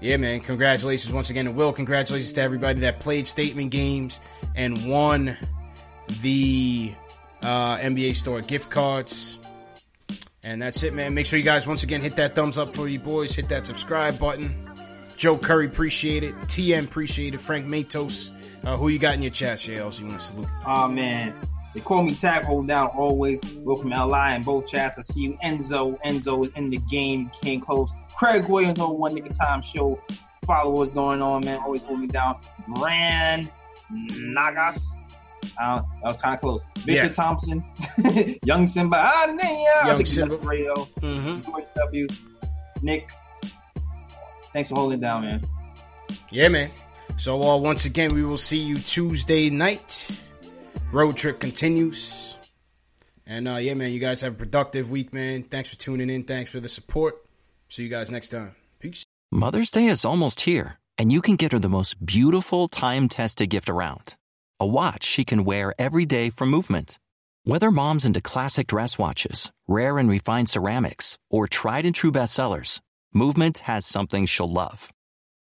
yeah, 0.00 0.18
man, 0.18 0.40
congratulations 0.40 1.12
once 1.12 1.30
again 1.30 1.46
to 1.46 1.50
Will. 1.50 1.72
Congratulations 1.72 2.32
to 2.34 2.42
everybody 2.42 2.80
that 2.80 3.00
played 3.00 3.26
statement 3.26 3.70
games 3.70 4.20
and 4.54 4.88
won 4.88 5.36
the 6.20 6.94
uh, 7.42 7.78
NBA 7.78 8.14
store 8.16 8.40
gift 8.42 8.70
cards. 8.70 9.38
And 10.42 10.60
that's 10.60 10.82
it, 10.82 10.94
man. 10.94 11.14
Make 11.14 11.26
sure 11.26 11.38
you 11.38 11.44
guys 11.44 11.66
once 11.66 11.82
again 11.82 12.02
hit 12.02 12.16
that 12.16 12.34
thumbs 12.34 12.58
up 12.58 12.74
for 12.74 12.88
you 12.88 13.00
boys. 13.00 13.34
Hit 13.34 13.48
that 13.48 13.66
subscribe 13.66 14.18
button. 14.18 14.54
Joe 15.16 15.38
Curry, 15.38 15.66
appreciate 15.66 16.22
it. 16.22 16.34
TM, 16.42 16.84
appreciate 16.84 17.34
it. 17.34 17.40
Frank 17.40 17.66
Matos, 17.66 18.30
uh, 18.66 18.76
who 18.76 18.88
you 18.88 18.98
got 18.98 19.14
in 19.14 19.22
your 19.22 19.30
chat, 19.30 19.58
JLs? 19.58 19.98
You 20.00 20.06
want 20.06 20.18
to 20.20 20.24
salute? 20.26 20.48
Oh 20.66 20.88
man. 20.88 21.32
They 21.74 21.80
call 21.82 22.02
me 22.02 22.14
tag 22.14 22.44
hold 22.44 22.68
down 22.68 22.88
always. 22.88 23.40
Welcome 23.58 23.90
LI 23.90 24.34
in 24.36 24.42
both 24.42 24.66
chats. 24.66 24.98
I 24.98 25.02
see 25.02 25.20
you. 25.20 25.32
Enzo. 25.44 26.00
Enzo 26.02 26.46
is 26.46 26.52
in 26.54 26.70
the 26.70 26.78
game. 26.78 27.30
Came 27.42 27.60
close. 27.60 27.92
Craig 28.16 28.46
Williams 28.46 28.78
on 28.78 28.96
One 28.98 29.14
Knick 29.14 29.26
of 29.26 29.36
Time 29.38 29.60
Show. 29.62 30.00
Follow 30.46 30.70
what's 30.70 30.92
going 30.92 31.20
on, 31.20 31.44
man. 31.44 31.58
Always 31.60 31.82
hold 31.82 32.00
me 32.00 32.06
down. 32.06 32.36
Brand 32.68 33.50
Nagas. 33.90 34.90
Uh, 35.60 35.76
that 36.02 36.08
was 36.08 36.16
kind 36.16 36.34
of 36.34 36.40
close. 36.40 36.60
Victor 36.78 36.92
Yeah. 36.92 37.08
Thompson, 37.12 37.64
Young 38.44 38.66
Simba, 38.66 38.96
ah, 38.98 39.24
the 39.26 39.32
name, 39.34 39.58
yeah, 39.60 39.80
I 39.84 39.86
Young 39.88 40.04
Simba. 40.04 40.36
Radio, 40.38 40.74
Mm-hmm. 41.00 41.42
George 41.50 41.64
W, 41.76 42.06
Nick. 42.82 43.10
Thanks 44.52 44.70
for 44.70 44.74
holding 44.74 44.98
down, 45.00 45.22
man. 45.22 45.46
Yeah, 46.30 46.48
man. 46.48 46.70
So 47.16 47.42
uh, 47.42 47.56
once 47.56 47.86
again, 47.86 48.14
we 48.14 48.24
will 48.24 48.36
see 48.36 48.58
you 48.58 48.78
Tuesday 48.78 49.50
night 49.50 50.10
road 50.92 51.16
trip 51.16 51.40
continues. 51.40 52.36
And 53.26 53.48
uh, 53.48 53.56
yeah, 53.56 53.74
man, 53.74 53.90
you 53.90 53.98
guys 53.98 54.20
have 54.20 54.34
a 54.34 54.36
productive 54.36 54.90
week, 54.90 55.12
man. 55.12 55.42
Thanks 55.42 55.70
for 55.70 55.76
tuning 55.76 56.10
in. 56.10 56.24
Thanks 56.24 56.50
for 56.50 56.60
the 56.60 56.68
support. 56.68 57.16
See 57.68 57.82
you 57.82 57.88
guys 57.88 58.10
next 58.10 58.28
time. 58.28 58.54
Peace. 58.78 59.04
Mother's 59.32 59.70
Day 59.70 59.86
is 59.86 60.04
almost 60.04 60.42
here, 60.42 60.78
and 60.96 61.10
you 61.10 61.20
can 61.20 61.34
get 61.34 61.52
her 61.52 61.58
the 61.58 61.68
most 61.68 62.04
beautiful 62.04 62.68
time 62.68 63.08
tested 63.08 63.50
gift 63.50 63.68
around 63.68 64.14
a 64.58 64.66
watch 64.66 65.04
she 65.04 65.22
can 65.24 65.44
wear 65.44 65.74
every 65.78 66.06
day 66.06 66.30
from 66.30 66.50
movement. 66.50 66.98
Whether 67.44 67.70
mom's 67.70 68.04
into 68.04 68.20
classic 68.20 68.66
dress 68.68 68.96
watches, 68.96 69.52
rare 69.68 69.98
and 69.98 70.08
refined 70.08 70.48
ceramics, 70.48 71.18
or 71.28 71.46
tried 71.46 71.84
and 71.84 71.94
true 71.94 72.10
bestsellers, 72.10 72.80
Movement 73.16 73.60
has 73.60 73.86
something 73.86 74.26
she'll 74.26 74.52
love. 74.52 74.92